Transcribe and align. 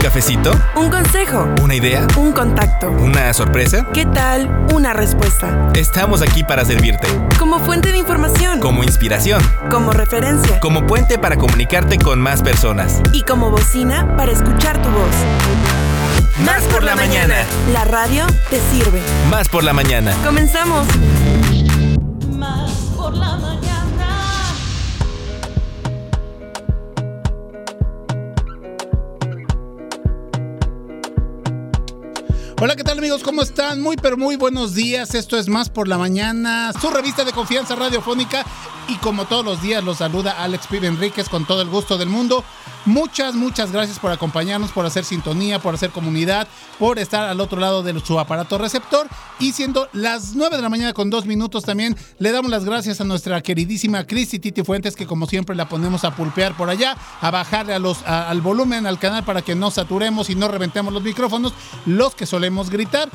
cafecito? 0.00 0.52
¿Un 0.74 0.90
consejo? 0.90 1.46
¿Una 1.62 1.74
idea? 1.74 2.06
¿Un 2.16 2.32
contacto? 2.32 2.90
¿Una 2.90 3.32
sorpresa? 3.32 3.86
¿Qué 3.92 4.06
tal 4.06 4.66
una 4.74 4.92
respuesta? 4.92 5.70
Estamos 5.74 6.22
aquí 6.22 6.42
para 6.42 6.64
servirte. 6.64 7.06
Como 7.38 7.60
fuente 7.60 7.92
de 7.92 7.98
información. 7.98 8.60
Como 8.60 8.82
inspiración. 8.82 9.42
Como 9.70 9.92
referencia. 9.92 10.58
Como 10.60 10.86
puente 10.86 11.18
para 11.18 11.36
comunicarte 11.36 11.98
con 11.98 12.20
más 12.20 12.42
personas. 12.42 13.00
Y 13.12 13.22
como 13.22 13.50
bocina 13.50 14.16
para 14.16 14.32
escuchar 14.32 14.80
tu 14.82 14.88
voz. 14.88 15.14
Más 16.44 16.62
por 16.64 16.82
la 16.82 16.96
mañana. 16.96 17.34
La 17.72 17.84
radio 17.84 18.26
te 18.48 18.58
sirve. 18.72 19.02
Más 19.28 19.48
por 19.48 19.62
la 19.62 19.74
mañana. 19.74 20.12
Comenzamos. 20.24 20.86
Más 22.36 22.70
por 22.96 23.14
la 23.14 23.36
mañana. 23.36 23.59
Hola, 32.62 32.76
¿qué 32.76 32.84
tal 32.84 32.98
amigos? 32.98 33.22
¿Cómo 33.22 33.40
están? 33.40 33.80
Muy, 33.80 33.96
pero 33.96 34.18
muy 34.18 34.36
buenos 34.36 34.74
días. 34.74 35.14
Esto 35.14 35.38
es 35.38 35.48
Más 35.48 35.70
por 35.70 35.88
la 35.88 35.96
Mañana, 35.96 36.74
su 36.78 36.90
revista 36.90 37.24
de 37.24 37.32
confianza 37.32 37.74
radiofónica. 37.74 38.44
Y 38.90 38.96
como 38.96 39.24
todos 39.24 39.44
los 39.44 39.62
días, 39.62 39.84
los 39.84 39.98
saluda 39.98 40.32
Alex 40.32 40.66
Pibe 40.66 40.88
Enríquez 40.88 41.28
con 41.28 41.44
todo 41.44 41.62
el 41.62 41.68
gusto 41.68 41.96
del 41.96 42.08
mundo. 42.08 42.42
Muchas, 42.86 43.36
muchas 43.36 43.70
gracias 43.70 44.00
por 44.00 44.10
acompañarnos, 44.10 44.72
por 44.72 44.84
hacer 44.84 45.04
sintonía, 45.04 45.60
por 45.60 45.74
hacer 45.74 45.90
comunidad, 45.90 46.48
por 46.76 46.98
estar 46.98 47.28
al 47.28 47.40
otro 47.40 47.60
lado 47.60 47.84
de 47.84 48.00
su 48.00 48.18
aparato 48.18 48.58
receptor. 48.58 49.06
Y 49.38 49.52
siendo 49.52 49.88
las 49.92 50.34
9 50.34 50.56
de 50.56 50.62
la 50.62 50.68
mañana 50.68 50.92
con 50.92 51.08
dos 51.08 51.24
minutos 51.24 51.64
también, 51.64 51.96
le 52.18 52.32
damos 52.32 52.50
las 52.50 52.64
gracias 52.64 53.00
a 53.00 53.04
nuestra 53.04 53.40
queridísima 53.42 54.08
Cristi 54.08 54.40
Titi 54.40 54.64
Fuentes, 54.64 54.96
que 54.96 55.06
como 55.06 55.28
siempre 55.28 55.54
la 55.54 55.68
ponemos 55.68 56.02
a 56.02 56.16
pulpear 56.16 56.56
por 56.56 56.68
allá, 56.68 56.96
a 57.20 57.30
bajarle 57.30 57.74
al 57.74 58.40
volumen 58.40 58.88
al 58.88 58.98
canal 58.98 59.22
para 59.22 59.42
que 59.42 59.54
no 59.54 59.70
saturemos 59.70 60.30
y 60.30 60.34
no 60.34 60.48
reventemos 60.48 60.92
los 60.92 61.04
micrófonos, 61.04 61.52
los 61.86 62.16
que 62.16 62.26
solemos 62.26 62.70
gritar. 62.70 63.08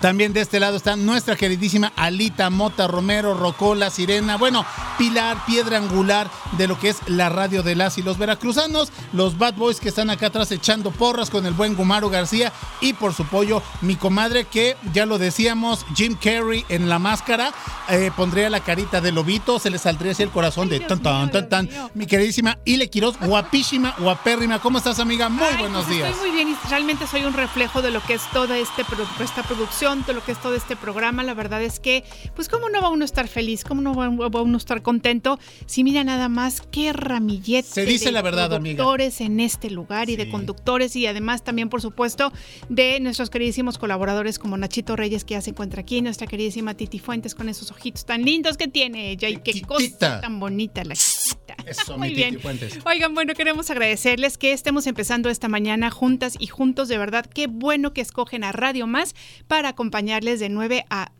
También 0.00 0.32
de 0.32 0.40
este 0.40 0.60
lado 0.60 0.76
está 0.76 0.96
nuestra 0.96 1.36
queridísima 1.36 1.92
Alita 1.96 2.50
Mota 2.50 2.86
Romero, 2.86 3.34
Rocola, 3.34 3.90
Sirena, 3.90 4.36
bueno, 4.36 4.66
pilar, 4.98 5.44
piedra 5.46 5.78
angular 5.78 6.30
de 6.58 6.66
lo 6.68 6.78
que 6.78 6.90
es 6.90 6.98
la 7.06 7.28
radio 7.28 7.62
de 7.62 7.74
las 7.74 7.96
y 7.98 8.02
los 8.02 8.18
veracruzanos, 8.18 8.92
los 9.12 9.38
Bad 9.38 9.54
Boys 9.54 9.80
que 9.80 9.88
están 9.88 10.10
acá 10.10 10.26
atrás 10.26 10.50
echando 10.52 10.90
porras 10.90 11.30
con 11.30 11.46
el 11.46 11.54
buen 11.54 11.74
Gumaro 11.74 12.10
García 12.10 12.52
y 12.80 12.92
por 12.92 13.14
su 13.14 13.24
pollo 13.24 13.62
mi 13.80 13.96
comadre 13.96 14.44
que 14.44 14.76
ya 14.92 15.06
lo 15.06 15.18
decíamos, 15.18 15.84
Jim 15.94 16.16
Carrey 16.22 16.64
en 16.68 16.88
la 16.88 16.98
máscara, 16.98 17.52
eh, 17.88 18.10
pondría 18.16 18.50
la 18.50 18.60
carita 18.60 19.00
de 19.00 19.12
lobito, 19.12 19.58
se 19.58 19.70
le 19.70 19.78
saldría 19.78 20.12
así 20.12 20.22
el 20.22 20.30
corazón 20.30 20.68
de 20.68 20.80
tan 20.80 21.00
tan 21.00 21.30
tan 21.30 21.48
tan. 21.48 21.68
Mi 21.94 22.06
queridísima 22.06 22.58
Ile 22.64 22.90
Quiroz, 22.90 23.16
guapísima, 23.20 23.94
guapérrima, 23.98 24.60
¿cómo 24.60 24.78
estás 24.78 24.98
amiga? 24.98 25.28
Muy 25.28 25.44
Ay, 25.44 25.56
buenos 25.58 25.84
pues 25.84 25.96
días. 25.96 26.10
Estoy 26.10 26.28
muy 26.28 26.36
bien 26.36 26.48
y 26.50 26.68
realmente 26.68 27.06
soy 27.06 27.24
un 27.24 27.32
reflejo 27.32 27.82
de 27.82 27.90
lo 27.90 28.02
que 28.02 28.14
es 28.14 28.22
toda 28.32 28.56
este, 28.58 28.84
esta 29.22 29.42
producción, 29.42 29.93
de 30.02 30.12
lo 30.12 30.24
que 30.24 30.32
es 30.32 30.42
todo 30.42 30.54
este 30.54 30.74
programa. 30.74 31.22
La 31.22 31.34
verdad 31.34 31.62
es 31.62 31.78
que, 31.78 32.04
pues, 32.34 32.48
¿cómo 32.48 32.68
no 32.68 32.82
va 32.82 32.88
uno 32.88 33.04
a 33.04 33.06
estar 33.06 33.28
feliz? 33.28 33.62
¿Cómo 33.64 33.80
no 33.80 33.94
va, 33.94 34.08
uno 34.08 34.54
a 34.54 34.56
estar 34.56 34.82
contento? 34.82 35.38
Si 35.66 35.84
mira 35.84 36.02
nada 36.02 36.28
más 36.28 36.62
qué 36.72 36.92
ramillete 36.92 37.68
Se 37.68 37.86
dice 37.86 38.06
de 38.06 38.12
la 38.12 38.22
verdad, 38.22 38.52
amiga. 38.52 38.76
conductores 38.76 39.20
en 39.20 39.38
este 39.40 39.70
lugar 39.70 40.10
y 40.10 40.16
de 40.16 40.28
conductores 40.28 40.96
y 40.96 41.06
además 41.06 41.44
también, 41.44 41.68
por 41.68 41.80
supuesto, 41.80 42.32
de 42.68 42.98
nuestros 43.00 43.30
queridísimos 43.30 43.78
colaboradores 43.78 44.38
como 44.38 44.56
Nachito 44.56 44.96
Reyes 44.96 45.24
que 45.24 45.34
ya 45.34 45.40
se 45.40 45.50
encuentra 45.50 45.82
aquí, 45.82 46.02
nuestra 46.02 46.26
queridísima 46.26 46.74
Titi 46.74 46.98
Fuentes 46.98 47.34
con 47.34 47.48
esos 47.48 47.70
ojitos 47.70 48.04
tan 48.04 48.22
lindos 48.22 48.56
que 48.56 48.66
tiene 48.68 49.10
ella 49.10 49.28
y 49.28 49.36
qué 49.36 49.62
cosa 49.62 50.20
tan 50.20 50.40
bonita 50.40 50.82
la 50.84 50.96
chiquita. 50.96 51.54
Eso, 51.66 51.96
Muy 51.96 52.08
mi 52.08 52.14
bien. 52.14 52.30
Titi 52.30 52.42
Fuentes. 52.42 52.78
Oigan, 52.84 53.14
bueno, 53.14 53.34
queremos 53.34 53.70
agradecerles 53.70 54.38
que 54.38 54.52
estemos 54.52 54.86
empezando 54.86 55.30
esta 55.30 55.48
mañana 55.48 55.90
juntas 55.90 56.34
y 56.38 56.46
juntos, 56.48 56.88
de 56.88 56.98
verdad, 56.98 57.26
qué 57.26 57.46
bueno 57.46 57.92
que 57.92 58.00
escogen 58.00 58.44
a 58.44 58.52
Radio 58.52 58.86
Más 58.86 59.14
para 59.46 59.73
acompañarles 59.74 60.40
de 60.40 60.48
9 60.48 60.86
a, 60.88 61.12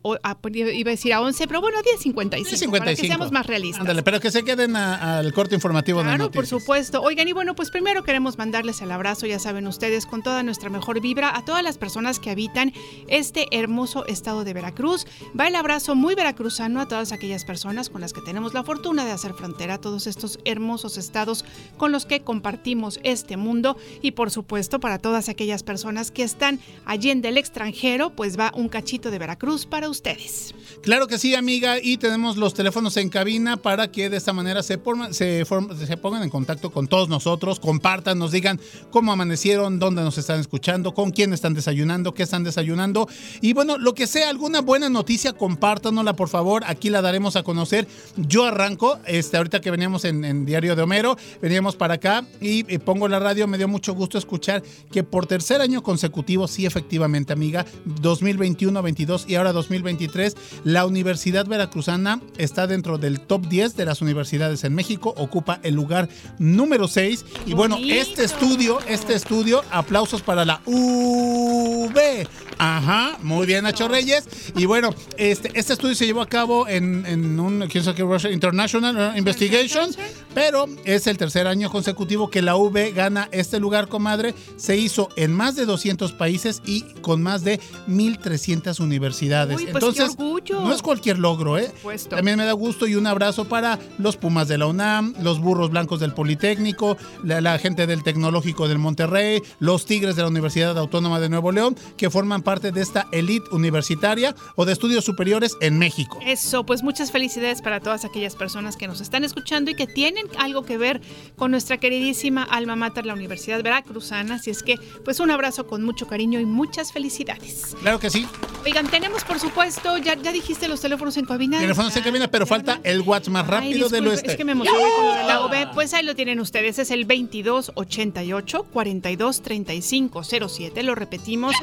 iba 0.53 0.89
a 0.89 0.91
decir 0.91 1.13
a 1.13 1.21
11, 1.21 1.47
pero 1.47 1.61
bueno, 1.61 1.77
a 1.77 1.81
10.55, 1.81 2.71
para 2.79 2.95
que 2.95 3.07
seamos 3.07 3.31
más 3.31 3.45
realistas. 3.45 3.81
Ándale, 3.81 4.03
pero 4.03 4.19
que 4.19 4.31
se 4.31 4.43
queden 4.43 4.75
al 4.75 5.31
corte 5.33 5.55
informativo 5.55 5.99
de 5.99 6.05
Claro, 6.05 6.31
por 6.31 6.47
supuesto. 6.47 7.01
Oigan, 7.01 7.27
y 7.27 7.33
bueno, 7.33 7.55
pues 7.55 7.69
primero 7.69 8.03
queremos 8.03 8.37
mandarles 8.37 8.81
el 8.81 8.91
abrazo, 8.91 9.27
ya 9.27 9.39
saben 9.39 9.67
ustedes, 9.67 10.05
con 10.05 10.23
toda 10.23 10.43
nuestra 10.43 10.69
mejor 10.69 11.01
vibra 11.01 11.35
a 11.35 11.45
todas 11.45 11.63
las 11.63 11.77
personas 11.77 12.19
que 12.19 12.31
habitan 12.31 12.73
este 13.07 13.47
hermoso 13.51 14.05
estado 14.07 14.43
de 14.43 14.53
Veracruz. 14.53 15.05
Va 15.39 15.47
el 15.47 15.55
abrazo 15.55 15.95
muy 15.95 16.15
veracruzano 16.15 16.81
a 16.81 16.87
todas 16.87 17.11
aquellas 17.11 17.45
personas 17.45 17.89
con 17.89 18.01
las 18.01 18.13
que 18.13 18.21
tenemos 18.21 18.53
la 18.53 18.63
fortuna 18.63 19.05
de 19.05 19.11
hacer 19.11 19.33
frontera, 19.33 19.75
a 19.75 19.81
todos 19.81 20.07
estos 20.07 20.39
hermosos 20.45 20.97
estados 20.97 21.45
con 21.77 21.91
los 21.91 22.05
que 22.05 22.21
compartimos 22.21 22.99
este 23.03 23.37
mundo. 23.37 23.77
Y 24.01 24.11
por 24.11 24.31
supuesto, 24.31 24.79
para 24.79 24.99
todas 24.99 25.29
aquellas 25.29 25.63
personas 25.63 26.11
que 26.11 26.23
están 26.23 26.59
allí 26.85 27.09
en 27.09 27.21
del 27.21 27.37
extranjero, 27.37 28.11
pues 28.11 28.39
va 28.39 28.44
un 28.55 28.69
cachito 28.69 29.11
de 29.11 29.19
Veracruz 29.19 29.65
para 29.65 29.89
ustedes. 29.89 30.53
Claro 30.85 31.07
que 31.07 31.17
sí, 31.17 31.33
amiga, 31.33 31.79
y 31.81 31.97
tenemos 31.97 32.37
los 32.37 32.53
teléfonos 32.53 32.95
en 32.97 33.09
cabina 33.09 33.57
para 33.57 33.91
que 33.91 34.07
de 34.07 34.17
esta 34.17 34.33
manera 34.33 34.61
se, 34.61 34.79
se, 35.09 35.97
pongan 35.97 36.21
en 36.21 36.29
contacto 36.29 36.69
con 36.69 36.87
todos 36.87 37.09
nosotros, 37.09 37.59
compartan, 37.59 38.19
nos 38.19 38.31
digan 38.31 38.61
cómo 38.91 39.11
amanecieron, 39.11 39.79
dónde 39.79 40.03
nos 40.03 40.19
están 40.19 40.39
escuchando, 40.39 40.93
con 40.93 41.09
quién 41.09 41.33
están 41.33 41.55
desayunando, 41.55 42.13
qué 42.13 42.21
están 42.21 42.43
desayunando. 42.43 43.09
Y 43.41 43.53
bueno, 43.53 43.79
lo 43.79 43.95
que 43.95 44.05
sea, 44.05 44.29
alguna 44.29 44.61
buena 44.61 44.87
noticia, 44.87 45.33
compártanosla, 45.33 46.15
por 46.15 46.29
favor, 46.29 46.61
aquí 46.67 46.91
la 46.91 47.01
daremos 47.01 47.35
a 47.35 47.41
conocer. 47.41 47.87
Yo 48.15 48.45
arranco, 48.45 48.99
este, 49.07 49.37
ahorita 49.37 49.61
que 49.61 49.71
veníamos 49.71 50.05
en, 50.05 50.45
Diario 50.45 50.75
de 50.75 50.83
Homero, 50.83 51.17
veníamos 51.41 51.75
para 51.75 51.95
acá 51.95 52.27
y, 52.39 52.71
eh, 52.71 52.77
pongo 52.77 53.07
la 53.07 53.17
radio, 53.17 53.47
me 53.47 53.57
dio 53.57 53.67
mucho 53.67 53.95
gusto 53.95 54.19
escuchar 54.19 54.61
que 54.91 55.03
por 55.03 55.25
tercer 55.25 55.61
año 55.61 55.81
consecutivo, 55.81 56.47
sí, 56.47 56.67
efectivamente, 56.67 57.33
amiga, 57.33 57.65
2021, 57.85 58.83
22 58.83 59.25
y 59.27 59.33
ahora 59.33 59.51
2023, 59.51 60.35
la 60.75 60.85
Universidad 60.85 61.45
Veracruzana 61.45 62.19
está 62.37 62.67
dentro 62.67 62.97
del 62.97 63.21
top 63.21 63.47
10 63.47 63.77
de 63.77 63.85
las 63.85 64.01
universidades 64.01 64.65
en 64.65 64.75
México, 64.75 65.13
ocupa 65.15 65.61
el 65.63 65.73
lugar 65.73 66.09
número 66.37 66.89
6. 66.89 67.23
Y 67.45 67.53
bueno, 67.53 67.77
este 67.81 68.25
estudio, 68.25 68.79
este 68.85 69.13
estudio, 69.13 69.63
aplausos 69.71 70.21
para 70.21 70.43
la 70.43 70.59
UV. 70.65 72.27
Ajá, 72.57 73.17
muy 73.21 73.45
bien, 73.45 73.63
Nacho 73.63 73.87
Reyes. 73.87 74.27
Y 74.55 74.65
bueno, 74.65 74.93
este, 75.17 75.51
este 75.53 75.73
estudio 75.73 75.95
se 75.95 76.05
llevó 76.05 76.21
a 76.21 76.27
cabo 76.27 76.67
en, 76.67 77.05
en 77.05 77.39
un 77.39 77.67
¿quién 77.67 77.83
sabe 77.83 77.97
qué? 77.97 78.03
Russia 78.03 78.31
International 78.31 79.13
uh, 79.13 79.17
Investigation, 79.17 79.89
pero 80.33 80.65
es 80.85 81.07
el 81.07 81.17
tercer 81.17 81.47
año 81.47 81.69
consecutivo 81.69 82.29
que 82.29 82.41
la 82.41 82.55
UV 82.55 82.93
gana 82.93 83.29
este 83.31 83.59
lugar, 83.59 83.87
comadre. 83.87 84.33
Se 84.57 84.77
hizo 84.77 85.09
en 85.15 85.33
más 85.33 85.55
de 85.55 85.65
200 85.65 86.13
países 86.13 86.61
y 86.65 86.81
con 87.01 87.21
más 87.21 87.43
de 87.43 87.59
1.300 87.87 88.79
universidades. 88.79 89.57
Uy, 89.57 89.63
pues 89.65 89.73
qué 89.73 89.77
Entonces, 89.77 90.09
orgullo. 90.17 90.61
no 90.61 90.73
es 90.73 90.81
cualquier 90.81 91.19
logro, 91.19 91.57
¿eh? 91.57 91.71
supuesto. 91.75 92.15
También 92.15 92.37
me 92.37 92.45
da 92.45 92.53
gusto 92.53 92.87
y 92.87 92.95
un 92.95 93.07
abrazo 93.07 93.45
para 93.45 93.79
los 93.97 94.17
Pumas 94.17 94.47
de 94.47 94.57
la 94.57 94.67
UNAM, 94.67 95.13
los 95.21 95.39
Burros 95.39 95.69
Blancos 95.71 95.99
del 95.99 96.13
Politécnico, 96.13 96.97
la, 97.23 97.41
la 97.41 97.57
gente 97.59 97.87
del 97.87 98.03
Tecnológico 98.03 98.67
del 98.67 98.77
Monterrey, 98.79 99.41
los 99.59 99.85
Tigres 99.85 100.15
de 100.15 100.21
la 100.21 100.29
Universidad 100.29 100.77
Autónoma 100.77 101.19
de 101.19 101.29
Nuevo 101.29 101.51
León, 101.51 101.75
que 101.97 102.09
forman 102.09 102.41
parte 102.45 102.71
de 102.71 102.81
esta 102.81 103.07
elite 103.11 103.49
universitaria 103.51 104.33
o 104.55 104.63
de 104.63 104.71
estudios 104.71 105.03
superiores 105.03 105.57
en 105.59 105.77
México. 105.77 106.19
Eso, 106.25 106.65
pues 106.65 106.81
muchas 106.83 107.11
felicidades 107.11 107.61
para 107.61 107.81
todas 107.81 108.05
aquellas 108.05 108.37
personas 108.37 108.77
que 108.77 108.87
nos 108.87 109.01
están 109.01 109.25
escuchando 109.25 109.71
y 109.71 109.75
que 109.75 109.87
tienen 109.87 110.25
algo 110.39 110.63
que 110.63 110.77
ver 110.77 111.01
con 111.35 111.51
nuestra 111.51 111.77
queridísima 111.77 112.43
alma 112.43 112.77
mater, 112.77 113.05
la 113.05 113.13
Universidad 113.13 113.61
Veracruzana. 113.61 114.35
Así 114.35 114.51
es 114.51 114.63
que, 114.63 114.77
pues 115.03 115.19
un 115.19 115.31
abrazo 115.31 115.67
con 115.67 115.83
mucho 115.83 116.07
cariño 116.07 116.39
y 116.39 116.45
muchas 116.45 116.93
felicidades. 116.93 117.75
Claro 117.81 117.99
que 117.99 118.09
sí, 118.09 118.25
Oigan, 118.63 118.87
tenemos 118.87 119.23
por 119.23 119.39
supuesto, 119.39 119.97
ya, 119.97 120.15
ya 120.15 120.31
dijiste 120.31 120.67
los 120.67 120.81
teléfonos 120.81 121.17
en 121.17 121.25
cabina. 121.25 121.59
teléfonos 121.59 121.95
en 121.97 122.03
cabina, 122.03 122.27
pero 122.29 122.45
¿ya, 122.45 122.49
falta 122.49 122.75
verdad? 122.77 122.87
el 122.91 123.01
WhatsApp 123.01 123.33
más 123.33 123.43
Ay, 123.45 123.49
rápido 123.51 123.89
del 123.89 124.03
disculpe, 124.03 124.09
oeste. 124.09 124.31
Es 124.31 124.37
que 124.37 124.45
me 124.45 124.51
emocioné 124.53 124.79
con 124.95 125.05
lo 125.05 125.13
de 125.15 125.23
la 125.23 125.41
OV. 125.45 125.73
Pues 125.73 125.93
ahí 125.93 126.03
lo 126.05 126.15
tienen 126.15 126.39
ustedes. 126.39 126.79
Es 126.79 126.91
el 126.91 127.05
22 127.05 127.71
88 127.75 128.63
42 128.71 129.41
35 129.41 130.23
07. 130.23 130.83
Lo 130.83 130.95
repetimos. 130.95 131.53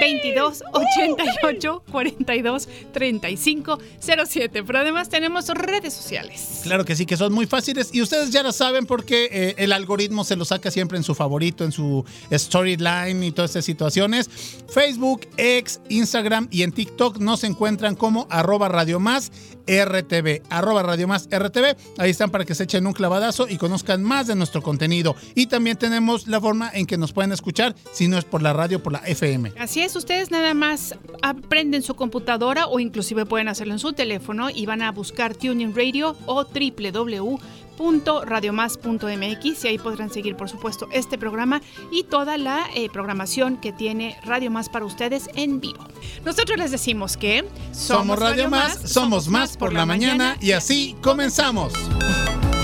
22 0.00 0.25
88 0.34 1.82
42 1.90 2.68
35 2.92 3.78
07. 3.98 4.62
Pero 4.64 4.78
además 4.78 5.08
tenemos 5.08 5.48
redes 5.48 5.94
sociales. 5.94 6.60
Claro 6.62 6.84
que 6.84 6.96
sí, 6.96 7.06
que 7.06 7.16
son 7.16 7.32
muy 7.32 7.46
fáciles 7.46 7.90
y 7.92 8.02
ustedes 8.02 8.30
ya 8.30 8.42
lo 8.42 8.52
saben 8.52 8.86
porque 8.86 9.28
eh, 9.30 9.54
el 9.58 9.72
algoritmo 9.72 10.24
se 10.24 10.36
lo 10.36 10.44
saca 10.44 10.70
siempre 10.70 10.98
en 10.98 11.04
su 11.04 11.14
favorito, 11.14 11.64
en 11.64 11.72
su 11.72 12.04
storyline 12.32 13.22
y 13.22 13.32
todas 13.32 13.50
estas 13.50 13.64
situaciones. 13.64 14.28
Facebook, 14.68 15.26
X, 15.36 15.80
Instagram 15.88 16.48
y 16.50 16.62
en 16.62 16.72
TikTok 16.72 17.18
nos 17.18 17.44
encuentran 17.44 17.94
como 17.94 18.26
arroba 18.30 18.68
Radio 18.68 19.00
Más 19.00 19.30
RTV, 19.66 20.42
arroba 20.48 20.82
Radio 20.82 21.08
Más 21.08 21.28
RTV. 21.30 21.76
Ahí 21.98 22.10
están 22.10 22.30
para 22.30 22.44
que 22.44 22.54
se 22.54 22.64
echen 22.64 22.86
un 22.86 22.92
clavadazo 22.92 23.48
y 23.48 23.56
conozcan 23.56 24.02
más 24.02 24.26
de 24.26 24.36
nuestro 24.36 24.62
contenido. 24.62 25.16
Y 25.34 25.46
también 25.46 25.76
tenemos 25.76 26.28
la 26.28 26.40
forma 26.40 26.70
en 26.72 26.86
que 26.86 26.96
nos 26.96 27.12
pueden 27.12 27.32
escuchar, 27.32 27.74
si 27.92 28.08
no 28.08 28.16
es 28.16 28.24
por 28.24 28.42
la 28.42 28.52
radio, 28.52 28.82
por 28.82 28.92
la 28.92 29.00
FM. 29.00 29.52
Así 29.58 29.82
es, 29.82 29.96
ustedes 29.96 30.15
nada 30.30 30.54
más 30.54 30.94
aprenden 31.22 31.82
su 31.82 31.94
computadora 31.94 32.66
o 32.66 32.80
inclusive 32.80 33.26
pueden 33.26 33.48
hacerlo 33.48 33.74
en 33.74 33.78
su 33.78 33.92
teléfono 33.92 34.50
y 34.50 34.66
van 34.66 34.82
a 34.82 34.92
buscar 34.92 35.34
Tuning 35.34 35.74
Radio 35.74 36.16
o 36.26 36.44
www 36.44 37.38
www.radiomás.mx 37.76 39.64
y 39.64 39.68
ahí 39.68 39.78
podrán 39.78 40.10
seguir, 40.10 40.36
por 40.36 40.48
supuesto, 40.48 40.88
este 40.92 41.18
programa 41.18 41.60
y 41.92 42.04
toda 42.04 42.38
la 42.38 42.66
eh, 42.74 42.88
programación 42.90 43.58
que 43.58 43.72
tiene 43.72 44.18
Radio 44.24 44.50
Más 44.50 44.68
para 44.68 44.84
ustedes 44.84 45.28
en 45.34 45.60
vivo. 45.60 45.84
Nosotros 46.24 46.58
les 46.58 46.70
decimos 46.70 47.16
que 47.16 47.44
Somos 47.72 48.18
Radio 48.18 48.48
Más, 48.48 48.78
somos 48.90 49.28
más 49.28 49.56
por 49.56 49.72
la 49.72 49.86
mañana 49.86 50.36
y 50.40 50.52
así 50.52 50.96
comenzamos. 51.02 51.72
¿Un 51.74 52.55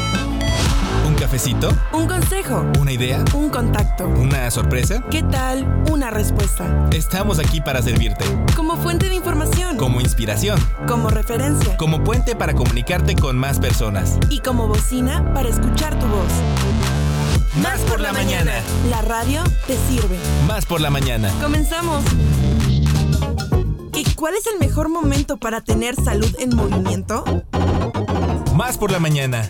cafecito? 1.22 1.68
Un 1.92 2.08
consejo. 2.08 2.66
¿Una 2.80 2.90
idea? 2.90 3.24
Un 3.32 3.48
contacto. 3.48 4.08
¿Una 4.08 4.50
sorpresa? 4.50 5.04
¿Qué 5.08 5.22
tal? 5.22 5.84
Una 5.88 6.10
respuesta. 6.10 6.88
Estamos 6.90 7.38
aquí 7.38 7.60
para 7.60 7.80
servirte. 7.80 8.24
Como 8.56 8.76
fuente 8.76 9.08
de 9.08 9.14
información. 9.14 9.76
Como 9.76 10.00
inspiración. 10.00 10.58
Como 10.88 11.10
referencia. 11.10 11.76
Como 11.76 12.02
puente 12.02 12.34
para 12.34 12.54
comunicarte 12.54 13.14
con 13.14 13.38
más 13.38 13.60
personas. 13.60 14.18
Y 14.30 14.40
como 14.40 14.66
bocina 14.66 15.32
para 15.32 15.48
escuchar 15.48 15.96
tu 15.96 16.06
voz. 16.06 16.32
Más 17.62 17.78
por 17.82 18.00
la 18.00 18.12
mañana. 18.12 18.54
La 18.90 19.00
radio 19.02 19.44
te 19.68 19.76
sirve. 19.88 20.18
Más 20.48 20.66
por 20.66 20.80
la 20.80 20.90
mañana. 20.90 21.30
Comenzamos. 21.40 22.02
¿Y 23.94 24.12
cuál 24.16 24.34
es 24.34 24.48
el 24.48 24.58
mejor 24.58 24.88
momento 24.88 25.36
para 25.36 25.60
tener 25.60 25.94
salud 25.94 26.34
en 26.40 26.56
movimiento? 26.56 27.44
Más 28.56 28.76
por 28.76 28.90
la 28.90 28.98
mañana. 28.98 29.48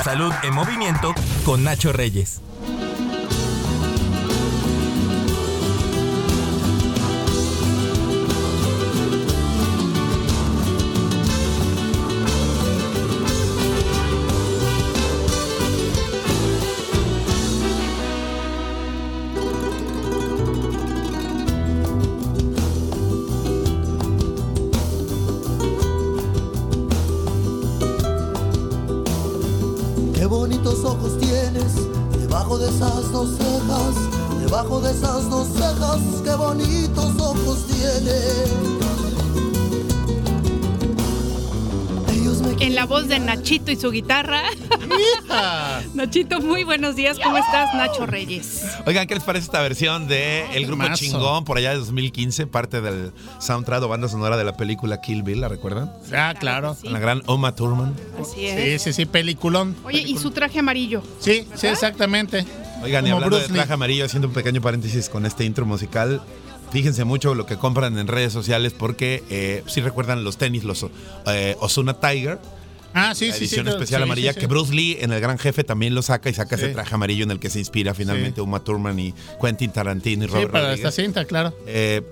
Salud 0.00 0.32
en 0.42 0.54
movimiento 0.54 1.14
con 1.44 1.62
Nacho 1.64 1.92
Reyes. 1.92 2.40
De 34.82 34.90
esas 34.90 35.30
dos 35.30 35.48
cejas, 35.48 36.00
qué 36.24 36.34
bonitos 36.34 37.20
ojos 37.20 37.66
me 42.42 42.64
En 42.64 42.74
la 42.74 42.86
voz 42.86 43.08
de 43.08 43.18
Nachito 43.18 43.70
y 43.70 43.76
su 43.76 43.90
guitarra. 43.90 44.42
¡Hija! 45.24 45.82
Nachito, 45.94 46.40
muy 46.40 46.64
buenos 46.64 46.96
días. 46.96 47.18
¿Cómo 47.22 47.36
estás, 47.36 47.74
Nacho 47.74 48.06
Reyes? 48.06 48.62
Oigan, 48.86 49.06
¿qué 49.06 49.14
les 49.14 49.24
parece 49.24 49.44
esta 49.46 49.60
versión 49.60 50.06
de 50.08 50.44
El 50.54 50.66
Grupo. 50.66 50.84
Chingón 50.94 51.44
por 51.44 51.58
allá 51.58 51.70
de 51.70 51.76
2015, 51.78 52.46
parte 52.46 52.80
del 52.80 53.12
soundtrack 53.40 53.82
o 53.82 53.88
banda 53.88 54.08
sonora 54.08 54.36
de 54.36 54.44
la 54.44 54.56
película 54.56 55.00
Kill 55.00 55.22
Bill, 55.22 55.40
¿la 55.40 55.48
recuerdan? 55.48 55.92
Ah, 56.14 56.34
claro. 56.38 56.76
Sí. 56.80 56.88
La 56.88 56.98
gran 56.98 57.22
Oma 57.26 57.54
Thurman. 57.54 57.94
Así 58.20 58.40
Sí, 58.40 58.46
es. 58.46 58.82
sí, 58.82 58.92
sí, 58.92 59.06
peliculón. 59.06 59.76
Oye, 59.84 60.00
y 60.00 60.16
su 60.18 60.30
traje 60.30 60.58
amarillo. 60.60 61.02
Sí, 61.20 61.46
sí, 61.54 61.66
exactamente. 61.66 62.44
Oigan, 62.82 63.06
y 63.06 63.10
hablando 63.10 63.36
Bruce 63.36 63.42
de 63.44 63.48
Lee. 63.48 63.54
traje 63.58 63.72
amarillo, 63.72 64.04
haciendo 64.04 64.28
un 64.28 64.34
pequeño 64.34 64.60
paréntesis 64.60 65.08
con 65.08 65.26
este 65.26 65.44
intro 65.44 65.64
musical, 65.66 66.22
fíjense 66.72 67.04
mucho 67.04 67.34
lo 67.34 67.46
que 67.46 67.56
compran 67.56 67.98
en 67.98 68.06
redes 68.08 68.32
sociales 68.32 68.72
porque 68.76 69.22
eh, 69.30 69.62
si 69.66 69.80
recuerdan 69.80 70.24
los 70.24 70.36
tenis, 70.38 70.64
los 70.64 70.86
eh, 71.26 71.56
Osuna 71.60 71.94
Tiger, 72.00 72.38
Ah, 72.94 73.14
sí, 73.14 73.28
la 73.28 73.32
sí, 73.32 73.38
sí. 73.38 73.54
edición 73.54 73.68
especial 73.68 74.00
sí, 74.00 74.02
amarilla, 74.04 74.32
sí, 74.32 74.34
sí. 74.34 74.40
que 74.40 74.46
Bruce 74.48 74.74
Lee 74.74 74.98
en 75.00 75.12
El 75.14 75.20
Gran 75.22 75.38
Jefe 75.38 75.64
también 75.64 75.94
lo 75.94 76.02
saca 76.02 76.28
y 76.28 76.34
saca 76.34 76.58
Sí. 76.58 76.64
ese 76.64 76.74
traje 76.74 76.94
amarillo 76.94 77.24
en 77.24 77.30
el 77.30 77.40
que 77.40 77.48
se 77.48 77.58
inspira 77.58 77.94
finalmente 77.94 78.42
Uma 78.42 78.62
Thurman 78.62 78.98
y 78.98 79.14
Quentin 79.40 79.70
Tarantino 79.72 80.24
y 80.24 80.28
Sí, 80.28 80.34
Robert 80.34 80.50
para 80.52 80.64
Rodriguez. 80.66 80.86
esta 80.88 81.02
cinta, 81.02 81.24
claro. 81.24 81.56
Eh, 81.66 82.02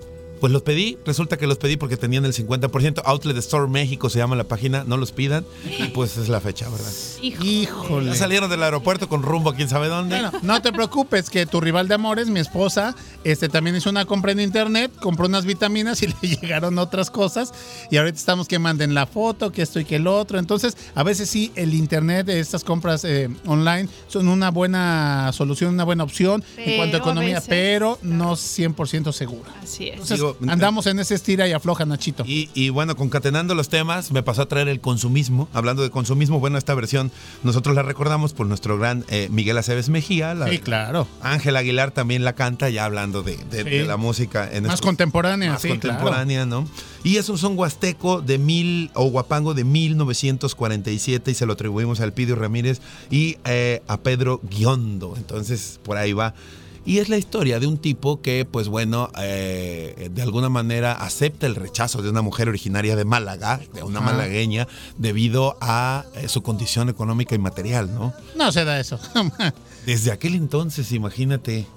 pues 0.41 0.51
los 0.51 0.63
pedí, 0.63 0.97
resulta 1.05 1.37
que 1.37 1.47
los 1.47 1.57
pedí 1.57 1.77
porque 1.77 1.95
tenían 1.95 2.25
el 2.25 2.33
50%. 2.33 3.01
Outlet 3.05 3.37
Store 3.37 3.67
México 3.67 4.09
se 4.09 4.17
llama 4.19 4.35
la 4.35 4.43
página, 4.43 4.83
no 4.85 4.97
los 4.97 5.11
pidan. 5.13 5.45
Y 5.79 5.85
pues 5.89 6.17
es 6.17 6.27
la 6.27 6.41
fecha, 6.41 6.67
¿verdad? 6.67 6.91
Híjole. 7.21 8.07
Ya 8.09 8.15
salieron 8.15 8.49
del 8.49 8.63
aeropuerto 8.63 9.07
con 9.07 9.21
rumbo 9.23 9.51
a 9.51 9.55
quién 9.55 9.69
sabe 9.69 9.87
dónde. 9.87 10.19
Bueno, 10.19 10.31
no 10.41 10.61
te 10.61 10.71
preocupes, 10.73 11.29
que 11.29 11.45
tu 11.45 11.61
rival 11.61 11.87
de 11.87 11.93
amores, 11.95 12.27
mi 12.27 12.39
esposa, 12.39 12.95
este 13.23 13.49
también 13.49 13.75
hizo 13.75 13.89
una 13.89 14.05
compra 14.05 14.31
en 14.31 14.39
internet, 14.39 14.91
compró 14.99 15.27
unas 15.27 15.45
vitaminas 15.45 16.01
y 16.01 16.07
le 16.21 16.27
llegaron 16.27 16.77
otras 16.79 17.11
cosas. 17.11 17.51
Y 17.91 17.97
ahorita 17.97 18.17
estamos 18.17 18.47
que 18.47 18.59
manden 18.59 18.93
la 18.93 19.05
foto, 19.05 19.51
que 19.51 19.61
esto 19.61 19.79
y 19.79 19.85
que 19.85 19.97
el 19.97 20.07
otro. 20.07 20.39
Entonces, 20.39 20.75
a 20.95 21.03
veces 21.03 21.29
sí, 21.29 21.51
el 21.55 21.73
internet, 21.73 22.27
estas 22.29 22.63
compras 22.63 23.03
eh, 23.05 23.29
online, 23.45 23.87
son 24.07 24.27
una 24.27 24.49
buena 24.49 25.29
solución, 25.33 25.73
una 25.75 25.83
buena 25.83 26.03
opción 26.03 26.43
en 26.57 26.77
cuanto 26.77 26.97
a 26.97 26.99
economía, 26.99 27.35
veces- 27.35 27.49
pero 27.49 27.99
no 28.01 28.35
100% 28.35 29.11
segura. 29.11 29.51
Así 29.61 29.85
es. 29.87 29.93
Entonces, 29.93 30.17
Digo, 30.17 30.30
andamos 30.47 30.87
en 30.87 30.99
ese 30.99 31.15
estira 31.15 31.47
y 31.47 31.53
afloja, 31.53 31.85
Nachito. 31.85 32.23
Y, 32.25 32.49
y 32.53 32.69
bueno, 32.69 32.95
concatenando 32.95 33.55
los 33.55 33.69
temas, 33.69 34.11
me 34.11 34.23
pasó 34.23 34.43
a 34.43 34.47
traer 34.47 34.67
el 34.67 34.79
consumismo. 34.81 35.47
Hablando 35.53 35.83
de 35.83 35.89
consumismo, 35.89 36.39
bueno, 36.39 36.57
esta 36.57 36.73
versión 36.75 37.11
nosotros 37.43 37.75
la 37.75 37.83
recordamos 37.83 38.33
por 38.33 38.47
nuestro 38.47 38.77
gran 38.77 39.05
eh, 39.09 39.27
Miguel 39.31 39.57
Aceves 39.57 39.89
Mejía. 39.89 40.33
La, 40.33 40.47
Sí, 40.49 40.59
claro. 40.59 41.07
Ángel 41.21 41.55
Aguilar 41.55 41.91
también 41.91 42.23
la 42.23 42.33
canta, 42.33 42.69
ya 42.69 42.85
hablando 42.85 43.23
de, 43.23 43.37
de- 43.51 43.63
Sí. 43.63 43.69
de 43.69 43.85
la 43.85 43.97
música. 43.97 44.43
En 44.51 44.63
Más 44.63 44.73
estos- 44.75 44.85
contemporánea, 44.87 45.51
más 45.53 45.61
sí, 45.61 45.69
contemporánea, 45.69 46.45
¿no? 46.45 46.67
Y 47.03 47.17
es 47.17 47.29
un 47.29 47.37
son 47.37 47.57
huasteco 47.57 48.21
de 48.21 48.37
mil, 48.37 48.91
o 48.93 49.05
guapango 49.05 49.53
de 49.53 49.63
1947 49.63 51.31
y 51.31 51.33
se 51.33 51.45
lo 51.45 51.53
atribuimos 51.53 51.99
al 52.01 52.13
Pidio 52.13 52.35
Ramírez 52.35 52.79
y 53.09 53.37
eh, 53.45 53.81
a 53.87 53.97
Pedro 53.97 54.41
Guiondo. 54.43 55.13
Entonces, 55.17 55.79
por 55.83 55.97
ahí 55.97 56.13
va. 56.13 56.33
Y 56.83 56.97
es 56.97 57.09
la 57.09 57.17
historia 57.17 57.59
de 57.59 57.67
un 57.67 57.77
tipo 57.77 58.21
que, 58.21 58.43
pues 58.43 58.67
bueno, 58.67 59.11
eh, 59.19 60.09
de 60.11 60.21
alguna 60.21 60.49
manera 60.49 60.93
acepta 60.93 61.45
el 61.45 61.55
rechazo 61.55 62.01
de 62.01 62.09
una 62.09 62.23
mujer 62.23 62.49
originaria 62.49 62.95
de 62.95 63.05
Málaga, 63.05 63.61
de 63.73 63.83
una 63.83 64.01
malagueña, 64.01 64.67
debido 64.97 65.57
a 65.61 66.05
eh, 66.15 66.27
su 66.27 66.41
condición 66.41 66.89
económica 66.89 67.35
y 67.35 67.37
material, 67.37 67.93
¿no? 67.93 68.13
No 68.35 68.51
se 68.51 68.65
da 68.65 68.79
eso. 68.79 68.99
Desde 69.85 70.11
aquel 70.11 70.33
entonces, 70.33 70.91
imagínate, 70.91 71.67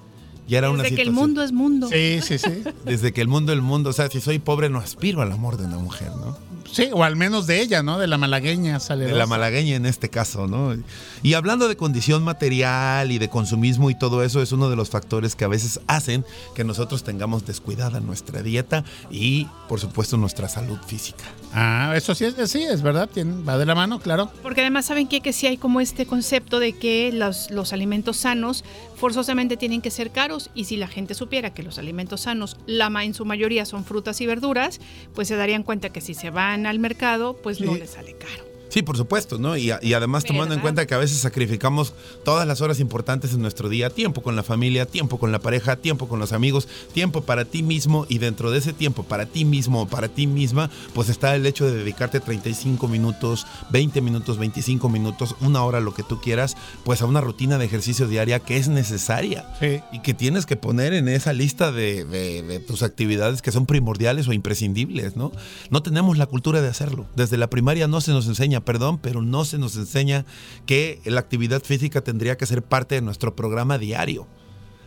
ya 0.48 0.58
era 0.58 0.70
una 0.70 0.82
Desde 0.82 0.96
que 0.96 1.02
el 1.02 1.12
mundo 1.12 1.42
es 1.42 1.52
mundo. 1.52 1.88
sí, 1.88 2.20
sí, 2.22 2.38
sí. 2.38 2.62
desde 2.84 3.12
que 3.12 3.20
el 3.20 3.28
mundo 3.28 3.52
el 3.52 3.62
mundo, 3.62 3.90
o 3.90 3.92
sea, 3.92 4.10
si 4.10 4.20
soy 4.20 4.38
pobre 4.38 4.68
no 4.68 4.78
aspiro 4.78 5.22
al 5.22 5.32
amor 5.32 5.56
de 5.56 5.64
una 5.64 5.78
mujer, 5.78 6.10
¿no? 6.16 6.36
Sí, 6.70 6.88
o 6.92 7.04
al 7.04 7.16
menos 7.16 7.46
de 7.46 7.60
ella, 7.60 7.82
¿no? 7.82 7.98
De 7.98 8.06
la 8.06 8.18
malagueña 8.18 8.80
sale. 8.80 9.04
De 9.06 9.12
la 9.12 9.26
malagueña 9.26 9.76
en 9.76 9.86
este 9.86 10.08
caso, 10.10 10.46
¿no? 10.46 10.74
Y 11.22 11.34
hablando 11.34 11.68
de 11.68 11.76
condición 11.76 12.22
material 12.22 13.12
y 13.12 13.18
de 13.18 13.28
consumismo 13.28 13.90
y 13.90 13.94
todo 13.98 14.22
eso, 14.22 14.42
es 14.42 14.52
uno 14.52 14.70
de 14.70 14.76
los 14.76 14.90
factores 14.90 15.36
que 15.36 15.44
a 15.44 15.48
veces 15.48 15.80
hacen 15.86 16.24
que 16.54 16.64
nosotros 16.64 17.04
tengamos 17.04 17.46
descuidada 17.46 18.00
nuestra 18.00 18.42
dieta 18.42 18.84
y, 19.10 19.46
por 19.68 19.80
supuesto, 19.80 20.16
nuestra 20.16 20.48
salud 20.48 20.78
física. 20.86 21.24
Ah, 21.52 21.92
eso 21.96 22.14
sí 22.14 22.24
es, 22.24 22.50
sí, 22.50 22.62
es 22.62 22.82
verdad, 22.82 23.08
tiene- 23.12 23.42
va 23.44 23.56
de 23.58 23.66
la 23.66 23.74
mano, 23.74 24.00
claro. 24.00 24.30
Porque 24.42 24.60
además 24.60 24.86
saben 24.86 25.06
qué? 25.06 25.20
que 25.20 25.32
sí 25.32 25.46
hay 25.46 25.56
como 25.56 25.80
este 25.80 26.06
concepto 26.06 26.58
de 26.58 26.72
que 26.72 27.10
los, 27.12 27.50
los 27.50 27.72
alimentos 27.72 28.16
sanos 28.18 28.64
forzosamente 28.96 29.56
tienen 29.56 29.80
que 29.80 29.90
ser 29.90 30.10
caros 30.10 30.50
y 30.54 30.64
si 30.64 30.76
la 30.76 30.88
gente 30.88 31.14
supiera 31.14 31.52
que 31.54 31.62
los 31.62 31.78
alimentos 31.78 32.22
sanos, 32.22 32.56
la 32.66 32.94
en 33.02 33.12
su 33.14 33.24
mayoría 33.24 33.64
son 33.64 33.84
frutas 33.84 34.20
y 34.20 34.26
verduras, 34.26 34.80
pues 35.14 35.26
se 35.28 35.36
darían 35.36 35.62
cuenta 35.64 35.88
que 35.90 36.00
si 36.00 36.14
se 36.14 36.30
van 36.30 36.53
al 36.66 36.78
mercado, 36.78 37.36
pues 37.42 37.60
no 37.60 37.74
Sí. 37.74 37.80
les 37.80 37.90
sale 37.90 38.12
caro. 38.14 38.44
Sí, 38.74 38.82
por 38.82 38.96
supuesto, 38.96 39.38
¿no? 39.38 39.56
Y, 39.56 39.70
y 39.82 39.92
además 39.92 40.24
tomando 40.24 40.52
en 40.52 40.60
cuenta 40.60 40.84
que 40.84 40.94
a 40.94 40.98
veces 40.98 41.18
sacrificamos 41.18 41.94
todas 42.24 42.44
las 42.44 42.60
horas 42.60 42.80
importantes 42.80 43.32
en 43.32 43.40
nuestro 43.40 43.68
día, 43.68 43.88
tiempo 43.88 44.20
con 44.20 44.34
la 44.34 44.42
familia, 44.42 44.84
tiempo 44.84 45.20
con 45.20 45.30
la 45.30 45.38
pareja, 45.38 45.76
tiempo 45.76 46.08
con 46.08 46.18
los 46.18 46.32
amigos, 46.32 46.66
tiempo 46.92 47.20
para 47.20 47.44
ti 47.44 47.62
mismo 47.62 48.04
y 48.08 48.18
dentro 48.18 48.50
de 48.50 48.58
ese 48.58 48.72
tiempo 48.72 49.04
para 49.04 49.26
ti 49.26 49.44
mismo 49.44 49.82
o 49.82 49.86
para 49.86 50.08
ti 50.08 50.26
misma, 50.26 50.70
pues 50.92 51.08
está 51.08 51.36
el 51.36 51.46
hecho 51.46 51.66
de 51.66 51.76
dedicarte 51.76 52.18
35 52.18 52.88
minutos, 52.88 53.46
20 53.70 54.00
minutos, 54.00 54.38
25 54.38 54.88
minutos, 54.88 55.36
una 55.40 55.62
hora, 55.62 55.78
lo 55.78 55.94
que 55.94 56.02
tú 56.02 56.20
quieras, 56.20 56.56
pues 56.82 57.00
a 57.00 57.06
una 57.06 57.20
rutina 57.20 57.58
de 57.58 57.66
ejercicio 57.66 58.08
diaria 58.08 58.40
que 58.40 58.56
es 58.56 58.66
necesaria 58.66 59.46
Sí. 59.60 59.82
y 59.92 60.00
que 60.00 60.14
tienes 60.14 60.46
que 60.46 60.56
poner 60.56 60.94
en 60.94 61.06
esa 61.06 61.32
lista 61.32 61.70
de, 61.70 62.04
de- 62.04 62.42
de 62.42 62.58
tus 62.58 62.82
actividades 62.82 63.40
que 63.40 63.52
son 63.52 63.66
primordiales 63.66 64.26
o 64.26 64.32
imprescindibles, 64.32 65.14
¿no? 65.16 65.30
No 65.70 65.80
tenemos 65.84 66.18
la 66.18 66.26
cultura 66.26 66.60
de 66.60 66.66
hacerlo. 66.66 67.06
Desde 67.14 67.36
la 67.36 67.48
primaria 67.48 67.86
no 67.86 68.00
se 68.00 68.10
nos 68.10 68.26
enseña, 68.26 68.63
perdón, 68.64 68.98
pero 68.98 69.22
no 69.22 69.44
se 69.44 69.58
nos 69.58 69.76
enseña 69.76 70.24
que 70.66 71.00
la 71.04 71.20
actividad 71.20 71.62
física 71.62 72.00
tendría 72.02 72.36
que 72.36 72.46
ser 72.46 72.62
parte 72.62 72.94
de 72.96 73.02
nuestro 73.02 73.34
programa 73.36 73.78
diario. 73.78 74.26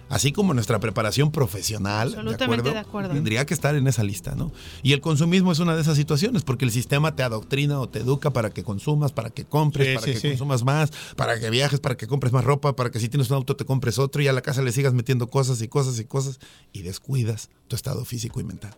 Así 0.10 0.32
como 0.32 0.54
nuestra 0.54 0.80
preparación 0.80 1.34
profesional, 1.34 2.12
¿de 2.12 2.16
Absolutamente 2.16 2.70
acuerdo? 2.70 2.74
de 2.74 2.80
acuerdo. 2.80 3.14
Tendría 3.14 3.46
que 3.46 3.54
estar 3.54 3.76
en 3.76 3.88
esa 3.90 4.04
lista, 4.06 4.36
¿no? 4.36 4.54
Y 4.82 4.94
el 4.94 5.02
consumismo 5.02 5.52
es 5.52 5.60
una 5.60 5.76
de 5.76 5.82
esas 5.82 5.98
situaciones, 5.98 6.44
porque 6.44 6.64
el 6.64 6.72
sistema 6.72 7.14
te 7.14 7.24
adoctrina 7.24 7.78
o 7.82 7.90
te 7.90 8.00
educa 8.00 8.32
para 8.32 8.50
que 8.52 8.64
consumas, 8.64 9.12
para 9.12 9.32
que 9.32 9.44
compres, 9.44 9.86
Sí, 9.90 9.94
para 9.96 10.06
sí, 10.06 10.14
que 10.14 10.20
sí. 10.22 10.28
consumas 10.30 10.64
más, 10.64 10.92
para 11.18 11.38
que 11.42 11.50
viajes, 11.50 11.82
para 11.82 11.98
que 11.98 12.08
compres 12.08 12.32
más 12.32 12.46
ropa, 12.46 12.74
para 12.74 12.90
que 12.90 13.02
si 13.02 13.10
tienes 13.10 13.30
un 13.32 13.36
auto 13.36 13.58
te 13.58 13.66
compres 13.66 14.00
otro 14.00 14.22
y 14.22 14.30
a 14.30 14.32
la 14.32 14.42
casa 14.42 14.62
le 14.62 14.72
sigas 14.72 14.94
metiendo 14.94 15.28
cosas 15.30 15.62
y 15.62 15.68
cosas 15.68 16.00
y 16.00 16.06
cosas 16.06 16.40
y 16.72 16.84
descuidas 16.84 17.50
tu 17.68 17.76
estado 17.76 18.06
físico 18.06 18.40
y 18.40 18.46
mental. 18.46 18.78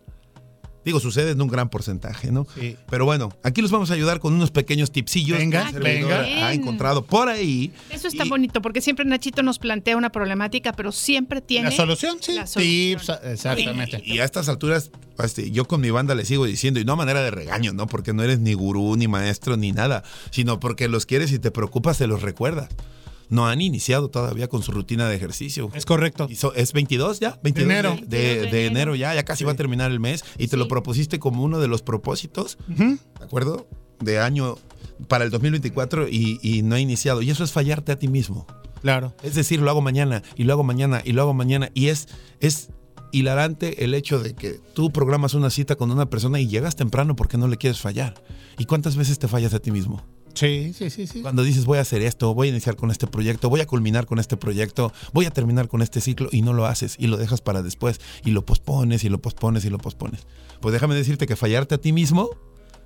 Digo, 0.90 1.00
sucede 1.00 1.32
en 1.32 1.42
un 1.42 1.48
gran 1.50 1.70
porcentaje, 1.70 2.32
¿no? 2.32 2.48
Sí. 2.60 2.76
Pero 2.90 3.06
bueno, 3.06 3.32
aquí 3.44 3.62
los 3.62 3.70
vamos 3.70 3.92
a 3.92 3.94
ayudar 3.94 4.20
con 4.20 4.34
unos 4.34 4.50
pequeños 4.50 4.92
tipsillos 4.92 5.38
Venga, 5.38 5.70
venga. 5.72 6.22
ha 6.22 6.52
encontrado 6.54 7.06
por 7.06 7.30
ahí. 7.30 7.72
Eso 7.92 8.08
está 8.08 8.26
Y- 8.26 8.30
bonito, 8.30 8.62
porque 8.62 8.82
siempre 8.82 9.06
Nachito 9.06 9.44
nos 9.44 9.60
plantea 9.60 9.96
una 9.98 10.12
problemática, 10.12 10.74
pero 10.74 10.92
siempre 10.92 11.42
tiene 11.42 11.70
La 11.70 11.76
solución, 11.76 12.18
sí. 12.22 12.34
la 12.34 12.48
solución. 12.48 13.00
Tips, 13.00 13.12
exactamente. 13.24 14.02
Y 14.04 14.18
a 14.18 14.26
estas 14.26 14.50
alturas, 14.50 14.90
este, 15.24 15.52
yo 15.52 15.66
con 15.66 15.80
mi 15.80 15.92
banda 15.92 16.16
le 16.16 16.26
sigo 16.26 16.46
diciendo, 16.46 16.80
y 16.80 16.86
no 16.86 16.94
a 16.94 16.96
manera 16.96 17.22
de 17.22 17.30
regaño, 17.30 17.72
¿no? 17.74 17.86
Porque 17.86 18.12
no 18.14 18.24
eres 18.24 18.40
ni 18.40 18.54
gurú, 18.54 18.96
ni 18.96 19.08
maestro, 19.08 19.58
ni 19.58 19.72
nada, 19.72 20.04
sino 20.32 20.60
porque 20.60 20.88
los 20.88 21.06
quieres 21.06 21.32
y 21.32 21.38
te 21.38 21.52
preocupas, 21.52 21.98
se 21.98 22.08
los 22.08 22.24
recuerdas. 22.24 22.70
No 23.30 23.48
han 23.48 23.62
iniciado 23.62 24.10
todavía 24.10 24.48
con 24.48 24.64
su 24.64 24.72
rutina 24.72 25.08
de 25.08 25.16
ejercicio. 25.16 25.70
Es 25.76 25.86
correcto. 25.86 26.28
Y 26.30 26.36
so- 26.36 26.54
¿Es 26.56 26.74
22 26.74 27.20
ya? 27.20 27.40
22 27.44 27.56
De 27.56 27.74
enero. 27.74 27.96
De, 28.08 28.18
de- 28.42 28.52
de 28.52 28.66
enero 28.66 28.96
ya, 28.96 29.14
ya 29.14 29.24
casi 29.24 29.44
va 29.44 29.52
a 29.52 29.56
terminar 29.56 29.92
el 29.92 30.00
mes. 30.00 30.24
Y 30.38 30.48
te 30.48 30.58
lo 30.58 30.68
propusiste 30.68 31.20
como 31.20 31.44
uno 31.44 31.60
de 31.60 31.68
los 31.68 31.82
propósitos, 31.84 32.58
¿de 32.68 32.98
acuerdo? 33.24 33.68
De 34.00 34.20
año 34.20 34.58
para 35.08 35.24
el 35.26 35.30
2024 35.30 36.08
y, 36.10 36.40
y 36.42 36.62
no 36.64 36.76
ha 36.76 36.80
iniciado. 36.80 37.22
Y 37.22 37.30
eso 37.30 37.44
es 37.44 37.52
fallarte 37.52 37.92
a 37.92 38.00
ti 38.00 38.08
mismo. 38.08 38.48
Claro. 38.82 39.14
Es 39.24 39.36
decir, 39.36 39.60
lo 39.62 39.70
hago 39.70 39.82
mañana 39.82 40.24
y 40.36 40.44
lo 40.46 40.54
hago 40.54 40.64
mañana 40.64 41.02
y 41.06 41.12
lo 41.12 41.22
hago 41.22 41.34
mañana. 41.34 41.70
Y 41.74 41.88
es, 41.88 42.08
es 42.40 42.70
hilarante 43.12 43.84
el 43.84 43.94
hecho 43.94 44.20
de 44.20 44.34
que 44.36 44.60
tú 44.74 44.92
programas 44.92 45.34
una 45.34 45.50
cita 45.50 45.76
con 45.76 45.92
una 45.92 46.10
persona 46.10 46.40
y 46.40 46.48
llegas 46.48 46.76
temprano 46.76 47.16
porque 47.16 47.38
no 47.38 47.48
le 47.48 47.58
quieres 47.58 47.80
fallar. 47.82 48.14
¿Y 48.58 48.66
cuántas 48.66 48.96
veces 48.96 49.20
te 49.20 49.28
fallas 49.28 49.54
a 49.54 49.60
ti 49.60 49.72
mismo? 49.72 50.04
Sí, 50.40 50.74
sí, 50.74 50.90
sí, 50.90 51.06
sí. 51.06 51.22
Cuando 51.22 51.44
dices 51.44 51.66
voy 51.66 51.80
a 51.80 51.82
hacer 51.82 52.02
esto, 52.02 52.34
voy 52.34 52.48
a 52.48 52.52
iniciar 52.52 52.78
con 52.78 52.92
este 52.92 53.08
proyecto, 53.08 53.50
voy 53.50 53.60
a 53.60 53.68
culminar 53.68 54.06
con 54.06 54.20
este 54.20 54.38
proyecto, 54.38 54.94
voy 55.12 55.26
a 55.26 55.32
terminar 55.32 55.68
con 55.68 55.82
este 55.82 56.00
ciclo 56.00 56.30
y 56.32 56.42
no 56.42 56.54
lo 56.54 56.66
haces 56.66 56.96
y 56.98 57.08
lo 57.08 57.18
dejas 57.18 57.42
para 57.42 57.62
después 57.62 58.00
y 58.24 58.32
lo 58.32 58.46
pospones 58.46 59.04
y 59.04 59.10
lo 59.10 59.20
pospones 59.20 59.66
y 59.66 59.70
lo 59.70 59.80
pospones. 59.80 60.28
Pues 60.62 60.72
déjame 60.72 60.96
decirte 60.96 61.28
que 61.28 61.36
fallarte 61.36 61.76
a 61.76 61.78
ti 61.78 61.92
mismo 61.92 62.30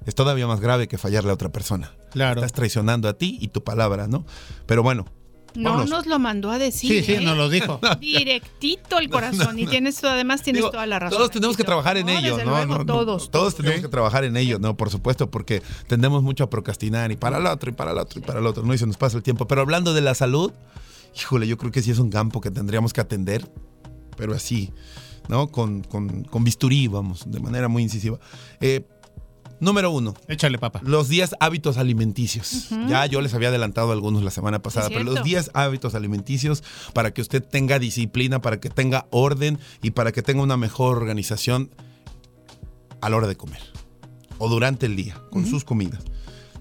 es 0.08 0.16
todavía 0.16 0.48
más 0.48 0.62
grave 0.62 0.88
que 0.88 0.98
fallarle 0.98 1.30
a 1.30 1.36
otra 1.36 1.52
persona. 1.52 1.96
Claro. 2.12 2.42
Estás 2.42 2.54
traicionando 2.54 3.08
a 3.08 3.14
ti 3.14 3.38
y 3.40 3.50
tu 3.50 3.64
palabra, 3.64 4.08
¿no? 4.08 4.26
Pero 4.66 4.82
bueno, 4.82 5.06
No 5.56 5.70
vámonos. 5.72 5.90
nos 5.90 6.06
lo 6.08 6.20
mandó 6.20 6.52
a 6.52 6.58
decir. 6.58 6.90
Sí, 6.90 7.04
sí, 7.04 7.14
¿eh? 7.14 7.22
nos 7.22 7.38
lo 7.38 7.50
dijo. 7.50 7.80
Directito 8.00 8.98
el 9.00 9.10
corazón. 9.10 9.58
Y 9.60 9.68
tienes 9.68 10.04
además 10.04 10.42
tienes 10.42 10.62
Digo, 10.62 10.72
toda 10.72 10.86
la 10.86 11.00
razón. 11.00 11.18
Todos 11.18 11.32
tenemos 11.32 11.56
que 11.58 11.64
trabajar 11.64 11.98
en 11.98 12.06
No, 12.08 12.12
ello, 12.12 12.36
desde 12.38 12.46
¿no? 12.46 12.52
luego, 12.52 12.74
No, 12.74 12.78
no, 12.80 12.86
todos. 12.86 13.30
Todos 13.32 13.56
tenemos 13.56 13.82
que 13.82 13.88
trabajar 13.88 14.24
en 14.24 14.36
ello, 14.38 14.60
¿no? 14.60 14.76
Por 14.78 14.90
supuesto, 14.90 15.30
porque 15.30 15.62
tendemos 15.88 16.24
mucho 16.24 16.44
a 16.44 16.50
procrastinar 16.50 17.12
y 17.12 17.16
para 17.16 17.38
el 17.38 17.46
otro, 17.46 17.70
y 17.70 17.74
para 17.74 17.92
el 17.92 17.98
otro, 17.98 18.20
y 18.20 18.24
para 18.24 18.40
el 18.40 18.46
otro, 18.48 18.64
¿no? 18.64 18.74
Y 18.74 18.78
se 18.78 18.88
nos 18.88 18.98
pasa 18.98 19.18
el 19.18 19.24
tiempo. 19.24 19.48
Pero 19.48 19.62
hablando 19.62 19.94
de 19.94 20.02
la 20.02 20.16
salud, 20.16 20.52
híjole, 21.16 21.48
yo 21.48 21.58
creo 21.58 21.72
que 21.72 21.82
sí 21.82 21.92
es 21.92 22.00
un 22.00 22.10
campo 22.10 22.42
que 22.42 22.52
tendríamos 22.52 22.94
que 22.94 23.02
atender, 23.02 23.50
pero 24.18 24.34
así, 24.34 24.72
¿no? 25.28 25.48
Con, 25.50 25.82
con, 25.84 26.24
con 26.24 26.44
bisturí, 26.44 26.88
vamos, 26.88 27.24
de 27.30 27.40
manera 27.40 27.68
muy 27.68 27.84
incisiva. 27.84 28.20
Eh, 28.62 28.86
número 29.64 29.92
uno, 29.92 30.14
Échale, 30.28 30.58
papá. 30.58 30.82
los 30.84 31.08
10 31.10 31.36
hábitos 31.40 31.78
alimenticios. 31.78 32.70
Ya 32.88 33.06
yo 33.06 33.22
les 33.22 33.34
había 33.34 33.50
adelantado 33.50 33.92
algunos 33.92 34.24
la 34.24 34.32
semana 34.32 34.62
pasada, 34.62 34.90
pero 34.90 35.04
los 35.04 35.14
cierto. 35.14 35.28
10 35.28 35.52
hábitos 35.54 35.96
alimenticios 35.96 36.64
para 36.94 37.14
que 37.14 37.22
usted 37.22 37.44
tenga 37.44 37.80
disciplina, 37.80 38.42
para 38.42 38.60
que 38.60 38.70
tenga 38.70 39.08
orden 39.10 39.60
y 39.82 39.92
para 39.92 40.12
que 40.12 40.22
tenga 40.22 40.44
una 40.44 40.58
mejor 40.58 40.98
organización 40.98 41.70
a 43.02 43.10
la 43.10 43.18
hora 43.18 43.28
de 43.28 43.36
comer 43.36 43.62
o 44.38 44.50
durante 44.50 44.86
el 44.86 44.96
día 44.96 45.22
con 45.32 45.46
sus 45.46 45.64
comidas. 45.64 46.04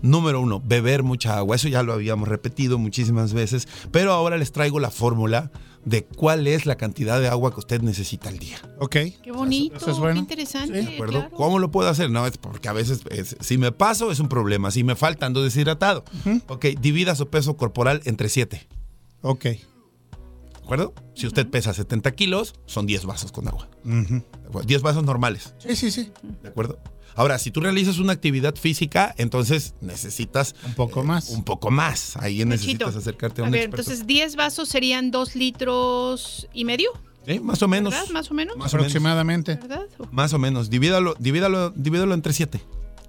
Número 0.02 0.40
uno, 0.40 0.60
beber 0.64 1.02
mucha 1.02 1.38
agua. 1.38 1.56
Eso 1.56 1.68
ya 1.68 1.82
lo 1.82 1.92
habíamos 1.92 2.28
repetido 2.28 2.78
muchísimas 2.78 3.32
veces, 3.32 3.66
pero 3.90 4.12
ahora 4.12 4.36
les 4.36 4.52
traigo 4.52 4.80
la 4.80 4.90
fórmula 4.90 5.50
de 5.84 6.04
cuál 6.04 6.46
es 6.46 6.64
la 6.66 6.76
cantidad 6.76 7.20
de 7.20 7.26
agua 7.28 7.52
que 7.52 7.58
usted 7.60 7.82
necesita 7.82 8.28
al 8.28 8.38
día. 8.38 8.56
Ok. 8.78 8.96
Qué 9.22 9.32
bonito, 9.32 9.76
Eso 9.76 9.90
es 9.90 9.98
bueno. 9.98 10.14
qué 10.14 10.20
interesante. 10.20 10.80
Sí, 10.80 10.86
¿De 10.86 10.94
acuerdo? 10.94 11.20
claro. 11.20 11.36
¿Cómo 11.36 11.58
lo 11.58 11.70
puedo 11.72 11.88
hacer? 11.88 12.08
No, 12.10 12.24
es 12.26 12.36
porque 12.38 12.68
a 12.68 12.72
veces, 12.72 13.00
es- 13.10 13.36
si 13.40 13.58
me 13.58 13.72
paso, 13.72 14.12
es 14.12 14.20
un 14.20 14.28
problema. 14.28 14.70
Si 14.70 14.84
me 14.84 14.94
falta, 14.94 15.26
ando 15.26 15.42
deshidratado. 15.42 16.04
Ok, 16.48 16.66
divida 16.80 17.14
su 17.16 17.28
peso 17.28 17.56
corporal 17.56 18.00
entre 18.04 18.28
7. 18.28 18.68
Ok. 19.22 19.44
¿De 19.44 19.58
acuerdo? 20.62 20.94
Si 21.16 21.26
usted 21.26 21.48
pesa 21.48 21.74
70 21.74 22.12
kilos, 22.12 22.54
son 22.66 22.86
10 22.86 23.04
vasos 23.04 23.32
con 23.32 23.48
agua. 23.48 23.68
Ujú. 23.84 24.14
¿De 24.14 24.46
acuerdo? 24.48 24.66
10 24.66 24.82
vasos 24.82 25.02
normales. 25.04 25.54
Sí, 25.58 25.74
sí, 25.74 25.90
sí. 25.90 26.12
¿De 26.42 26.48
acuerdo? 26.50 26.78
Ahora, 27.14 27.38
si 27.38 27.50
tú 27.50 27.60
realizas 27.60 27.98
una 27.98 28.12
actividad 28.12 28.54
física, 28.56 29.14
entonces 29.18 29.74
necesitas 29.80 30.54
Un 30.66 30.74
poco 30.74 31.02
más. 31.04 31.30
un 31.30 31.44
poco 31.44 31.70
más. 31.70 32.16
Ahí 32.16 32.44
necesitas 32.44 32.96
acercarte 32.96 33.40
a 33.42 33.44
A 33.44 33.46
un 33.46 33.52
ver, 33.52 33.62
experto. 33.62 33.82
entonces 33.90 34.06
10 34.06 34.36
vasos 34.36 34.68
serían 34.68 35.10
2 35.10 35.36
litros 35.36 36.48
y 36.52 36.64
medio, 36.64 36.90
¿Eh? 37.26 37.38
Más 37.38 37.62
o 37.62 37.68
menos. 37.68 37.92
¿verdad? 37.92 38.08
Más 38.10 38.30
o 38.30 38.34
menos. 38.34 38.56
Más 38.56 38.72
o 38.74 38.76
menos. 38.76 38.86
Aproximadamente. 38.90 39.54
¿Verdad? 39.54 39.86
Más 40.10 40.32
o 40.32 40.38
menos. 40.40 40.70
Divídalo, 40.70 41.14
divídalo, 41.20 41.70
divídalo 41.70 42.14
entre 42.14 42.32
7. 42.32 42.60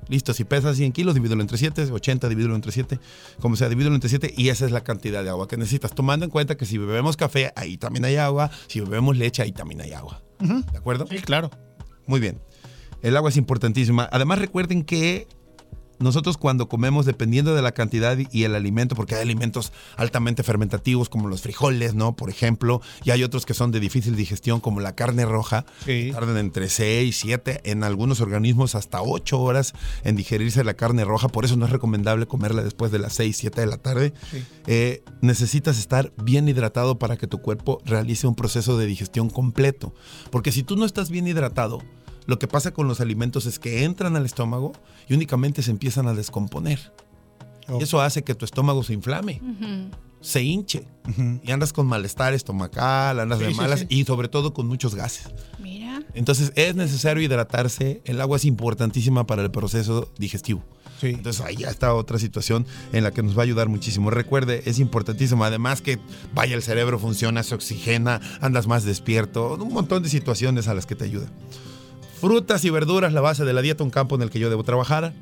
Listo, 0.10 0.34
si 0.34 0.44
pesas 0.44 0.76
100 0.78 0.92
kilos, 0.92 1.14
divídelo 1.16 1.42
entre 1.42 1.58
7, 1.58 1.84
80, 1.90 2.28
divídelo 2.30 2.54
entre 2.56 2.72
7, 2.74 3.00
como 3.40 3.56
sea, 3.56 3.70
divídelo 3.70 3.96
entre 3.96 4.10
7 4.10 4.34
y 4.38 4.50
esa 4.50 4.66
es 4.66 4.72
la 4.72 4.84
cantidad 4.84 5.24
de 5.24 5.30
agua 5.30 5.48
que 5.48 5.56
necesitas. 5.58 5.96
Tomando 5.96 6.26
en 6.26 6.30
cuenta 6.30 6.56
que 6.58 6.66
si 6.66 6.78
bebemos 6.78 7.16
café, 7.18 7.54
ahí 7.56 7.78
también 7.78 8.04
hay 8.06 8.18
agua, 8.18 8.52
si 8.68 8.82
bebemos 8.82 9.16
leche, 9.18 9.42
ahí 9.42 9.54
también 9.54 9.80
hay 9.82 9.94
agua. 9.94 10.22
¿De 10.40 10.78
acuerdo? 10.78 11.08
Sí, 11.10 11.20
claro. 11.20 11.50
Muy 12.06 12.20
bien. 12.20 12.40
El 13.04 13.16
agua 13.18 13.30
es 13.30 13.38
importantísima. 13.38 14.10
Además, 14.12 14.40
recuerden 14.40 14.84
que 14.84 15.28
nosotros 16.00 16.38
cuando 16.38 16.68
comemos, 16.68 17.06
dependiendo 17.06 17.56
de 17.56 17.62
la 17.62 17.72
cantidad 17.72 18.18
y 18.32 18.44
el 18.44 18.56
alimento, 18.56 18.94
porque 18.96 19.16
hay 19.16 19.22
alimentos 19.22 19.72
altamente 19.96 20.44
fermentativos 20.44 21.08
como 21.08 21.30
los 21.30 21.42
frijoles, 21.42 21.96
¿no? 21.96 22.16
Por 22.16 22.30
ejemplo, 22.30 22.82
y 23.06 23.12
hay 23.12 23.24
otros 23.24 23.46
que 23.46 23.54
son 23.54 23.72
de 23.72 23.80
difícil 23.80 24.16
digestión 24.16 24.60
como 24.60 24.82
la 24.82 24.96
carne 24.96 25.24
roja, 25.26 25.66
Sí. 25.86 26.10
tardan 26.12 26.38
entre 26.38 26.68
6, 26.68 27.16
7, 27.18 27.62
en 27.72 27.84
algunos 27.86 28.20
organismos 28.20 28.76
hasta 28.76 29.02
8 29.02 29.40
horas 29.40 29.74
en 30.04 30.16
digerirse 30.18 30.64
la 30.66 30.74
carne 30.74 31.06
roja, 31.06 31.30
por 31.30 31.46
eso 31.46 31.56
no 31.56 31.66
es 31.66 31.72
recomendable 31.72 32.26
comerla 32.26 32.64
después 32.64 32.92
de 32.92 33.00
las 33.00 33.14
6, 33.14 33.38
7 33.38 33.62
de 33.62 33.68
la 33.68 33.78
tarde. 33.78 34.14
Sí. 34.32 34.44
Eh, 34.68 35.04
necesitas 35.22 35.78
estar 35.78 36.12
bien 36.22 36.50
hidratado 36.50 37.00
para 37.00 37.16
que 37.16 37.28
tu 37.28 37.40
cuerpo 37.42 37.82
realice 37.86 38.28
un 38.28 38.36
proceso 38.36 38.78
de 38.78 38.88
digestión 38.88 39.30
completo, 39.30 39.94
porque 40.32 40.52
si 40.52 40.64
tú 40.64 40.76
no 40.76 40.86
estás 40.86 41.10
bien 41.12 41.28
hidratado, 41.28 41.82
lo 42.26 42.40
que 42.40 42.48
pasa 42.48 42.74
con 42.74 42.88
los 42.88 43.00
alimentos 43.02 43.46
es 43.46 43.60
que 43.60 43.84
entran 43.84 44.16
al 44.16 44.26
estómago 44.26 44.74
y 45.08 45.14
únicamente 45.14 45.62
se 45.62 45.72
empiezan 45.72 46.08
a 46.08 46.14
descomponer. 46.14 46.94
Oh. 47.68 47.80
Y 47.80 47.84
eso 47.84 48.02
hace 48.02 48.24
que 48.24 48.36
tu 48.36 48.46
estómago 48.46 48.84
se 48.84 48.94
inflame, 48.94 49.42
se 50.22 50.42
hinche 50.42 50.86
y 51.44 51.52
andas 51.52 51.74
con 51.74 51.86
malestar 51.88 52.34
estomacal, 52.34 53.20
andas 53.20 53.40
Sí, 53.40 53.46
de 53.46 53.52
sí, 53.52 53.58
malas 53.58 53.80
sí. 53.82 53.86
y 53.90 54.04
sobre 54.06 54.28
todo 54.28 54.54
con 54.54 54.68
muchos 54.68 54.96
gases. 54.96 55.30
Mira. 55.60 56.02
Entonces 56.14 56.52
es 56.56 56.76
necesario 56.76 57.24
hidratarse, 57.24 58.02
el 58.06 58.20
agua 58.22 58.38
es 58.38 58.46
importantísima 58.46 59.26
para 59.26 59.42
el 59.44 59.52
proceso 59.52 60.12
digestivo. 60.18 60.64
Sí. 61.00 61.08
Entonces 61.08 61.42
ahí 61.46 61.58
ya 61.58 61.70
está 61.70 61.94
otra 61.94 62.18
situación 62.20 62.66
en 62.94 63.04
la 63.04 63.12
que 63.12 63.24
nos 63.24 63.36
va 63.38 63.42
a 63.42 63.44
ayudar 63.44 63.68
muchísimo. 63.68 64.10
Recuerde, 64.10 64.64
es 64.66 64.80
importantísimo. 64.80 65.44
Además 65.44 65.82
que 65.82 66.00
vaya 66.34 66.56
el 66.56 66.64
cerebro 66.64 66.98
funciona, 67.00 67.44
se 67.44 67.56
oxigena, 67.56 68.22
andas 68.40 68.68
más 68.68 68.84
despierto, 68.86 69.56
un 69.56 69.74
montón 69.74 70.04
de 70.04 70.10
situaciones 70.10 70.68
a 70.70 70.74
las 70.74 70.86
que 70.86 70.96
te 70.96 71.04
ayuda. 71.04 71.28
Frutas 72.28 72.64
y 72.64 72.70
verduras, 72.70 73.12
la 73.12 73.20
base 73.20 73.44
de 73.44 73.52
la 73.52 73.62
dieta, 73.62 73.84
un 73.84 73.90
campo 73.90 74.16
en 74.16 74.22
el 74.22 74.30
que 74.30 74.40
yo 74.40 74.50
debo 74.50 74.64
trabajar. 74.64 75.14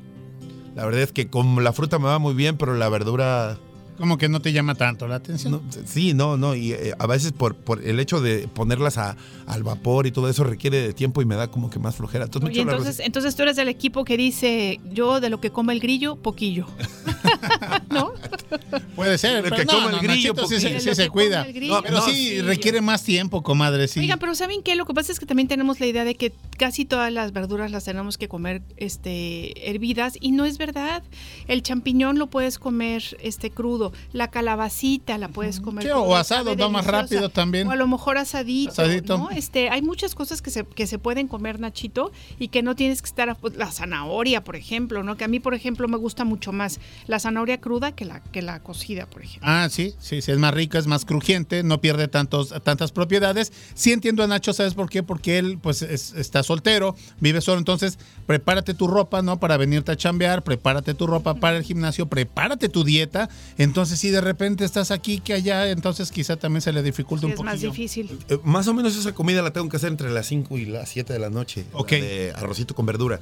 La 0.76 0.84
verdad 0.84 1.02
es 1.02 1.10
que 1.10 1.26
con 1.28 1.62
la 1.64 1.72
fruta 1.72 1.98
me 1.98 2.04
va 2.06 2.18
muy 2.20 2.32
bien, 2.32 2.56
pero 2.56 2.74
la 2.76 2.88
verdura 2.88 3.58
Como 3.98 4.16
que 4.18 4.28
no 4.28 4.40
te 4.40 4.52
llama 4.52 4.74
tanto 4.76 5.06
la 5.08 5.16
atención. 5.16 5.52
no, 5.52 5.62
sí, 5.84 6.14
no, 6.14 6.36
no. 6.36 6.54
Y 6.54 6.72
eh, 6.72 6.94
a 6.98 7.06
veces 7.08 7.32
por, 7.32 7.56
por 7.56 7.84
el 7.84 7.98
hecho 7.98 8.20
de 8.20 8.46
ponerlas 8.46 8.98
a- 8.98 9.16
al 9.46 9.64
vapor 9.64 10.06
y 10.06 10.12
todo 10.12 10.28
eso 10.28 10.44
requiere 10.44 10.80
de 10.80 10.92
tiempo 10.92 11.20
y 11.20 11.24
me 11.26 11.34
da 11.34 11.48
como 11.48 11.70
que 11.70 11.78
más 11.80 11.96
flojera. 11.96 12.24
Entonces, 12.26 12.50
Oye, 12.50 12.60
entonces, 12.62 13.00
entonces 13.00 13.34
tú 13.34 13.42
eres 13.42 13.56
del 13.56 13.68
equipo 13.68 14.04
que 14.04 14.16
dice, 14.16 14.80
yo 14.92 15.20
de 15.20 15.28
lo 15.28 15.40
que 15.40 15.50
come 15.50 15.72
el 15.72 15.80
grillo, 15.80 16.14
poquillo. 16.16 16.66
¿No? 17.90 18.11
Puede 18.96 19.18
ser. 19.18 19.44
El 19.44 19.52
que 19.52 19.64
no, 19.64 19.72
come 19.72 19.86
el 19.94 20.00
grillo, 20.00 20.32
Nachito 20.34 20.46
sí, 20.48 20.60
se- 20.60 20.94
sí 20.94 21.08
cuida. 21.08 21.46
No, 21.62 21.82
Pero 21.82 22.00
sí, 22.02 22.40
requiere 22.42 22.80
más 22.80 23.02
tiempo, 23.04 23.42
comadre. 23.42 23.88
Sí. 23.88 24.00
Oigan, 24.00 24.18
pero 24.18 24.34
¿saben 24.34 24.62
qué? 24.62 24.74
Lo 24.76 24.84
que 24.86 24.94
pasa 24.94 25.12
es 25.12 25.20
que 25.20 25.26
también 25.26 25.48
tenemos 25.48 25.80
la 25.80 25.86
idea 25.86 26.04
de 26.04 26.14
que 26.14 26.32
casi 26.58 26.84
todas 26.84 27.12
las 27.12 27.32
verduras 27.32 27.70
las 27.70 27.84
tenemos 27.84 28.18
que 28.18 28.28
comer 28.28 28.62
este, 28.76 29.70
hervidas 29.70 30.14
y 30.20 30.32
no 30.32 30.44
es 30.44 30.58
verdad. 30.58 31.02
El 31.48 31.62
champiñón 31.62 32.18
lo 32.18 32.26
puedes 32.28 32.58
comer 32.58 33.02
este, 33.20 33.50
crudo, 33.50 33.92
la 34.12 34.28
calabacita 34.28 35.18
la 35.18 35.28
puedes 35.28 35.60
comer 35.60 35.84
Sí, 35.84 35.90
o 35.90 36.14
asado, 36.16 36.56
va 36.56 36.68
más 36.68 36.86
rápido 36.86 37.28
también. 37.28 37.66
O 37.66 37.70
a 37.70 37.76
lo 37.76 37.86
mejor 37.86 38.18
asadito, 38.18 38.72
Asadito. 38.72 39.18
¿no? 39.18 39.30
Este, 39.30 39.70
hay 39.70 39.82
muchas 39.82 40.14
cosas 40.14 40.42
que 40.42 40.50
se, 40.50 40.64
que 40.64 40.86
se 40.86 40.98
pueden 40.98 41.28
comer, 41.28 41.60
Nachito, 41.60 42.12
y 42.38 42.48
que 42.48 42.62
no 42.62 42.74
tienes 42.76 43.02
que 43.02 43.06
estar... 43.06 43.28
a- 43.30 43.34
pues, 43.34 43.56
la 43.56 43.70
zanahoria, 43.70 44.44
por 44.44 44.56
ejemplo, 44.56 45.02
¿no? 45.02 45.16
Que 45.16 45.24
a 45.24 45.28
mí, 45.28 45.40
por 45.40 45.54
ejemplo, 45.54 45.88
me 45.88 45.96
gusta 45.96 46.24
mucho 46.24 46.52
más 46.52 46.78
la 47.06 47.18
zanahoria 47.18 47.58
cruda 47.60 47.92
que 47.92 48.04
la, 48.04 48.21
que 48.30 48.40
la 48.42 48.60
cocida, 48.60 49.06
por 49.06 49.22
ejemplo. 49.22 49.46
Ah, 49.50 49.68
sí, 49.70 49.94
sí, 50.00 50.22
sí, 50.22 50.32
es 50.32 50.38
más 50.38 50.54
rica, 50.54 50.78
es 50.78 50.86
más 50.86 51.04
crujiente, 51.04 51.62
no 51.62 51.80
pierde 51.80 52.08
tantos, 52.08 52.54
tantas 52.62 52.90
propiedades. 52.92 53.52
Sí 53.74 53.92
entiendo 53.92 54.22
a 54.22 54.26
Nacho, 54.26 54.52
¿sabes 54.54 54.72
por 54.74 54.88
qué? 54.88 55.02
Porque 55.02 55.38
él 55.38 55.58
pues 55.60 55.82
es- 55.82 56.14
está 56.14 56.42
soltero, 56.42 56.96
vives 57.20 57.44
solo, 57.44 57.58
entonces 57.58 57.98
prepárate 58.26 58.72
tu 58.74 58.86
ropa, 58.86 59.20
¿no? 59.20 59.38
Para 59.38 59.56
venirte 59.58 59.92
a 59.92 59.96
chambear, 59.96 60.42
prepárate 60.44 60.94
tu 60.94 61.06
ropa 61.06 61.34
para 61.34 61.56
el 61.58 61.62
gimnasio, 61.62 62.06
prepárate 62.06 62.68
tu 62.70 62.84
dieta. 62.84 63.28
Entonces, 63.58 63.98
si 63.98 64.08
de 64.10 64.20
repente 64.22 64.64
estás 64.64 64.90
aquí 64.90 65.18
que 65.20 65.34
allá, 65.34 65.68
entonces 65.70 66.10
quizá 66.10 66.36
también 66.36 66.62
se 66.62 66.72
le 66.72 66.82
dificulta 66.82 67.26
un 67.26 67.32
es 67.32 67.40
más 67.42 67.60
difícil. 67.60 68.18
Eh, 68.28 68.38
más 68.44 68.66
o 68.68 68.72
menos 68.74 68.96
esa 68.96 69.12
comida 69.12 69.42
la 69.42 69.52
tengo 69.52 69.68
que 69.68 69.76
hacer 69.76 69.90
entre 69.90 70.10
las 70.10 70.26
5 70.26 70.56
y 70.56 70.64
las 70.64 70.88
7 70.88 71.12
de 71.12 71.18
la 71.18 71.28
noche. 71.30 71.66
la 71.72 71.78
Ok. 71.80 71.90
De 71.90 72.32
arrocito 72.34 72.74
con 72.74 72.86
verdura. 72.86 73.20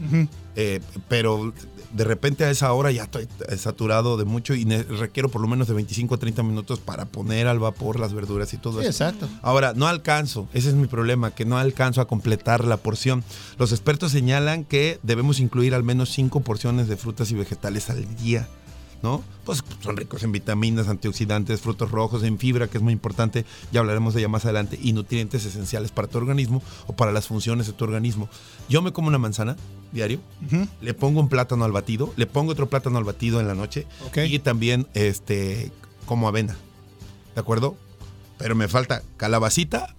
Eh, 0.57 0.80
pero 1.09 1.52
de 1.92 2.04
repente 2.04 2.45
a 2.45 2.50
esa 2.50 2.73
hora 2.73 2.92
ya 2.92 3.04
estoy 3.04 3.26
saturado 3.57 4.16
de 4.16 4.25
mucho 4.25 4.54
y 4.54 4.64
requiero 4.99 5.29
por 5.29 5.41
lo 5.41 5.49
menos 5.49 5.69
de 5.69 5.75
25 5.75 6.15
a 6.15 6.19
30 6.19 6.43
minutos 6.43 6.81
para 6.81 7.05
poner 7.07 7.47
al 7.47 7.59
vapor 7.59 7.99
las 8.01 8.13
verduras 8.13 8.53
y 8.55 8.59
todo 8.59 8.81
Sí, 8.81 8.87
eso. 8.87 9.05
exacto. 9.05 9.29
Ahora, 9.43 9.73
no 9.75 9.87
alcanzo, 9.87 10.49
ese 10.53 10.69
es 10.71 10.75
mi 10.75 10.87
problema, 10.87 11.31
que 11.33 11.45
no 11.45 11.59
alcanzo 11.59 12.01
a 12.01 12.09
completar 12.09 12.65
la 12.65 12.77
porción. 12.77 13.23
Los 13.59 13.73
expertos 13.73 14.13
señalan 14.13 14.65
que 14.65 14.99
debemos 15.03 15.41
incluir 15.41 15.75
al 15.75 15.83
menos 15.85 16.11
5 16.11 16.41
porciones 16.41 16.89
de 16.89 16.97
frutas 16.97 17.31
y 17.31 17.35
vegetales 17.35 17.91
al 17.91 18.05
día. 18.17 18.49
¿No? 19.03 19.25
Pues 19.47 19.65
son 19.83 19.97
ricos 19.97 20.23
en 20.25 20.33
vitaminas, 20.33 20.89
antioxidantes, 20.89 21.63
frutos 21.63 21.91
rojos, 21.91 22.23
en 22.23 22.37
fibra, 22.39 22.69
que 22.69 22.77
es 22.77 22.85
muy 22.85 22.93
importante, 22.93 23.47
ya 23.73 23.81
hablaremos 23.81 24.13
de 24.13 24.21
ella 24.21 24.29
más 24.29 24.45
adelante, 24.45 24.79
y 24.83 24.93
nutrientes 24.93 25.43
esenciales 25.47 25.91
para 25.91 26.07
tu 26.07 26.19
organismo 26.19 26.63
o 26.87 26.93
para 26.93 27.11
las 27.11 27.27
funciones 27.27 27.67
de 27.67 27.73
tu 27.73 27.85
organismo. 27.85 28.29
Yo 28.69 28.83
me 28.83 28.93
como 28.93 29.09
una 29.09 29.17
manzana 29.17 29.57
diario, 29.93 30.21
le 30.81 30.95
pongo 30.95 31.21
un 31.21 31.29
plátano 31.29 31.65
al 31.65 31.73
batido, 31.73 32.13
le 32.17 32.27
pongo 32.27 32.53
otro 32.53 32.69
plátano 32.69 32.99
al 32.99 33.05
batido 33.05 33.41
en 33.41 33.49
la 33.49 33.55
noche 33.55 33.87
Ok. 34.07 34.19
y 34.29 34.39
también 34.39 34.87
este 34.95 35.71
como 36.07 36.29
avena. 36.29 36.57
¿De 37.35 37.41
acuerdo? 37.41 37.77
Pero 38.39 38.55
me 38.55 38.69
falta 38.69 39.03
calabacita, 39.17 39.95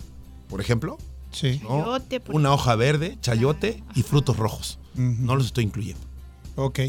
por 0.49 0.61
ejemplo, 0.61 0.97
Sí. 1.31 1.61
¿no? 1.63 1.79
Chayote, 1.83 2.19
por 2.19 2.35
una 2.35 2.51
hoja 2.53 2.75
verde, 2.75 3.17
chayote 3.21 3.81
y 3.95 4.03
frutos 4.03 4.35
rojos. 4.37 4.79
No 4.95 5.35
los 5.35 5.45
estoy 5.45 5.63
incluyendo. 5.63 6.01
Ok. 6.55 6.79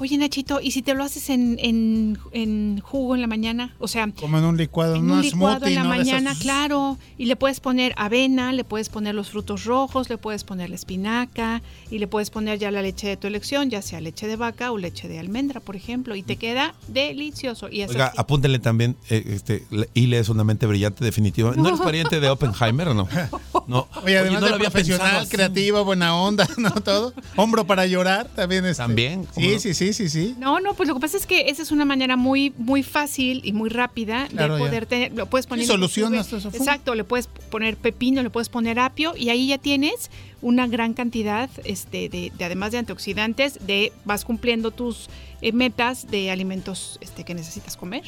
Oye, 0.00 0.18
Nachito, 0.18 0.60
¿y 0.60 0.72
si 0.72 0.82
te 0.82 0.92
lo 0.94 1.04
haces 1.04 1.30
en, 1.30 1.56
en, 1.60 2.18
en 2.32 2.80
jugo 2.80 3.14
en 3.14 3.20
la 3.20 3.26
mañana? 3.28 3.74
O 3.78 3.86
sea, 3.88 4.08
Como 4.18 4.38
en 4.38 4.44
un 4.44 4.56
licuado, 4.56 4.96
en 4.96 5.08
un 5.10 5.20
licuado 5.22 5.66
en 5.66 5.74
la 5.76 5.84
mañana, 5.84 6.32
esas- 6.32 6.42
claro. 6.42 6.98
Y 7.16 7.26
le 7.26 7.36
puedes 7.36 7.60
poner 7.60 7.94
avena, 7.96 8.52
le 8.52 8.64
puedes 8.64 8.88
poner 8.88 9.14
los 9.14 9.30
frutos 9.30 9.64
rojos, 9.64 10.08
le 10.10 10.18
puedes 10.18 10.42
poner 10.44 10.68
la 10.70 10.74
espinaca 10.76 11.62
y 11.90 11.98
le 11.98 12.06
puedes 12.08 12.30
poner 12.30 12.58
ya 12.58 12.70
la 12.72 12.82
leche 12.82 13.06
de 13.06 13.16
tu 13.16 13.26
elección, 13.28 13.70
ya 13.70 13.82
sea 13.82 14.00
leche 14.00 14.26
de 14.26 14.36
vaca 14.36 14.72
o 14.72 14.78
leche 14.78 15.06
de 15.06 15.18
almendra, 15.20 15.60
por 15.60 15.76
ejemplo. 15.76 16.16
Y 16.16 16.22
te 16.24 16.36
queda 16.36 16.74
delicioso. 16.88 17.68
Y 17.70 17.82
es 17.82 17.90
Oiga, 17.90 18.06
así. 18.06 18.16
apúntenle 18.18 18.58
también, 18.58 18.96
eh, 19.10 19.22
este, 19.28 19.64
Ile 19.94 20.18
es 20.18 20.28
una 20.28 20.42
mente 20.44 20.66
brillante 20.66 21.04
definitiva. 21.04 21.52
¿No 21.56 21.68
eres 21.68 21.80
pariente 21.84 22.18
de 22.20 22.28
Oppenheimer 22.28 22.88
o 22.88 22.94
no? 22.94 23.08
No. 23.66 23.88
Oye, 24.04 24.18
además 24.18 24.40
no 24.40 24.46
de 24.46 24.50
lo 24.50 24.56
había 24.56 24.70
profesional, 24.70 25.26
creativa, 25.26 25.80
buena 25.80 26.14
onda, 26.14 26.46
¿no? 26.58 26.70
Todo. 26.72 27.14
Hombro 27.36 27.66
para 27.66 27.86
llorar, 27.86 28.28
también 28.34 28.66
es. 28.66 28.76
También, 28.76 29.24
¿cómo 29.32 29.46
Sí, 29.46 29.52
no? 29.54 29.58
sí, 29.58 29.72
sí, 29.72 29.83
sí, 29.92 30.08
sí. 30.08 30.34
No, 30.38 30.60
no, 30.60 30.74
pues 30.74 30.88
lo 30.88 30.94
que 30.94 31.00
pasa 31.00 31.16
es 31.16 31.26
que 31.26 31.50
esa 31.50 31.62
es 31.62 31.70
una 31.72 31.84
manera 31.84 32.16
muy, 32.16 32.52
muy 32.56 32.82
fácil 32.82 33.40
y 33.44 33.52
muy 33.52 33.68
rápida 33.68 34.26
Claro, 34.28 34.54
de 34.54 34.60
ya. 34.62 34.66
poder 34.66 34.86
tener. 34.86 35.12
Lo 35.12 35.26
puedes 35.26 35.46
poner. 35.46 35.64
Sí, 35.64 35.70
solucionas 35.72 36.32
eso. 36.32 36.48
Exacto, 36.48 36.94
le 36.94 37.04
puedes 37.04 37.26
poner 37.26 37.76
pepino, 37.76 38.22
le 38.22 38.30
puedes 38.30 38.48
poner 38.48 38.78
apio 38.78 39.14
y 39.16 39.28
ahí 39.28 39.48
ya 39.48 39.58
tienes 39.58 40.10
una 40.42 40.66
gran 40.66 40.94
cantidad, 40.94 41.50
este, 41.64 42.08
de, 42.08 42.32
de 42.36 42.44
además 42.44 42.72
de 42.72 42.78
antioxidantes, 42.78 43.58
de 43.66 43.92
vas 44.04 44.24
cumpliendo 44.24 44.70
tus 44.70 45.08
eh, 45.42 45.52
metas 45.52 46.10
de 46.10 46.30
alimentos, 46.30 46.98
este, 47.00 47.24
que 47.24 47.34
necesitas 47.34 47.76
comer. 47.76 48.02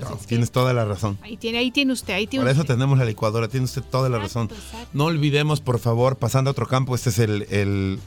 No, 0.00 0.16
tienes 0.26 0.50
toda 0.50 0.72
la 0.72 0.86
razón. 0.86 1.18
ahí 1.22 1.36
tiene, 1.36 1.58
ahí 1.58 1.70
tiene 1.70 1.92
usted, 1.92 2.14
ahí 2.14 2.26
tiene 2.26 2.44
Para 2.44 2.52
eso 2.52 2.62
usted. 2.62 2.74
tenemos 2.76 2.98
la 2.98 3.04
licuadora, 3.04 3.48
tiene 3.48 3.64
usted 3.64 3.82
toda 3.82 4.08
la 4.08 4.18
razón. 4.18 4.48
Exacto. 4.50 4.88
No 4.94 5.04
olvidemos, 5.04 5.60
por 5.60 5.78
favor, 5.78 6.16
pasando 6.16 6.48
a 6.48 6.52
otro 6.52 6.66
campo, 6.66 6.94
este 6.94 7.10
es 7.10 7.18
el, 7.18 7.42
el- 7.50 7.98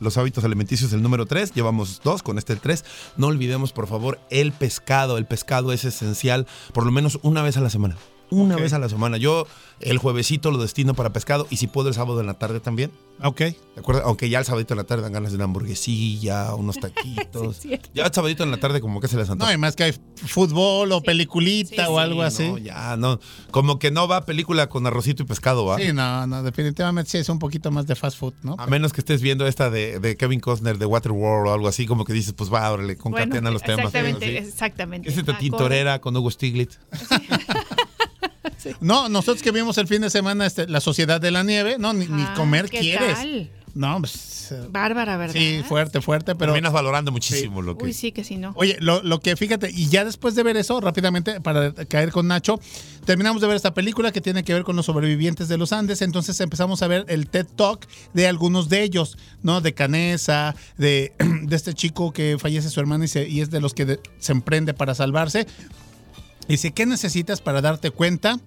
los 0.00 0.16
hábitos 0.18 0.44
alimenticios, 0.44 0.92
el 0.92 1.02
número 1.02 1.26
3, 1.26 1.52
llevamos 1.52 2.00
dos, 2.02 2.22
con 2.22 2.38
este 2.38 2.52
el 2.52 2.60
3. 2.60 2.84
No 3.16 3.28
olvidemos, 3.28 3.72
por 3.72 3.86
favor, 3.86 4.20
el 4.30 4.52
pescado. 4.52 5.18
El 5.18 5.26
pescado 5.26 5.72
es 5.72 5.84
esencial 5.84 6.46
por 6.72 6.84
lo 6.84 6.92
menos 6.92 7.18
una 7.22 7.42
vez 7.42 7.56
a 7.56 7.60
la 7.60 7.70
semana. 7.70 7.96
Una 8.30 8.56
vez 8.56 8.72
a 8.72 8.78
la 8.78 8.88
semana. 8.88 9.16
Yo 9.16 9.46
el 9.80 9.98
juevesito 9.98 10.50
lo 10.50 10.58
destino 10.58 10.94
para 10.94 11.12
pescado 11.12 11.46
y 11.50 11.56
si 11.56 11.66
puedo 11.66 11.88
el 11.88 11.94
sábado 11.94 12.20
en 12.20 12.26
la 12.26 12.34
tarde 12.34 12.60
también. 12.60 12.90
Ok. 13.22 13.38
¿De 13.40 13.56
acuerdo? 13.78 14.02
Aunque 14.04 14.28
ya 14.28 14.38
el 14.40 14.44
sábado 14.44 14.64
en 14.68 14.76
la 14.76 14.84
tarde 14.84 15.02
dan 15.02 15.12
ganas 15.12 15.30
de 15.32 15.36
una 15.36 15.44
hamburguesilla, 15.44 16.54
unos 16.54 16.76
taquitos. 16.80 17.56
Sí, 17.56 17.72
es 17.74 17.80
cierto. 17.80 17.90
ya 17.94 18.06
el 18.06 18.12
sábado 18.12 18.34
en 18.44 18.50
la 18.50 18.58
tarde 18.58 18.80
como 18.80 19.00
que 19.00 19.08
se 19.08 19.16
les 19.16 19.26
No, 19.28 19.32
antoja. 19.32 19.52
y 19.54 19.56
más 19.58 19.74
que 19.76 19.84
hay 19.84 19.94
fútbol 20.26 20.92
o 20.92 21.00
peliculita 21.02 21.86
Sí, 21.86 21.90
o 21.92 21.98
algo 21.98 22.20
Sí, 22.22 22.26
así. 22.26 22.48
no, 22.50 22.58
ya, 22.58 22.96
no. 22.96 23.18
Como 23.50 23.78
que 23.78 23.90
no 23.90 24.06
va 24.08 24.24
película 24.26 24.68
con 24.68 24.86
arrocito 24.86 25.22
y 25.22 25.26
pescado, 25.26 25.64
¿va? 25.64 25.78
Sí, 25.78 25.92
no, 25.92 26.26
no, 26.26 26.42
definitivamente 26.42 27.10
sí 27.10 27.18
es 27.18 27.28
un 27.28 27.38
poquito 27.38 27.70
más 27.70 27.86
de 27.86 27.94
fast 27.94 28.18
food, 28.18 28.34
¿no? 28.42 28.56
A 28.58 28.66
menos 28.66 28.92
que 28.92 29.00
estés 29.00 29.22
viendo 29.22 29.46
esta 29.46 29.70
de, 29.70 29.98
de 30.00 30.16
Kevin 30.16 30.40
Costner 30.40 30.78
de 30.78 30.86
Waterworld 30.86 31.48
o 31.50 31.54
algo 31.54 31.68
así, 31.68 31.86
como 31.86 32.04
que 32.04 32.12
dices, 32.12 32.32
pues 32.34 32.52
va, 32.52 32.70
órale, 32.70 32.96
concatena 32.96 33.34
Bueno, 33.40 33.50
los 33.52 33.62
temas. 33.62 33.86
Exactamente, 33.86 34.26
¿sí? 34.26 34.36
exactamente. 34.36 35.08
Ese 35.08 35.22
Ah, 35.28 35.38
tintorera 35.38 36.00
con 36.00 36.16
Hugo 36.16 36.30
Stiglitz. 36.30 36.78
No, 38.80 39.08
nosotros 39.08 39.42
que 39.42 39.50
vimos 39.52 39.78
el 39.78 39.86
fin 39.86 40.00
de 40.02 40.10
semana 40.10 40.46
este, 40.46 40.66
La 40.68 40.80
Sociedad 40.80 41.20
de 41.20 41.30
la 41.30 41.42
Nieve, 41.44 41.76
no, 41.78 41.92
ni, 41.92 42.06
ni 42.06 42.22
Ah, 42.22 42.34
comer 42.36 42.68
¿qué 42.68 42.80
quieres. 42.80 43.14
tal? 43.14 43.50
No, 43.74 43.98
pues. 44.00 44.50
eh, 44.50 44.66
Bárbara, 44.70 45.16
¿verdad? 45.18 45.34
Sí, 45.34 45.62
fuerte, 45.68 46.00
fuerte, 46.00 46.34
pero. 46.34 46.52
Terminas 46.52 46.72
valorando 46.72 47.12
muchísimo 47.12 47.62
lo 47.62 47.76
que. 47.76 47.84
Uy, 47.84 47.92
sí 47.92 48.10
que 48.12 48.24
sí, 48.24 48.36
no. 48.36 48.52
Oye, 48.56 48.76
lo, 48.80 49.02
lo 49.02 49.20
que 49.20 49.36
fíjate, 49.36 49.70
y 49.70 49.88
ya 49.88 50.04
después 50.04 50.34
de 50.34 50.42
ver 50.42 50.56
eso, 50.56 50.80
rápidamente, 50.80 51.40
para 51.40 51.72
caer 51.72 52.10
con 52.10 52.26
Nacho, 52.26 52.58
terminamos 53.04 53.40
de 53.42 53.46
ver 53.46 53.56
esta 53.56 53.74
película 53.74 54.10
que 54.10 54.20
tiene 54.20 54.42
que 54.42 54.54
ver 54.54 54.64
con 54.64 54.74
los 54.74 54.86
sobrevivientes 54.86 55.48
de 55.48 55.58
los 55.58 55.72
Andes, 55.72 56.02
entonces 56.02 56.40
empezamos 56.40 56.82
a 56.82 56.88
ver 56.88 57.04
el 57.08 57.28
TED 57.28 57.46
Talk 57.56 57.86
de 58.14 58.26
algunos 58.26 58.68
de 58.68 58.82
ellos, 58.82 59.16
¿no? 59.42 59.60
De 59.60 59.74
Canesa, 59.74 60.56
de, 60.78 61.12
de 61.42 61.54
este 61.54 61.74
chico 61.74 62.12
que 62.12 62.36
fallece 62.40 62.70
su 62.70 62.80
hermana 62.80 63.04
y, 63.04 63.08
se- 63.08 63.28
y 63.28 63.42
es 63.42 63.50
de 63.50 63.60
los 63.60 63.74
que 63.74 63.84
de- 63.84 64.00
se 64.18 64.32
emprende 64.32 64.72
para 64.74 64.94
salvarse. 64.96 65.46
Dice, 66.48 66.72
¿qué 66.72 66.86
necesitas 66.86 67.40
para 67.40 67.60
darte 67.60 67.90
cuenta 67.90 68.40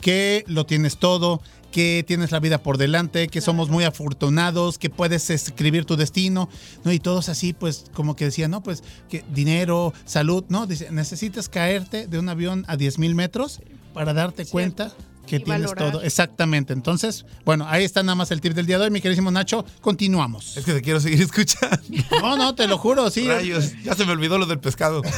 que 0.00 0.44
lo 0.46 0.66
tienes 0.66 0.98
todo, 0.98 1.40
que 1.70 2.04
tienes 2.06 2.30
la 2.30 2.40
vida 2.40 2.58
por 2.62 2.78
delante, 2.78 3.28
que 3.28 3.40
somos 3.40 3.68
muy 3.68 3.84
afortunados, 3.84 4.78
que 4.78 4.90
puedes 4.90 5.30
escribir 5.30 5.84
tu 5.84 5.96
destino, 5.96 6.48
¿no? 6.84 6.92
Y 6.92 7.00
todos 7.00 7.28
así, 7.28 7.52
pues, 7.52 7.86
como 7.94 8.16
que 8.16 8.26
decían, 8.26 8.50
no, 8.50 8.62
pues, 8.62 8.82
que 9.08 9.24
dinero, 9.32 9.92
salud, 10.04 10.44
¿no? 10.48 10.66
Dice, 10.66 10.90
necesitas 10.90 11.48
caerte 11.48 12.06
de 12.06 12.18
un 12.18 12.28
avión 12.28 12.64
a 12.68 12.76
10 12.76 12.98
mil 12.98 13.14
metros 13.14 13.60
para 13.92 14.12
darte 14.14 14.44
Cierto. 14.44 14.52
cuenta 14.52 14.92
que 15.28 15.36
Y 15.36 15.40
tienes 15.44 15.70
valorar. 15.70 15.92
todo. 15.92 16.02
Exactamente. 16.02 16.72
Entonces, 16.72 17.24
bueno, 17.44 17.66
ahí 17.68 17.84
está 17.84 18.02
nada 18.02 18.16
más 18.16 18.30
el 18.30 18.40
tip 18.40 18.54
del 18.54 18.66
día 18.66 18.78
de 18.78 18.84
hoy, 18.84 18.90
mi 18.90 19.00
queridísimo 19.00 19.30
Nacho. 19.30 19.64
Continuamos. 19.80 20.56
Es 20.56 20.64
que 20.64 20.72
te 20.72 20.82
quiero 20.82 21.00
seguir 21.00 21.22
escuchando. 21.22 21.78
No, 22.20 22.36
no, 22.36 22.54
te 22.54 22.66
lo 22.66 22.78
juro, 22.78 23.10
sí. 23.10 23.28
Rayos, 23.28 23.72
ya 23.84 23.94
se 23.94 24.04
me 24.04 24.12
olvidó 24.12 24.38
lo 24.38 24.46
del 24.46 24.58
pescado. 24.58 25.02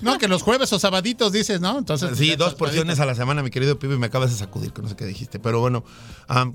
No, 0.00 0.18
que 0.18 0.26
los 0.26 0.42
jueves 0.42 0.72
o 0.72 0.80
sabaditos 0.80 1.30
dices, 1.30 1.60
¿no? 1.60 1.78
Entonces, 1.78 2.18
Sí, 2.18 2.34
dos 2.34 2.54
porciones 2.54 2.98
a 2.98 3.06
la 3.06 3.14
semana, 3.14 3.40
mi 3.44 3.50
querido 3.50 3.78
Pibe, 3.78 3.96
me 3.98 4.06
acabas 4.06 4.32
de 4.32 4.36
sacudir, 4.36 4.72
que 4.72 4.82
no 4.82 4.88
sé 4.88 4.96
qué 4.96 5.04
dijiste. 5.04 5.38
Pero 5.38 5.60
bueno, 5.60 5.84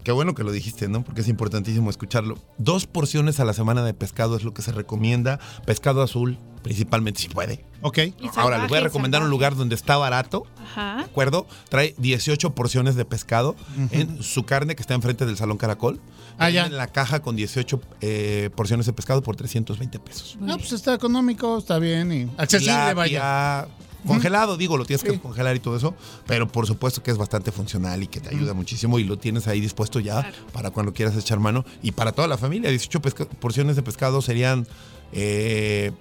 qué 0.03 0.11
bueno 0.11 0.35
que 0.35 0.43
lo 0.43 0.51
dijiste, 0.51 0.89
¿no? 0.89 1.01
Porque 1.01 1.21
es 1.21 1.29
importantísimo 1.29 1.89
escucharlo. 1.89 2.37
Dos 2.57 2.87
porciones 2.87 3.39
a 3.39 3.45
la 3.45 3.53
semana 3.53 3.85
de 3.85 3.93
pescado 3.93 4.35
es 4.35 4.43
lo 4.43 4.53
que 4.53 4.61
se 4.61 4.73
recomienda. 4.73 5.39
Pescado 5.65 6.01
azul, 6.01 6.37
principalmente, 6.67 7.21
si 7.21 7.29
puede. 7.29 7.65
Ok. 7.81 7.99
Ahora, 8.35 8.57
les 8.59 8.69
voy 8.69 8.77
a 8.79 8.81
recomendar 8.81 9.21
un 9.23 9.29
lugar 9.29 9.55
donde 9.55 9.75
está 9.75 9.97
barato. 9.97 10.43
Ajá. 10.61 10.97
¿De 10.97 11.03
acuerdo? 11.03 11.47
Trae 11.69 11.95
18 11.97 12.53
porciones 12.55 12.95
de 12.95 13.05
pescado 13.05 13.55
en 13.91 14.21
su 14.21 14.43
carne 14.43 14.75
que 14.75 14.81
está 14.81 14.93
enfrente 14.93 15.25
del 15.25 15.37
Salón 15.37 15.57
Caracol. 15.57 15.99
Ah, 16.39 16.49
ya. 16.49 16.65
En 16.65 16.77
la 16.77 16.87
caja 16.87 17.21
con 17.21 17.35
18 17.35 17.81
eh, 18.01 18.49
porciones 18.55 18.85
de 18.85 18.93
pescado 18.93 19.23
por 19.23 19.35
320 19.35 19.99
pesos. 19.99 20.37
No, 20.39 20.57
pues 20.57 20.71
está 20.73 20.93
económico, 20.93 21.57
está 21.57 21.79
bien 21.79 22.11
y 22.11 22.23
accesible, 22.37 22.73
Tilapia, 22.73 22.93
vaya. 22.93 23.67
Congelado, 24.05 24.55
digo, 24.57 24.77
lo 24.77 24.85
tienes 24.85 25.01
Sí. 25.01 25.07
que 25.07 25.19
congelar 25.19 25.55
y 25.55 25.59
todo 25.59 25.75
eso, 25.75 25.93
pero 26.27 26.47
por 26.47 26.65
supuesto 26.67 27.03
que 27.03 27.11
es 27.11 27.17
bastante 27.17 27.51
funcional 27.51 28.01
y 28.03 28.07
que 28.07 28.21
te 28.21 28.29
ayuda 28.29 28.53
muchísimo 28.53 28.99
y 28.99 29.03
lo 29.03 29.17
tienes 29.17 29.47
ahí 29.47 29.59
dispuesto 29.59 29.99
ya 29.99 30.21
Claro. 30.21 30.35
para 30.53 30.71
cuando 30.71 30.93
quieras 30.93 31.17
echar 31.17 31.39
mano 31.39 31.65
y 31.81 31.91
para 31.91 32.11
toda 32.13 32.27
la 32.27 32.37
familia. 32.37 32.69
18 32.69 33.01
pesca- 33.01 33.25
porciones 33.25 33.75
de 33.75 33.81
pescado 33.83 34.21
serían, 34.21 34.65
eh, 35.11 35.91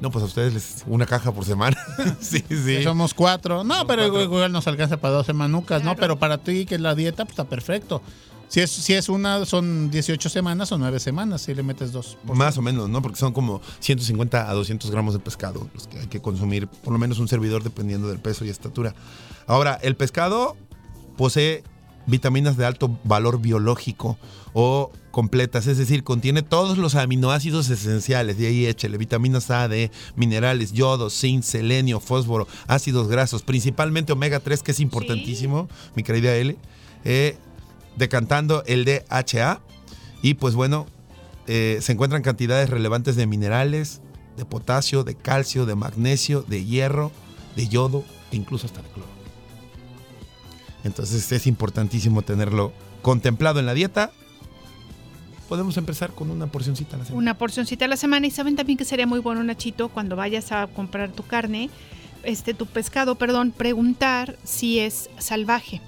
no, 0.00 0.10
pues 0.10 0.22
a 0.22 0.26
ustedes 0.26 0.54
les, 0.54 0.84
una 0.86 1.06
caja 1.06 1.32
por 1.32 1.44
semana. 1.44 1.76
sí, 2.20 2.42
sí. 2.48 2.82
Somos 2.82 3.14
cuatro. 3.14 3.64
No, 3.64 3.86
pero 3.86 4.02
cuatro. 4.04 4.22
igual 4.22 4.52
nos 4.52 4.66
alcanza 4.66 4.96
para 4.96 5.14
dos 5.14 5.26
semanucas, 5.26 5.82
¿no? 5.82 5.94
Claro. 5.94 6.00
Pero 6.00 6.18
para 6.18 6.38
ti, 6.38 6.66
que 6.66 6.76
es 6.76 6.80
la 6.80 6.94
dieta, 6.94 7.24
pues 7.24 7.32
está 7.32 7.44
perfecto. 7.44 8.02
Si 8.48 8.60
es, 8.60 8.70
si 8.70 8.94
es 8.94 9.08
una, 9.08 9.44
son 9.46 9.92
18 9.92 10.28
semanas 10.28 10.72
o 10.72 10.78
9 10.78 10.98
semanas, 10.98 11.42
si 11.42 11.54
le 11.54 11.62
metes 11.62 11.92
dos. 11.92 12.18
Más 12.24 12.58
o 12.58 12.62
menos, 12.62 12.88
¿no? 12.88 13.00
Porque 13.00 13.16
son 13.16 13.32
como 13.32 13.60
150 13.78 14.50
a 14.50 14.52
200 14.52 14.90
gramos 14.90 15.14
de 15.14 15.20
pescado 15.20 15.68
los 15.72 15.86
que 15.86 16.00
hay 16.00 16.06
que 16.08 16.20
consumir, 16.20 16.66
por 16.66 16.92
lo 16.92 16.98
menos 16.98 17.20
un 17.20 17.28
servidor 17.28 17.62
dependiendo 17.62 18.08
del 18.08 18.18
peso 18.18 18.44
y 18.44 18.48
estatura. 18.48 18.92
Ahora, 19.46 19.78
el 19.82 19.94
pescado 19.94 20.56
posee 21.16 21.62
vitaminas 22.06 22.56
de 22.56 22.66
alto 22.66 22.98
valor 23.04 23.40
biológico 23.40 24.18
o 24.52 24.90
completas, 25.10 25.66
es 25.66 25.78
decir, 25.78 26.04
contiene 26.04 26.42
todos 26.42 26.78
los 26.78 26.94
aminoácidos 26.94 27.68
esenciales, 27.68 28.38
de 28.38 28.46
ahí 28.46 28.66
échele, 28.66 28.98
vitaminas 28.98 29.50
A, 29.50 29.68
D, 29.68 29.90
minerales, 30.16 30.72
yodo, 30.72 31.10
zinc, 31.10 31.42
selenio, 31.42 32.00
fósforo, 32.00 32.46
ácidos 32.66 33.08
grasos, 33.08 33.42
principalmente 33.42 34.12
omega 34.12 34.40
3, 34.40 34.62
que 34.62 34.72
es 34.72 34.80
importantísimo, 34.80 35.68
mi 35.94 36.02
querida 36.02 36.34
L, 36.34 36.56
eh, 37.04 37.36
decantando 37.96 38.62
el 38.66 38.84
DHA 38.84 39.60
Y 40.22 40.34
pues 40.34 40.54
bueno, 40.54 40.86
eh, 41.46 41.78
se 41.80 41.92
encuentran 41.92 42.22
cantidades 42.22 42.70
relevantes 42.70 43.16
de 43.16 43.26
minerales, 43.26 44.00
de 44.36 44.44
potasio, 44.44 45.04
de 45.04 45.14
calcio, 45.14 45.66
de 45.66 45.74
magnesio, 45.74 46.42
de 46.42 46.64
hierro, 46.64 47.10
de 47.56 47.68
yodo 47.68 48.04
e 48.30 48.36
incluso 48.36 48.66
hasta 48.66 48.82
de 48.82 48.88
cloro. 48.88 49.10
Entonces 50.84 51.30
es 51.32 51.46
importantísimo 51.46 52.22
tenerlo 52.22 52.72
contemplado 53.02 53.60
en 53.60 53.66
la 53.66 53.74
dieta. 53.74 54.12
Podemos 55.50 55.76
empezar 55.76 56.12
con 56.12 56.30
una 56.30 56.46
porcioncita 56.46 56.94
a 56.94 57.00
la 57.00 57.04
semana. 57.06 57.18
Una 57.18 57.36
porcioncita 57.36 57.84
a 57.86 57.88
la 57.88 57.96
semana 57.96 58.24
y 58.24 58.30
saben 58.30 58.54
también 58.54 58.78
que 58.78 58.84
sería 58.84 59.04
muy 59.04 59.18
bueno, 59.18 59.42
Nachito, 59.42 59.88
cuando 59.88 60.14
vayas 60.14 60.52
a 60.52 60.68
comprar 60.68 61.10
tu 61.10 61.24
carne, 61.26 61.70
este 62.22 62.54
tu 62.54 62.66
pescado, 62.66 63.16
perdón, 63.16 63.50
preguntar 63.50 64.36
si 64.44 64.78
es 64.78 65.10
salvaje. 65.18 65.80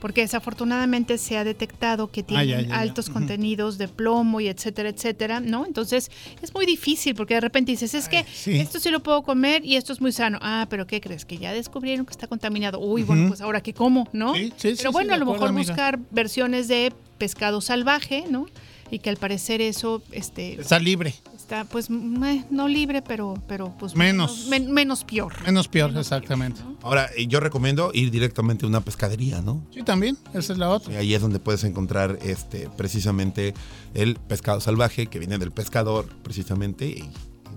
Porque 0.00 0.22
desafortunadamente 0.22 1.18
se 1.18 1.36
ha 1.36 1.44
detectado 1.44 2.10
que 2.10 2.24
ya, 2.26 2.42
ya. 2.44 2.80
altos 2.80 3.10
contenidos 3.10 3.76
de 3.76 3.88
plomo 3.88 4.40
y 4.40 4.48
etcétera, 4.48 4.88
etcétera, 4.88 5.40
¿no? 5.40 5.66
Entonces 5.66 6.10
es 6.40 6.54
muy 6.54 6.64
difícil 6.64 7.14
porque 7.14 7.34
de 7.34 7.42
repente 7.42 7.72
dices, 7.72 7.92
es 7.92 8.08
que 8.08 8.24
sí. 8.24 8.58
esto 8.58 8.80
sí 8.80 8.90
lo 8.90 9.02
puedo 9.02 9.20
comer 9.20 9.62
y 9.66 9.76
esto 9.76 9.92
es 9.92 10.00
muy 10.00 10.12
sano. 10.12 10.38
Ah, 10.40 10.66
pero 10.70 10.86
¿qué 10.86 11.02
crees? 11.02 11.26
Que 11.26 11.36
ya 11.36 11.52
descubrieron 11.52 12.06
que 12.06 12.12
está 12.12 12.26
contaminado. 12.26 12.80
Uy, 12.80 13.02
bueno, 13.02 13.28
pues 13.28 13.42
ahora 13.42 13.60
que 13.60 13.74
como, 13.74 14.08
¿no? 14.14 14.34
Sí, 14.34 14.50
sí, 14.56 14.70
sí, 14.70 14.76
pero 14.78 14.92
bueno, 14.92 15.12
a 15.12 15.18
lo 15.18 15.24
acuerdo, 15.24 15.42
mejor 15.42 15.48
amiga. 15.50 15.72
buscar 15.74 15.98
versiones 16.10 16.68
de 16.68 16.94
pescado 17.18 17.60
salvaje, 17.60 18.24
¿no? 18.30 18.46
Y 18.90 18.98
que 18.98 19.08
al 19.10 19.16
parecer 19.16 19.60
eso, 19.60 20.02
este, 20.10 20.60
Está 20.60 20.78
libre. 20.78 21.14
está 21.36 21.64
pues 21.64 21.88
no 21.90 22.66
libre, 22.68 23.02
pero, 23.02 23.34
pero 23.46 23.72
pues 23.78 23.94
Menos. 23.94 24.46
men- 24.48 24.72
menos 24.72 25.04
peor. 25.04 25.32
Menos 25.44 25.68
peor, 25.68 25.96
exactamente. 25.96 26.60
Ahora, 26.82 27.08
eh, 27.16 27.26
yo 27.26 27.38
recomiendo 27.40 27.90
ir 27.94 28.10
directamente 28.10 28.64
a 28.64 28.68
una 28.68 28.80
pescadería, 28.80 29.40
¿no? 29.42 29.64
Sí, 29.72 29.82
también. 29.82 30.16
Esa 30.34 30.52
es 30.52 30.58
la 30.58 30.68
otra. 30.70 30.92
Y 30.92 30.96
ahí 30.96 31.14
es 31.14 31.22
donde 31.22 31.38
puedes 31.38 31.62
encontrar 31.64 32.18
este, 32.22 32.68
precisamente 32.76 33.54
el 33.94 34.16
pescado 34.16 34.60
salvaje 34.60 35.06
que 35.06 35.18
viene 35.18 35.38
del 35.38 35.52
pescador, 35.52 36.06
precisamente, 36.22 36.86
y 36.86 37.08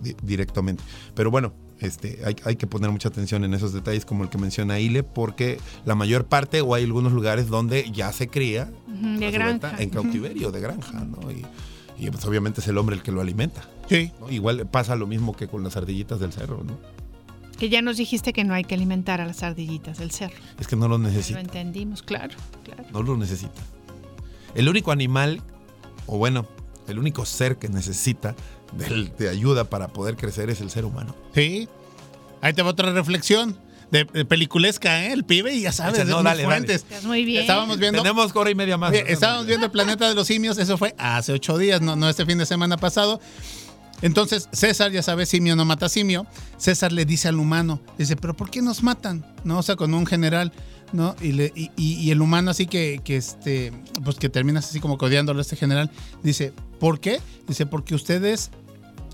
di- 0.02 0.16
directamente. 0.24 0.84
Pero 1.16 1.32
bueno, 1.32 1.54
este, 1.84 2.20
hay, 2.26 2.36
hay 2.46 2.56
que 2.56 2.66
poner 2.68 2.90
mucha 2.92 3.10
atención 3.10 3.44
en 3.44 3.54
esos 3.54 3.74
detalles 3.74 4.06
como 4.06 4.24
el 4.24 4.30
que 4.30 4.38
menciona 4.38 4.80
Ile, 4.80 5.04
porque 5.04 5.60
la 5.86 5.96
mayor 5.96 6.26
parte, 6.26 6.62
o 6.62 6.74
hay 6.74 6.84
algunos 6.84 7.12
lugares 7.14 7.48
donde 7.48 7.92
ya 7.92 8.12
se 8.12 8.28
cría 8.28 8.72
de 8.88 9.32
granja. 9.32 9.76
en 9.80 9.90
cautiverio, 9.90 10.52
de 10.52 10.60
granja, 10.62 11.00
¿no? 11.06 11.32
Y, 11.32 11.46
y, 11.98 12.10
pues 12.10 12.26
obviamente 12.26 12.62
es 12.62 12.68
el 12.68 12.78
hombre 12.78 12.96
el 12.96 13.04
que 13.04 13.12
lo 13.12 13.22
alimenta. 13.22 13.62
Sí. 13.90 14.12
¿no? 14.20 14.30
Igual 14.32 14.66
pasa 14.68 14.96
lo 14.96 15.08
mismo 15.08 15.36
que 15.36 15.48
con 15.48 15.64
las 15.64 15.78
ardillitas 15.78 16.20
del 16.20 16.32
cerro, 16.34 16.64
¿no? 16.64 16.78
Que 17.60 17.70
ya 17.70 17.82
nos 17.82 17.98
dijiste 17.98 18.34
que 18.34 18.44
no 18.44 18.54
hay 18.54 18.64
que 18.64 18.74
alimentar 18.76 19.22
a 19.22 19.26
las 19.26 19.44
ardillitas 19.44 20.00
del 20.00 20.10
cerro. 20.12 20.36
Es 20.60 20.68
que 20.68 20.76
no 20.76 20.88
lo 20.88 20.98
Lo 20.98 21.04
necesita. 21.08 21.40
entendimos, 21.40 22.02
claro, 22.02 22.34
claro. 22.64 22.84
No 22.92 23.04
lo 23.04 23.16
necesita. 23.16 23.62
El 24.56 24.68
único 24.70 24.92
animal, 24.92 25.42
o 26.08 26.18
bueno, 26.18 26.48
el 26.88 26.98
único 27.00 27.26
ser 27.26 27.58
que 27.58 27.70
necesita 27.70 28.36
de 29.18 29.30
ayuda 29.30 29.66
para 29.66 29.90
poder 29.90 30.16
crecer 30.16 30.50
es 30.50 30.62
el 30.62 30.70
ser 30.70 30.86
humano. 30.86 31.16
Sí. 31.36 31.68
Ahí 32.42 32.54
te 32.54 32.62
va 32.62 32.70
otra 32.72 32.92
reflexión. 32.92 33.58
De, 33.92 34.06
de 34.06 34.26
peliculesca, 34.26 35.06
¿eh? 35.06 35.14
El 35.14 35.24
pibe, 35.24 35.54
y 35.54 35.62
ya 35.62 35.72
sabes, 35.72 36.00
Echa, 36.00 36.06
no, 36.06 36.10
es 36.10 36.16
muy 36.16 36.24
dale, 36.24 36.42
dale. 36.44 36.56
fuentes. 36.56 36.76
Estás 36.82 37.04
muy 37.04 37.24
bien. 37.24 37.42
Estábamos 37.42 37.78
viendo. 37.78 38.02
Tenemos 38.02 38.36
hora 38.36 38.50
y 38.50 38.56
media 38.56 38.76
más. 38.76 38.90
Oye, 38.90 39.04
estábamos 39.08 39.46
viendo 39.46 39.68
el 39.68 39.72
planeta 39.72 40.10
de 40.10 40.16
los 40.16 40.26
simios, 40.26 40.58
eso 40.58 40.80
fue 40.80 40.96
hace 40.98 41.32
ocho 41.32 41.60
días, 41.60 41.80
no, 41.80 41.96
no 41.96 42.10
este 42.10 42.26
fin 42.26 42.40
de 42.40 42.48
semana 42.48 42.78
pasado. 42.78 43.22
Entonces, 44.02 44.50
César, 44.52 44.92
ya 44.92 45.04
sabes, 45.04 45.30
simio 45.30 45.56
no 45.56 45.64
mata 45.64 45.90
simio. 45.90 46.26
César 46.58 46.92
le 46.92 47.06
dice 47.06 47.28
al 47.28 47.36
humano, 47.38 47.82
dice, 47.98 48.16
pero 48.16 48.34
¿por 48.36 48.50
qué 48.50 48.64
nos 48.64 48.82
matan? 48.82 49.24
¿No? 49.44 49.60
O 49.60 49.64
sea, 49.64 49.76
con 49.76 49.94
un 49.94 50.08
general, 50.08 50.52
¿no? 50.94 51.16
Y, 51.22 51.34
le- 51.34 51.52
y- 51.56 51.72
y- 51.76 52.12
el 52.12 52.22
humano 52.22 52.52
así 52.52 52.66
que, 52.68 53.02
que 53.04 53.18
este, 53.18 53.74
pues 54.04 54.16
que 54.18 54.30
terminas 54.30 54.70
así 54.70 54.80
como 54.80 54.98
codiándolo 54.98 55.40
a 55.40 55.42
este 55.42 55.56
general, 55.56 55.92
dice, 56.24 56.54
¿por 56.80 57.00
qué? 57.00 57.20
Dice, 57.48 57.66
porque 57.66 57.96
ustedes, 57.96 58.52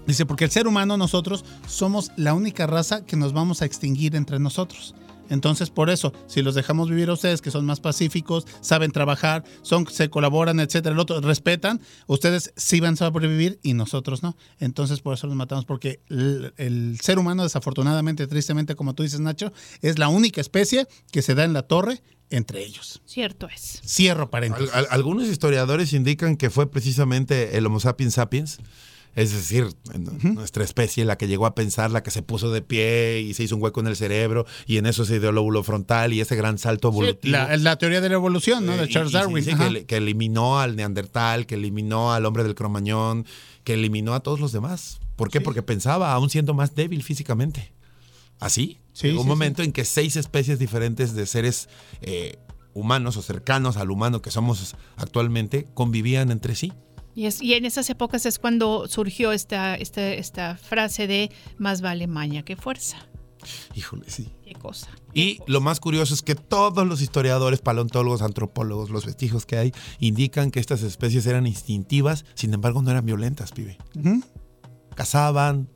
dice, 0.06 0.26
porque 0.26 0.44
el 0.46 0.52
ser 0.52 0.68
humano, 0.68 0.98
nosotros, 0.98 1.46
somos 1.68 2.12
la 2.18 2.34
única 2.34 2.68
raza 2.68 3.06
que 3.06 3.16
nos 3.16 3.34
vamos 3.34 3.62
a 3.62 3.66
extinguir 3.66 4.16
entre 4.16 4.38
nosotros. 4.40 4.94
Entonces, 5.30 5.70
por 5.70 5.90
eso, 5.90 6.14
si 6.28 6.42
los 6.42 6.56
dejamos 6.56 6.90
vivir 6.90 7.10
a 7.10 7.14
ustedes, 7.14 7.42
que 7.42 7.52
son 7.52 7.66
más 7.66 7.80
pacíficos, 7.80 8.46
saben 8.62 8.92
trabajar, 8.92 9.44
son, 9.62 9.88
se 9.88 10.10
colaboran, 10.10 10.60
etcétera, 10.60 10.94
el 10.94 11.00
otro 11.00 11.22
respetan, 11.22 11.82
ustedes 12.08 12.52
sí 12.56 12.80
van 12.80 12.94
a 12.94 12.98
sobrevivir 12.98 13.60
y 13.64 13.74
nosotros 13.74 14.24
no. 14.24 14.36
Entonces, 14.60 15.00
por 15.02 15.14
eso 15.14 15.28
los 15.28 15.36
matamos, 15.36 15.66
porque 15.66 16.02
el, 16.10 16.54
el 16.58 17.00
ser 17.02 17.20
humano, 17.20 17.44
desafortunadamente, 17.44 18.28
tristemente, 18.28 18.76
como 18.76 18.94
tú 18.96 19.04
dices, 19.04 19.20
Nacho, 19.20 19.54
es 19.82 20.00
la 20.00 20.08
única 20.10 20.42
especie 20.42 20.88
que 21.12 21.22
se 21.22 21.36
da 21.36 21.44
en 21.44 21.54
la 21.54 21.64
torre 21.64 22.02
entre 22.32 22.64
ellos. 22.64 23.02
Cierto 23.06 23.48
es. 23.48 23.82
Cierro 23.86 24.24
Al- 24.24 24.30
paréntesis. 24.30 24.70
al- 24.74 24.88
algunos 24.92 25.28
historiadores 25.28 25.94
indican 25.94 26.38
que 26.38 26.50
fue 26.52 26.70
precisamente 26.70 27.58
el 27.58 27.66
Homo 27.66 27.80
sapiens 27.80 28.14
sapiens, 28.14 28.60
es 29.16 29.32
decir, 29.34 29.68
nuestra 30.24 30.64
especie, 30.64 31.04
la 31.06 31.18
que 31.18 31.28
llegó 31.28 31.46
a 31.46 31.56
pensar, 31.56 31.92
la 31.92 32.04
que 32.04 32.12
se 32.12 32.22
puso 32.22 32.52
de 32.52 32.62
pie 32.62 33.20
y 33.22 33.34
se 33.34 33.44
hizo 33.44 33.56
un 33.56 33.64
hueco 33.64 33.80
en 33.82 33.88
el 33.88 33.96
cerebro 33.96 34.46
y 34.66 34.78
en 34.78 34.86
eso 34.86 35.04
se 35.06 35.20
dio 35.20 35.30
el 35.30 35.36
lóbulo 35.36 35.64
frontal 35.64 36.14
y 36.14 36.22
ese 36.22 36.36
gran 36.36 36.58
salto 36.58 36.90
evolutivo. 36.90 37.32
La, 37.32 37.58
la 37.58 37.76
teoría 37.78 38.02
de 38.02 38.10
la 38.10 38.16
evolución, 38.16 38.66
¿no? 38.66 38.74
Eh, 38.74 38.78
De 38.78 38.86
y- 38.86 38.90
Charles 38.90 39.12
y 39.12 39.16
Darwin. 39.16 39.50
Ajá. 39.54 39.70
que, 39.70 39.86
que 39.86 39.98
eliminó 39.98 40.60
al 40.60 40.76
neandertal, 40.76 41.46
que 41.46 41.56
eliminó 41.56 42.14
al 42.14 42.26
hombre 42.26 42.44
del 42.44 42.56
cromañón, 42.56 43.26
que 43.64 43.74
eliminó 43.74 44.14
a 44.14 44.22
todos 44.22 44.40
los 44.40 44.52
demás. 44.52 45.00
¿Por 45.16 45.30
qué? 45.30 45.42
Porque 45.42 45.62
pensaba, 45.64 46.14
aún 46.14 46.30
siendo 46.30 46.54
más 46.54 46.76
débil 46.76 47.04
físicamente. 47.04 47.74
Así. 48.40 48.80
Sí, 48.94 49.08
Llegó 49.08 49.20
un 49.22 49.26
sí, 49.26 49.30
momento 49.30 49.64
en 49.64 49.72
que 49.74 49.84
seis 49.86 50.16
especies 50.16 50.60
diferentes 50.60 51.14
de 51.14 51.26
seres 51.26 51.68
eh, 52.02 52.38
humanos 52.74 53.18
o 53.18 53.22
cercanos 53.22 53.76
al 53.78 53.92
humano 53.92 54.22
que 54.22 54.32
somos 54.32 54.76
actualmente 54.98 55.68
convivían 55.74 56.32
entre 56.32 56.56
sí. 56.56 56.72
Y, 57.20 57.26
es, 57.26 57.42
y 57.42 57.54
en 57.54 57.66
esas 57.66 57.90
épocas 57.90 58.26
es 58.26 58.40
cuando 58.40 58.88
surgió 58.88 59.34
esta, 59.34 59.76
esta, 59.76 60.14
esta 60.14 60.56
frase 60.56 61.06
de 61.06 61.30
más 61.58 61.82
vale 61.82 62.08
maña 62.08 62.44
que 62.44 62.56
fuerza. 62.56 62.96
Híjole, 63.76 64.10
sí. 64.10 64.30
Qué 64.46 64.54
cosa. 64.54 64.88
Y 65.14 65.40
lo 65.46 65.60
más 65.60 65.82
curioso 65.82 66.14
es 66.14 66.22
que 66.22 66.36
todos 66.36 66.88
los 66.88 67.02
historiadores, 67.02 67.60
paleontólogos, 67.60 68.22
antropólogos, 68.22 68.90
los 68.90 69.06
vestigios 69.06 69.46
que 69.46 69.58
hay, 69.58 69.74
indican 70.00 70.50
que 70.50 70.62
estas 70.62 70.82
especies 70.82 71.26
eran 71.26 71.46
instintivas, 71.46 72.24
sin 72.36 72.54
embargo 72.54 72.82
no 72.82 72.90
eran 72.90 73.06
violentas, 73.06 73.52
pibe. 73.52 73.78
Ujú. 73.98 74.24
cazaban, 74.96 75.68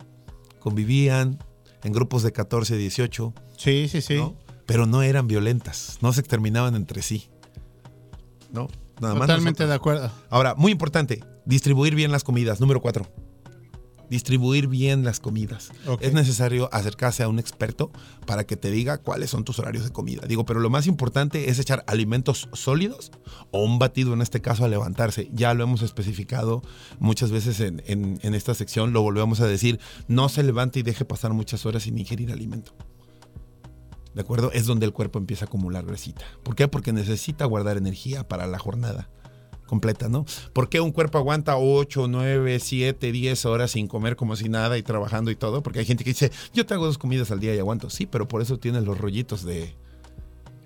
convivían 0.61 1.39
en 1.83 1.91
grupos 1.91 2.23
de 2.23 2.31
14, 2.31 2.77
18, 2.77 3.33
Sí, 3.57 3.89
sí, 3.89 4.01
sí. 4.01 4.15
¿no? 4.15 4.37
pero 4.65 4.85
no 4.85 5.01
eran 5.01 5.27
violentas, 5.27 5.97
no 5.99 6.13
se 6.13 6.21
exterminaban 6.21 6.75
entre 6.75 7.01
sí. 7.01 7.29
¿No? 8.53 8.69
Nada 9.01 9.15
más 9.15 9.27
Totalmente 9.27 9.67
de 9.67 9.73
acuerdo. 9.73 10.09
Ahora, 10.29 10.55
muy 10.55 10.71
importante, 10.71 11.21
distribuir 11.45 11.95
bien 11.95 12.11
las 12.11 12.23
comidas. 12.23 12.59
Número 12.59 12.81
cuatro. 12.81 13.05
Distribuir 14.09 14.67
bien 14.67 15.03
las 15.03 15.19
comidas. 15.19 15.71
Es 16.01 16.13
necesario 16.13 16.69
acercarse 16.71 17.23
a 17.23 17.29
un 17.29 17.39
experto 17.39 17.91
para 18.27 18.43
que 18.43 18.55
te 18.57 18.69
diga 18.69 18.99
cuáles 18.99 19.31
son 19.31 19.43
tus 19.43 19.57
horarios 19.57 19.85
de 19.85 19.91
comida. 19.91 20.27
Digo, 20.27 20.45
pero 20.45 20.59
lo 20.59 20.69
más 20.69 20.85
importante 20.85 21.49
es 21.49 21.57
echar 21.57 21.83
alimentos 21.87 22.47
sólidos 22.53 23.11
o 23.49 23.63
un 23.63 23.79
batido 23.79 24.13
en 24.13 24.21
este 24.21 24.39
caso 24.39 24.65
a 24.65 24.67
levantarse. 24.67 25.29
Ya 25.33 25.53
lo 25.55 25.63
hemos 25.63 25.81
especificado 25.81 26.61
muchas 26.99 27.31
veces 27.31 27.59
en, 27.61 27.81
en- 27.87 28.19
en 28.21 28.35
esta 28.35 28.53
sección, 28.53 28.93
lo 28.93 29.01
volvemos 29.01 29.39
a 29.41 29.47
decir, 29.47 29.79
no 30.07 30.29
se 30.29 30.43
levante 30.43 30.79
y 30.79 30.83
deje 30.83 31.05
pasar 31.05 31.33
muchas 31.33 31.65
horas 31.65 31.83
sin 31.83 31.97
ingerir 31.97 32.31
alimento. 32.31 32.75
¿De 34.13 34.21
acuerdo? 34.21 34.51
Es 34.51 34.67
donde 34.67 34.85
el 34.85 34.93
cuerpo 34.93 35.17
empieza 35.17 35.45
a 35.45 35.47
acumular 35.47 35.85
grasita. 35.85 36.23
¿Por 36.43 36.55
qué? 36.55 36.67
Porque 36.67 36.93
necesita 36.93 37.45
guardar 37.45 37.77
energía 37.77 38.27
para 38.27 38.45
la 38.45 38.59
jornada 38.59 39.09
completa, 39.65 40.09
¿no? 40.09 40.25
¿Por 40.53 40.69
qué 40.69 40.81
un 40.81 40.91
cuerpo 40.91 41.17
aguanta 41.17 41.57
8, 41.57 42.07
9, 42.07 42.59
7, 42.59 43.11
10 43.11 43.45
horas 43.45 43.71
sin 43.71 43.87
comer 43.87 44.15
como 44.15 44.35
si 44.35 44.49
nada 44.49 44.77
y 44.77 44.83
trabajando 44.83 45.31
y 45.31 45.35
todo? 45.35 45.63
Porque 45.63 45.79
hay 45.79 45.85
gente 45.85 46.03
que 46.03 46.11
dice, 46.11 46.31
yo 46.53 46.65
te 46.65 46.73
hago 46.73 46.85
dos 46.85 46.97
comidas 46.97 47.31
al 47.31 47.39
día 47.39 47.55
y 47.55 47.59
aguanto. 47.59 47.89
Sí, 47.89 48.05
pero 48.05 48.27
por 48.27 48.41
eso 48.41 48.57
tienes 48.57 48.83
los 48.83 48.97
rollitos 48.97 49.43
de... 49.43 49.75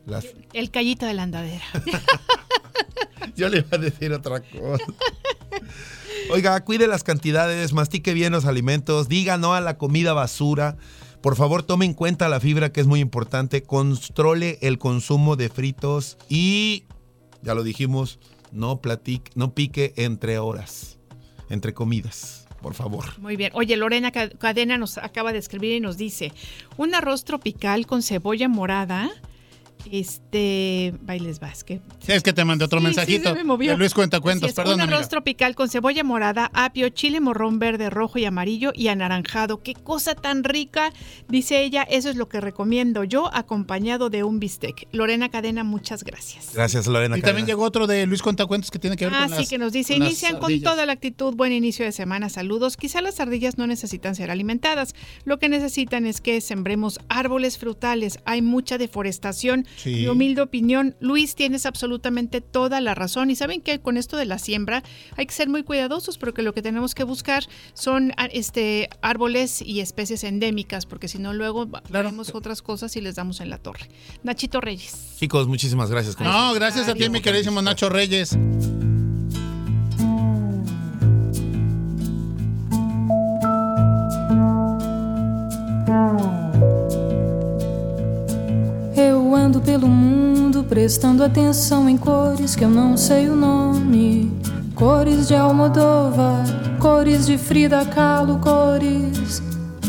Las... 0.06 0.26
El 0.54 0.72
callito 0.72 1.06
de 1.06 1.14
la 1.14 1.24
andadera. 1.24 1.66
Yo 3.36 3.50
le 3.50 3.60
iba 3.60 3.68
a 3.72 3.78
decir 3.78 4.12
otra 4.14 4.42
cosa. 4.42 4.84
Oiga, 6.32 6.60
cuide 6.64 6.88
las 6.88 7.04
cantidades, 7.04 7.74
mastique 7.74 8.14
bien 8.14 8.34
los 8.34 8.46
alimentos, 8.46 9.08
diga 9.08 9.38
no 9.38 9.54
a 9.54 9.62
la 9.62 9.78
comida 9.78 10.14
basura. 10.14 10.78
Por 11.22 11.36
favor, 11.36 11.64
tome 11.64 11.86
en 11.86 11.94
cuenta 11.94 12.30
la 12.30 12.40
fibra 12.40 12.72
que 12.72 12.82
es 12.82 12.88
muy 12.88 13.00
importante. 13.00 13.64
Controle 13.64 14.60
el 14.62 14.78
consumo 14.78 15.36
de 15.36 15.50
fritos 15.50 16.18
y, 16.30 16.86
ya 17.42 17.54
lo 17.54 17.64
dijimos, 17.64 18.20
no 18.52 18.82
platique, 18.82 19.32
no 19.36 19.54
pique 19.54 19.94
entre 19.98 20.40
horas, 20.40 20.98
entre 21.50 21.74
comidas, 21.74 22.48
por 22.62 22.74
favor. 22.74 23.20
Muy 23.20 23.36
bien. 23.36 23.52
Oye, 23.54 23.78
Lorena 23.78 24.12
Ca- 24.12 24.30
Cadena 24.30 24.78
nos 24.78 24.98
acaba 24.98 25.32
de 25.34 25.40
escribir 25.40 25.74
y 25.76 25.80
nos 25.80 25.98
dice, 25.98 26.32
un 26.78 26.94
arroz 26.96 27.24
tropical 27.24 27.86
con 27.86 28.02
cebolla 28.04 28.48
morada 28.48 29.10
Este, 29.92 30.94
bailes 31.02 31.40
vasque. 31.40 31.82
Sí, 32.00 32.12
es 32.12 32.24
que 32.24 32.34
te 32.34 32.44
mandé 32.46 32.66
otro 32.66 32.80
Sí, 32.80 32.84
sí, 32.84 32.88
mensajito. 32.88 33.30
se 33.30 33.36
me 33.36 33.44
movió. 33.44 33.72
de 33.72 33.78
Luis 33.78 33.94
Cuentacuentos, 33.94 34.44
Así 34.46 34.50
es, 34.52 34.56
perdón, 34.56 34.76
Un 34.76 34.82
amiga. 34.82 34.98
arroz 34.98 35.10
tropical 35.10 35.56
con 35.56 35.70
cebolla 35.70 36.04
morada, 36.04 36.50
apio, 36.54 36.90
chile 36.90 37.20
morrón 37.20 37.60
verde, 37.60 37.90
rojo 37.90 38.18
y 38.20 38.26
amarillo 38.26 38.72
y 38.74 38.88
anaranjado. 38.90 39.62
¡Qué 39.64 39.74
cosa 39.74 40.16
tan 40.16 40.44
rica! 40.44 40.92
Dice 41.28 41.62
ella, 41.64 41.84
eso 41.84 42.10
es 42.10 42.16
lo 42.16 42.28
que 42.30 42.42
recomiendo 42.42 43.04
yo, 43.04 43.34
acompañado 43.34 44.10
de 44.10 44.24
un 44.24 44.40
bistec. 44.40 44.88
Lorena 44.92 45.30
Cadena, 45.30 45.64
muchas 45.64 46.04
gracias. 46.04 46.52
Gracias, 46.54 46.88
Lorena. 46.88 47.18
Y 47.18 47.22
también 47.22 47.48
llegó 47.48 47.64
otro 47.64 47.88
de 47.88 48.06
Luis 48.06 48.22
Cuentacuentos 48.22 48.72
que 48.72 48.80
tiene 48.80 48.96
que 48.98 49.06
ver 49.06 49.14
Ah, 49.16 49.22
con 49.28 49.30
sí, 49.30 49.36
las 49.42 49.50
que 49.50 49.58
nos 49.58 49.74
dice, 49.74 49.94
con 49.98 50.06
inician 50.06 50.38
con 50.40 50.62
toda 50.62 50.86
la 50.86 50.94
actitud, 50.94 51.34
buen 51.36 51.52
inicio 51.52 51.86
de 51.86 51.92
semana, 51.92 52.30
saludos. 52.30 52.78
Quizá 52.78 53.02
las 53.02 53.20
ardillas 53.20 53.58
no 53.58 53.68
necesitan 53.68 54.16
ser 54.16 54.32
alimentadas, 54.32 54.96
lo 55.26 55.40
que 55.40 55.50
necesitan 55.50 56.06
es 56.06 56.22
que 56.22 56.42
sembremos 56.42 57.00
árboles 57.10 57.58
frutales, 57.58 58.20
hay 58.26 58.42
mucha 58.42 58.78
deforestación. 58.78 59.66
Sí. 59.78 59.96
Mi 59.96 60.08
humilde 60.08 60.42
opinión, 60.42 60.96
Luis, 61.00 61.36
tienes 61.36 61.66
absolutamente 61.66 62.42
toda 62.42 62.82
la 62.82 62.96
razón 62.96 63.30
y 63.30 63.36
saben 63.36 63.62
que 63.62 63.80
con 63.80 63.96
esto 63.96 64.18
de 64.18 64.26
la 64.26 64.40
siembra 64.40 64.84
hay 65.16 65.26
que 65.26 65.34
ser 65.34 65.50
muy 65.50 65.64
cuidadosos 65.64 66.18
porque 66.18 66.42
lo 66.42 66.54
que 66.54 66.62
tenemos 66.62 66.96
que 66.96 67.04
buscar 67.04 67.44
son 67.74 68.12
ah, 68.18 68.28
este, 68.32 68.90
árboles 69.02 69.62
y 69.62 69.80
especies 69.80 70.24
endémicas, 70.24 70.86
porque 70.86 71.08
si 71.08 71.20
no 71.20 71.34
luego 71.34 71.70
haremos 71.94 72.34
otras 72.34 72.62
cosas 72.62 72.96
y 72.96 73.02
les 73.02 73.16
damos 73.16 73.40
en 73.40 73.50
la 73.50 73.60
torre. 73.60 73.88
Nachito 74.24 74.62
Reyes. 74.62 75.16
Chicos, 75.20 75.48
muchísimas 75.48 75.90
gracias. 75.90 76.20
No, 76.20 76.54
gracias 76.54 76.88
a 76.88 76.96
ti, 76.96 77.10
mi 77.10 77.22
queridísimo 77.22 77.62
Nacho 77.62 77.90
Reyes. 77.90 78.38
Eu 89.00 89.36
ando 89.36 89.62
pelo 89.62 89.88
mundo 89.88 90.64
prestando 90.64 91.24
atenção 91.24 91.88
em 91.88 91.96
cores 91.96 92.56
que 92.56 92.64
eu 92.64 92.70
não 92.70 92.98
sei 92.98 93.30
o 93.30 93.36
nome. 93.36 94.36
Cores 94.74 95.28
de 95.28 95.36
Almodóvar, 95.36 96.44
cores 96.80 97.28
de 97.28 97.38
Frida 97.38 97.86
Kahlo, 97.86 98.40
cores. 98.40 99.44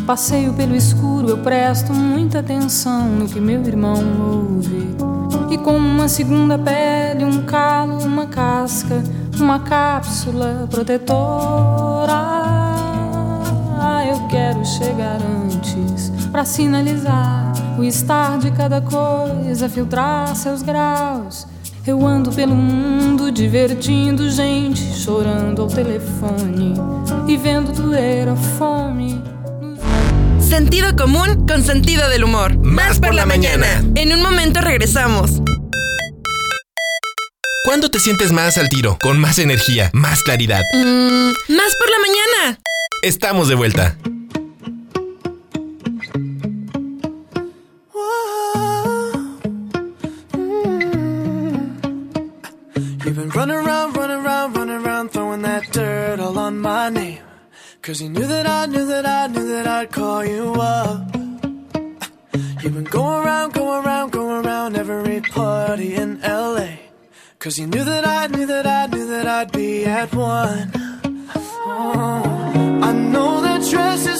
Passeio 0.07 0.53
pelo 0.53 0.77
escuro, 0.77 1.31
eu 1.31 1.39
presto 1.39 1.91
muita 1.95 2.41
atenção 2.41 3.09
no 3.09 3.27
que 3.27 3.41
meu 3.41 3.63
irmão 3.63 3.97
ouve. 4.31 4.95
E 5.51 5.57
como 5.57 5.79
uma 5.79 6.07
segunda 6.07 6.59
pele, 6.59 7.25
um 7.25 7.47
calo, 7.47 8.03
uma 8.03 8.27
casca, 8.27 9.03
uma 9.41 9.61
cápsula 9.61 10.69
protetora. 10.71 12.29
Eu 14.07 14.29
quero 14.29 14.63
chegar 14.67 15.19
antes 15.23 16.18
pra 16.31 16.45
sinalizar 16.45 17.53
o 17.79 17.85
estar 17.85 18.39
de 18.39 18.51
cada 18.51 18.81
coisa, 18.81 19.69
filtrar 19.69 20.35
seus 20.37 20.63
graus. 20.63 21.47
Eu 21.87 22.07
ando 22.07 22.31
pelo 22.31 22.55
mundo 22.55 23.33
divertindo 23.33 24.31
gente, 24.31 24.95
chorando 24.95 25.63
ao 25.63 25.69
telefone 25.69 26.75
e 27.27 27.37
vendo 27.37 27.73
doer 27.73 28.29
a 28.29 28.37
fome. 28.37 29.23
Sentido 30.39 30.95
común 30.97 31.47
con 31.47 31.63
sentido 31.63 32.09
del 32.09 32.25
humor. 32.25 32.57
Más 32.59 32.99
por 32.99 33.15
la 33.15 33.27
mañana. 33.27 33.67
En 33.95 34.13
un 34.13 34.23
momento 34.23 34.61
regresamos. 34.61 35.41
¿Cuándo 37.65 37.91
te 37.91 38.01
sientes 38.01 38.33
más 38.33 38.57
al 38.57 38.69
tiro? 38.69 38.99
Con 39.03 39.19
más 39.19 39.39
energía, 39.39 39.91
más 39.93 40.23
claridad. 40.23 40.63
Mm, 40.75 41.29
más 41.55 41.77
por 41.77 41.91
la 41.91 41.99
mañana. 42.01 42.61
Estamos 43.03 43.49
de 43.49 43.55
vuelta. 43.55 43.97
Cause 67.49 67.59
you 67.59 67.67
knew 67.67 67.83
that 67.83 68.07
I 68.07 68.27
knew 68.27 68.45
that 68.45 68.67
I 68.67 68.95
knew 68.95 69.07
that 69.07 69.27
I'd 69.27 69.51
be 69.53 69.87
at 69.87 70.15
one. 70.15 70.71
Oh, 71.35 72.81
I 72.83 72.93
know 72.93 73.41
that 73.41 73.67
dress 73.71 74.07
is 74.07 74.18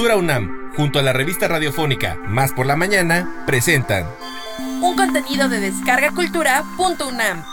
Cultura 0.00 0.16
UNAM, 0.16 0.72
junto 0.76 0.98
a 0.98 1.02
la 1.02 1.12
revista 1.12 1.46
radiofónica 1.46 2.16
Más 2.26 2.52
por 2.52 2.64
la 2.64 2.74
Mañana, 2.74 3.44
presentan 3.46 4.06
Un 4.80 4.96
contenido 4.96 5.50
de 5.50 5.60
descargacultura.unam. 5.60 7.44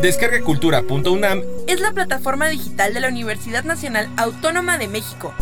Descargacultura.unam 0.00 1.42
Es 1.66 1.80
la 1.80 1.90
plataforma 1.90 2.46
digital 2.46 2.94
de 2.94 3.00
la 3.00 3.08
Universidad 3.08 3.64
Nacional 3.64 4.08
Autónoma 4.16 4.78
de 4.78 4.86
México. 4.86 5.34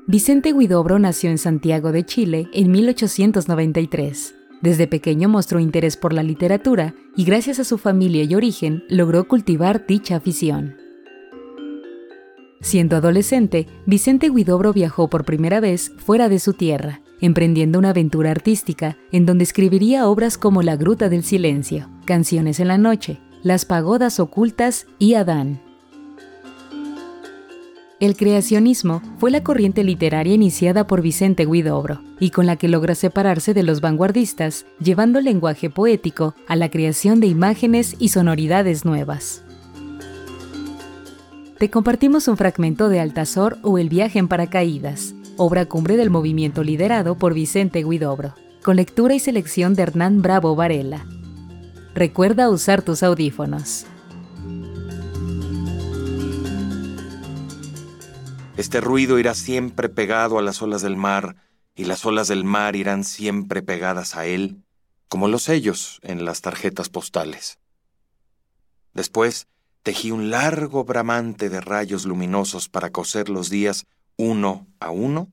Vicente 0.05 0.51
Huidobro 0.53 0.99
nació 0.99 1.31
en 1.31 1.39
Santiago 1.39 1.91
de 1.91 2.05
Chile 2.05 2.47
en 2.53 2.69
1893. 2.69 4.35
Desde 4.63 4.87
pequeño 4.87 5.27
mostró 5.27 5.59
interés 5.59 5.97
por 5.97 6.13
la 6.13 6.23
literatura 6.23 6.95
y 7.17 7.25
gracias 7.25 7.59
a 7.59 7.65
su 7.65 7.77
familia 7.77 8.23
y 8.23 8.33
origen 8.33 8.85
logró 8.87 9.27
cultivar 9.27 9.85
dicha 9.85 10.15
afición. 10.15 10.77
Siendo 12.61 12.95
adolescente, 12.95 13.67
Vicente 13.85 14.29
Huidobro 14.29 14.71
viajó 14.71 15.09
por 15.09 15.25
primera 15.25 15.59
vez 15.59 15.91
fuera 15.97 16.29
de 16.29 16.39
su 16.39 16.53
tierra, 16.53 17.01
emprendiendo 17.19 17.77
una 17.77 17.89
aventura 17.89 18.31
artística 18.31 18.97
en 19.11 19.25
donde 19.25 19.43
escribiría 19.43 20.07
obras 20.07 20.37
como 20.37 20.61
La 20.61 20.77
Gruta 20.77 21.09
del 21.09 21.25
Silencio, 21.25 21.89
Canciones 22.05 22.61
en 22.61 22.69
la 22.69 22.77
Noche, 22.77 23.19
Las 23.41 23.65
Pagodas 23.65 24.21
Ocultas 24.21 24.87
y 24.97 25.15
Adán. 25.15 25.59
El 28.03 28.17
creacionismo 28.17 29.01
fue 29.17 29.31
la 29.31 29.45
corriente 29.45 29.81
literaria 29.81 30.33
iniciada 30.33 30.87
por 30.87 31.01
Vicente 31.01 31.45
Huidobro 31.45 32.01
y 32.19 32.31
con 32.31 32.45
la 32.45 32.57
que 32.57 32.67
logra 32.67 32.95
separarse 32.95 33.53
de 33.53 33.63
los 33.63 33.79
vanguardistas, 33.79 34.65
llevando 34.77 35.19
el 35.19 35.25
lenguaje 35.25 35.69
poético 35.69 36.35
a 36.49 36.57
la 36.57 36.69
creación 36.69 37.21
de 37.21 37.27
imágenes 37.27 37.95
y 37.99 38.09
sonoridades 38.09 38.83
nuevas. 38.83 39.45
Te 41.57 41.69
compartimos 41.69 42.27
un 42.27 42.35
fragmento 42.35 42.89
de 42.89 42.99
Altazor 42.99 43.57
o 43.61 43.77
El 43.77 43.87
viaje 43.87 44.19
en 44.19 44.27
paracaídas, 44.27 45.15
obra 45.37 45.65
cumbre 45.65 45.95
del 45.95 46.09
movimiento 46.09 46.61
liderado 46.61 47.17
por 47.17 47.33
Vicente 47.33 47.85
Huidobro, 47.85 48.35
con 48.63 48.75
lectura 48.75 49.15
y 49.15 49.19
selección 49.19 49.75
de 49.75 49.83
Hernán 49.83 50.21
Bravo 50.21 50.57
Varela. 50.57 51.05
Recuerda 51.95 52.49
usar 52.49 52.81
tus 52.81 53.01
audífonos. 53.01 53.85
Este 58.55 58.81
ruido 58.81 59.17
irá 59.17 59.33
siempre 59.33 59.89
pegado 59.89 60.37
a 60.37 60.43
las 60.43 60.61
olas 60.61 60.83
del 60.83 60.95
mar, 60.95 61.35
y 61.75 61.85
las 61.85 62.05
olas 62.05 62.27
del 62.27 62.43
mar 62.43 62.75
irán 62.75 63.03
siempre 63.03 63.63
pegadas 63.63 64.15
a 64.15 64.27
él, 64.27 64.63
como 65.07 65.27
los 65.27 65.43
sellos 65.43 65.99
en 66.03 66.23
las 66.23 66.41
tarjetas 66.41 66.89
postales. 66.89 67.57
Después 68.93 69.47
tejí 69.81 70.11
un 70.11 70.29
largo 70.29 70.83
bramante 70.83 71.49
de 71.49 71.61
rayos 71.61 72.05
luminosos 72.05 72.69
para 72.69 72.91
coser 72.91 73.27
los 73.29 73.49
días 73.49 73.87
uno 74.17 74.67
a 74.79 74.91
uno, 74.91 75.31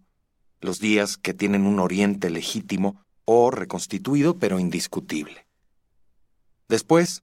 los 0.61 0.81
días 0.81 1.19
que 1.19 1.35
tienen 1.35 1.67
un 1.67 1.79
oriente 1.79 2.31
legítimo 2.31 3.05
o 3.27 3.51
reconstituido 3.51 4.39
pero 4.39 4.59
indiscutible. 4.59 5.47
Después, 6.69 7.23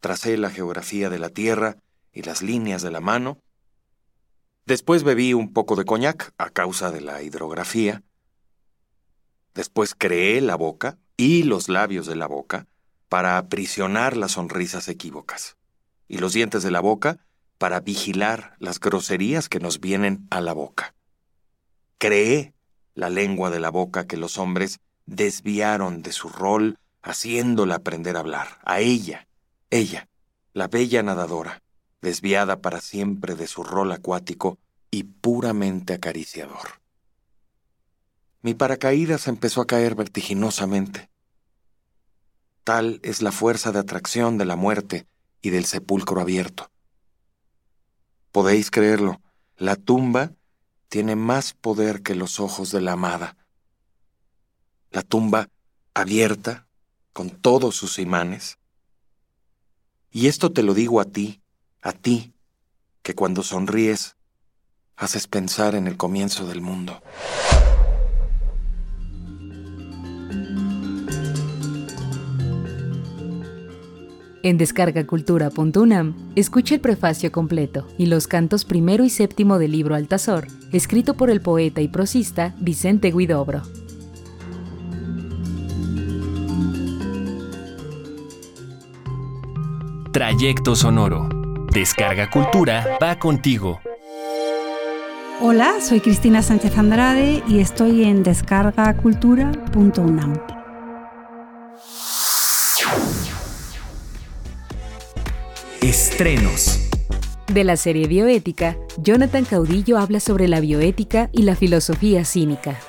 tracé 0.00 0.36
la 0.36 0.50
geografía 0.50 1.08
de 1.08 1.18
la 1.18 1.30
Tierra 1.30 1.76
y 2.12 2.22
las 2.22 2.42
líneas 2.42 2.82
de 2.82 2.90
la 2.90 3.00
mano, 3.00 3.38
Después 4.66 5.04
bebí 5.04 5.32
un 5.32 5.52
poco 5.52 5.76
de 5.76 5.84
coñac 5.84 6.32
a 6.38 6.50
causa 6.50 6.90
de 6.90 7.00
la 7.00 7.22
hidrografía. 7.22 8.02
Después 9.54 9.94
creé 9.96 10.40
la 10.40 10.56
boca 10.56 10.98
y 11.16 11.44
los 11.44 11.68
labios 11.68 12.06
de 12.06 12.16
la 12.16 12.26
boca 12.26 12.66
para 13.08 13.38
aprisionar 13.38 14.16
las 14.16 14.32
sonrisas 14.32 14.88
equívocas 14.88 15.56
y 16.08 16.18
los 16.18 16.32
dientes 16.32 16.64
de 16.64 16.72
la 16.72 16.80
boca 16.80 17.24
para 17.58 17.78
vigilar 17.78 18.56
las 18.58 18.80
groserías 18.80 19.48
que 19.48 19.60
nos 19.60 19.80
vienen 19.80 20.26
a 20.30 20.40
la 20.40 20.52
boca. 20.52 20.94
Creé 21.98 22.52
la 22.94 23.08
lengua 23.08 23.50
de 23.50 23.60
la 23.60 23.70
boca 23.70 24.08
que 24.08 24.16
los 24.16 24.36
hombres 24.36 24.80
desviaron 25.06 26.02
de 26.02 26.10
su 26.10 26.28
rol 26.28 26.78
haciéndola 27.02 27.76
aprender 27.76 28.16
a 28.16 28.20
hablar, 28.20 28.58
a 28.64 28.80
ella, 28.80 29.28
ella, 29.70 30.08
la 30.54 30.66
bella 30.66 31.04
nadadora, 31.04 31.62
desviada 32.06 32.60
para 32.62 32.80
siempre 32.80 33.34
de 33.34 33.48
su 33.48 33.64
rol 33.64 33.90
acuático 33.90 34.60
y 34.92 35.02
puramente 35.02 35.92
acariciador. 35.92 36.80
Mi 38.42 38.54
paracaídas 38.54 39.26
empezó 39.26 39.60
a 39.60 39.66
caer 39.66 39.96
vertiginosamente. 39.96 41.10
Tal 42.62 43.00
es 43.02 43.22
la 43.22 43.32
fuerza 43.32 43.72
de 43.72 43.80
atracción 43.80 44.38
de 44.38 44.44
la 44.44 44.54
muerte 44.54 45.08
y 45.42 45.50
del 45.50 45.64
sepulcro 45.64 46.20
abierto. 46.20 46.70
Podéis 48.30 48.70
creerlo, 48.70 49.20
la 49.56 49.74
tumba 49.74 50.30
tiene 50.88 51.16
más 51.16 51.54
poder 51.54 52.04
que 52.04 52.14
los 52.14 52.38
ojos 52.38 52.70
de 52.70 52.82
la 52.82 52.92
amada. 52.92 53.36
La 54.92 55.02
tumba 55.02 55.48
abierta, 55.92 56.68
con 57.12 57.30
todos 57.30 57.74
sus 57.74 57.98
imanes. 57.98 58.58
Y 60.12 60.28
esto 60.28 60.52
te 60.52 60.62
lo 60.62 60.72
digo 60.72 61.00
a 61.00 61.04
ti, 61.06 61.42
a 61.82 61.92
ti, 61.92 62.34
que 63.02 63.14
cuando 63.14 63.42
sonríes 63.42 64.16
haces 64.96 65.26
pensar 65.26 65.74
en 65.74 65.86
el 65.86 65.96
comienzo 65.96 66.46
del 66.46 66.60
mundo. 66.60 67.02
En 74.42 74.58
descargacultura.unam, 74.58 76.14
escucha 76.36 76.76
el 76.76 76.80
prefacio 76.80 77.32
completo 77.32 77.88
y 77.98 78.06
los 78.06 78.28
cantos 78.28 78.64
primero 78.64 79.04
y 79.04 79.10
séptimo 79.10 79.58
del 79.58 79.72
libro 79.72 79.96
Altazor, 79.96 80.46
escrito 80.70 81.14
por 81.14 81.30
el 81.30 81.40
poeta 81.40 81.80
y 81.80 81.88
prosista 81.88 82.54
Vicente 82.60 83.10
Guidobro. 83.10 83.62
Trayecto 90.12 90.76
Sonoro. 90.76 91.35
Descarga 91.76 92.30
Cultura 92.30 92.96
va 93.02 93.18
contigo. 93.18 93.82
Hola, 95.42 95.82
soy 95.82 96.00
Cristina 96.00 96.40
Sánchez 96.40 96.78
Andrade 96.78 97.42
y 97.46 97.58
estoy 97.58 98.04
en 98.04 98.22
descargacultura.unam. 98.22 100.38
Estrenos. 105.82 106.80
De 107.52 107.62
la 107.62 107.76
serie 107.76 108.06
Bioética, 108.06 108.78
Jonathan 108.96 109.44
Caudillo 109.44 109.98
habla 109.98 110.20
sobre 110.20 110.48
la 110.48 110.60
bioética 110.60 111.28
y 111.30 111.42
la 111.42 111.56
filosofía 111.56 112.24
cínica. 112.24 112.80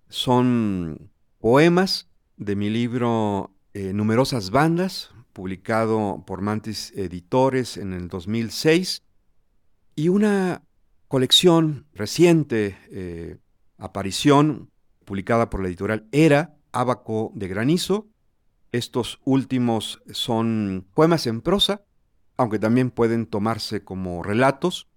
son 0.09 1.11
poemas 1.41 2.11
de 2.37 2.57
mi 2.57 2.69
libro 2.69 3.55
eh, 3.73 3.95
Numerosas 3.95 4.51
Bandas, 4.51 5.12
publicado 5.33 6.25
por 6.27 6.41
Mantis 6.41 6.93
Editores 6.97 7.77
en 7.77 7.93
el 7.93 8.09
2006, 8.09 9.03
y 9.95 10.09
una 10.09 10.63
colección 11.09 11.87
reciente, 11.93 12.79
eh, 12.91 13.39
aparición, 13.79 14.71
publicada 15.05 15.51
por 15.51 15.61
la 15.61 15.69
editorial 15.69 16.09
Era, 16.13 16.57
Abaco 16.73 17.33
de 17.35 17.49
Granizo. 17.49 18.09
Estos 18.73 19.21
últimos 19.25 20.03
son 20.11 20.87
poemas 20.95 21.27
en 21.27 21.43
prosa, 21.43 21.83
aunque 22.39 22.59
también 22.59 22.91
pueden 22.91 23.27
tomarse 23.27 23.85
como 23.85 24.23
relatos, 24.23 24.89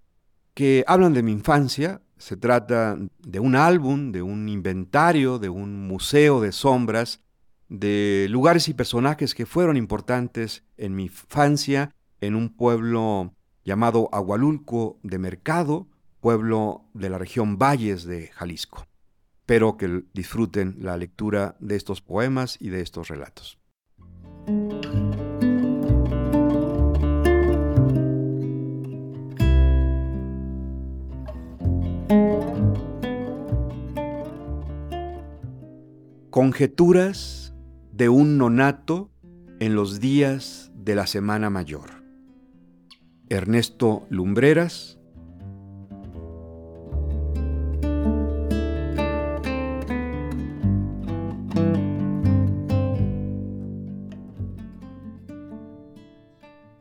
que 0.53 0.86
hablan 0.88 1.13
de 1.13 1.23
mi 1.23 1.33
infancia 1.33 2.01
Se 2.17 2.38
trata 2.38 2.97
de 3.19 3.39
un 3.41 3.57
álbum, 3.57 4.13
de 4.13 4.21
un 4.21 4.47
inventario, 4.47 5.38
de 5.38 5.49
un 5.49 5.86
museo 5.86 6.39
de 6.39 6.53
sombras, 6.53 7.19
de 7.70 8.28
lugares 8.30 8.68
y 8.68 8.74
personajes 8.74 9.34
que 9.34 9.45
fueron 9.45 9.78
importantes 9.78 10.63
en 10.78 10.95
mi 10.95 11.03
infancia 11.03 11.91
en 12.22 12.36
un 12.36 12.49
pueblo 12.49 13.34
llamado 13.63 14.09
Agualulco 14.11 14.99
de 15.03 15.18
Mercado, 15.18 15.88
pueblo 16.20 16.86
de 16.93 17.09
la 17.09 17.18
región 17.18 17.57
Valles 17.57 18.05
de 18.05 18.28
Jalisco. 18.28 18.86
Espero 19.41 19.78
que 19.78 20.03
disfruten 20.13 20.78
la 20.80 20.97
lectura 20.97 21.55
de 21.59 21.76
estos 21.76 22.01
poemas 22.01 22.57
y 22.59 22.70
de 22.70 22.82
estos 22.82 23.09
relatos. 23.09 23.59
Conjeturas 36.32 37.44
de 37.95 38.09
un 38.09 38.37
nonato 38.37 39.09
en 39.61 39.73
los 39.73 40.01
días 40.01 40.69
de 40.75 40.95
la 40.95 41.07
Semana 41.07 41.49
Mayor. 41.49 42.03
Ernesto 43.29 44.05
Lumbreras. 44.09 44.99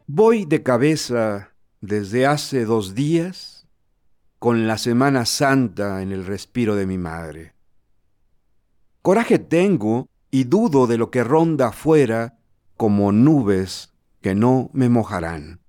Voy 0.08 0.46
de 0.46 0.64
cabeza 0.64 1.54
desde 1.80 2.26
hace 2.26 2.64
dos 2.64 2.96
días 2.96 3.68
con 4.40 4.66
la 4.66 4.78
Semana 4.78 5.26
Santa 5.26 6.02
en 6.02 6.10
el 6.10 6.26
respiro 6.26 6.74
de 6.74 6.86
mi 6.86 6.98
madre. 6.98 7.54
Coraje 9.00 9.38
tengo 9.38 10.08
y 10.34 10.42
dudo 10.42 10.88
de 10.88 10.98
lo 10.98 11.12
que 11.12 11.22
ronda 11.22 11.68
afuera 11.68 12.36
como 12.76 13.12
nubes 13.12 13.94
que 14.20 14.34
no 14.34 14.68
me 14.72 14.88
mojarán. 14.88 15.60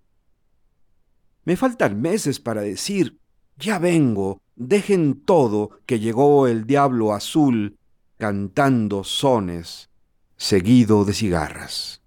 Me 1.43 1.55
faltan 1.55 2.01
meses 2.01 2.39
para 2.39 2.61
decir, 2.61 3.19
ya 3.59 3.77
vengo, 3.77 4.41
dejen 4.55 5.21
todo 5.21 5.69
que 5.85 5.99
llegó 5.99 6.47
el 6.47 6.65
diablo 6.65 7.13
azul 7.13 7.77
cantando 8.17 9.03
sones, 9.03 9.91
seguido 10.35 11.05
de 11.05 11.13
cigarras. 11.13 12.01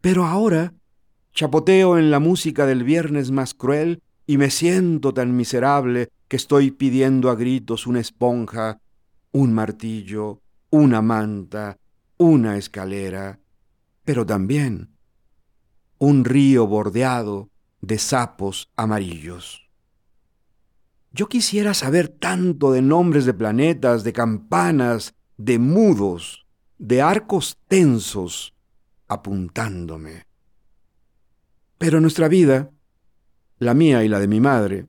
Pero 0.00 0.24
ahora 0.24 0.72
chapoteo 1.34 1.98
en 1.98 2.10
la 2.10 2.20
música 2.20 2.64
del 2.64 2.84
viernes 2.84 3.30
más 3.30 3.52
cruel 3.52 4.00
y 4.26 4.38
me 4.38 4.48
siento 4.48 5.12
tan 5.12 5.36
miserable 5.36 6.08
que 6.28 6.36
estoy 6.36 6.70
pidiendo 6.70 7.28
a 7.28 7.34
gritos 7.34 7.86
una 7.86 8.00
esponja 8.00 8.80
un 9.32 9.52
martillo, 9.52 10.41
una 10.72 11.02
manta, 11.02 11.78
una 12.16 12.56
escalera, 12.56 13.38
pero 14.04 14.24
también 14.24 14.96
un 15.98 16.24
río 16.24 16.66
bordeado 16.66 17.50
de 17.82 17.98
sapos 17.98 18.70
amarillos. 18.74 19.70
Yo 21.12 21.28
quisiera 21.28 21.74
saber 21.74 22.08
tanto 22.08 22.72
de 22.72 22.80
nombres 22.80 23.26
de 23.26 23.34
planetas, 23.34 24.02
de 24.02 24.14
campanas, 24.14 25.14
de 25.36 25.58
mudos, 25.58 26.46
de 26.78 27.02
arcos 27.02 27.58
tensos 27.68 28.54
apuntándome. 29.08 30.26
Pero 31.76 32.00
nuestra 32.00 32.28
vida, 32.28 32.70
la 33.58 33.74
mía 33.74 34.04
y 34.04 34.08
la 34.08 34.20
de 34.20 34.28
mi 34.28 34.40
madre, 34.40 34.86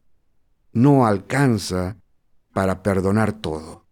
no 0.71 1.05
alcanza 1.05 1.97
para 2.53 2.81
perdonar 2.83 3.33
todo. 3.33 3.82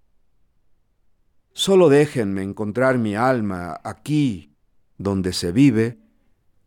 Solo 1.53 1.89
déjenme 1.89 2.43
encontrar 2.43 2.97
mi 2.97 3.15
alma 3.15 3.79
aquí, 3.83 4.55
donde 4.97 5.33
se 5.33 5.51
vive, 5.51 5.99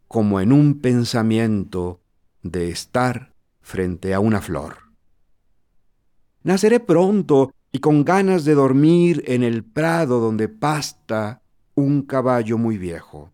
como 0.09 0.41
en 0.41 0.53
un 0.53 0.81
pensamiento 0.81 2.01
de 2.43 2.71
estar 2.71 3.35
frente 3.63 4.13
a 4.15 4.21
una 4.21 4.41
flor. 4.41 4.77
Naceré 6.43 6.81
pronto 6.81 7.53
y 7.73 7.79
con 7.79 8.05
ganas 8.05 8.45
de 8.45 8.55
dormir 8.55 9.25
en 9.27 9.43
el 9.43 9.65
prado 9.65 10.21
donde 10.21 10.49
pasta 10.49 11.43
un 11.75 12.03
caballo 12.03 12.59
muy 12.59 12.79
viejo. 12.79 13.33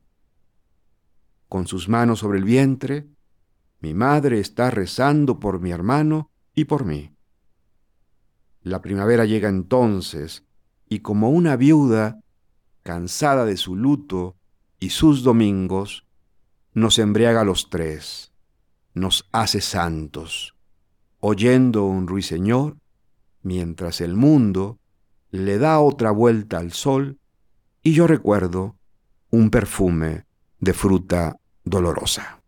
Con 1.49 1.67
sus 1.67 1.89
manos 1.89 2.21
sobre 2.21 2.39
el 2.39 2.45
vientre, 2.45 3.09
mi 3.81 3.93
madre 3.93 4.39
está 4.39 4.71
rezando 4.71 5.41
por 5.41 5.61
mi 5.61 5.73
hermano 5.73 6.31
y 6.55 6.65
por 6.65 6.85
mí. 6.85 7.13
La 8.63 8.81
primavera 8.81 9.25
llega 9.25 9.49
entonces, 9.49 10.45
y 10.91 10.99
como 10.99 11.31
una 11.31 11.57
viuda, 11.57 12.21
cansada 12.83 13.47
de 13.47 13.57
su 13.57 13.77
luto 13.77 14.37
y 14.81 14.91
sus 14.91 15.23
domingos, 15.23 16.05
nos 16.75 16.99
embriaga 16.99 17.43
a 17.43 17.45
los 17.45 17.71
tres, 17.71 18.33
nos 18.93 19.29
hace 19.31 19.61
santos, 19.61 20.57
oyendo 21.21 21.85
un 21.85 22.09
ruiseñor, 22.09 22.77
mientras 23.43 24.01
el 24.01 24.17
mundo 24.17 24.81
le 25.31 25.59
da 25.59 25.79
otra 25.79 26.11
vuelta 26.11 26.59
al 26.59 26.73
sol 26.73 27.21
y 27.85 27.93
yo 27.93 28.09
recuerdo 28.09 28.77
un 29.31 29.51
perfume 29.51 30.25
de 30.59 30.73
fruta 30.73 31.37
dolorosa. 31.63 32.40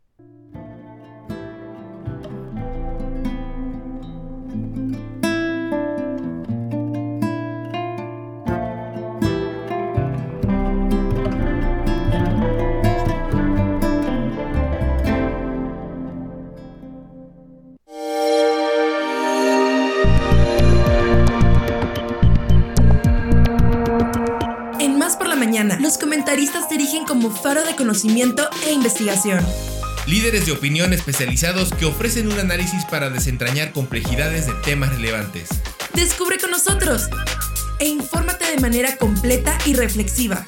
Conocimiento 27.92 28.48
e 28.66 28.72
investigación. 28.72 29.46
Líderes 30.06 30.46
de 30.46 30.52
opinión 30.52 30.94
especializados 30.94 31.74
que 31.74 31.84
ofrecen 31.84 32.32
un 32.32 32.38
análisis 32.38 32.86
para 32.86 33.10
desentrañar 33.10 33.72
complejidades 33.72 34.46
de 34.46 34.54
temas 34.64 34.94
relevantes. 34.94 35.50
Descubre 35.92 36.38
con 36.38 36.50
nosotros 36.50 37.10
e 37.80 37.88
infórmate 37.88 38.50
de 38.50 38.58
manera 38.60 38.96
completa 38.96 39.58
y 39.66 39.74
reflexiva. 39.74 40.42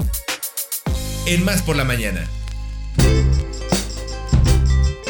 En 1.27 1.45
Más 1.45 1.61
por 1.61 1.77
la 1.77 1.85
Mañana. 1.85 2.27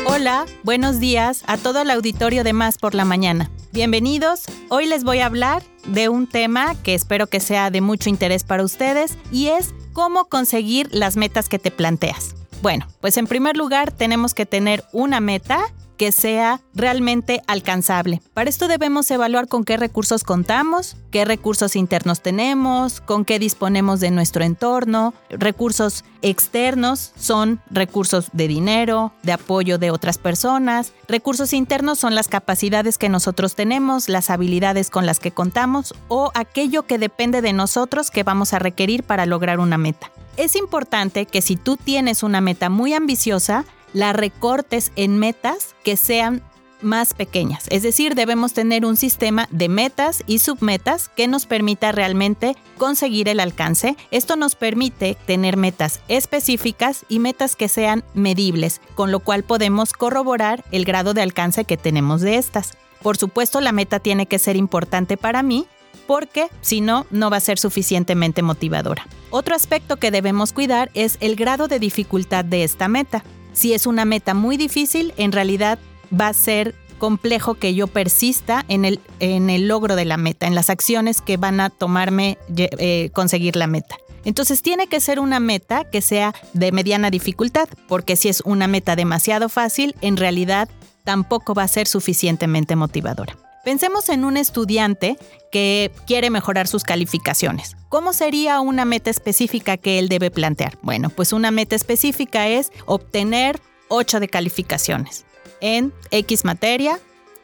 Hola, 0.05 0.47
buenos 0.65 0.99
días 0.99 1.45
a 1.47 1.57
todo 1.57 1.83
el 1.83 1.91
auditorio 1.93 2.43
de 2.43 2.53
Más 2.53 2.79
por 2.79 2.97
la 2.97 3.05
Mañana. 3.05 3.49
Bienvenidos, 3.75 4.45
hoy 4.69 4.87
les 4.87 5.03
voy 5.03 5.19
a 5.19 5.27
hablar 5.27 5.65
de 5.89 6.09
un 6.09 6.29
tema 6.29 6.81
que 6.85 6.95
espero 6.95 7.27
que 7.27 7.41
sea 7.41 7.73
de 7.73 7.81
mucho 7.81 8.09
interés 8.09 8.45
para 8.45 8.63
ustedes 8.63 9.19
y 9.33 9.49
es 9.49 9.75
cómo 9.93 10.27
conseguir 10.27 10.89
las 10.93 11.17
metas 11.17 11.49
que 11.49 11.59
te 11.59 11.73
planteas. 11.73 12.37
Bueno, 12.63 12.87
pues 13.01 13.17
en 13.17 13.27
primer 13.27 13.57
lugar 13.57 13.91
tenemos 13.91 14.33
que 14.33 14.47
tener 14.47 14.85
una 14.93 15.19
meta 15.19 15.61
que 15.97 16.13
sea 16.13 16.61
realmente 16.75 17.43
alcanzable. 17.47 18.21
Para 18.35 18.51
esto 18.51 18.69
debemos 18.69 19.11
evaluar 19.11 19.49
con 19.49 19.65
qué 19.65 19.77
recursos 19.77 20.25
contamos, 20.25 20.97
qué 21.11 21.25
recursos 21.25 21.77
internos 21.77 22.21
tenemos, 22.21 23.01
con 23.01 23.25
qué 23.25 23.39
disponemos 23.39 24.01
de 24.01 24.11
nuestro 24.11 24.45
entorno. 24.45 25.15
Recursos 25.31 26.05
externos 26.23 27.13
son 27.17 27.61
recursos 27.71 28.29
de 28.33 28.49
dinero, 28.49 29.13
de 29.23 29.33
apoyo 29.33 29.79
de 29.79 29.91
otras 29.91 30.19
personas. 30.19 30.93
Recursos 31.07 31.53
internos 31.53 31.99
son 31.99 32.15
las 32.15 32.29
capacidades 32.29 32.99
que 32.99 33.09
nosotros 33.09 33.55
tenemos, 33.55 34.09
las 34.09 34.31
habilidades 34.31 34.91
con 34.91 35.07
las 35.07 35.21
que 35.21 35.31
contamos 35.31 35.95
o 36.09 36.31
aquello 36.35 36.85
que 36.85 36.99
depende 36.99 37.43
de 37.43 37.53
nosotros 37.53 38.11
que 38.11 38.23
vamos 38.23 38.53
a 38.53 38.59
requerir 38.59 39.03
para 39.03 39.27
lograr 39.27 39.61
una 39.61 39.79
meta. 39.79 40.11
Es 40.37 40.57
importante 40.57 41.27
que 41.27 41.43
si 41.43 41.57
tú 41.57 41.77
tienes 41.77 42.23
una 42.25 42.41
meta 42.41 42.69
muy 42.69 42.93
ambiciosa, 42.93 43.65
la 43.95 44.13
recortes 44.13 44.93
en 44.97 45.19
metas 45.19 45.75
que 45.83 45.97
sean 45.97 46.43
más 46.83 47.15
pequeñas. 47.15 47.65
Es 47.71 47.83
decir, 47.83 48.15
debemos 48.15 48.53
tener 48.53 48.85
un 48.85 48.97
sistema 48.97 49.49
de 49.51 49.71
metas 49.71 50.23
y 50.27 50.41
submetas 50.41 51.09
que 51.09 51.27
nos 51.27 51.47
permita 51.47 51.93
realmente 51.93 52.57
conseguir 52.77 53.29
el 53.29 53.41
alcance. 53.41 53.97
Esto 54.11 54.37
nos 54.37 54.55
permite 54.55 55.17
tener 55.27 55.57
metas 55.57 56.01
específicas 56.09 57.07
y 57.09 57.21
metas 57.21 57.57
que 57.57 57.69
sean 57.69 58.05
medibles, 58.13 58.83
con 58.95 59.11
lo 59.11 59.21
cual 59.21 59.45
podemos 59.45 59.95
corroborar 59.95 60.63
el 60.73 60.85
grado 60.85 61.15
de 61.15 61.23
alcance 61.23 61.65
que 61.65 61.79
tenemos 61.79 62.21
de 62.21 62.37
estas. 62.37 62.77
Por 63.03 63.17
supuesto, 63.17 63.61
la 63.61 63.73
meta 63.73 63.99
tiene 63.99 64.27
que 64.27 64.39
ser 64.39 64.57
importante 64.57 65.17
para 65.17 65.43
mí 65.43 65.67
porque 66.07 66.49
si 66.61 66.81
no, 66.81 67.07
no 67.11 67.31
va 67.31 67.39
a 67.39 67.41
ser 67.41 67.59
suficientemente 67.59 68.43
motivadora. 68.43 69.07
Otro 69.31 69.55
aspecto 69.55 69.97
que 69.97 70.11
debemos 70.11 70.53
cuidar 70.53 70.91
es 70.95 71.17
el 71.21 71.35
grado 71.37 71.67
de 71.67 71.79
dificultad 71.79 72.45
de 72.45 72.63
esta 72.65 72.89
meta. 72.89 73.25
Si 73.55 73.73
es 73.73 73.87
una 73.87 74.05
meta 74.05 74.35
muy 74.35 74.57
difícil, 74.57 75.15
en 75.17 75.33
realidad 75.33 75.79
va 76.13 76.29
a 76.29 76.35
ser 76.35 76.75
complejo 76.99 77.55
que 77.55 77.75
yo 77.75 77.87
persista 77.87 78.65
en 78.69 78.85
el, 78.85 79.01
en 79.21 79.49
el 79.51 79.69
logro 79.69 79.97
de 79.97 80.05
la 80.05 80.17
meta, 80.17 80.47
en 80.47 80.55
las 80.55 80.71
acciones 80.71 81.21
que 81.21 81.37
van 81.37 81.61
a 81.61 81.71
tomarme 81.71 82.37
eh, 82.57 83.11
conseguir 83.13 83.57
la 83.57 83.67
meta. 83.67 83.97
Entonces 84.25 84.63
tiene 84.63 84.87
que 84.87 85.01
ser 85.01 85.21
una 85.21 85.39
meta 85.39 85.85
que 85.85 86.01
sea 86.01 86.35
de 86.53 86.73
mediana 86.73 87.11
dificultad, 87.11 87.69
porque 87.89 88.17
si 88.17 88.29
es 88.29 88.41
una 88.45 88.69
meta 88.69 88.97
demasiado 88.97 89.49
fácil, 89.49 89.95
en 90.01 90.17
realidad 90.17 90.69
tampoco 91.05 91.55
va 91.55 91.65
a 91.65 91.69
ser 91.69 91.87
suficientemente 91.87 92.77
motivadora. 92.77 93.37
Pensemos 93.65 94.11
en 94.11 94.25
un 94.25 94.37
estudiante 94.37 95.17
que 95.51 95.91
quiere 96.07 96.29
mejorar 96.29 96.69
sus 96.69 96.83
calificaciones. 96.83 97.77
¿Cómo 97.89 98.13
sería 98.13 98.61
una 98.61 98.85
meta 98.85 99.11
específica 99.11 99.77
que 99.77 99.99
él 99.99 100.09
debe 100.09 100.31
plantear? 100.31 100.79
Bueno, 100.83 101.09
pues 101.09 101.33
una 101.33 101.51
meta 101.51 101.75
específica 101.75 102.47
es 102.49 102.71
obtener 102.87 103.61
8 103.89 104.21
de 104.21 104.29
calificaciones 104.29 105.25
en 105.61 105.93
X 106.11 106.45
materia 106.45 106.99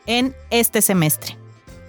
en 0.06 0.34
este 0.50 0.82
semestre. 0.82 1.38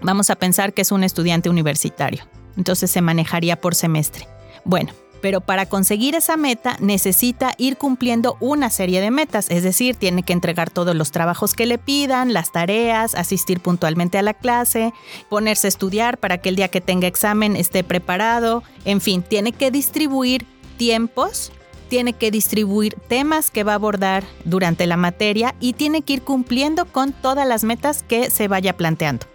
Vamos 0.02 0.30
a 0.30 0.36
pensar 0.36 0.74
que 0.74 0.84
es 0.84 0.92
un 0.92 1.04
estudiante 1.04 1.50
universitario. 1.50 2.24
Entonces 2.56 2.90
se 2.90 3.02
manejaría 3.02 3.60
por 3.60 3.76
semestre. 3.76 4.28
Bueno, 4.64 4.94
pero 5.22 5.42
para 5.42 5.68
conseguir 5.68 6.16
esa 6.16 6.36
meta 6.36 6.78
necesita 6.80 7.54
ir 7.58 7.78
cumpliendo 7.78 8.38
una 8.40 8.70
serie 8.70 9.02
de 9.02 9.12
metas, 9.12 9.50
es 9.50 9.64
decir, 9.64 9.96
tiene 9.96 10.24
que 10.24 10.34
entregar 10.34 10.70
todos 10.70 10.96
los 10.96 11.12
trabajos 11.12 11.54
que 11.54 11.66
le 11.66 11.78
pidan, 11.78 12.34
las 12.34 12.52
tareas, 12.52 13.16
asistir 13.16 13.60
puntualmente 13.60 14.18
a 14.18 14.24
la 14.24 14.34
clase, 14.34 14.94
ponerse 15.30 15.68
a 15.68 15.70
estudiar 15.70 16.18
para 16.18 16.40
que 16.40 16.50
el 16.50 16.56
día 16.56 16.70
que 16.70 16.82
tenga 16.82 17.08
examen 17.08 17.56
esté 17.56 17.84
preparado, 17.84 18.64
en 18.86 19.02
fin, 19.02 19.22
tiene 19.22 19.52
que 19.52 19.72
distribuir 19.72 20.46
tiempos, 20.78 21.52
tiene 21.90 22.14
que 22.14 22.32
distribuir 22.32 22.96
temas 23.08 23.52
que 23.52 23.64
va 23.64 23.74
a 23.74 23.76
abordar 23.76 24.24
durante 24.46 24.88
la 24.88 24.98
materia 24.98 25.56
y 25.60 25.74
tiene 25.74 26.02
que 26.02 26.14
ir 26.14 26.22
cumpliendo 26.22 26.86
con 26.86 27.12
todas 27.12 27.48
las 27.48 27.64
metas 27.64 28.02
que 28.02 28.30
se 28.30 28.48
vaya 28.48 28.78
planteando. 28.78 29.26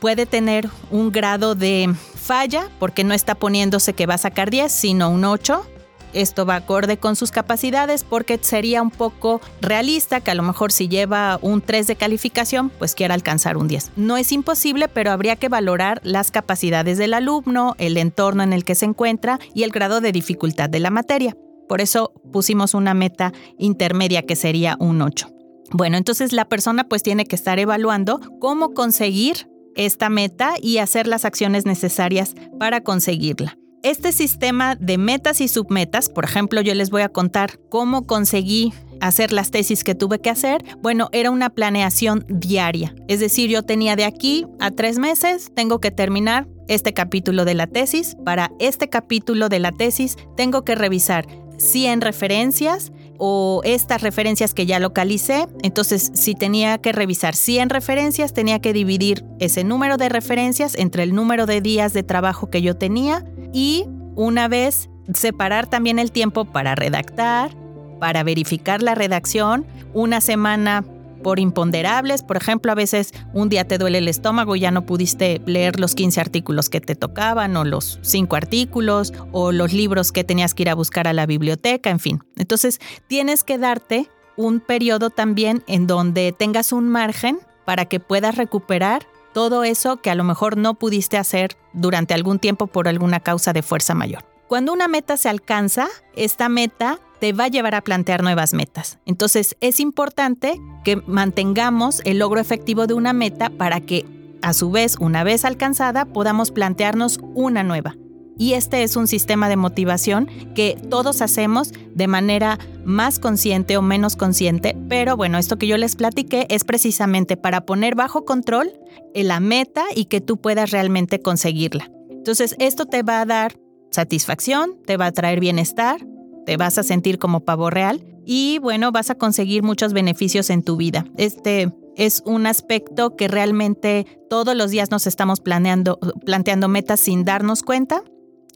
Puede 0.00 0.24
tener 0.24 0.68
un 0.90 1.10
grado 1.10 1.54
de 1.54 1.92
falla 2.26 2.68
porque 2.78 3.04
no 3.04 3.14
está 3.14 3.34
poniéndose 3.34 3.94
que 3.94 4.06
va 4.06 4.14
a 4.14 4.18
sacar 4.18 4.50
10, 4.50 4.70
sino 4.70 5.08
un 5.08 5.24
8. 5.24 5.64
Esto 6.12 6.46
va 6.46 6.56
acorde 6.56 6.96
con 6.96 7.14
sus 7.14 7.30
capacidades 7.30 8.04
porque 8.04 8.38
sería 8.40 8.80
un 8.80 8.90
poco 8.90 9.40
realista 9.60 10.20
que 10.20 10.30
a 10.30 10.34
lo 10.34 10.42
mejor 10.42 10.72
si 10.72 10.88
lleva 10.88 11.38
un 11.42 11.60
3 11.60 11.86
de 11.86 11.96
calificación, 11.96 12.70
pues 12.70 12.94
quiera 12.94 13.14
alcanzar 13.14 13.56
un 13.56 13.68
10. 13.68 13.92
No 13.96 14.16
es 14.16 14.32
imposible, 14.32 14.88
pero 14.88 15.10
habría 15.10 15.36
que 15.36 15.48
valorar 15.48 16.00
las 16.04 16.30
capacidades 16.30 16.98
del 16.98 17.14
alumno, 17.14 17.74
el 17.78 17.96
entorno 17.96 18.42
en 18.42 18.52
el 18.52 18.64
que 18.64 18.74
se 18.74 18.86
encuentra 18.86 19.38
y 19.54 19.62
el 19.62 19.70
grado 19.70 20.00
de 20.00 20.12
dificultad 20.12 20.70
de 20.70 20.80
la 20.80 20.90
materia. 20.90 21.36
Por 21.68 21.80
eso 21.80 22.12
pusimos 22.32 22.74
una 22.74 22.94
meta 22.94 23.32
intermedia 23.58 24.22
que 24.22 24.36
sería 24.36 24.76
un 24.78 25.02
8. 25.02 25.28
Bueno, 25.72 25.96
entonces 25.96 26.32
la 26.32 26.46
persona 26.46 26.84
pues 26.84 27.02
tiene 27.02 27.26
que 27.26 27.36
estar 27.36 27.58
evaluando 27.58 28.20
cómo 28.40 28.72
conseguir 28.72 29.48
esta 29.76 30.08
meta 30.08 30.54
y 30.60 30.78
hacer 30.78 31.06
las 31.06 31.24
acciones 31.24 31.66
necesarias 31.66 32.34
para 32.58 32.82
conseguirla. 32.82 33.56
Este 33.82 34.10
sistema 34.10 34.74
de 34.74 34.98
metas 34.98 35.40
y 35.40 35.46
submetas, 35.46 36.08
por 36.08 36.24
ejemplo, 36.24 36.60
yo 36.60 36.74
les 36.74 36.90
voy 36.90 37.02
a 37.02 37.08
contar 37.08 37.60
cómo 37.68 38.06
conseguí 38.06 38.72
hacer 39.00 39.32
las 39.32 39.50
tesis 39.50 39.84
que 39.84 39.94
tuve 39.94 40.18
que 40.18 40.30
hacer, 40.30 40.64
bueno, 40.80 41.08
era 41.12 41.30
una 41.30 41.50
planeación 41.50 42.24
diaria. 42.28 42.94
Es 43.08 43.20
decir, 43.20 43.48
yo 43.48 43.62
tenía 43.62 43.94
de 43.94 44.04
aquí 44.04 44.46
a 44.58 44.70
tres 44.70 44.98
meses, 44.98 45.52
tengo 45.54 45.80
que 45.80 45.90
terminar 45.90 46.48
este 46.68 46.94
capítulo 46.94 47.44
de 47.44 47.54
la 47.54 47.66
tesis. 47.66 48.16
Para 48.24 48.50
este 48.58 48.88
capítulo 48.88 49.48
de 49.48 49.60
la 49.60 49.72
tesis, 49.72 50.16
tengo 50.36 50.64
que 50.64 50.74
revisar 50.74 51.26
100 51.58 52.00
referencias, 52.00 52.92
o 53.18 53.60
estas 53.64 54.02
referencias 54.02 54.54
que 54.54 54.66
ya 54.66 54.78
localicé. 54.78 55.46
Entonces, 55.62 56.10
si 56.14 56.34
tenía 56.34 56.78
que 56.78 56.92
revisar 56.92 57.34
100 57.34 57.70
referencias, 57.70 58.32
tenía 58.32 58.60
que 58.60 58.72
dividir 58.72 59.24
ese 59.38 59.64
número 59.64 59.96
de 59.96 60.08
referencias 60.08 60.74
entre 60.76 61.02
el 61.02 61.14
número 61.14 61.46
de 61.46 61.60
días 61.60 61.92
de 61.92 62.02
trabajo 62.02 62.50
que 62.50 62.62
yo 62.62 62.76
tenía 62.76 63.24
y 63.52 63.86
una 64.14 64.48
vez 64.48 64.88
separar 65.14 65.66
también 65.66 65.98
el 65.98 66.10
tiempo 66.12 66.44
para 66.44 66.74
redactar, 66.74 67.56
para 68.00 68.22
verificar 68.22 68.82
la 68.82 68.94
redacción, 68.94 69.66
una 69.94 70.20
semana 70.20 70.84
por 71.26 71.40
imponderables. 71.40 72.22
Por 72.22 72.36
ejemplo, 72.36 72.70
a 72.70 72.76
veces 72.76 73.12
un 73.32 73.48
día 73.48 73.66
te 73.66 73.78
duele 73.78 73.98
el 73.98 74.06
estómago 74.06 74.54
y 74.54 74.60
ya 74.60 74.70
no 74.70 74.86
pudiste 74.86 75.42
leer 75.44 75.80
los 75.80 75.96
15 75.96 76.20
artículos 76.20 76.70
que 76.70 76.80
te 76.80 76.94
tocaban 76.94 77.56
o 77.56 77.64
los 77.64 77.98
5 78.02 78.36
artículos 78.36 79.12
o 79.32 79.50
los 79.50 79.72
libros 79.72 80.12
que 80.12 80.22
tenías 80.22 80.54
que 80.54 80.62
ir 80.62 80.70
a 80.70 80.76
buscar 80.76 81.08
a 81.08 81.12
la 81.12 81.26
biblioteca, 81.26 81.90
en 81.90 81.98
fin. 81.98 82.22
Entonces, 82.36 82.78
tienes 83.08 83.42
que 83.42 83.58
darte 83.58 84.08
un 84.36 84.60
periodo 84.60 85.10
también 85.10 85.64
en 85.66 85.88
donde 85.88 86.30
tengas 86.30 86.70
un 86.70 86.88
margen 86.88 87.40
para 87.64 87.86
que 87.86 87.98
puedas 87.98 88.36
recuperar 88.36 89.08
todo 89.34 89.64
eso 89.64 89.96
que 89.96 90.10
a 90.10 90.14
lo 90.14 90.22
mejor 90.22 90.56
no 90.56 90.74
pudiste 90.74 91.16
hacer 91.16 91.56
durante 91.72 92.14
algún 92.14 92.38
tiempo 92.38 92.68
por 92.68 92.86
alguna 92.86 93.18
causa 93.18 93.52
de 93.52 93.64
fuerza 93.64 93.96
mayor. 93.96 94.22
Cuando 94.46 94.72
una 94.72 94.86
meta 94.86 95.16
se 95.16 95.28
alcanza, 95.28 95.88
esta 96.14 96.48
meta 96.48 97.00
te 97.20 97.32
va 97.32 97.44
a 97.44 97.48
llevar 97.48 97.74
a 97.74 97.82
plantear 97.82 98.22
nuevas 98.22 98.54
metas. 98.54 98.98
Entonces 99.06 99.56
es 99.60 99.80
importante 99.80 100.60
que 100.84 100.96
mantengamos 101.06 102.00
el 102.04 102.18
logro 102.18 102.40
efectivo 102.40 102.86
de 102.86 102.94
una 102.94 103.12
meta 103.12 103.50
para 103.50 103.80
que, 103.80 104.04
a 104.42 104.52
su 104.52 104.70
vez, 104.70 104.96
una 105.00 105.24
vez 105.24 105.44
alcanzada, 105.44 106.04
podamos 106.04 106.50
plantearnos 106.50 107.20
una 107.34 107.62
nueva. 107.62 107.96
Y 108.38 108.52
este 108.52 108.82
es 108.82 108.96
un 108.96 109.06
sistema 109.06 109.48
de 109.48 109.56
motivación 109.56 110.28
que 110.54 110.78
todos 110.90 111.22
hacemos 111.22 111.72
de 111.94 112.06
manera 112.06 112.58
más 112.84 113.18
consciente 113.18 113.78
o 113.78 113.82
menos 113.82 114.14
consciente, 114.14 114.76
pero 114.88 115.16
bueno, 115.16 115.38
esto 115.38 115.56
que 115.56 115.66
yo 115.66 115.78
les 115.78 115.96
platiqué 115.96 116.46
es 116.50 116.64
precisamente 116.64 117.38
para 117.38 117.62
poner 117.62 117.94
bajo 117.94 118.26
control 118.26 118.72
la 119.14 119.40
meta 119.40 119.84
y 119.94 120.04
que 120.04 120.20
tú 120.20 120.36
puedas 120.36 120.70
realmente 120.70 121.22
conseguirla. 121.22 121.90
Entonces, 122.10 122.56
esto 122.58 122.84
te 122.84 123.02
va 123.02 123.22
a 123.22 123.26
dar 123.26 123.58
satisfacción, 123.90 124.76
te 124.84 124.98
va 124.98 125.06
a 125.06 125.12
traer 125.12 125.40
bienestar, 125.40 126.04
te 126.46 126.56
vas 126.56 126.78
a 126.78 126.82
sentir 126.82 127.18
como 127.18 127.40
pavo 127.40 127.68
real 127.68 128.04
y 128.24 128.58
bueno, 128.60 128.92
vas 128.92 129.10
a 129.10 129.16
conseguir 129.16 129.62
muchos 129.62 129.92
beneficios 129.92 130.48
en 130.48 130.62
tu 130.62 130.76
vida. 130.76 131.04
Este 131.18 131.72
es 131.96 132.22
un 132.24 132.46
aspecto 132.46 133.16
que 133.16 133.28
realmente 133.28 134.06
todos 134.30 134.56
los 134.56 134.70
días 134.70 134.90
nos 134.90 135.06
estamos 135.06 135.40
planeando, 135.40 135.98
planteando 136.24 136.68
metas 136.68 137.00
sin 137.00 137.24
darnos 137.24 137.62
cuenta. 137.62 138.02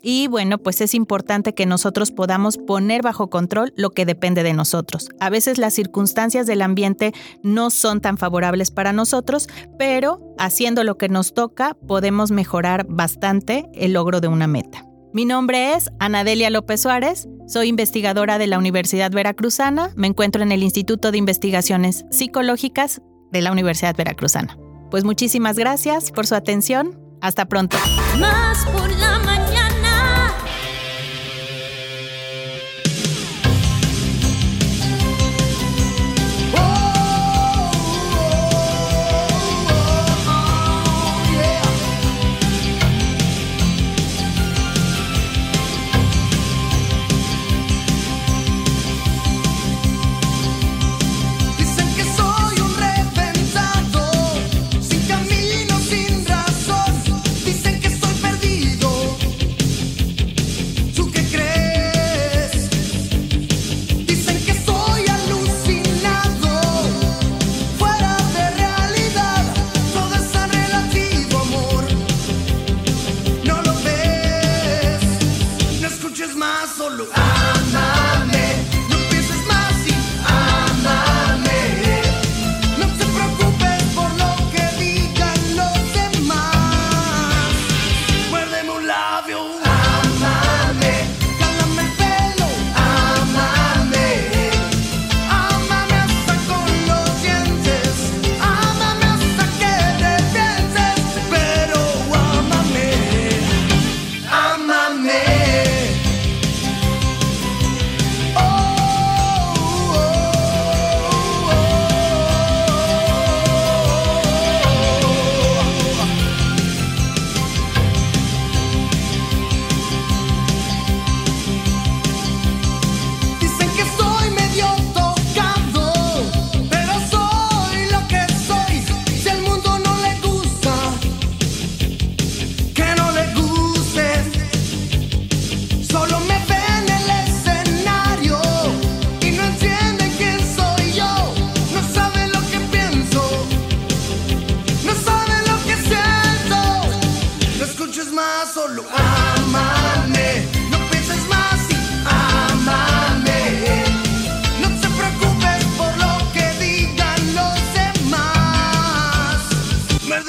Y 0.03 0.29
bueno, 0.29 0.57
pues 0.57 0.81
es 0.81 0.95
importante 0.95 1.55
que 1.55 1.67
nosotros 1.67 2.11
podamos 2.11 2.57
poner 2.57 3.03
bajo 3.03 3.29
control 3.29 3.75
lo 3.77 3.91
que 3.91 4.07
depende 4.07 4.43
de 4.43 4.55
nosotros. 4.55 5.11
A 5.21 5.29
veces 5.29 5.59
las 5.59 5.75
circunstancias 5.75 6.47
del 6.47 6.63
ambiente 6.63 7.13
no 7.43 7.69
son 7.69 8.01
tan 8.01 8.17
favorables 8.17 8.71
para 8.71 8.95
nosotros, 8.95 9.49
pero 9.79 10.35
haciendo 10.39 10.85
lo 10.85 10.97
que 10.97 11.11
nos 11.11 11.35
toca 11.35 11.77
podemos 11.87 12.31
mejorar 12.31 12.87
bastante 12.89 13.69
el 13.75 13.93
logro 13.93 14.21
de 14.21 14.29
una 14.29 14.47
meta. 14.47 14.90
Mi 15.13 15.25
nombre 15.25 15.75
es 15.75 15.91
Anadelia 15.99 16.51
López 16.51 16.83
Suárez, 16.83 17.29
soy 17.49 17.67
investigadora 17.67 18.39
de 18.39 18.47
la 18.47 18.59
Universidad 18.59 19.11
Veracruzana, 19.11 19.91
me 19.97 20.07
encuentro 20.07 20.41
en 20.43 20.53
el 20.53 20.63
Instituto 20.63 21.11
de 21.11 21.19
Investigaciones 21.19 22.05
Psicológicas 22.13 23.03
de 23.33 23.41
la 23.41 23.51
Universidad 23.51 23.97
Veracruzana. 23.97 24.57
Pues 24.89 25.03
muchísimas 25.03 25.57
gracias 25.57 26.13
por 26.13 26.29
su 26.29 26.37
atención, 26.37 26.97
hasta 27.21 27.47
pronto. 27.47 27.77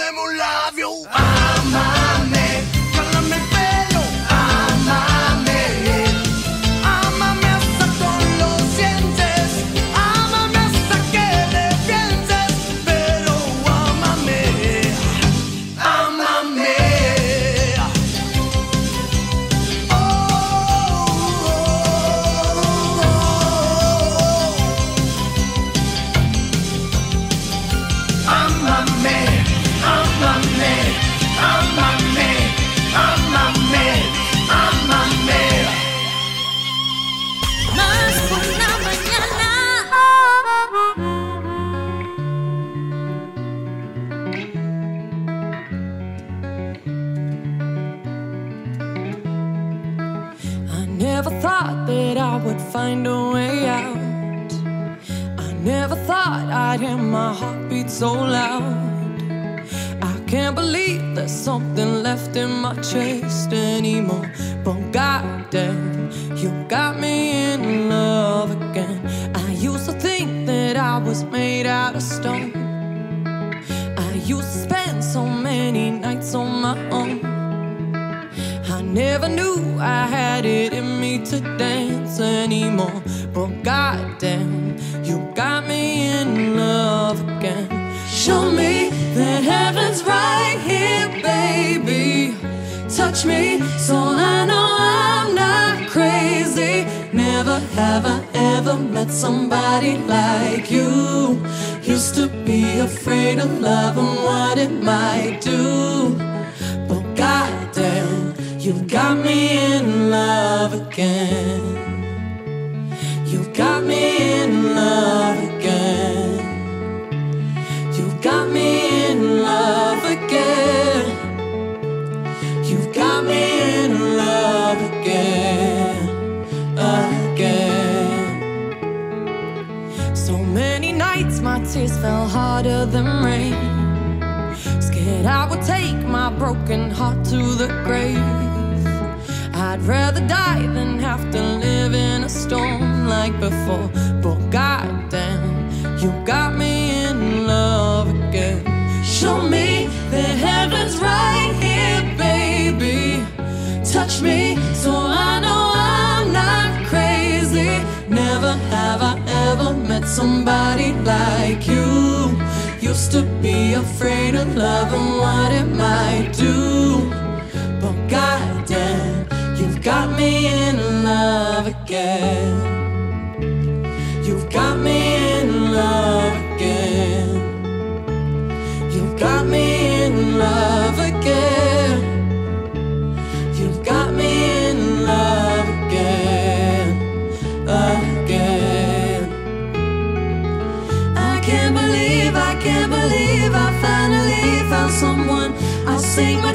Muérdeme 0.01 0.19
un 0.19 0.30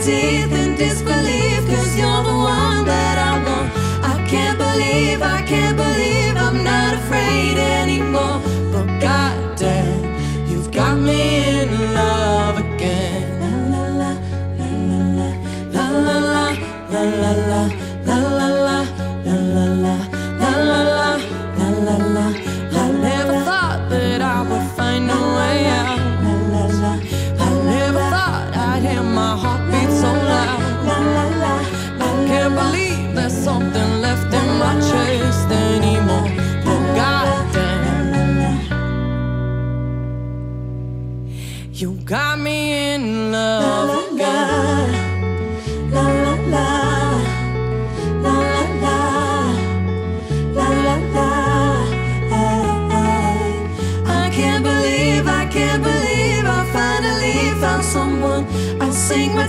teeth 0.07 0.53
in 0.53 0.77
disbelief, 0.77 1.46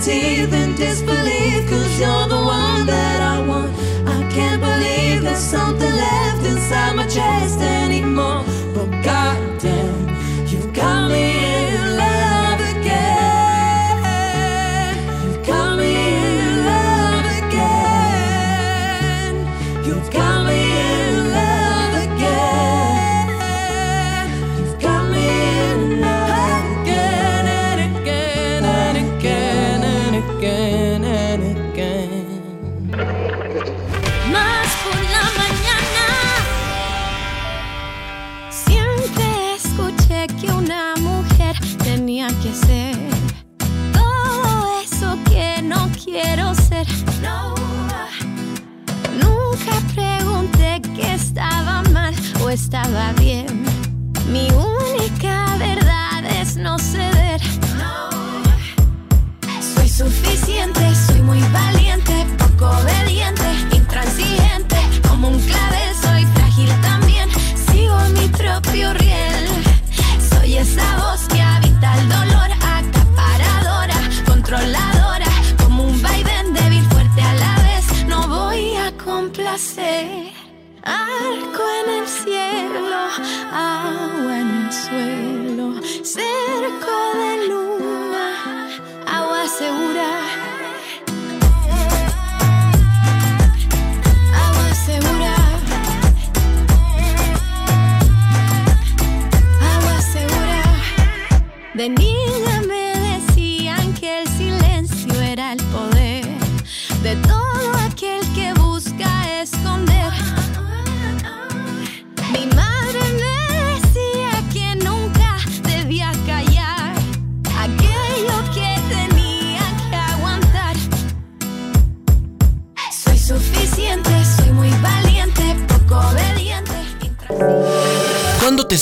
see 0.08 0.46
than. 0.46 0.87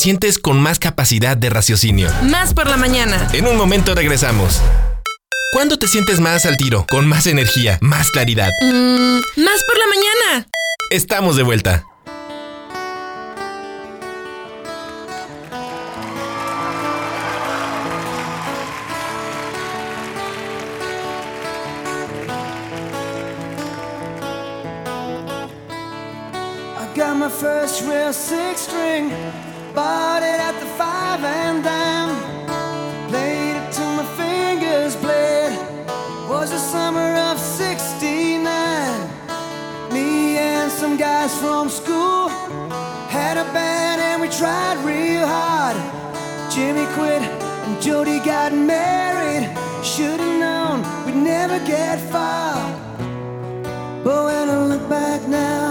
sientes 0.06 0.38
con 0.38 0.60
más 0.60 0.78
capacidad 0.78 1.36
de 1.36 1.50
raciocinio. 1.50 2.08
Más 2.22 2.54
por 2.54 2.68
la 2.68 2.76
mañana. 2.76 3.26
En 3.32 3.44
un 3.48 3.56
momento 3.56 3.92
regresamos. 3.92 4.62
¿Cuándo 5.52 5.80
te 5.80 5.88
sientes 5.88 6.20
más 6.20 6.46
al 6.46 6.56
tiro? 6.56 6.86
Con 6.88 7.08
más 7.08 7.26
energía, 7.26 7.78
más 7.80 8.12
claridad. 8.12 8.50
Mm, 8.62 9.16
más 9.16 9.64
por 9.66 9.78
la 9.78 9.86
mañana. 9.88 10.46
Estamos 10.92 11.34
de 11.34 11.42
vuelta. 11.42 11.86
Jody 47.86 48.18
got 48.18 48.52
married, 48.52 49.48
should've 49.84 50.40
known 50.40 50.82
we'd 51.06 51.14
never 51.14 51.64
get 51.64 52.00
far. 52.10 52.56
But 54.02 54.24
when 54.24 54.50
I 54.50 54.66
look 54.66 54.88
back 54.88 55.22
now, 55.28 55.70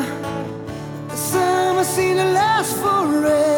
the 1.10 1.16
summer 1.18 1.84
seemed 1.84 2.20
to 2.20 2.32
last 2.32 2.74
forever. 2.78 3.55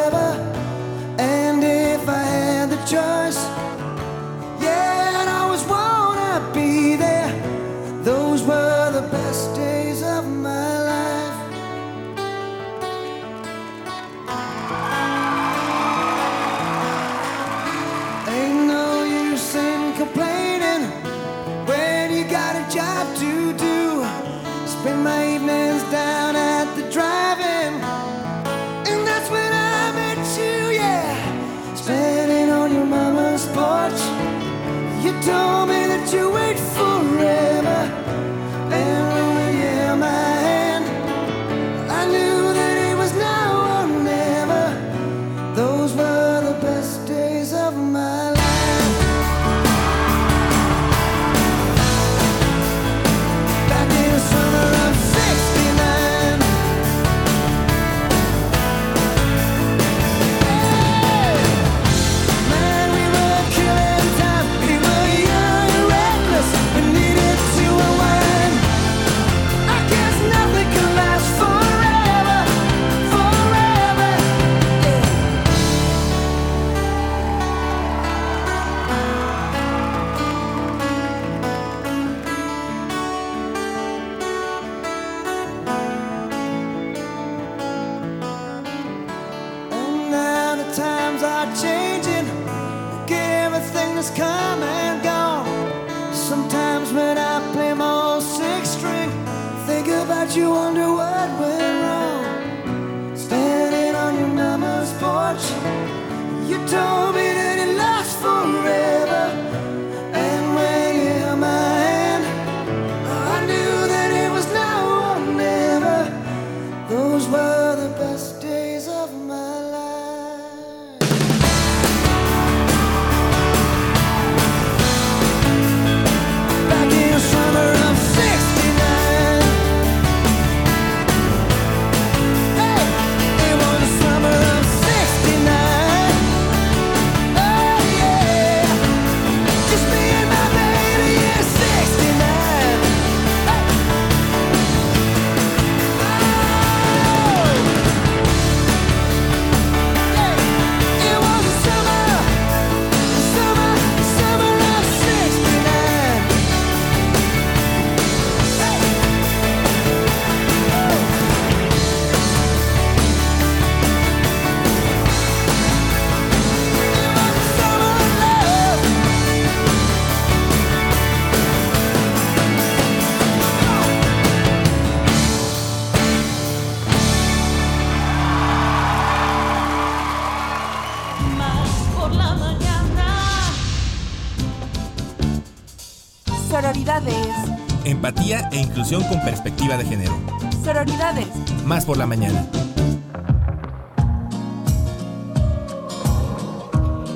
Inclusión 188.88 189.04
con 189.10 189.22
perspectiva 189.26 189.76
de 189.76 189.84
género. 189.84 190.18
Sororidades. 190.64 191.28
Más 191.66 191.86
por 191.86 191.98
la 191.98 192.06
mañana. 192.06 192.48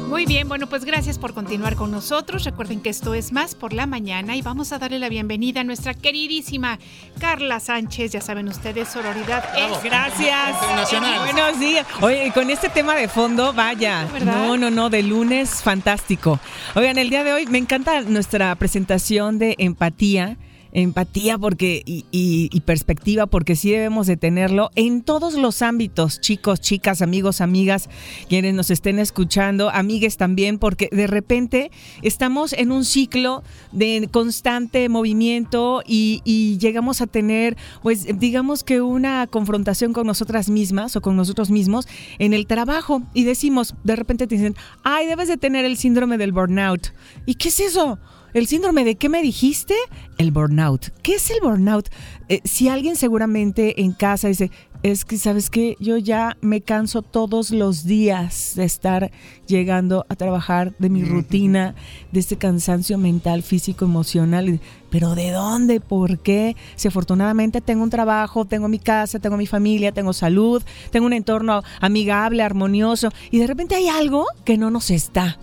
Muy 0.09 0.25
bien, 0.25 0.49
bueno, 0.49 0.67
pues 0.67 0.83
gracias 0.83 1.17
por 1.17 1.33
continuar 1.33 1.77
con 1.77 1.89
nosotros. 1.89 2.43
Recuerden 2.43 2.81
que 2.81 2.89
esto 2.89 3.13
es 3.13 3.31
más 3.31 3.55
por 3.55 3.71
la 3.71 3.85
mañana 3.85 4.35
y 4.35 4.41
vamos 4.41 4.73
a 4.73 4.79
darle 4.79 4.99
la 4.99 5.07
bienvenida 5.07 5.61
a 5.61 5.63
nuestra 5.63 5.93
queridísima 5.93 6.77
Carla 7.19 7.61
Sánchez. 7.61 8.11
Ya 8.11 8.21
saben 8.21 8.49
ustedes, 8.49 8.89
sororidad 8.89 9.45
es 9.57 9.81
Gracias. 9.81 10.49
Internacional. 10.61 11.31
Buenos 11.31 11.59
días. 11.59 11.87
Oye, 12.01 12.31
con 12.33 12.49
este 12.49 12.67
tema 12.67 12.95
de 12.95 13.07
fondo, 13.07 13.53
vaya. 13.53 14.05
¿Verdad? 14.11 14.35
No, 14.35 14.57
no, 14.57 14.69
no, 14.69 14.89
de 14.89 15.03
lunes, 15.03 15.63
fantástico. 15.63 16.37
Oigan, 16.75 16.97
el 16.97 17.09
día 17.09 17.23
de 17.23 17.31
hoy 17.31 17.45
me 17.45 17.59
encanta 17.59 18.01
nuestra 18.01 18.53
presentación 18.55 19.39
de 19.39 19.55
empatía. 19.57 20.37
Empatía 20.73 21.37
porque 21.37 21.81
y, 21.85 22.05
y- 22.11 22.49
y 22.51 22.61
perspectiva 22.61 23.25
porque 23.25 23.55
sí 23.55 23.71
debemos 23.71 24.07
de 24.07 24.17
tenerlo 24.17 24.69
en 24.75 25.01
todos 25.01 25.33
los 25.33 25.61
ámbitos, 25.61 26.21
chicos, 26.21 26.61
chicas, 26.61 27.01
amigos, 27.01 27.41
amigas, 27.41 27.89
quienes 28.29 28.53
nos 28.53 28.69
estén 28.69 28.99
escuchando, 28.99 29.69
amigues 29.69 30.17
también, 30.17 30.59
porque 30.59 30.87
de 30.91 31.07
repente 31.07 31.71
estamos 32.01 32.53
en 32.53 32.71
un 32.71 32.85
ciclo 32.85 33.43
de 33.71 34.07
constante 34.11 34.87
movimiento 34.89 35.83
y, 35.85 36.21
y 36.23 36.57
llegamos 36.59 37.01
a 37.01 37.07
tener, 37.07 37.57
pues 37.83 38.07
digamos 38.19 38.63
que 38.63 38.81
una 38.81 39.27
confrontación 39.27 39.93
con 39.93 40.07
nosotras 40.07 40.49
mismas 40.49 40.95
o 40.95 41.01
con 41.01 41.15
nosotros 41.15 41.49
mismos 41.51 41.87
en 42.19 42.33
el 42.33 42.47
trabajo 42.47 43.01
y 43.13 43.23
decimos, 43.23 43.75
de 43.83 43.95
repente 43.95 44.27
te 44.27 44.35
dicen, 44.35 44.55
ay, 44.83 45.05
debes 45.07 45.27
de 45.27 45.37
tener 45.37 45.65
el 45.65 45.77
síndrome 45.77 46.17
del 46.17 46.31
burnout. 46.31 46.93
¿Y 47.25 47.35
qué 47.35 47.49
es 47.49 47.59
eso? 47.59 47.99
¿El 48.33 48.47
síndrome 48.47 48.85
de 48.85 48.95
qué 48.95 49.09
me 49.09 49.21
dijiste? 49.21 49.75
El 50.17 50.31
burnout. 50.31 50.87
¿Qué 51.01 51.15
es 51.15 51.29
el 51.31 51.41
burnout? 51.41 51.89
Eh, 52.29 52.39
si 52.45 52.69
alguien 52.69 52.95
seguramente 52.95 53.81
en 53.81 53.91
casa 53.91 54.29
dice, 54.29 54.51
es 54.83 55.03
que, 55.03 55.17
¿sabes 55.17 55.49
qué? 55.49 55.75
Yo 55.79 55.97
ya 55.97 56.37
me 56.41 56.61
canso 56.61 57.01
todos 57.01 57.51
los 57.51 57.83
días 57.83 58.53
de 58.55 58.63
estar 58.63 59.11
llegando 59.47 60.05
a 60.07 60.15
trabajar, 60.15 60.73
de 60.79 60.89
mi 60.89 61.03
rutina, 61.03 61.75
de 62.11 62.19
este 62.21 62.37
cansancio 62.37 62.97
mental, 62.97 63.43
físico, 63.43 63.83
emocional. 63.83 64.61
¿Pero 64.89 65.13
de 65.13 65.31
dónde? 65.31 65.81
¿Por 65.81 66.19
qué? 66.19 66.55
Si 66.77 66.87
afortunadamente 66.87 67.59
tengo 67.59 67.83
un 67.83 67.89
trabajo, 67.89 68.45
tengo 68.45 68.69
mi 68.69 68.79
casa, 68.79 69.19
tengo 69.19 69.35
mi 69.35 69.45
familia, 69.45 69.91
tengo 69.91 70.13
salud, 70.13 70.63
tengo 70.89 71.05
un 71.05 71.13
entorno 71.13 71.63
amigable, 71.81 72.43
armonioso, 72.43 73.09
y 73.29 73.39
de 73.39 73.47
repente 73.47 73.75
hay 73.75 73.89
algo 73.89 74.25
que 74.45 74.57
no 74.57 74.71
nos 74.71 74.89
está. 74.89 75.37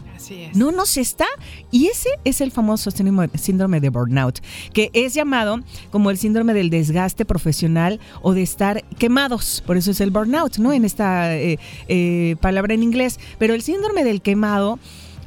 No 0.55 0.73
nos 0.73 0.97
está. 0.97 1.27
Y 1.71 1.87
ese 1.87 2.09
es 2.25 2.41
el 2.41 2.51
famoso 2.51 2.91
síndrome- 2.91 3.31
síndrome 3.39 3.81
de 3.81 3.89
burnout, 3.91 4.41
que 4.73 4.91
es 4.93 5.15
llamado 5.15 5.61
como 5.91 6.11
el 6.11 6.19
síndrome 6.19 6.55
del 6.55 6.71
desgaste 6.71 7.25
profesional 7.25 8.01
o 8.23 8.35
de 8.35 8.43
estar 8.43 8.85
quemados. 8.99 9.63
Por 9.67 9.77
eso 9.77 9.91
es 9.91 10.01
el 10.01 10.11
burnout, 10.11 10.59
¿no? 10.59 10.73
En 10.73 10.85
esta 10.85 11.37
eh, 11.37 11.59
eh, 11.89 12.37
palabra 12.41 12.75
en 12.75 12.83
inglés. 12.83 13.19
Pero 13.39 13.55
el 13.55 13.63
síndrome 13.63 14.05
del 14.05 14.21
quemado 14.23 14.79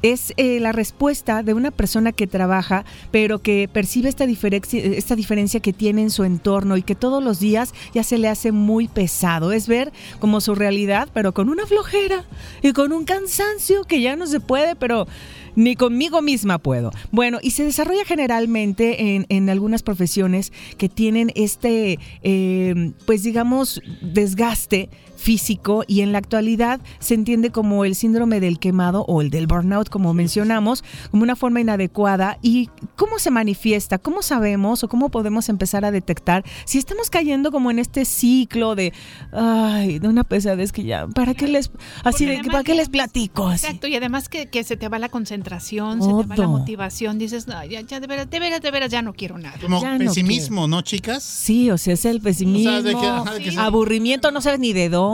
es 0.01 0.33
eh, 0.37 0.59
la 0.59 0.71
respuesta 0.71 1.43
de 1.43 1.53
una 1.53 1.71
persona 1.71 2.11
que 2.11 2.27
trabaja, 2.27 2.85
pero 3.11 3.39
que 3.39 3.69
percibe 3.71 4.09
esta 4.09 4.25
diferencia, 4.25 4.81
esta 4.83 5.15
diferencia 5.15 5.59
que 5.59 5.73
tiene 5.73 6.01
en 6.01 6.09
su 6.09 6.23
entorno 6.23 6.77
y 6.77 6.83
que 6.83 6.95
todos 6.95 7.23
los 7.23 7.39
días 7.39 7.73
ya 7.93 8.03
se 8.03 8.17
le 8.17 8.27
hace 8.27 8.51
muy 8.51 8.87
pesado. 8.87 9.51
Es 9.51 9.67
ver 9.67 9.91
como 10.19 10.41
su 10.41 10.55
realidad, 10.55 11.09
pero 11.13 11.33
con 11.33 11.49
una 11.49 11.65
flojera 11.65 12.25
y 12.61 12.73
con 12.73 12.91
un 12.93 13.05
cansancio 13.05 13.83
que 13.83 14.01
ya 14.01 14.15
no 14.15 14.27
se 14.27 14.39
puede, 14.39 14.75
pero 14.75 15.07
ni 15.55 15.75
conmigo 15.75 16.21
misma 16.21 16.57
puedo. 16.57 16.91
Bueno, 17.11 17.39
y 17.41 17.51
se 17.51 17.63
desarrolla 17.63 18.05
generalmente 18.05 19.15
en, 19.15 19.25
en 19.29 19.49
algunas 19.49 19.83
profesiones 19.83 20.51
que 20.77 20.89
tienen 20.89 21.31
este, 21.35 21.99
eh, 22.23 22.93
pues 23.05 23.23
digamos, 23.23 23.81
desgaste 24.01 24.89
físico 25.21 25.83
y 25.87 26.01
en 26.01 26.11
la 26.11 26.17
actualidad 26.17 26.81
se 26.99 27.13
entiende 27.13 27.51
como 27.51 27.85
el 27.85 27.95
síndrome 27.95 28.39
del 28.39 28.59
quemado 28.59 29.05
o 29.07 29.21
el 29.21 29.29
del 29.29 29.47
burnout, 29.47 29.87
como 29.89 30.13
mencionamos, 30.13 30.83
como 31.11 31.23
una 31.23 31.35
forma 31.35 31.61
inadecuada. 31.61 32.37
¿Y 32.41 32.69
cómo 32.95 33.19
se 33.19 33.29
manifiesta? 33.31 33.99
¿Cómo 33.99 34.21
sabemos 34.23 34.83
o 34.83 34.89
cómo 34.89 35.09
podemos 35.09 35.47
empezar 35.49 35.85
a 35.85 35.91
detectar 35.91 36.43
si 36.65 36.77
estamos 36.79 37.09
cayendo 37.09 37.51
como 37.51 37.69
en 37.71 37.79
este 37.79 38.03
ciclo 38.05 38.75
de, 38.75 38.93
ay, 39.31 39.99
de 39.99 40.07
una 40.07 40.23
pesadez 40.23 40.71
que 40.71 40.83
ya, 40.83 41.07
¿para 41.07 41.33
qué 41.35 41.47
les, 41.47 41.71
así 42.03 42.25
de, 42.25 42.41
¿para 42.43 42.63
qué 42.63 42.73
les 42.75 42.89
platico? 42.89 43.47
Así. 43.47 43.65
Exacto, 43.67 43.87
y 43.87 43.95
además 43.95 44.27
que, 44.27 44.47
que 44.49 44.63
se 44.63 44.75
te 44.75 44.89
va 44.89 44.97
la 44.99 45.09
concentración, 45.09 46.01
se 46.01 46.07
te 46.07 46.13
va 46.27 46.35
la 46.35 46.47
motivación, 46.47 47.17
dices, 47.19 47.47
no, 47.47 47.63
ya, 47.65 47.81
ya 47.81 47.99
de 47.99 48.07
veras, 48.07 48.29
de 48.29 48.39
veras, 48.39 48.61
de 48.61 48.71
veras, 48.71 48.91
ya 48.91 49.01
no 49.01 49.13
quiero 49.13 49.37
nada. 49.37 49.57
Como 49.61 49.81
Ya 49.81 49.97
pesimismo, 49.97 50.67
¿no, 50.67 50.81
chicas? 50.81 51.23
Sí, 51.23 51.69
o 51.69 51.77
sea, 51.77 51.93
es 51.93 52.05
el 52.05 52.21
pesimismo, 52.21 52.69
O 52.69 52.73
sea, 52.73 52.81
de 52.81 52.95
que- 52.95 53.07
ajá, 53.07 53.33
de 53.35 53.43
que- 53.43 53.57
aburrimiento, 53.59 54.31
no 54.31 54.41
sabes 54.41 54.59
ni 54.59 54.73
de 54.73 54.89
dónde, 54.89 55.10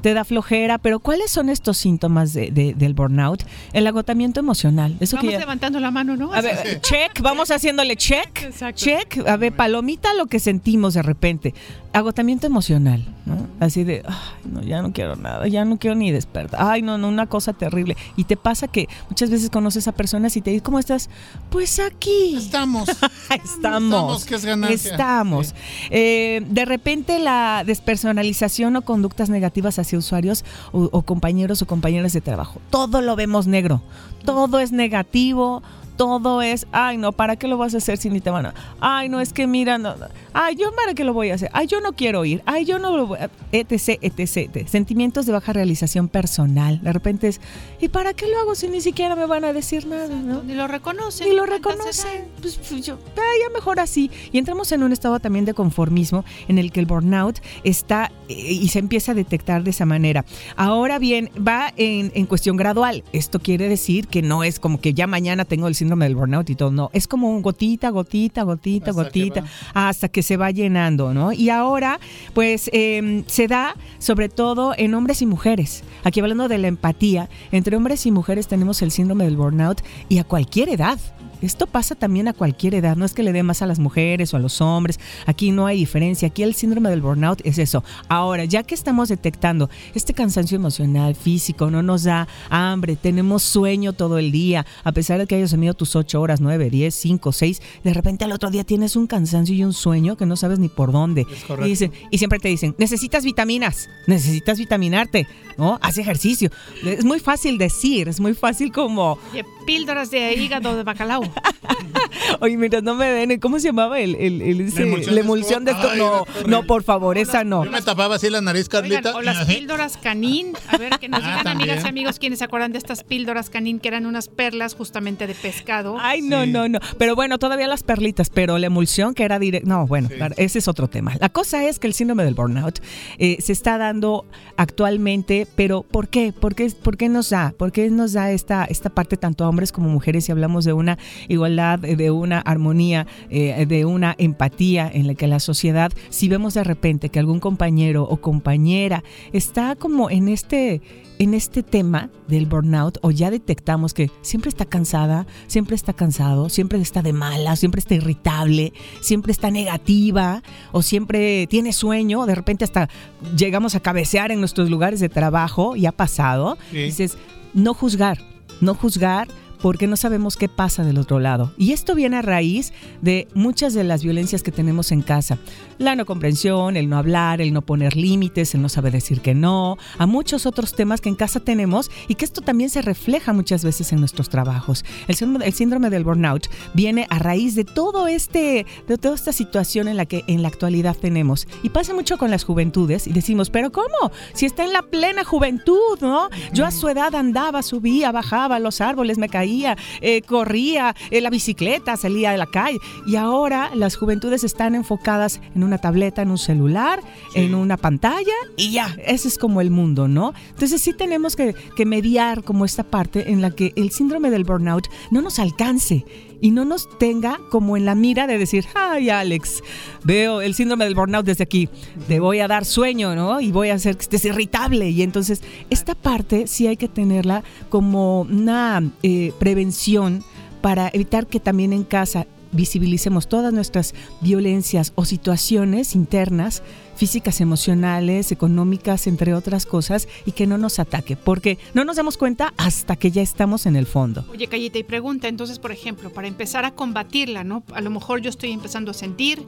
te 0.00 0.14
da 0.14 0.24
flojera, 0.24 0.78
pero 0.78 1.00
¿cuáles 1.00 1.30
son 1.30 1.48
estos 1.48 1.76
síntomas 1.78 2.32
de- 2.32 2.50
de- 2.50 2.74
del 2.74 2.94
burnout? 2.94 3.44
El 3.72 3.86
agotamiento 3.86 4.40
emocional. 4.40 4.96
Eso 5.00 5.16
Vamos 5.16 5.28
que 5.30 5.32
ya- 5.34 5.40
levantando 5.40 5.80
la 5.80 5.90
mano, 5.90 6.16
¿no? 6.16 6.32
a 6.32 6.40
ver, 6.40 6.80
check, 6.80 7.20
vamos 7.20 7.50
haciéndole 7.50 7.96
check, 7.96 8.42
Exacto. 8.42 8.82
check, 8.84 9.18
a 9.26 9.36
ver, 9.36 9.52
palomita 9.54 10.14
lo 10.14 10.26
que 10.26 10.38
sentimos 10.38 10.94
de 10.94 11.02
repente. 11.02 11.54
Agotamiento 11.92 12.46
emocional, 12.46 13.04
¿no? 13.26 13.46
Así 13.60 13.84
de, 13.84 14.02
ay, 14.06 14.50
no, 14.50 14.62
ya 14.62 14.80
no 14.82 14.92
quiero 14.92 15.14
nada, 15.14 15.46
ya 15.46 15.64
no 15.64 15.78
quiero 15.78 15.94
ni 15.94 16.10
despertar. 16.10 16.60
Ay, 16.62 16.82
no, 16.82 16.96
no, 16.98 17.08
una 17.08 17.26
cosa 17.26 17.52
terrible. 17.52 17.96
Y 18.16 18.24
te 18.24 18.36
pasa 18.36 18.66
que 18.66 18.88
muchas 19.10 19.30
veces 19.30 19.50
conoces 19.50 19.86
a 19.88 19.92
personas 19.92 20.36
y 20.36 20.40
te 20.40 20.50
dicen, 20.50 20.64
¿cómo 20.64 20.78
estás? 20.78 21.10
Pues 21.50 21.78
aquí. 21.78 22.36
Estamos. 22.36 22.88
Estamos. 23.44 24.24
Estamos, 24.24 24.24
que 24.24 24.34
es. 24.72 24.86
Estamos. 24.86 25.54
Eh, 25.90 26.42
de 26.48 26.64
repente 26.64 27.18
la 27.18 27.62
despersonalización 27.66 28.74
o 28.76 28.82
conductas 28.82 29.28
negativas 29.28 29.78
hacia 29.78 29.98
usuarios 29.98 30.44
o, 30.72 30.88
o 30.92 31.02
compañeros 31.02 31.62
o 31.62 31.66
compañeras 31.66 32.12
de 32.12 32.20
trabajo. 32.20 32.60
Todo 32.70 33.02
lo 33.02 33.16
vemos 33.16 33.46
negro. 33.46 33.82
Todo 34.24 34.60
es 34.60 34.72
negativo. 34.72 35.62
Todo 36.02 36.42
es, 36.42 36.66
ay 36.72 36.98
no, 36.98 37.12
¿para 37.12 37.36
qué 37.36 37.46
lo 37.46 37.56
vas 37.56 37.74
a 37.74 37.76
hacer 37.76 37.96
si 37.96 38.10
ni 38.10 38.20
te 38.20 38.28
van 38.28 38.46
a? 38.46 38.54
Ay 38.80 39.08
no, 39.08 39.20
es 39.20 39.32
que 39.32 39.46
mira, 39.46 39.78
no, 39.78 39.94
no. 39.94 40.06
ay 40.32 40.56
yo 40.56 40.74
para 40.74 40.94
qué 40.94 41.04
lo 41.04 41.12
voy 41.12 41.30
a 41.30 41.36
hacer, 41.36 41.48
ay 41.52 41.68
yo 41.68 41.80
no 41.80 41.92
quiero 41.92 42.24
ir, 42.24 42.42
ay 42.44 42.64
yo 42.64 42.80
no 42.80 42.96
lo 42.96 43.06
voy 43.06 43.18
a, 43.20 43.30
etc, 43.52 44.00
etc, 44.02 44.36
etc. 44.36 44.66
Sentimientos 44.66 45.26
de 45.26 45.32
baja 45.32 45.52
realización 45.52 46.08
personal. 46.08 46.82
De 46.82 46.92
repente 46.92 47.28
es, 47.28 47.40
¿y 47.80 47.88
para 47.88 48.14
qué 48.14 48.26
lo 48.26 48.36
hago 48.40 48.56
si 48.56 48.66
ni 48.66 48.80
siquiera 48.80 49.14
me 49.14 49.26
van 49.26 49.44
a 49.44 49.52
decir 49.52 49.86
nada? 49.86 50.08
¿no? 50.08 50.42
Ni 50.42 50.54
lo 50.54 50.66
reconocen. 50.66 51.28
Ni 51.28 51.36
lo 51.36 51.46
reconocen. 51.46 52.24
Pues, 52.40 52.56
pues, 52.56 52.84
yo, 52.84 52.98
ya 53.14 53.54
mejor 53.54 53.78
así. 53.78 54.10
Y 54.32 54.38
entramos 54.38 54.72
en 54.72 54.82
un 54.82 54.90
estado 54.90 55.20
también 55.20 55.44
de 55.44 55.54
conformismo 55.54 56.24
en 56.48 56.58
el 56.58 56.72
que 56.72 56.80
el 56.80 56.86
burnout 56.86 57.38
está 57.62 58.10
eh, 58.28 58.34
y 58.34 58.68
se 58.70 58.80
empieza 58.80 59.12
a 59.12 59.14
detectar 59.14 59.62
de 59.62 59.70
esa 59.70 59.86
manera. 59.86 60.24
Ahora 60.56 60.98
bien, 60.98 61.30
va 61.36 61.72
en, 61.76 62.10
en 62.16 62.26
cuestión 62.26 62.56
gradual. 62.56 63.04
Esto 63.12 63.38
quiere 63.38 63.68
decir 63.68 64.08
que 64.08 64.20
no 64.20 64.42
es 64.42 64.58
como 64.58 64.80
que 64.80 64.94
ya 64.94 65.06
mañana 65.06 65.44
tengo 65.44 65.68
el 65.68 65.76
síndrome 65.76 65.91
del 66.00 66.16
burnout 66.16 66.48
y 66.50 66.54
todo. 66.54 66.70
No, 66.70 66.90
es 66.92 67.06
como 67.06 67.30
un 67.30 67.42
gotita, 67.42 67.90
gotita, 67.90 68.42
gotita, 68.42 68.90
Hasta 68.90 69.02
que 69.10 69.20
gotita, 69.20 69.44
hasta 69.74 70.08
que 70.08 70.22
se 70.22 70.36
va 70.36 70.50
llenando, 70.50 71.14
¿no? 71.14 71.32
Y 71.32 71.50
ahora, 71.50 72.00
pues, 72.34 72.70
eh, 72.72 73.24
se 73.26 73.46
da 73.48 73.76
sobre 73.98 74.28
todo 74.28 74.74
en 74.76 74.94
hombres 74.94 75.22
y 75.22 75.26
mujeres. 75.26 75.84
Aquí 76.04 76.20
hablando 76.20 76.48
de 76.48 76.58
la 76.58 76.68
empatía, 76.68 77.28
entre 77.50 77.76
hombres 77.76 78.06
y 78.06 78.10
mujeres 78.10 78.48
tenemos 78.48 78.82
el 78.82 78.90
síndrome 78.90 79.24
del 79.24 79.36
burnout 79.36 79.82
y 80.08 80.18
a 80.18 80.24
cualquier 80.24 80.68
edad. 80.68 80.98
Esto 81.42 81.66
pasa 81.66 81.94
también 81.94 82.28
a 82.28 82.32
cualquier 82.32 82.74
edad, 82.74 82.96
no 82.96 83.04
es 83.04 83.12
que 83.12 83.22
le 83.22 83.32
dé 83.32 83.42
más 83.42 83.62
a 83.62 83.66
las 83.66 83.78
mujeres 83.78 84.32
o 84.32 84.36
a 84.36 84.40
los 84.40 84.60
hombres, 84.60 85.00
aquí 85.26 85.50
no 85.50 85.66
hay 85.66 85.76
diferencia, 85.76 86.28
aquí 86.28 86.42
el 86.42 86.54
síndrome 86.54 86.88
del 86.88 87.02
burnout 87.02 87.40
es 87.44 87.58
eso. 87.58 87.82
Ahora, 88.08 88.44
ya 88.44 88.62
que 88.62 88.74
estamos 88.74 89.08
detectando 89.08 89.68
este 89.94 90.14
cansancio 90.14 90.56
emocional, 90.56 91.14
físico, 91.14 91.70
no 91.70 91.82
nos 91.82 92.04
da 92.04 92.28
hambre, 92.48 92.96
tenemos 92.96 93.42
sueño 93.42 93.92
todo 93.92 94.18
el 94.18 94.30
día, 94.30 94.64
a 94.84 94.92
pesar 94.92 95.18
de 95.18 95.26
que 95.26 95.34
hayas 95.34 95.50
dormido 95.50 95.74
tus 95.74 95.96
8 95.96 96.20
horas, 96.20 96.40
9, 96.40 96.70
10, 96.70 96.94
5, 96.94 97.32
6, 97.32 97.62
de 97.82 97.94
repente 97.94 98.24
al 98.24 98.32
otro 98.32 98.50
día 98.50 98.64
tienes 98.64 98.96
un 98.96 99.06
cansancio 99.06 99.54
y 99.54 99.64
un 99.64 99.72
sueño 99.72 100.16
que 100.16 100.26
no 100.26 100.36
sabes 100.36 100.58
ni 100.58 100.68
por 100.68 100.92
dónde. 100.92 101.24
correcto. 101.24 101.66
Y, 101.66 101.70
dicen, 101.70 101.92
y 102.10 102.18
siempre 102.18 102.38
te 102.38 102.48
dicen, 102.48 102.74
necesitas 102.78 103.24
vitaminas, 103.24 103.88
necesitas 104.06 104.58
vitaminarte, 104.58 105.26
¿no? 105.56 105.78
Haz 105.82 105.98
ejercicio. 105.98 106.50
Es 106.84 107.04
muy 107.04 107.20
fácil 107.20 107.58
decir, 107.58 108.08
es 108.08 108.20
muy 108.20 108.34
fácil 108.34 108.72
como... 108.72 109.18
Píldoras 109.66 110.10
de 110.10 110.34
hígado 110.34 110.76
de 110.76 110.82
bacalao. 110.82 111.22
Oye, 112.40 112.56
mira, 112.56 112.80
no 112.80 112.94
me 112.94 113.10
ven. 113.12 113.38
¿Cómo 113.40 113.58
se 113.58 113.68
llamaba 113.68 114.00
el, 114.00 114.14
el, 114.16 114.42
el- 114.42 114.60
ese- 114.62 114.82
emulsión 114.82 115.14
la 115.14 115.20
de 115.20 115.20
emulsión 115.20 115.64
de 115.64 115.70
esto? 115.72 115.90
Ay, 115.90 115.98
No, 115.98 116.24
no, 116.46 116.62
por 116.64 116.82
favor, 116.82 117.18
esa 117.18 117.44
no. 117.44 117.64
Yo 117.64 117.70
me 117.70 117.82
tapaba 117.82 118.16
así 118.16 118.30
la 118.30 118.40
nariz, 118.40 118.68
Oigan, 118.72 118.82
Carlita. 119.02 119.16
o 119.16 119.22
las 119.22 119.44
píldoras 119.46 119.96
canín. 119.96 120.52
A 120.68 120.76
ver, 120.78 120.98
que 120.98 121.08
nos 121.08 121.20
Ah, 121.22 121.38
digan 121.38 121.48
amigas 121.48 121.84
y 121.84 121.88
amigos 121.88 122.18
quienes 122.18 122.38
se 122.40 122.44
acuerdan 122.44 122.72
de 122.72 122.78
estas 122.78 123.04
píldoras 123.04 123.50
canín 123.50 123.78
que 123.80 123.88
eran 123.88 124.06
unas 124.06 124.28
perlas 124.28 124.74
justamente 124.74 125.26
de 125.26 125.34
pescado. 125.34 125.96
Ay, 126.00 126.22
no, 126.22 126.46
no, 126.46 126.68
no. 126.68 126.78
Pero 126.98 127.14
bueno, 127.14 127.38
todavía 127.38 127.66
las 127.68 127.82
perlitas, 127.82 128.30
pero 128.30 128.58
la 128.58 128.66
emulsión 128.66 129.14
que 129.14 129.24
era 129.24 129.38
directa. 129.38 129.68
No, 129.68 129.86
bueno, 129.86 130.08
ese 130.36 130.58
es 130.58 130.68
otro 130.68 130.88
tema. 130.88 131.14
La 131.20 131.28
cosa 131.28 131.64
es 131.68 131.78
que 131.78 131.86
el 131.86 131.94
síndrome 131.94 132.24
del 132.24 132.34
burnout 132.34 132.80
eh, 133.18 133.36
se 133.40 133.52
está 133.52 133.78
dando 133.78 134.26
actualmente, 134.56 135.46
pero 135.54 135.82
¿por 135.82 136.08
qué? 136.08 136.32
¿Por 136.32 136.54
qué, 136.54 136.70
por 136.70 136.96
qué 136.96 137.08
nos 137.08 137.30
da? 137.30 137.52
¿Por 137.56 137.72
qué 137.72 137.90
nos 137.90 138.12
da 138.14 138.30
esta, 138.32 138.64
esta 138.64 138.90
parte 138.90 139.16
tanto 139.16 139.44
a 139.44 139.48
hombres 139.48 139.70
como 139.72 139.88
mujeres 139.88 140.24
si 140.24 140.32
hablamos 140.32 140.64
de 140.64 140.72
una 140.72 140.98
igualdad, 141.28 141.84
eh, 141.84 141.96
de 141.96 142.10
una 142.10 142.40
armonía, 142.40 143.06
eh, 143.30 143.66
de 143.66 143.84
una 143.84 144.14
empatía 144.18 144.90
en 144.92 145.06
la 145.06 145.14
que 145.14 145.26
la 145.26 145.40
sociedad, 145.40 145.92
si 146.10 146.28
vemos 146.28 146.54
de 146.54 146.64
repente 146.64 147.08
que 147.08 147.18
algún 147.18 147.40
compañero 147.40 148.04
o 148.04 148.18
compañera 148.18 149.02
está 149.32 149.76
como 149.76 150.10
en 150.10 150.28
este 150.28 150.80
en 151.18 151.34
este 151.34 151.62
tema 151.62 152.10
del 152.26 152.46
burnout 152.46 152.98
o 153.00 153.12
ya 153.12 153.30
detectamos 153.30 153.94
que 153.94 154.10
siempre 154.22 154.48
está 154.48 154.64
cansada, 154.64 155.26
siempre 155.46 155.76
está 155.76 155.92
cansado, 155.92 156.48
siempre 156.48 156.80
está 156.80 157.00
de 157.00 157.12
mala, 157.12 157.54
siempre 157.54 157.78
está 157.78 157.94
irritable, 157.94 158.72
siempre 159.00 159.30
está 159.30 159.50
negativa 159.52 160.42
o 160.72 160.82
siempre 160.82 161.46
tiene 161.46 161.72
sueño, 161.72 162.26
de 162.26 162.34
repente 162.34 162.64
hasta 162.64 162.88
llegamos 163.36 163.76
a 163.76 163.80
cabecear 163.80 164.32
en 164.32 164.40
nuestros 164.40 164.68
lugares 164.68 164.98
de 164.98 165.08
trabajo 165.08 165.76
y 165.76 165.86
ha 165.86 165.92
pasado, 165.92 166.58
dices, 166.72 167.16
no 167.54 167.72
juzgar, 167.72 168.18
no 168.60 168.74
juzgar, 168.74 169.28
porque 169.62 169.86
no 169.86 169.96
sabemos 169.96 170.36
qué 170.36 170.48
pasa 170.48 170.84
del 170.84 170.98
otro 170.98 171.20
lado. 171.20 171.52
Y 171.56 171.72
esto 171.72 171.94
viene 171.94 172.16
a 172.16 172.22
raíz 172.22 172.72
de 173.00 173.28
muchas 173.32 173.72
de 173.72 173.84
las 173.84 174.02
violencias 174.02 174.42
que 174.42 174.50
tenemos 174.50 174.92
en 174.92 175.02
casa. 175.02 175.38
La 175.82 175.96
no 175.96 176.06
comprensión, 176.06 176.76
el 176.76 176.88
no 176.88 176.96
hablar, 176.96 177.40
el 177.40 177.52
no 177.52 177.60
poner 177.60 177.96
límites, 177.96 178.54
el 178.54 178.62
no 178.62 178.68
saber 178.68 178.92
decir 178.92 179.20
que 179.20 179.34
no, 179.34 179.78
a 179.98 180.06
muchos 180.06 180.46
otros 180.46 180.76
temas 180.76 181.00
que 181.00 181.08
en 181.08 181.16
casa 181.16 181.40
tenemos 181.40 181.90
y 182.06 182.14
que 182.14 182.24
esto 182.24 182.40
también 182.40 182.70
se 182.70 182.82
refleja 182.82 183.32
muchas 183.32 183.64
veces 183.64 183.92
en 183.92 183.98
nuestros 183.98 184.28
trabajos. 184.28 184.84
El 185.08 185.16
síndrome, 185.16 185.44
el 185.44 185.52
síndrome 185.52 185.90
del 185.90 186.04
burnout 186.04 186.46
viene 186.72 187.08
a 187.10 187.18
raíz 187.18 187.56
de 187.56 187.64
todo 187.64 188.06
este, 188.06 188.64
de 188.86 188.96
toda 188.96 189.16
esta 189.16 189.32
situación 189.32 189.88
en 189.88 189.96
la 189.96 190.06
que 190.06 190.22
en 190.28 190.42
la 190.42 190.48
actualidad 190.48 190.96
tenemos. 190.96 191.48
Y 191.64 191.70
pasa 191.70 191.92
mucho 191.94 192.16
con 192.16 192.30
las 192.30 192.44
juventudes 192.44 193.08
y 193.08 193.12
decimos, 193.12 193.50
pero 193.50 193.72
¿cómo? 193.72 194.12
Si 194.34 194.46
está 194.46 194.62
en 194.62 194.72
la 194.72 194.82
plena 194.82 195.24
juventud, 195.24 195.98
¿no? 196.00 196.28
Yo 196.52 196.64
a 196.64 196.70
su 196.70 196.88
edad 196.88 197.12
andaba, 197.16 197.60
subía, 197.62 198.12
bajaba 198.12 198.60
los 198.60 198.80
árboles, 198.80 199.18
me 199.18 199.28
caía 199.28 199.76
eh, 200.00 200.22
corría, 200.22 200.94
en 201.10 201.18
eh, 201.18 201.20
la 201.20 201.30
bicicleta, 201.30 201.96
salía 201.96 202.30
de 202.30 202.38
la 202.38 202.46
calle. 202.46 202.78
Y 203.04 203.16
ahora 203.16 203.70
las 203.74 203.96
juventudes 203.96 204.44
están 204.44 204.76
enfocadas 204.76 205.40
en 205.56 205.64
una 205.64 205.71
tableta, 205.78 206.22
en 206.22 206.30
un 206.30 206.38
celular, 206.38 207.00
en 207.34 207.54
una 207.54 207.76
pantalla 207.76 208.34
y 208.56 208.72
ya, 208.72 208.96
ese 209.04 209.28
es 209.28 209.38
como 209.38 209.60
el 209.60 209.70
mundo, 209.70 210.08
¿no? 210.08 210.34
Entonces 210.50 210.80
sí 210.80 210.92
tenemos 210.92 211.36
que, 211.36 211.54
que 211.76 211.86
mediar 211.86 212.44
como 212.44 212.64
esta 212.64 212.84
parte 212.84 213.30
en 213.30 213.40
la 213.40 213.50
que 213.50 213.72
el 213.76 213.90
síndrome 213.90 214.30
del 214.30 214.44
burnout 214.44 214.88
no 215.10 215.22
nos 215.22 215.38
alcance 215.38 216.04
y 216.42 216.50
no 216.50 216.64
nos 216.64 216.88
tenga 216.98 217.38
como 217.50 217.76
en 217.76 217.84
la 217.84 217.94
mira 217.94 218.26
de 218.26 218.36
decir, 218.36 218.66
ay 218.74 219.10
Alex, 219.10 219.62
veo 220.02 220.40
el 220.40 220.54
síndrome 220.54 220.84
del 220.84 220.96
burnout 220.96 221.24
desde 221.24 221.44
aquí, 221.44 221.68
te 222.08 222.18
voy 222.18 222.40
a 222.40 222.48
dar 222.48 222.64
sueño, 222.64 223.14
¿no? 223.14 223.40
Y 223.40 223.52
voy 223.52 223.70
a 223.70 223.74
hacer 223.74 223.96
que 223.96 224.02
estés 224.02 224.24
irritable. 224.24 224.90
Y 224.90 225.02
entonces 225.02 225.40
esta 225.70 225.94
parte 225.94 226.48
sí 226.48 226.66
hay 226.66 226.76
que 226.76 226.88
tenerla 226.88 227.44
como 227.68 228.22
una 228.22 228.82
eh, 229.02 229.32
prevención 229.38 230.24
para 230.60 230.90
evitar 230.92 231.26
que 231.26 231.40
también 231.40 231.72
en 231.72 231.84
casa 231.84 232.26
visibilicemos 232.52 233.28
todas 233.28 233.52
nuestras 233.52 233.94
violencias 234.20 234.92
o 234.94 235.04
situaciones 235.04 235.94
internas, 235.94 236.62
físicas, 236.96 237.40
emocionales, 237.40 238.30
económicas, 238.30 239.06
entre 239.06 239.34
otras 239.34 239.66
cosas, 239.66 240.06
y 240.26 240.32
que 240.32 240.46
no 240.46 240.58
nos 240.58 240.78
ataque, 240.78 241.16
porque 241.16 241.58
no 241.74 241.84
nos 241.84 241.96
damos 241.96 242.16
cuenta 242.16 242.52
hasta 242.56 242.96
que 242.96 243.10
ya 243.10 243.22
estamos 243.22 243.66
en 243.66 243.76
el 243.76 243.86
fondo. 243.86 244.24
Oye, 244.30 244.46
Cayita, 244.46 244.78
y 244.78 244.84
pregunta, 244.84 245.28
entonces, 245.28 245.58
por 245.58 245.72
ejemplo, 245.72 246.12
para 246.12 246.28
empezar 246.28 246.64
a 246.64 246.72
combatirla, 246.72 247.44
¿no? 247.44 247.64
A 247.72 247.80
lo 247.80 247.90
mejor 247.90 248.20
yo 248.20 248.30
estoy 248.30 248.52
empezando 248.52 248.90
a 248.90 248.94
sentir 248.94 249.44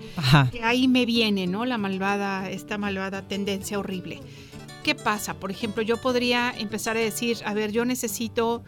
que 0.51 0.63
ahí 0.63 0.89
me 0.89 1.07
viene, 1.07 1.47
¿no? 1.47 1.65
La 1.65 1.79
malvada, 1.79 2.51
esta 2.51 2.79
malvada 2.79 3.23
tendencia 3.23 3.79
horrible. 3.79 4.21
¿Qué 4.83 4.95
pasa? 4.95 5.35
Por 5.35 5.51
ejemplo, 5.51 5.83
yo 5.83 5.97
podría 5.99 6.53
empezar 6.59 6.97
a 6.97 7.01
decir, 7.01 7.39
a 7.47 7.55
ver, 7.55 7.73
yo 7.73 7.85
necesito 7.85 8.63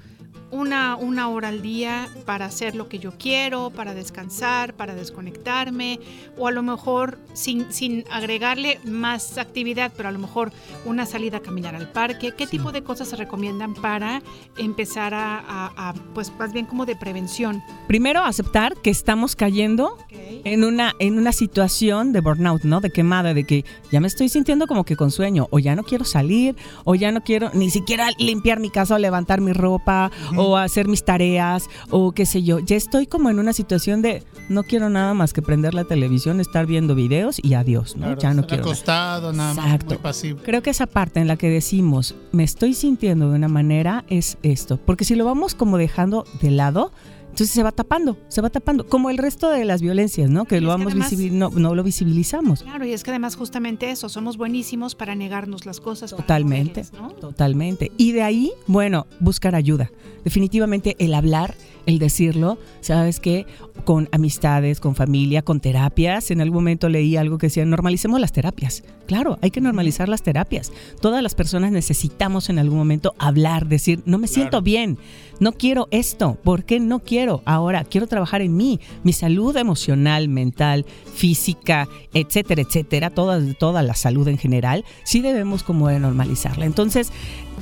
una, 0.50 0.96
una 0.96 1.28
hora 1.28 1.48
al 1.48 1.62
día 1.62 2.08
para 2.24 2.46
hacer 2.46 2.74
lo 2.74 2.88
que 2.88 2.98
yo 2.98 3.12
quiero, 3.18 3.70
para 3.70 3.94
descansar, 3.94 4.74
para 4.74 4.94
desconectarme, 4.94 6.00
o 6.38 6.46
a 6.46 6.50
lo 6.50 6.62
mejor 6.62 7.18
sin, 7.34 7.72
sin 7.72 8.04
agregarle 8.10 8.78
más 8.84 9.38
actividad, 9.38 9.92
pero 9.96 10.08
a 10.08 10.12
lo 10.12 10.18
mejor 10.18 10.52
una 10.84 11.06
salida 11.06 11.38
a 11.38 11.40
caminar 11.40 11.74
al 11.74 11.90
parque. 11.90 12.32
¿Qué 12.36 12.46
tipo 12.46 12.72
de 12.72 12.82
cosas 12.82 13.08
se 13.08 13.16
recomiendan 13.16 13.74
para 13.74 14.22
empezar 14.56 15.14
a, 15.14 15.42
a, 15.46 15.94
pues 16.14 16.32
más 16.38 16.52
bien 16.52 16.66
como 16.66 16.86
de 16.86 16.96
prevención? 16.96 17.62
Primero, 17.88 18.22
aceptar 18.22 18.74
que 18.82 18.90
estamos 18.90 19.36
cayendo 19.36 19.96
en, 20.10 20.64
una, 20.64 20.94
en 20.98 21.18
una 21.18 21.32
situación 21.32 22.12
de 22.12 22.20
burnout, 22.20 22.62
¿no? 22.62 22.80
De 22.80 22.90
quemada, 22.90 23.34
de 23.34 23.44
que 23.44 23.64
ya 23.90 24.00
me 24.00 24.06
estoy 24.06 24.28
sintiendo 24.28 24.66
como 24.66 24.84
que 24.84 24.96
con 24.96 25.10
sueño, 25.10 25.48
o 25.50 25.58
ya 25.58 25.74
no 25.74 25.82
quiero 25.82 26.04
salir, 26.04 26.56
o 26.84 26.94
ya 26.94 27.10
no 27.12 27.22
quiero 27.22 27.50
ni 27.52 27.70
siquiera 27.70 28.10
limpiar 28.18 28.60
mi 28.60 28.70
casa 28.70 28.94
o 28.94 28.98
levantar 28.98 29.40
mi 29.40 29.52
ropa, 29.52 30.10
o 30.36 30.56
hacer 30.56 30.88
mis 30.88 31.04
tareas 31.04 31.68
o 31.90 32.12
qué 32.12 32.26
sé 32.26 32.42
yo. 32.42 32.58
Ya 32.58 32.76
estoy 32.76 33.06
como 33.06 33.30
en 33.30 33.38
una 33.38 33.52
situación 33.52 34.02
de 34.02 34.22
no 34.48 34.62
quiero 34.62 34.88
nada 34.90 35.14
más 35.14 35.32
que 35.32 35.42
prender 35.42 35.74
la 35.74 35.84
televisión, 35.84 36.40
estar 36.40 36.66
viendo 36.66 36.94
videos 36.94 37.38
y 37.42 37.54
adiós, 37.54 37.96
¿no? 37.96 38.16
ya 38.16 38.34
no 38.34 38.46
quiero. 38.46 38.62
acostado, 38.62 39.32
nada, 39.32 39.54
más, 39.54 39.84
muy 39.84 39.96
pasivo. 39.96 40.40
Creo 40.44 40.62
que 40.62 40.70
esa 40.70 40.86
parte 40.86 41.20
en 41.20 41.28
la 41.28 41.36
que 41.36 41.50
decimos 41.50 42.14
me 42.32 42.44
estoy 42.44 42.74
sintiendo 42.74 43.30
de 43.30 43.36
una 43.36 43.48
manera 43.48 44.04
es 44.08 44.38
esto, 44.42 44.78
porque 44.78 45.04
si 45.04 45.14
lo 45.14 45.24
vamos 45.24 45.54
como 45.54 45.78
dejando 45.78 46.24
de 46.40 46.50
lado, 46.50 46.92
entonces 47.36 47.54
se 47.54 47.62
va 47.62 47.70
tapando, 47.70 48.16
se 48.28 48.40
va 48.40 48.48
tapando, 48.48 48.86
como 48.86 49.10
el 49.10 49.18
resto 49.18 49.50
de 49.50 49.66
las 49.66 49.82
violencias, 49.82 50.30
¿no? 50.30 50.46
Que 50.46 50.58
lo 50.62 50.68
vamos 50.68 50.94
no, 50.94 51.50
no, 51.50 51.74
lo 51.74 51.82
visibilizamos. 51.82 52.62
Claro, 52.62 52.86
y 52.86 52.94
es 52.94 53.04
que 53.04 53.10
además 53.10 53.36
justamente 53.36 53.90
eso, 53.90 54.08
somos 54.08 54.38
buenísimos 54.38 54.94
para 54.94 55.14
negarnos 55.14 55.66
las 55.66 55.78
cosas. 55.78 56.12
Totalmente, 56.12 56.86
totalmente. 57.20 57.92
Y 57.98 58.12
de 58.12 58.22
ahí, 58.22 58.52
bueno, 58.66 59.06
buscar 59.20 59.54
ayuda. 59.54 59.92
Definitivamente 60.24 60.96
el 60.98 61.12
hablar, 61.12 61.54
el 61.86 61.98
decirlo, 61.98 62.58
sabes 62.80 63.20
que 63.20 63.46
con 63.84 64.08
amistades, 64.12 64.80
con 64.80 64.94
familia, 64.94 65.42
con 65.42 65.60
terapias. 65.60 66.30
En 66.30 66.40
algún 66.40 66.56
momento 66.56 66.88
leí 66.88 67.16
algo 67.16 67.38
que 67.38 67.46
decía, 67.46 67.64
normalicemos 67.64 68.20
las 68.20 68.32
terapias. 68.32 68.82
Claro, 69.06 69.38
hay 69.40 69.52
que 69.52 69.60
normalizar 69.60 70.08
las 70.08 70.22
terapias. 70.22 70.72
Todas 71.00 71.22
las 71.22 71.34
personas 71.34 71.70
necesitamos 71.70 72.50
en 72.50 72.58
algún 72.58 72.78
momento 72.78 73.14
hablar, 73.18 73.66
decir, 73.66 74.02
no 74.04 74.18
me 74.18 74.26
siento 74.26 74.62
bien, 74.62 74.98
no 75.38 75.52
quiero 75.52 75.86
esto, 75.92 76.36
¿por 76.42 76.64
qué 76.64 76.80
no 76.80 76.98
quiero? 76.98 77.42
Ahora 77.44 77.84
quiero 77.84 78.08
trabajar 78.08 78.42
en 78.42 78.56
mí, 78.56 78.80
mi 79.04 79.12
salud 79.12 79.56
emocional, 79.56 80.28
mental, 80.28 80.84
física, 81.14 81.88
etcétera, 82.14 82.62
etcétera, 82.62 83.10
toda, 83.10 83.40
toda 83.54 83.82
la 83.82 83.94
salud 83.94 84.26
en 84.26 84.38
general, 84.38 84.84
sí 85.04 85.20
debemos 85.20 85.62
como 85.62 85.88
de 85.88 86.00
normalizarla. 86.00 86.66
Entonces, 86.66 87.12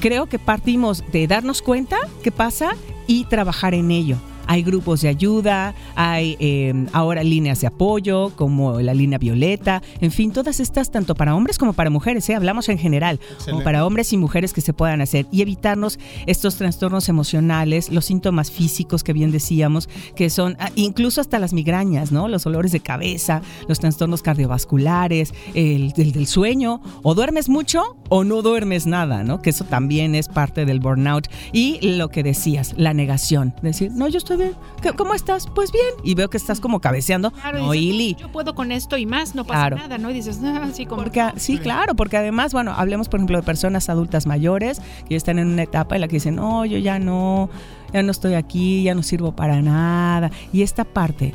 creo 0.05 0.27
que 0.27 0.39
partimos 0.39 1.03
de 1.13 1.27
darnos 1.27 1.63
cuenta 1.63 1.97
qué 2.23 2.31
pasa 2.31 2.77
y 3.07 3.25
trabajar 3.25 3.73
en 3.73 3.91
ello 3.91 4.19
hay 4.47 4.63
grupos 4.63 5.01
de 5.01 5.09
ayuda, 5.09 5.75
hay 5.95 6.37
em, 6.39 6.87
ahora 6.93 7.23
líneas 7.23 7.61
de 7.61 7.67
apoyo 7.67 8.33
como 8.37 8.81
la 8.81 8.95
línea 8.95 9.19
violeta, 9.19 9.83
en 10.01 10.11
fin, 10.11 10.33
todas 10.33 10.61
estas 10.61 10.91
tanto 10.91 11.15
para 11.15 11.35
hombres 11.35 11.59
como 11.59 11.73
para 11.73 11.91
mujeres, 11.91 12.29
¿eh? 12.29 12.35
hablamos 12.35 12.69
en 12.69 12.79
general, 12.79 13.21
como 13.45 13.63
para 13.63 13.87
hombres 13.87 14.13
y 14.13 14.17
mujeres 14.17 14.53
que 14.53 14.61
se 14.61 14.73
puedan 14.73 15.01
hacer 15.01 15.27
y 15.31 15.43
evitarnos 15.43 15.99
estos 16.27 16.57
trastornos 16.57 17.09
emocionales, 17.09 17.91
los 17.91 18.05
síntomas 18.05 18.51
físicos 18.51 19.03
que 19.03 19.13
bien 19.13 19.31
decíamos, 19.31 19.89
que 20.15 20.31
son 20.31 20.57
ah, 20.59 20.71
incluso 20.75 21.21
hasta 21.21 21.39
las 21.39 21.53
migrañas, 21.53 22.13
¿no? 22.13 22.29
Los 22.29 22.47
olores 22.47 22.73
de 22.73 22.81
cabeza, 22.81 23.43
los 23.69 23.81
trastornos 23.81 24.23
cardiovasculares, 24.23 25.33
el, 25.55 25.93
del 25.93 26.27
sueño, 26.27 26.81
o 27.03 27.15
duermes 27.15 27.49
mucho 27.49 27.97
o 28.09 28.25
no 28.25 28.43
duermes 28.43 28.87
nada, 28.87 29.25
¿no? 29.25 29.43
Que 29.43 29.51
eso 29.51 29.65
también 29.65 30.15
es 30.15 30.29
parte 30.29 30.65
del 30.65 30.81
burnout 30.81 31.29
y 31.53 31.79
lo 31.97 32.09
que 32.09 32.23
decías, 32.23 32.75
la 32.77 32.95
negación, 32.95 33.55
decir, 33.63 33.91
no, 33.93 34.09
yo 34.09 34.19
estoy 34.19 34.34
bien. 34.37 34.55
¿Cómo 34.97 35.15
estás? 35.15 35.47
Pues 35.47 35.73
bien. 35.73 35.95
Y 36.03 36.15
veo 36.15 36.29
que 36.29 36.37
estás 36.37 36.61
como 36.61 36.81
cabeceando. 36.81 37.33
no, 37.53 37.75
Ili. 37.75 38.15
Yo 38.15 38.31
puedo 38.31 38.55
con 38.55 38.73
esto 38.73 38.97
y 38.97 39.07
más, 39.07 39.35
no 39.35 39.45
pasa 39.45 39.71
nada, 39.71 39.99
¿no? 39.99 40.11
Y 40.11 40.15
dices, 40.15 40.41
ah, 40.45 40.69
sí, 40.73 40.87
como. 40.87 41.03
Porque, 41.03 41.33
sí, 41.37 41.59
claro, 41.59 41.95
porque 41.95 42.17
además, 42.17 42.53
bueno, 42.53 42.73
hablemos, 42.77 43.09
por 43.09 43.21
ejemplo, 43.21 43.39
de 43.39 43.43
personas 43.43 43.89
adultas 43.89 44.27
mayores 44.27 44.81
que 45.09 45.17
están 45.17 45.39
en 45.39 45.49
una 45.49 45.63
etapa 45.63 45.95
en 45.95 46.01
la 46.01 46.09
que 46.09 46.17
dicen, 46.17 46.37
no, 46.37 46.65
yo 46.65 46.79
ya 46.79 46.99
no 46.99 47.49
ya 47.95 48.03
no 48.03 48.11
estoy 48.11 48.35
aquí, 48.35 48.83
ya 48.83 48.95
no 48.95 49.05
sirvo 49.05 49.37
para 49.37 49.63
nada. 49.63 50.33
Y 50.53 50.63
esta 50.63 50.85
parte, 50.85 51.33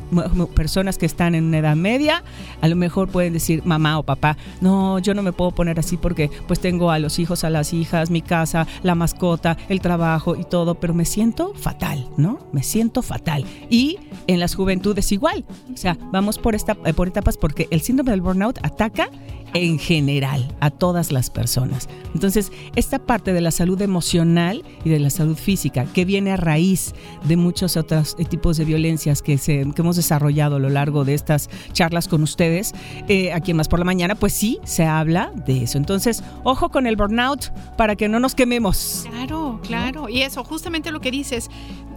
personas 0.53 0.97
que 0.97 1.05
están 1.05 1.33
en 1.33 1.45
una 1.45 1.59
edad 1.59 1.75
media, 1.77 2.21
a 2.61 2.67
lo 2.67 2.75
mejor 2.75 3.07
pueden 3.07 3.31
decir 3.31 3.63
mamá 3.63 3.97
o 3.97 4.03
papá, 4.03 4.37
no, 4.59 4.99
yo 4.99 5.13
no 5.13 5.23
me 5.23 5.31
puedo 5.31 5.51
poner 5.51 5.79
así 5.79 5.95
porque 5.95 6.29
pues 6.47 6.59
tengo 6.59 6.91
a 6.91 6.99
los 6.99 7.17
hijos, 7.17 7.45
a 7.45 7.49
las 7.49 7.71
hijas, 7.73 8.11
mi 8.11 8.21
casa, 8.21 8.67
la 8.83 8.93
mascota, 8.93 9.57
el 9.69 9.79
trabajo 9.79 10.35
y 10.35 10.43
todo, 10.43 10.75
pero 10.75 10.93
me 10.93 11.05
siento 11.05 11.53
fatal, 11.53 12.09
¿no? 12.17 12.39
Me 12.51 12.61
siento 12.61 13.01
fatal. 13.01 13.45
Y 13.69 13.97
en 14.27 14.41
las 14.41 14.53
juventudes 14.53 15.13
igual. 15.13 15.45
O 15.73 15.77
sea, 15.77 15.97
vamos 16.11 16.37
por, 16.37 16.55
esta, 16.55 16.75
por 16.75 17.07
etapas 17.07 17.37
porque 17.37 17.69
el 17.71 17.79
síndrome 17.79 18.11
del 18.11 18.21
burnout 18.21 18.59
ataca 18.63 19.09
en 19.53 19.79
general 19.79 20.55
a 20.59 20.69
todas 20.69 21.11
las 21.11 21.29
personas. 21.29 21.89
Entonces, 22.13 22.51
esta 22.75 22.99
parte 22.99 23.33
de 23.33 23.41
la 23.41 23.51
salud 23.51 23.81
emocional 23.81 24.63
y 24.83 24.89
de 24.89 24.99
la 24.99 25.09
salud 25.09 25.35
física, 25.35 25.85
que 25.85 26.05
viene 26.05 26.31
a 26.31 26.37
raíz 26.37 26.93
de 27.25 27.37
muchos 27.37 27.77
otros 27.77 28.15
tipos 28.29 28.57
de 28.57 28.65
violencias 28.65 29.21
que, 29.21 29.37
se, 29.37 29.65
que 29.75 29.81
hemos 29.81 29.95
desarrollado 29.95 30.57
a 30.57 30.59
lo 30.59 30.69
largo 30.69 31.05
de 31.05 31.13
estas 31.13 31.49
charlas 31.73 32.07
con 32.07 32.23
ustedes, 32.23 32.73
eh, 33.07 33.31
aquí 33.33 33.51
en 33.51 33.57
Más 33.57 33.67
por 33.67 33.79
la 33.79 33.85
Mañana, 33.85 34.15
pues 34.15 34.33
sí, 34.33 34.59
se 34.63 34.85
habla 34.85 35.31
de 35.45 35.63
eso. 35.63 35.77
Entonces, 35.77 36.23
ojo 36.43 36.69
con 36.69 36.87
el 36.87 36.95
burnout 36.95 37.51
para 37.77 37.95
que 37.95 38.07
no 38.07 38.19
nos 38.19 38.35
quememos. 38.35 39.05
Claro, 39.09 39.59
claro. 39.63 40.09
Y 40.09 40.21
eso, 40.21 40.43
justamente 40.43 40.91
lo 40.91 41.01
que 41.01 41.11
dices, 41.11 41.49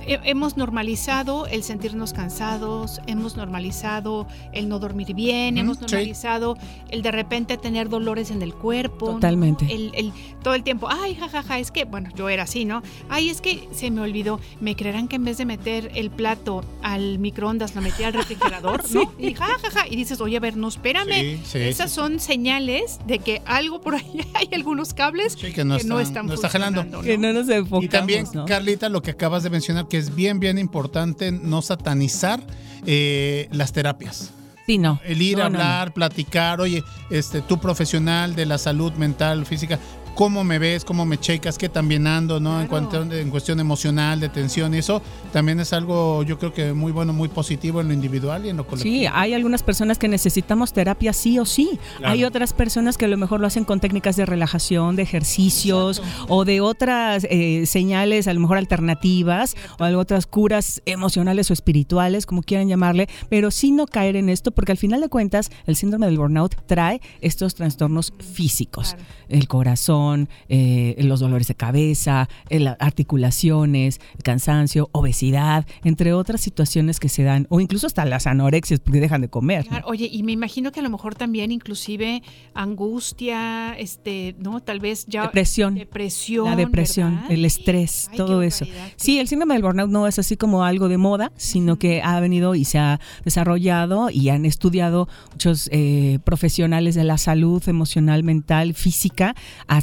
hemos 0.07 0.57
normalizado 0.57 1.46
el 1.46 1.62
sentirnos 1.62 2.12
cansados, 2.12 3.00
hemos 3.07 3.36
normalizado 3.36 4.26
el 4.53 4.68
no 4.68 4.78
dormir 4.78 5.14
bien, 5.14 5.59
hemos 5.59 5.78
sí. 5.78 5.82
normalizado 5.82 6.57
el 6.90 7.03
de 7.03 7.11
repente 7.11 7.57
tener 7.57 7.88
dolores 7.88 8.30
en 8.30 8.42
el 8.42 8.55
cuerpo. 8.55 9.07
¿no? 9.07 9.12
Totalmente. 9.14 9.66
El, 9.72 9.90
el- 9.94 10.12
todo 10.42 10.55
el 10.55 10.62
tiempo, 10.64 10.88
ay, 10.90 11.14
jajaja, 11.14 11.59
es 11.59 11.70
que, 11.70 11.84
bueno, 11.84 12.11
yo 12.16 12.28
era 12.28 12.42
así, 12.44 12.64
¿no? 12.64 12.82
Ay, 13.09 13.28
es 13.30 13.40
que 13.40 13.68
se 13.72 13.90
me 13.90 14.00
olvidó. 14.00 14.40
¿Me 14.61 14.74
creerán 14.74 15.07
que 15.09 15.16
en 15.16 15.24
vez 15.24 15.38
de 15.38 15.44
meter 15.44 15.90
el 15.94 16.11
plato 16.11 16.64
al 16.82 17.18
microondas 17.20 17.74
lo 17.76 17.80
metí 17.82 18.03
al 18.03 18.12
refrigerador? 18.12 18.82
¿no? 18.92 19.12
Y 19.18 19.34
jajaja. 19.34 19.86
Y 19.88 19.96
dices, 19.96 20.20
oye, 20.20 20.36
a 20.36 20.40
ver, 20.40 20.57
no, 20.57 20.68
espérame. 20.68 21.12
Sí, 21.12 21.40
sí, 21.44 21.59
Esas 21.59 21.90
son 21.92 22.18
señales 22.18 22.98
de 23.07 23.18
que 23.20 23.42
algo 23.46 23.80
por 23.80 23.94
ahí 23.94 24.20
hay 24.34 24.48
algunos 24.53 24.94
cables 24.94 25.36
que 25.36 25.64
no, 25.64 25.76
están, 25.76 26.26
no 26.26 26.34
está 26.34 26.48
jalando. 26.48 27.03
Que 27.03 27.16
no 27.18 27.32
nos 27.32 27.48
enfocamos, 27.48 27.84
Y 27.84 27.88
también, 27.88 28.26
¿no? 28.34 28.44
Carlita, 28.46 28.88
lo 28.88 29.03
que 29.03 29.12
acabas 29.12 29.42
de 29.42 29.50
mencionar, 29.50 29.86
que 29.93 29.99
es 29.99 30.14
bien, 30.14 30.40
bien 30.40 30.57
importante 30.57 31.30
no 31.32 31.61
satanizar 31.61 32.40
eh, 32.86 33.47
las 33.53 33.72
terapias. 33.74 34.30
Sí, 34.64 34.78
no. 34.78 34.99
El 35.05 35.20
ir 35.20 35.36
No, 35.36 35.45
a 35.45 35.51
no, 35.51 35.59
hablar, 35.59 35.93
platicar, 35.93 36.62
oye, 36.62 36.82
este, 37.11 37.43
tú 37.43 37.59
profesional 37.61 38.34
de 38.34 38.47
la 38.47 38.57
salud 38.57 38.95
mental, 38.95 39.45
física, 39.45 39.78
cómo 40.14 40.44
me 40.44 40.58
ves, 40.58 40.84
cómo 40.84 41.04
me 41.06 41.18
checas, 41.18 41.58
qué 41.58 41.68
tan 41.68 41.88
bien 41.88 42.06
ando, 42.06 42.38
¿no? 42.40 42.60
En, 42.60 42.66
cuanto, 42.68 43.02
en 43.02 43.30
cuestión 43.30 43.60
emocional, 43.60 44.20
de 44.20 44.28
tensión, 44.28 44.74
y 44.74 44.78
eso 44.78 45.02
también 45.32 45.58
es 45.60 45.72
algo, 45.72 46.22
yo 46.22 46.38
creo 46.38 46.52
que 46.52 46.72
muy 46.72 46.92
bueno, 46.92 47.12
muy 47.12 47.28
positivo 47.28 47.80
en 47.80 47.88
lo 47.88 47.94
individual 47.94 48.44
y 48.46 48.50
en 48.50 48.56
lo 48.56 48.66
colectivo. 48.66 48.94
Sí, 48.94 49.06
hay 49.12 49.34
algunas 49.34 49.62
personas 49.62 49.98
que 49.98 50.08
necesitamos 50.08 50.72
terapia 50.72 51.12
sí 51.12 51.38
o 51.38 51.44
sí. 51.44 51.78
Claro. 51.98 52.12
Hay 52.12 52.24
otras 52.24 52.52
personas 52.52 52.96
que 52.98 53.06
a 53.06 53.08
lo 53.08 53.16
mejor 53.16 53.40
lo 53.40 53.46
hacen 53.46 53.64
con 53.64 53.80
técnicas 53.80 54.16
de 54.16 54.26
relajación, 54.26 54.96
de 54.96 55.02
ejercicios 55.02 56.02
o 56.28 56.44
de 56.44 56.60
otras 56.60 57.26
eh, 57.30 57.64
señales, 57.66 58.28
a 58.28 58.34
lo 58.34 58.40
mejor 58.40 58.58
alternativas 58.58 59.54
o 59.78 59.84
algo- 59.84 60.00
otras 60.02 60.26
curas 60.26 60.82
emocionales 60.84 61.48
o 61.50 61.52
espirituales, 61.52 62.26
como 62.26 62.42
quieran 62.42 62.68
llamarle, 62.68 63.08
pero 63.28 63.50
sí 63.52 63.70
no 63.70 63.86
caer 63.86 64.16
en 64.16 64.28
esto 64.28 64.50
porque 64.50 64.72
al 64.72 64.78
final 64.78 65.00
de 65.00 65.08
cuentas 65.08 65.50
el 65.66 65.76
síndrome 65.76 66.06
del 66.06 66.18
burnout 66.18 66.56
trae 66.66 67.00
estos 67.20 67.54
trastornos 67.54 68.12
físicos. 68.18 68.96
El 69.28 69.46
corazón, 69.48 70.01
eh, 70.48 70.94
los 70.98 71.20
dolores 71.20 71.48
de 71.48 71.55
cabeza, 71.55 72.28
el- 72.48 72.68
articulaciones, 72.78 74.00
el 74.16 74.22
cansancio, 74.22 74.88
obesidad, 74.92 75.66
entre 75.84 76.12
otras 76.12 76.40
situaciones 76.40 76.98
que 77.00 77.09
se 77.09 77.22
dan, 77.22 77.46
o 77.50 77.61
incluso 77.61 77.86
hasta 77.86 78.05
las 78.05 78.26
anorexias 78.26 78.80
porque 78.80 79.00
dejan 79.00 79.20
de 79.20 79.28
comer. 79.28 79.66
Oye, 79.84 80.09
y 80.11 80.22
me 80.22 80.32
imagino 80.32 80.72
que 80.72 80.80
a 80.80 80.82
lo 80.82 80.90
mejor 80.90 81.14
también 81.14 81.50
inclusive 81.53 82.22
angustia, 82.55 83.74
este, 83.78 84.34
¿no? 84.38 84.61
Tal 84.61 84.80
vez 84.80 85.07
ya... 85.07 85.22
Depresión. 85.22 85.74
Depresión. 85.74 86.44
La 86.46 86.57
depresión, 86.57 87.14
¿verdad? 87.16 87.30
el 87.32 87.44
estrés, 87.44 88.11
todo 88.16 88.42
eso. 88.42 88.64
Sí, 88.96 89.18
el 89.18 89.28
síndrome 89.28 89.55
del 89.55 89.62
burnout 89.62 89.90
no 89.90 90.07
es 90.07 90.18
así 90.18 90.36
como 90.36 90.64
algo 90.64 90.88
de 90.88 90.98
moda, 90.98 91.32
sino 91.36 91.78
que 91.78 92.03
ha 92.03 92.18
venido 92.20 92.55
y 92.55 92.64
se 92.64 92.78
ha 92.78 93.00
desarrollado 93.24 94.11
y 94.11 94.28
han 94.30 94.44
estudiado 94.44 95.09
muchos 95.32 95.68
eh, 95.72 96.18
profesionales 96.24 96.94
de 96.94 97.05
la 97.05 97.18
salud 97.18 97.62
emocional, 97.68 98.24
mental, 98.24 98.74
física 98.74 99.34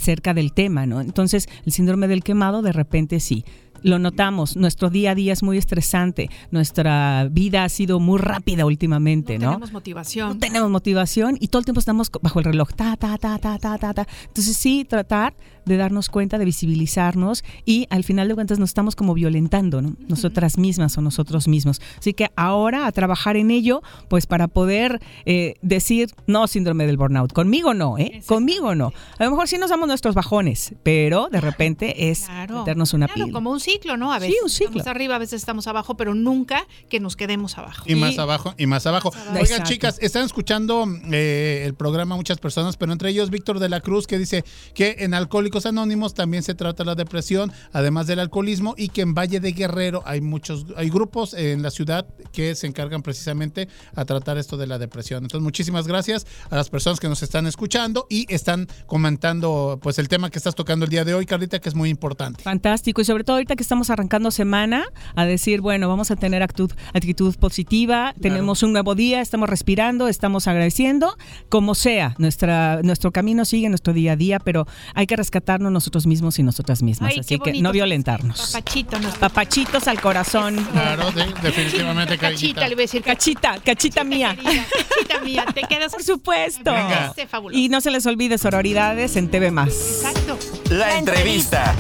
acerca 0.10 0.34
del 0.34 0.54
tema, 0.54 0.88
¿no? 0.88 1.02
Entonces, 1.02 1.48
el 1.68 1.72
síndrome 1.72 2.08
del 2.08 2.24
quemado 2.24 2.64
de 2.64 2.72
repente 2.72 3.20
sí. 3.20 3.46
Lo 3.84 4.00
notamos, 4.00 4.56
nuestro 4.56 4.90
día 4.90 5.12
a 5.12 5.16
día 5.16 5.34
es 5.34 5.44
muy 5.44 5.58
estresante, 5.58 6.30
nuestra 6.52 7.28
vida 7.32 7.64
ha 7.64 7.70
sido 7.70 8.00
muy 8.00 8.20
rápida 8.20 8.66
últimamente, 8.66 9.38
¿no? 9.40 9.52
Tenemos 9.52 9.72
motivación. 9.72 10.30
no 10.30 10.38
tenemos 10.38 10.70
motivación 10.70 11.38
y 11.40 11.48
todo 11.48 11.60
el 11.60 11.66
tiempo 11.66 11.80
estamos 11.80 12.12
bajo 12.22 12.40
el 12.40 12.46
reloj, 12.46 12.70
ta, 12.76 12.96
ta, 12.98 13.18
ta, 13.18 13.38
ta, 13.38 13.58
ta, 13.58 13.78
ta, 13.78 13.94
ta. 13.94 14.08
Entonces 14.28 14.56
sí, 14.58 14.86
tratar 14.88 15.34
de 15.66 15.78
darnos 15.78 16.10
cuenta, 16.10 16.38
de 16.40 16.46
visibilizarnos 16.46 17.44
y 17.66 17.86
al 17.92 18.04
final 18.04 18.28
de 18.28 18.34
cuentas 18.36 18.58
nos 18.60 18.70
estamos 18.72 18.96
como 18.96 19.14
violentando, 19.14 19.82
¿no? 19.82 19.96
Nosotras 20.08 20.58
mismas 20.58 20.98
o 20.98 21.02
nosotros 21.02 21.48
mismos. 21.48 21.80
Así 22.00 22.14
que 22.14 22.30
ahora 22.36 22.88
a 22.88 22.92
trabajar 22.92 23.38
en 23.38 23.52
ello, 23.52 23.82
pues 24.08 24.26
para 24.26 24.48
poder 24.48 25.00
eh, 25.26 25.56
decir, 25.62 26.10
no, 26.26 26.48
síndrome 26.48 26.88
del 26.88 26.98
burnout, 26.98 27.34
conmigo 27.34 27.74
no, 27.76 27.98
¿eh? 28.00 28.22
Conmigo 28.26 28.74
no. 28.74 28.94
A 29.20 29.24
lo 29.26 29.32
mejor 29.32 29.48
sí 29.48 29.58
nos 29.58 29.70
damos 29.70 29.88
nuestros 29.88 30.16
bajones, 30.16 30.74
pero 30.82 31.30
de 31.30 31.40
repente 31.42 32.10
es 32.10 32.28
meternos 32.50 32.94
una 32.94 33.08
Claro, 33.08 33.26
pila. 33.26 33.34
como 33.34 33.52
un 33.52 33.60
ciclo, 33.72 33.98
¿no? 33.98 34.12
A 34.14 34.20
Sí, 34.20 34.28
veces 34.28 34.40
un 34.44 34.50
ciclo. 34.50 34.68
estamos 34.80 34.88
arriba, 34.88 35.16
a 35.16 35.20
veces 35.20 35.42
estamos 35.42 35.68
abajo, 35.68 35.96
pero 35.96 36.14
nunca 36.16 36.66
que 36.90 37.00
nos 37.00 37.16
quedemos 37.16 37.58
abajo. 37.58 37.84
Y 37.88 37.96
más 37.96 38.18
abajo, 38.18 38.54
y 38.58 38.66
más 38.68 38.86
abajo. 38.86 39.12
Oigan, 39.30 39.38
Exacto. 39.38 39.70
chicas, 39.70 39.98
están 40.02 40.26
escuchando 40.26 40.86
eh, 41.12 41.64
el 41.66 41.74
programa 41.76 42.16
muchas 42.16 42.38
personas, 42.40 42.78
pero 42.78 42.92
entre 42.92 43.10
ellos 43.10 43.30
Víctor 43.30 43.60
de 43.60 43.70
la 43.70 43.82
Cruz, 43.82 44.08
que 44.08 44.18
dice 44.18 44.44
que 44.74 44.98
en 45.00 45.14
Alcohólicos 45.14 45.66
Anónimos 45.66 46.14
también 46.14 46.44
se 46.44 46.56
trata 46.56 46.84
la 46.84 46.96
depresión, 46.96 47.52
además 47.74 48.08
del 48.08 48.20
alcoholismo, 48.20 48.76
y 48.78 48.90
que 48.90 49.02
en 49.02 49.14
Valle 49.14 49.40
de 49.40 49.52
Guerrero 49.52 50.02
hay 50.06 50.22
muchos, 50.22 50.66
hay 50.76 50.90
grupos 50.90 51.34
en 51.34 51.62
la 51.62 51.72
ciudad 51.72 52.08
que 52.32 52.56
se 52.56 52.68
encargan 52.68 53.02
precisamente 53.02 53.68
a 53.96 54.06
tratar 54.06 54.38
esto 54.38 54.58
de 54.58 54.68
la 54.68 54.78
depresión. 54.78 55.24
Entonces, 55.24 55.44
muchísimas 55.44 55.88
gracias 55.88 56.26
a 56.50 56.56
las 56.56 56.70
personas 56.70 57.00
que 57.00 57.08
nos 57.08 57.22
están 57.24 57.48
escuchando 57.48 58.08
y 58.10 58.26
están 58.34 58.68
comentando 58.86 59.80
pues 59.82 59.98
el 60.00 60.08
tema 60.08 60.30
que 60.30 60.38
estás 60.38 60.56
tocando 60.56 60.86
el 60.86 60.92
día 60.92 61.04
de 61.06 61.14
hoy, 61.14 61.26
Carlita, 61.26 61.60
que 61.60 61.70
es 61.70 61.76
muy 61.76 61.90
importante. 61.90 62.44
Fantástico. 62.44 63.02
Y 63.02 63.06
sobre 63.06 63.24
todo 63.24 63.36
ahorita 63.38 63.56
que 63.60 63.64
estamos 63.64 63.90
arrancando 63.90 64.32
semana, 64.32 64.86
a 65.16 65.26
decir, 65.26 65.60
bueno, 65.60 65.90
vamos 65.90 66.12
a 66.12 66.16
tener 66.16 66.42
actitud, 66.44 66.72
actitud 66.94 67.36
positiva, 67.36 68.14
tenemos 68.22 68.64
un 68.64 68.72
nuevo 68.72 68.96
día, 68.96 69.20
estamos 69.20 69.50
respirando, 69.50 70.08
estamos 70.08 70.48
agradeciendo, 70.48 71.18
como 71.50 71.76
sea, 71.76 72.16
nuestra, 72.20 72.80
nuestro 72.84 73.12
camino 73.12 73.44
sigue, 73.44 73.68
nuestro 73.68 73.92
día 73.92 74.14
a 74.14 74.16
día, 74.16 74.40
pero 74.40 74.66
hay 74.96 75.08
que 75.08 75.18
rescatarnos 75.18 75.74
nosotros 75.74 76.08
mismos 76.08 76.40
y 76.40 76.44
nosotras 76.44 76.82
mismas. 76.82 77.12
Ay, 77.12 77.20
Así 77.20 77.38
que 77.38 77.62
no 77.62 77.74
violentarnos. 77.74 78.40
Papachito. 78.54 78.98
Papachitos 79.20 79.90
al 79.90 80.00
corazón. 80.00 80.56
Claro, 80.72 81.12
de- 81.12 81.34
definitivamente, 81.44 82.18
Cachita, 82.18 82.66
le 82.66 82.76
voy 82.76 82.84
a 82.84 82.86
decir. 82.86 83.04
Cachita, 83.04 83.58
cachita 83.62 84.06
mía. 84.06 84.38
Cachita 84.42 85.20
mía, 85.22 85.46
te 85.54 85.64
quedas. 85.64 85.92
Por 85.92 86.04
supuesto. 86.04 86.72
Venga. 86.72 87.14
Este. 87.18 87.28
Y 87.52 87.68
no 87.68 87.82
se 87.82 87.92
les 87.92 88.06
olvide 88.06 88.38
sororidades 88.38 89.18
en 89.18 89.28
TV 89.30 89.52
Más. 89.52 89.68
Exacto. 89.68 90.40
La 90.70 90.98
entrevista. 90.98 91.76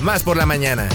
Más 0.00 0.22
por 0.22 0.36
la 0.36 0.46
mañana. 0.46 0.86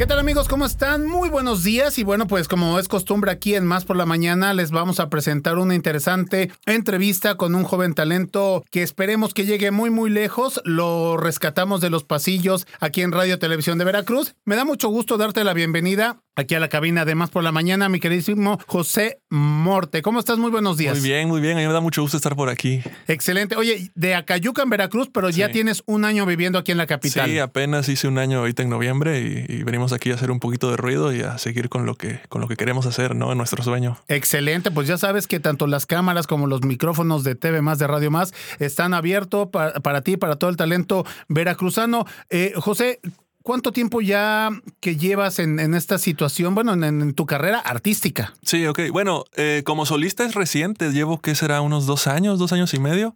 ¿Qué 0.00 0.06
tal 0.06 0.18
amigos? 0.18 0.48
¿Cómo 0.48 0.64
están? 0.64 1.06
Muy 1.06 1.28
buenos 1.28 1.62
días 1.62 1.98
y 1.98 2.04
bueno, 2.04 2.26
pues 2.26 2.48
como 2.48 2.78
es 2.78 2.88
costumbre 2.88 3.30
aquí 3.30 3.54
en 3.54 3.66
Más 3.66 3.84
por 3.84 3.96
la 3.96 4.06
Mañana, 4.06 4.54
les 4.54 4.70
vamos 4.70 4.98
a 4.98 5.10
presentar 5.10 5.58
una 5.58 5.74
interesante 5.74 6.50
entrevista 6.64 7.34
con 7.34 7.54
un 7.54 7.64
joven 7.64 7.92
talento 7.92 8.64
que 8.70 8.82
esperemos 8.82 9.34
que 9.34 9.44
llegue 9.44 9.70
muy 9.70 9.90
muy 9.90 10.08
lejos. 10.08 10.62
Lo 10.64 11.18
rescatamos 11.18 11.82
de 11.82 11.90
los 11.90 12.04
pasillos 12.04 12.66
aquí 12.80 13.02
en 13.02 13.12
Radio 13.12 13.38
Televisión 13.38 13.76
de 13.76 13.84
Veracruz. 13.84 14.36
Me 14.46 14.56
da 14.56 14.64
mucho 14.64 14.88
gusto 14.88 15.18
darte 15.18 15.44
la 15.44 15.52
bienvenida 15.52 16.22
aquí 16.40 16.54
a 16.54 16.60
la 16.60 16.68
cabina 16.68 17.04
de 17.04 17.14
Más 17.14 17.30
por 17.30 17.42
la 17.44 17.52
Mañana, 17.52 17.88
mi 17.88 18.00
queridísimo 18.00 18.58
José 18.66 19.20
Morte. 19.30 20.02
¿Cómo 20.02 20.18
estás? 20.18 20.38
Muy 20.38 20.50
buenos 20.50 20.76
días. 20.76 20.98
Muy 20.98 21.08
bien, 21.08 21.28
muy 21.28 21.40
bien. 21.40 21.56
A 21.56 21.60
mí 21.60 21.66
me 21.66 21.72
da 21.72 21.80
mucho 21.80 22.02
gusto 22.02 22.16
estar 22.16 22.34
por 22.36 22.48
aquí. 22.48 22.80
Excelente. 23.08 23.56
Oye, 23.56 23.90
de 23.94 24.14
Acayuca 24.14 24.62
en 24.62 24.70
Veracruz, 24.70 25.08
pero 25.12 25.30
ya 25.30 25.50
tienes 25.50 25.82
un 25.86 26.04
año 26.04 26.26
viviendo 26.26 26.58
aquí 26.58 26.72
en 26.72 26.78
la 26.78 26.86
capital. 26.86 27.28
Sí, 27.30 27.38
apenas 27.38 27.88
hice 27.88 28.08
un 28.08 28.18
año 28.18 28.38
ahorita 28.38 28.62
en 28.62 28.70
noviembre 28.70 29.20
y, 29.20 29.52
y 29.52 29.62
venimos 29.62 29.92
aquí 29.92 30.10
a 30.10 30.14
hacer 30.14 30.30
un 30.30 30.40
poquito 30.40 30.70
de 30.70 30.76
ruido 30.76 31.12
y 31.14 31.20
a 31.22 31.38
seguir 31.38 31.68
con 31.68 31.86
lo 31.86 31.94
que, 31.94 32.20
con 32.28 32.40
lo 32.40 32.48
que 32.48 32.56
queremos 32.56 32.86
hacer, 32.86 33.14
¿no? 33.14 33.30
En 33.32 33.38
nuestro 33.38 33.62
sueño. 33.62 33.98
Excelente, 34.08 34.70
pues 34.70 34.88
ya 34.88 34.98
sabes 34.98 35.26
que 35.26 35.40
tanto 35.40 35.66
las 35.66 35.86
cámaras 35.86 36.26
como 36.26 36.46
los 36.46 36.62
micrófonos 36.62 37.22
de 37.24 37.34
TV 37.34 37.62
Más, 37.62 37.78
de 37.78 37.86
Radio 37.86 38.10
Más, 38.10 38.32
están 38.58 38.94
abiertos 38.94 39.48
pa- 39.52 39.72
para, 39.74 40.00
ti, 40.02 40.16
para 40.16 40.36
todo 40.36 40.50
el 40.50 40.56
talento 40.56 41.04
veracruzano. 41.28 42.06
Eh, 42.30 42.52
José, 42.56 43.00
¿cuánto 43.42 43.72
tiempo 43.72 44.00
ya 44.00 44.50
que 44.80 44.96
llevas 44.96 45.38
en, 45.38 45.58
en 45.60 45.74
esta 45.74 45.98
situación, 45.98 46.54
bueno, 46.54 46.72
en, 46.74 46.84
en 46.84 47.14
tu 47.14 47.26
carrera 47.26 47.58
artística? 47.58 48.34
Sí, 48.42 48.66
ok. 48.66 48.80
Bueno, 48.92 49.24
eh, 49.36 49.62
como 49.64 49.86
solista 49.86 50.24
es 50.24 50.34
reciente. 50.34 50.90
Llevo, 50.90 51.20
¿qué 51.20 51.34
será? 51.34 51.60
Unos 51.60 51.86
dos 51.86 52.06
años, 52.06 52.38
dos 52.38 52.52
años 52.52 52.74
y 52.74 52.80
medio. 52.80 53.14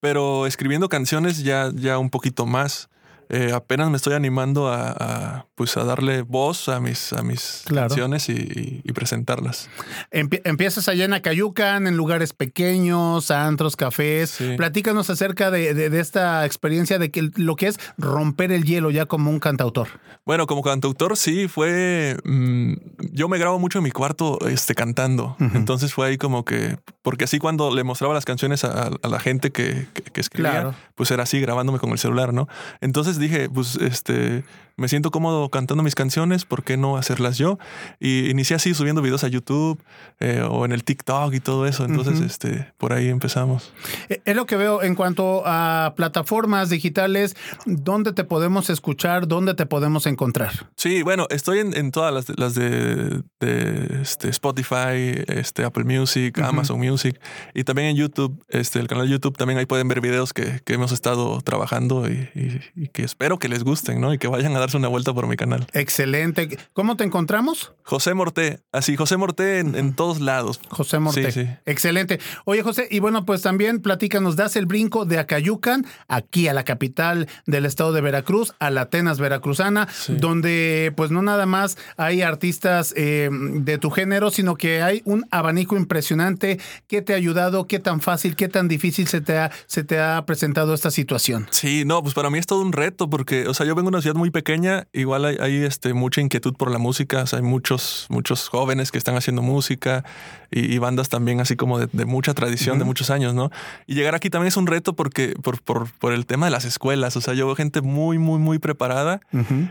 Pero 0.00 0.46
escribiendo 0.46 0.88
canciones 0.88 1.42
ya, 1.42 1.70
ya 1.74 1.98
un 1.98 2.10
poquito 2.10 2.46
más. 2.46 2.88
Eh, 3.28 3.52
apenas 3.52 3.90
me 3.90 3.96
estoy 3.96 4.14
animando 4.14 4.68
a, 4.68 4.90
a, 4.90 5.46
pues 5.58 5.76
a 5.76 5.82
darle 5.84 6.22
voz 6.22 6.68
a 6.68 6.78
mis, 6.80 7.12
a 7.12 7.22
mis 7.22 7.64
Claro. 7.66 7.88
canciones 7.88 8.28
y, 8.28 8.32
y- 8.32 8.80
y 8.84 8.92
presentarlas. 8.92 9.68
Empie- 10.12 10.40
empiezas 10.44 10.88
allá 10.88 11.04
en 11.04 11.12
Acayucan, 11.12 11.86
en 11.88 11.96
lugares 11.96 12.32
pequeños, 12.32 13.30
antros, 13.32 13.74
cafés. 13.76 14.38
Platícanos 14.56 15.10
acerca 15.10 15.50
de, 15.50 15.74
de- 15.74 15.90
de 15.90 16.00
esta 16.00 16.46
experiencia 16.46 16.98
de 17.00 17.10
que 17.10 17.30
lo 17.34 17.56
que 17.56 17.66
es 17.66 17.78
romper 17.98 18.52
el 18.52 18.64
hielo 18.64 18.90
ya 18.92 19.06
como 19.06 19.30
un 19.30 19.40
cantautor. 19.40 19.88
Bueno, 20.24 20.46
como 20.46 20.62
cantautor 20.62 21.16
sí 21.16 21.48
fue. 21.48 22.16
mm, 22.24 22.74
yo 23.12 23.28
me 23.28 23.38
grabo 23.38 23.58
mucho 23.58 23.78
en 23.78 23.84
mi 23.84 23.90
cuarto 23.90 24.38
este, 24.48 24.74
cantando. 24.76 25.36
Entonces 25.40 25.92
fue 25.92 26.06
ahí 26.06 26.18
como 26.18 26.44
que. 26.44 26.78
Porque 27.02 27.24
así 27.24 27.38
cuando 27.40 27.74
le 27.74 27.82
mostraba 27.82 28.14
las 28.14 28.24
canciones 28.24 28.62
a, 28.64 28.90
a 29.02 29.08
la 29.08 29.18
gente 29.18 29.50
que, 29.50 29.88
que- 29.92 30.02
que 30.02 30.20
escribía, 30.20 30.50
Claro. 30.52 30.74
pues 30.94 31.10
era 31.10 31.24
así 31.24 31.40
grabándome 31.40 31.78
con 31.80 31.90
el 31.90 31.98
celular, 31.98 32.32
¿no? 32.32 32.46
Entonces 32.80 33.18
dije, 33.18 33.48
pues 33.50 33.74
este. 33.76 34.44
Me 34.78 34.88
siento 34.88 35.10
cómodo 35.10 35.48
cantando 35.50 35.82
mis 35.82 35.94
canciones, 35.94 36.44
¿por 36.46 36.64
qué 36.64 36.76
no 36.76 36.96
hacerlas 36.96 37.36
yo? 37.36 37.58
Y 38.00 38.30
inicié 38.30 38.56
así 38.56 38.72
subiendo 38.74 39.02
videos 39.02 39.24
a 39.24 39.28
YouTube 39.28 39.82
eh, 40.20 40.42
o 40.48 40.64
en 40.64 40.72
el 40.72 40.84
TikTok 40.84 41.34
y 41.34 41.40
todo 41.40 41.66
eso. 41.66 41.84
Entonces, 41.84 42.20
este, 42.20 42.72
por 42.78 42.92
ahí 42.92 43.08
empezamos. 43.08 43.72
Eh, 44.08 44.22
Es 44.24 44.34
lo 44.36 44.46
que 44.46 44.56
veo 44.56 44.82
en 44.82 44.94
cuanto 44.94 45.42
a 45.44 45.92
plataformas 45.96 46.70
digitales, 46.70 47.36
¿dónde 47.66 48.12
te 48.12 48.24
podemos 48.24 48.70
escuchar? 48.70 49.28
¿Dónde 49.28 49.54
te 49.54 49.66
podemos 49.66 50.06
encontrar? 50.06 50.70
Sí, 50.76 51.02
bueno, 51.02 51.26
estoy 51.30 51.58
en, 51.58 51.76
en 51.76 51.90
todas 51.90 52.14
las, 52.14 52.26
de- 52.26 52.34
las 52.36 52.54
de, 52.54 53.22
de, 53.40 54.00
este, 54.02 54.28
Spotify, 54.30 55.22
este, 55.28 55.64
Apple 55.64 55.84
Music. 55.84 56.38
Amazon 56.38 56.78
Music 56.78 57.20
y 57.52 57.64
también 57.64 57.88
en 57.88 57.96
YouTube, 57.96 58.42
este, 58.48 58.78
el 58.78 58.86
canal 58.86 59.06
de 59.06 59.12
YouTube 59.12 59.36
también 59.36 59.58
ahí 59.58 59.66
pueden 59.66 59.88
ver 59.88 60.00
videos 60.00 60.32
que, 60.32 60.60
que 60.64 60.74
hemos 60.74 60.92
estado 60.92 61.40
trabajando 61.42 62.08
y, 62.08 62.28
y- 62.34 62.60
y 62.84 62.88
que 62.88 63.02
espero 63.02 63.38
que 63.38 63.48
les 63.48 63.64
gusten, 63.64 64.00
¿no? 64.00 64.14
Y 64.14 64.18
que 64.18 64.28
vayan 64.28 64.54
a 64.56 64.60
darse 64.68 64.76
una 64.76 64.88
vuelta 64.88 65.14
por 65.14 65.26
mi 65.26 65.36
canal. 65.36 65.66
Excelente. 65.72 66.58
¿Cómo 66.74 66.96
te 66.96 67.04
encontramos? 67.04 67.72
José 67.82 68.12
Morté, 68.12 68.60
así, 68.70 68.96
José 68.96 69.16
Morté 69.16 69.60
en, 69.60 69.74
en 69.74 69.94
todos 69.94 70.20
lados. 70.20 70.60
José 70.68 70.98
Morte. 70.98 71.32
Sí, 71.32 71.44
sí. 71.44 71.50
Excelente. 71.64 72.20
Oye, 72.44 72.62
José, 72.62 72.86
y 72.90 73.00
bueno, 73.00 73.24
pues 73.24 73.42
también 73.42 73.80
platícanos, 73.80 74.36
das 74.36 74.56
el 74.56 74.66
brinco 74.66 75.06
de 75.06 75.18
Acayucan 75.18 75.86
aquí 76.06 76.48
a 76.48 76.52
la 76.52 76.64
capital 76.64 77.28
del 77.46 77.64
estado 77.64 77.92
de 77.92 78.02
Veracruz, 78.02 78.54
a 78.58 78.70
la 78.70 78.82
Atenas 78.82 79.18
veracruzana, 79.18 79.88
donde 80.08 80.92
pues 80.96 81.10
no 81.10 81.22
nada 81.22 81.46
más 81.46 81.78
hay 81.96 82.22
artistas 82.22 82.92
eh, 82.96 83.30
de 83.30 83.78
tu 83.78 83.90
género, 83.90 84.30
sino 84.30 84.56
que 84.56 84.82
hay 84.82 85.02
un 85.04 85.26
abanico 85.30 85.76
impresionante. 85.76 86.60
¿Qué 86.86 87.00
te 87.00 87.14
ha 87.14 87.16
ayudado? 87.16 87.66
¿Qué 87.66 87.78
tan 87.78 88.00
fácil, 88.00 88.36
qué 88.36 88.48
tan 88.48 88.68
difícil 88.68 89.08
se 89.08 89.20
te 89.20 89.38
ha, 89.38 89.50
se 89.66 89.82
te 89.84 89.98
ha 89.98 90.24
presentado 90.26 90.74
esta 90.74 90.90
situación? 90.90 91.46
Sí, 91.50 91.84
no, 91.86 92.02
pues 92.02 92.14
para 92.14 92.28
mí 92.28 92.38
es 92.38 92.46
todo 92.46 92.60
un 92.60 92.72
reto 92.72 93.08
porque, 93.08 93.46
o 93.46 93.54
sea, 93.54 93.64
yo 93.64 93.74
vengo 93.74 93.90
de 93.90 93.96
una 93.96 94.02
ciudad 94.02 94.16
muy 94.16 94.30
pequeña, 94.30 94.57
igual 94.92 95.24
hay, 95.24 95.36
hay, 95.40 95.56
este, 95.64 95.94
mucha 95.94 96.20
inquietud 96.20 96.54
por 96.54 96.70
la 96.70 96.78
música, 96.78 97.22
o 97.22 97.26
sea, 97.26 97.38
hay 97.38 97.44
muchos, 97.44 98.06
muchos 98.08 98.48
jóvenes 98.48 98.90
que 98.90 98.98
están 98.98 99.16
haciendo 99.16 99.42
música 99.42 100.04
y, 100.50 100.72
y 100.72 100.78
bandas 100.78 101.08
también 101.08 101.40
así 101.40 101.56
como 101.56 101.78
de, 101.78 101.88
de 101.92 102.04
mucha 102.04 102.34
tradición, 102.34 102.78
de 102.78 102.84
muchos 102.84 103.10
años, 103.10 103.34
¿no? 103.34 103.50
Y 103.86 103.94
llegar 103.94 104.14
aquí 104.14 104.30
también 104.30 104.48
es 104.48 104.56
un 104.56 104.66
reto 104.66 104.94
porque, 104.94 105.34
por, 105.42 105.62
por, 105.62 105.90
por 105.98 106.12
el 106.12 106.26
tema 106.26 106.46
de 106.46 106.50
las 106.50 106.64
escuelas, 106.64 107.16
o 107.16 107.20
sea, 107.20 107.34
yo 107.34 107.46
veo 107.46 107.56
gente 107.56 107.80
muy, 107.80 108.18
muy, 108.18 108.38
muy 108.38 108.58
preparada 108.58 109.20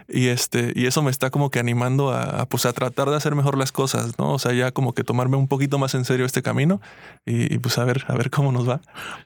y, 0.08 0.28
este, 0.28 0.72
y 0.76 0.86
eso 0.86 1.02
me 1.02 1.12
está 1.12 1.30
como 1.30 1.50
que 1.50 1.60
animando 1.60 2.12
a, 2.12 2.42
a, 2.42 2.46
pues, 2.46 2.66
a 2.66 2.74
tratar 2.74 3.10
de 3.10 3.16
hacer 3.16 3.36
mejor 3.36 3.58
las 3.58 3.72
cosas, 3.72 4.18
¿no? 4.18 4.34
O 4.34 4.40
sea, 4.40 4.54
ya 4.54 4.72
como 4.72 4.94
que 4.94 5.04
tomarme 5.04 5.38
un 5.38 5.48
poquito 5.48 5.78
más 5.78 5.96
en 5.96 6.06
serio 6.06 6.26
este 6.26 6.42
camino 6.42 6.82
y, 7.26 7.54
y, 7.54 7.58
pues 7.58 7.78
a 7.78 7.84
ver, 7.84 8.06
a 8.08 8.16
ver 8.16 8.30
cómo 8.30 8.52
nos 8.52 8.68
va. 8.68 8.82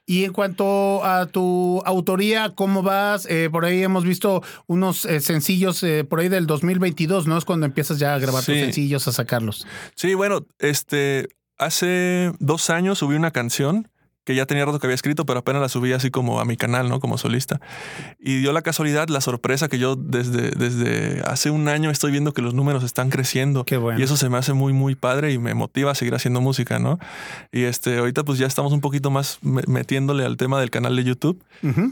Y 0.06 0.24
en 0.24 0.34
cuanto 0.34 1.04
a 1.04 1.28
tu 1.28 1.82
autoría, 1.86 2.52
¿cómo 2.56 2.82
vas? 2.82 3.26
Eh, 3.30 3.50
por 3.52 3.66
ahí 3.66 3.84
hemos 3.84 4.04
visto 4.04 4.42
unos 4.68 5.06
eh, 5.06 5.20
sencillos 5.20 5.51
eh, 5.84 6.04
por 6.04 6.20
ahí 6.20 6.30
del 6.30 6.48
2022, 6.48 7.28
¿no? 7.28 7.38
Es 7.38 7.46
cuando 7.46 7.66
empiezas 7.66 8.00
ya 8.00 8.14
a 8.14 8.20
grabar 8.20 8.44
tus 8.44 8.56
sencillos, 8.56 9.08
a 9.08 9.12
sacarlos. 9.12 9.66
Sí, 9.96 10.14
bueno, 10.14 10.46
este, 10.60 11.30
hace 11.58 12.32
dos 12.40 12.70
años 12.70 13.00
subí 13.00 13.16
una 13.16 13.32
canción 13.32 13.90
que 14.24 14.36
ya 14.36 14.46
tenía 14.46 14.66
rato 14.66 14.80
que 14.80 14.88
había 14.88 14.96
escrito, 14.96 15.26
pero 15.26 15.40
apenas 15.40 15.62
la 15.62 15.70
subí 15.70 15.94
así 15.94 16.12
como 16.12 16.40
a 16.40 16.46
mi 16.46 16.56
canal, 16.58 16.90
¿no? 16.90 17.00
Como 17.00 17.18
solista. 17.18 17.60
Y 18.20 18.38
dio 18.40 18.54
la 18.54 18.62
casualidad, 18.62 19.08
la 19.10 19.20
sorpresa 19.22 19.68
que 19.68 19.80
yo 19.80 19.96
desde, 19.96 20.52
desde 20.52 21.22
hace 21.26 21.50
un 21.50 21.68
año 21.68 21.90
estoy 21.90 22.12
viendo 22.12 22.32
que 22.34 22.42
los 22.42 22.54
números 22.54 22.84
están 22.84 23.10
creciendo. 23.10 23.66
Qué 23.66 23.78
bueno. 23.78 24.00
Y 24.00 24.04
eso 24.04 24.18
se 24.18 24.30
me 24.30 24.38
hace 24.38 24.54
muy, 24.54 24.74
muy 24.74 24.94
padre 24.96 25.32
y 25.34 25.40
me 25.40 25.54
motiva 25.56 25.92
a 25.92 25.96
seguir 25.96 26.14
haciendo 26.14 26.40
música, 26.40 26.78
¿no? 26.80 27.00
Y 27.52 27.64
este, 27.64 27.98
ahorita 27.98 28.24
pues 28.24 28.38
ya 28.38 28.46
estamos 28.48 28.74
un 28.74 28.82
poquito 28.82 29.10
más 29.10 29.40
me- 29.42 29.64
metiéndole 29.68 30.24
al 30.26 30.38
tema 30.38 30.60
del 30.60 30.70
canal 30.70 30.96
de 30.96 31.04
YouTube. 31.04 31.44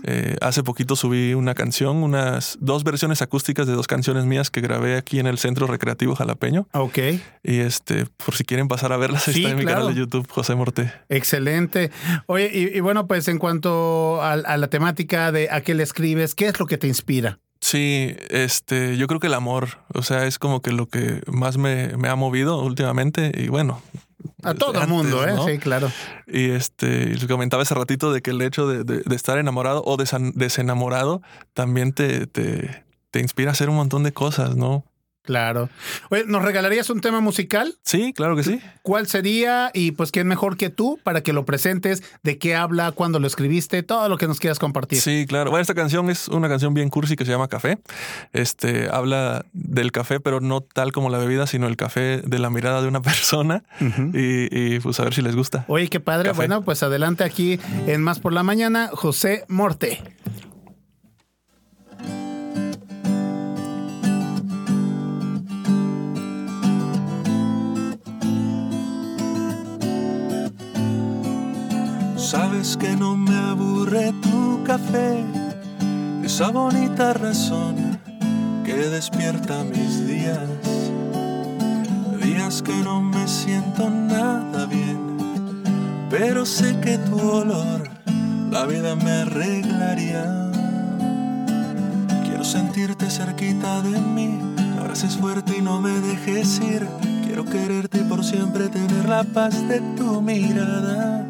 Eh, 0.04 0.36
hace 0.42 0.62
poquito 0.64 0.96
subí 0.96 1.34
una 1.34 1.56
canción, 1.56 1.98
unas 2.04 2.58
dos 2.62 2.84
versiones 2.84 3.22
acústicas 3.22 3.66
de 3.68 3.74
dos 3.74 3.88
canciones 3.88 4.26
mías 4.26 4.50
que 4.52 4.62
grabé 4.62 4.98
aquí 4.98 5.20
en 5.20 5.28
el 5.28 5.38
Centro 5.40 5.68
Recreativo 5.68 6.16
Jalapeño. 6.16 6.68
Ok. 6.74 6.98
Y 7.44 7.60
este, 7.60 8.06
por 8.24 8.36
si 8.36 8.44
quieren 8.46 8.68
pasar 8.68 8.94
a 8.94 8.98
verlas, 8.98 9.24
Sí, 9.24 9.40
está 9.40 9.50
en 9.52 9.58
mi 9.58 9.64
claro. 9.64 9.80
canal 9.82 9.94
de 9.96 10.00
YouTube, 10.00 10.28
José 10.30 10.56
Morte. 10.56 10.92
Excelente. 11.10 11.92
Oye, 12.28 12.50
y, 12.54 12.78
y 12.78 12.80
bueno, 12.82 13.08
pues 13.08 13.28
en 13.28 13.38
cuanto 13.40 14.22
a, 14.22 14.34
a 14.34 14.58
la 14.58 14.68
temática 14.70 15.32
de 15.32 15.50
a 15.52 15.62
qué 15.62 15.74
le 15.74 15.84
escribes, 15.84 16.36
¿qué 16.36 16.48
es 16.48 16.60
lo 16.60 16.66
que 16.66 16.78
te 16.78 16.88
inspira? 16.88 17.40
Sí, 17.62 18.16
este, 18.30 18.96
yo 18.98 19.08
creo 19.08 19.20
que 19.20 19.28
el 19.28 19.34
amor, 19.34 19.80
o 19.94 20.02
sea, 20.02 20.26
es 20.26 20.40
como 20.40 20.62
que 20.62 20.72
lo 20.72 20.88
que 20.88 21.22
más 21.28 21.58
me, 21.58 21.98
me 21.98 22.08
ha 22.08 22.16
movido 22.16 22.62
últimamente 22.64 23.32
y 23.36 23.50
bueno. 23.50 23.82
A 24.44 24.54
todo 24.54 24.82
el 24.82 24.88
mundo, 24.88 25.28
¿eh? 25.28 25.34
¿no? 25.36 25.46
Sí, 25.46 25.58
claro. 25.60 25.92
Y 26.28 26.52
este, 26.52 27.06
les 27.08 27.26
comentaba 27.26 27.64
hace 27.64 27.76
ratito 27.76 28.14
de 28.14 28.22
que 28.22 28.32
el 28.32 28.42
hecho 28.42 28.68
de, 28.68 28.84
de- 28.86 29.02
de 29.06 29.16
estar 29.16 29.38
enamorado 29.38 29.82
o 29.86 29.98
desenamorado 29.98 31.22
también 31.54 31.94
te, 31.94 32.28
te, 32.28 32.84
te 33.12 33.20
inspira 33.20 33.50
a 33.50 33.54
hacer 33.54 33.70
un 33.70 33.76
montón 33.76 34.04
de 34.04 34.14
cosas, 34.14 34.56
¿no? 34.56 34.86
Claro. 35.24 35.70
Oye, 36.10 36.24
¿nos 36.26 36.42
regalarías 36.44 36.90
un 36.90 37.02
tema 37.02 37.20
musical? 37.20 37.76
Sí, 37.84 38.14
claro 38.16 38.36
que 38.36 38.44
sí. 38.44 38.60
¿Cuál 38.82 39.06
sería? 39.06 39.70
Y 39.74 39.92
pues, 39.92 40.12
¿quién 40.12 40.28
mejor 40.28 40.58
que 40.58 40.70
tú 40.70 41.00
para 41.04 41.22
que 41.22 41.34
lo 41.34 41.46
presentes? 41.46 42.02
¿De 42.24 42.38
qué 42.40 42.56
habla? 42.56 42.92
¿Cuándo 42.94 43.20
lo 43.20 43.28
escribiste? 43.28 43.84
Todo 43.84 44.10
lo 44.10 44.18
que 44.18 44.28
nos 44.28 44.40
quieras 44.40 44.58
compartir. 44.58 45.00
Sí, 45.00 45.26
claro. 45.28 45.52
Bueno, 45.52 45.62
esta 45.62 45.76
canción 45.76 46.10
es 46.10 46.30
una 46.30 46.50
canción 46.50 46.74
bien 46.74 46.90
cursi 46.90 47.16
que 47.16 47.26
se 47.26 47.32
llama 47.32 47.48
Café. 47.48 47.78
Este 48.34 48.90
habla 48.92 49.46
del 49.54 49.92
café, 49.92 50.20
pero 50.20 50.40
no 50.42 50.62
tal 50.62 50.92
como 50.92 51.10
la 51.10 51.18
bebida, 51.20 51.46
sino 51.48 51.68
el 51.68 51.78
café 51.78 52.22
de 52.26 52.40
la 52.40 52.50
mirada 52.50 52.82
de 52.82 52.88
una 52.88 53.02
persona. 53.04 53.64
y, 53.80 54.76
y, 54.76 54.80
pues 54.80 55.00
a 55.00 55.04
ver 55.04 55.14
si 55.14 55.22
les 55.22 55.36
gusta. 55.36 55.66
Oye, 55.68 55.90
qué 55.90 56.00
padre. 56.00 56.30
Café. 56.30 56.38
Bueno, 56.38 56.64
pues 56.64 56.82
adelante 56.82 57.24
aquí 57.24 57.60
en 57.88 58.02
Más 58.02 58.20
por 58.20 58.34
la 58.34 58.42
Mañana, 58.44 58.90
José 58.94 59.46
Morte. 59.48 60.02
Sabes 72.30 72.78
que 72.78 72.96
no 72.96 73.18
me 73.18 73.36
aburre 73.36 74.14
tu 74.22 74.64
café, 74.64 75.26
esa 76.24 76.52
bonita 76.52 77.12
razón 77.14 78.00
que 78.64 78.76
despierta 78.76 79.64
mis 79.64 80.06
días. 80.06 80.48
Días 82.22 82.62
que 82.62 82.76
no 82.84 83.02
me 83.02 83.28
siento 83.28 83.90
nada 83.90 84.68
bien, 84.68 85.18
pero 86.12 86.46
sé 86.46 86.80
que 86.82 87.00
tu 87.00 87.20
olor 87.20 87.90
la 88.52 88.68
vida 88.68 88.96
me 88.96 89.12
arreglaría. 89.12 90.52
Quiero 92.26 92.44
sentirte 92.44 93.10
cerquita 93.10 93.82
de 93.82 94.00
mí, 94.00 94.38
abraces 94.80 95.18
fuerte 95.18 95.58
y 95.58 95.62
no 95.64 95.82
me 95.82 96.00
dejes 96.00 96.60
ir. 96.60 96.88
Quiero 97.26 97.44
quererte 97.44 98.02
y 98.02 98.04
por 98.04 98.24
siempre 98.24 98.70
tener 98.70 99.10
la 99.10 99.24
paz 99.24 99.68
de 99.68 99.82
tu 99.98 100.22
mirada. 100.22 101.26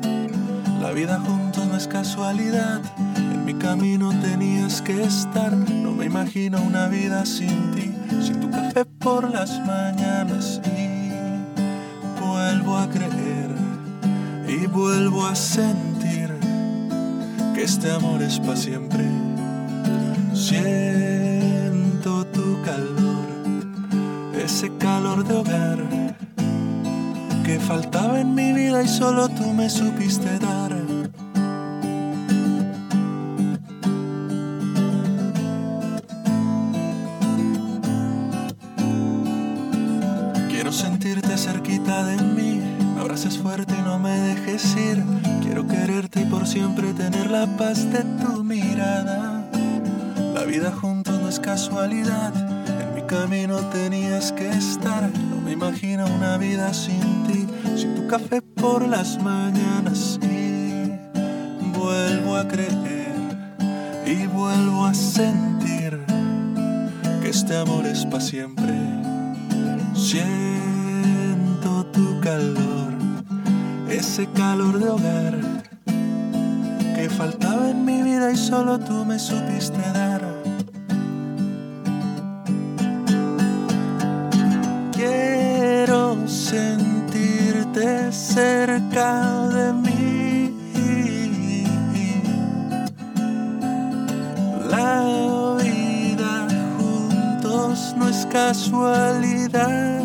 La 0.81 0.91
vida 0.91 1.19
juntos 1.19 1.67
no 1.67 1.75
es 1.75 1.87
casualidad. 1.87 2.81
En 3.17 3.43
mi 3.43 3.53
camino 3.53 4.11
tenías 4.21 4.81
que 4.81 5.03
estar. 5.03 5.51
No 5.51 5.91
me 5.91 6.05
imagino 6.05 6.61
una 6.61 6.87
vida 6.87 7.25
sin 7.25 7.71
ti, 7.71 7.93
sin 8.21 8.39
tu 8.39 8.49
café 8.49 8.85
por 8.85 9.29
las 9.29 9.59
mañanas. 9.65 10.61
Y 10.65 11.11
vuelvo 12.21 12.77
a 12.77 12.89
creer 12.89 13.49
y 14.47 14.67
vuelvo 14.67 15.25
a 15.27 15.35
sentir 15.35 16.33
que 17.53 17.63
este 17.63 17.91
amor 17.91 18.21
es 18.21 18.39
para 18.39 18.55
siempre. 18.55 19.05
Siento 20.33 22.25
tu 22.27 22.61
calor, 22.61 23.27
ese 24.33 24.71
calor 24.77 25.25
de 25.25 25.35
hogar 25.35 26.18
que 27.49 27.59
faltaba 27.59 28.19
en 28.19 28.35
mi 28.35 28.53
vida 28.53 28.83
y 28.83 28.87
solo 28.87 29.27
tú 29.27 29.51
me 29.53 29.71
supiste 29.71 30.37
dar. 30.37 30.71
Quiero 40.51 40.71
sentirte 40.71 41.35
cerquita 41.39 42.03
de 42.03 42.17
mí, 42.21 42.61
me 42.93 43.01
abraces 43.01 43.39
fuerte 43.39 43.73
y 43.79 43.81
no 43.81 43.97
me 43.97 44.15
dejes 44.19 44.75
ir. 44.75 45.03
Quiero 45.41 45.65
quererte 45.65 46.21
y 46.21 46.25
por 46.25 46.45
siempre 46.45 46.93
tener 46.93 47.31
la 47.31 47.47
paz 47.57 47.91
de 47.91 48.03
tu 48.21 48.43
mirada. 48.43 49.43
La 50.35 50.43
vida 50.43 50.71
juntos 50.71 51.19
no 51.19 51.27
es 51.27 51.39
casualidad, 51.39 52.31
camino 53.09 53.57
tenías 53.71 54.31
que 54.31 54.47
estar. 54.49 55.09
No 55.31 55.41
me 55.41 55.53
imagino 55.53 56.05
una 56.05 56.37
vida 56.37 56.73
sin 56.73 57.23
ti, 57.23 57.47
sin 57.75 57.95
tu 57.95 58.07
café 58.07 58.41
por 58.41 58.87
las 58.87 59.21
mañanas. 59.21 60.19
Y 60.21 60.91
vuelvo 61.75 62.37
a 62.37 62.47
creer 62.47 63.15
y 64.05 64.27
vuelvo 64.27 64.85
a 64.85 64.93
sentir 64.93 65.99
que 67.21 67.29
este 67.29 67.57
amor 67.57 67.87
es 67.87 68.05
para 68.05 68.21
siempre. 68.21 68.75
Siento 69.95 71.85
tu 71.87 72.19
calor, 72.21 72.93
ese 73.89 74.27
calor 74.27 74.77
de 74.79 74.89
hogar 74.89 75.39
que 76.95 77.09
faltaba 77.09 77.71
en 77.71 77.83
mi 77.85 78.03
vida 78.03 78.31
y 78.31 78.37
solo 78.37 78.77
tú 78.79 79.03
me 79.03 79.17
supiste 79.17 79.79
dar. 79.93 80.28
De 88.99 89.71
mí. 89.71 90.53
La 94.69 95.55
vida 95.63 96.47
juntos 96.77 97.95
no 97.95 98.09
es 98.09 98.25
casualidad. 98.25 100.01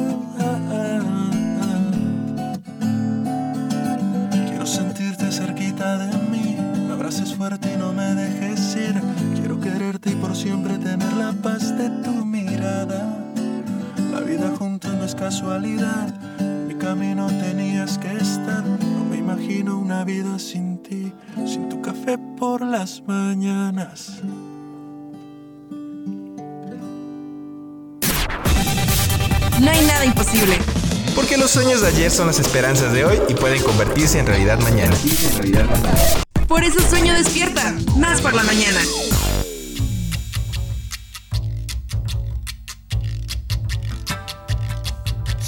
Quiero 4.47 4.65
sentirte 4.65 5.33
cerquita 5.33 5.99
de 5.99 6.17
mí, 6.31 6.57
me 6.87 6.93
abraces 6.93 7.35
fuerte 7.35 7.73
y 7.75 7.77
no 7.77 7.93
me 7.93 8.15
dejes 8.15 8.77
ir. 8.77 9.03
Quiero 9.35 9.59
quererte 9.61 10.11
y 10.11 10.15
por 10.15 10.37
siempre 10.37 10.79
tener 10.79 11.13
la 11.15 11.33
paz 11.33 11.77
de 11.77 11.91
tu 12.05 12.25
mirada. 12.25 13.19
La 14.13 14.21
vida 14.21 14.53
juntos 14.57 14.95
no 14.95 15.05
es 15.05 15.17
casualidad, 15.17 16.15
mi 16.69 16.77
camino 16.77 17.27
tenías 17.27 17.99
que 17.99 18.13
estar. 18.19 18.63
Imagino 19.55 19.79
una 19.79 20.03
vida 20.03 20.37
sin 20.41 20.83
ti, 20.83 21.13
sin 21.47 21.69
tu 21.69 21.81
café 21.81 22.19
por 22.19 22.61
las 22.61 23.01
mañanas. 23.07 24.21
No 29.61 29.71
hay 29.71 29.87
nada 29.87 30.05
imposible. 30.07 30.59
Porque 31.15 31.37
los 31.37 31.53
sueños 31.53 31.83
de 31.83 31.87
ayer 31.87 32.11
son 32.11 32.27
las 32.27 32.41
esperanzas 32.41 32.93
de 32.93 33.05
hoy 33.05 33.21
y 33.29 33.35
pueden 33.35 33.63
convertirse 33.63 34.19
en 34.19 34.27
realidad 34.27 34.59
mañana. 34.59 34.97
Por 36.49 36.65
eso 36.65 36.81
sueño 36.91 37.15
despierta. 37.15 37.77
Más 37.97 38.21
por 38.21 38.35
la 38.35 38.43
mañana. 38.43 38.81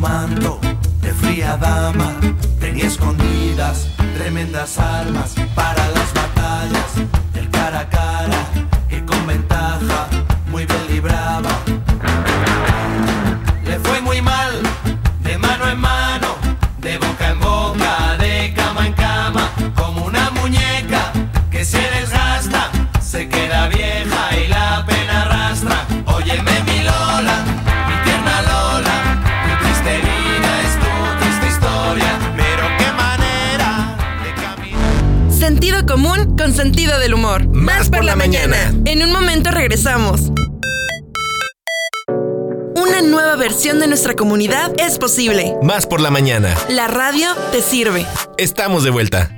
Detrás 0.00 0.60
de 1.02 1.12
fría 1.12 1.56
dama 1.56 2.14
tenía 2.60 2.86
escondidas 2.86 3.88
tremendas 4.16 4.78
armas 4.78 5.34
para 5.56 5.88
las 5.88 5.97
con 36.48 36.56
sentido 36.56 36.98
del 36.98 37.12
humor. 37.12 37.46
Más 37.48 37.90
por 37.90 38.04
la 38.04 38.16
mañana. 38.16 38.72
En 38.86 39.02
un 39.02 39.12
momento 39.12 39.50
regresamos. 39.50 40.32
Una 42.74 43.02
nueva 43.02 43.36
versión 43.36 43.80
de 43.80 43.86
nuestra 43.86 44.14
comunidad 44.14 44.72
es 44.78 44.98
posible. 44.98 45.56
Más 45.62 45.86
por 45.86 46.00
la 46.00 46.10
mañana. 46.10 46.56
La 46.70 46.88
radio 46.88 47.28
te 47.52 47.60
sirve. 47.60 48.06
Estamos 48.38 48.82
de 48.82 48.90
vuelta. 48.90 49.37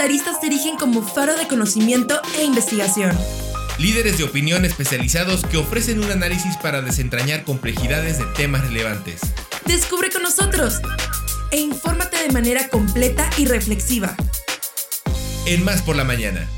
comentaristas 0.00 0.40
se 0.40 0.46
erigen 0.46 0.76
como 0.76 1.02
faro 1.02 1.36
de 1.36 1.46
conocimiento 1.46 2.22
e 2.38 2.44
investigación. 2.44 3.14
Líderes 3.78 4.16
de 4.16 4.24
opinión 4.24 4.64
especializados 4.64 5.44
que 5.44 5.58
ofrecen 5.58 6.02
un 6.02 6.10
análisis 6.10 6.56
para 6.56 6.80
desentrañar 6.80 7.44
complejidades 7.44 8.18
de 8.18 8.24
temas 8.34 8.62
relevantes. 8.62 9.20
Descubre 9.66 10.08
con 10.08 10.22
nosotros 10.22 10.80
e 11.50 11.58
infórmate 11.58 12.16
de 12.16 12.32
manera 12.32 12.70
completa 12.70 13.28
y 13.36 13.44
reflexiva. 13.44 14.16
En 15.44 15.62
Más 15.64 15.82
por 15.82 15.96
la 15.96 16.04
Mañana. 16.04 16.48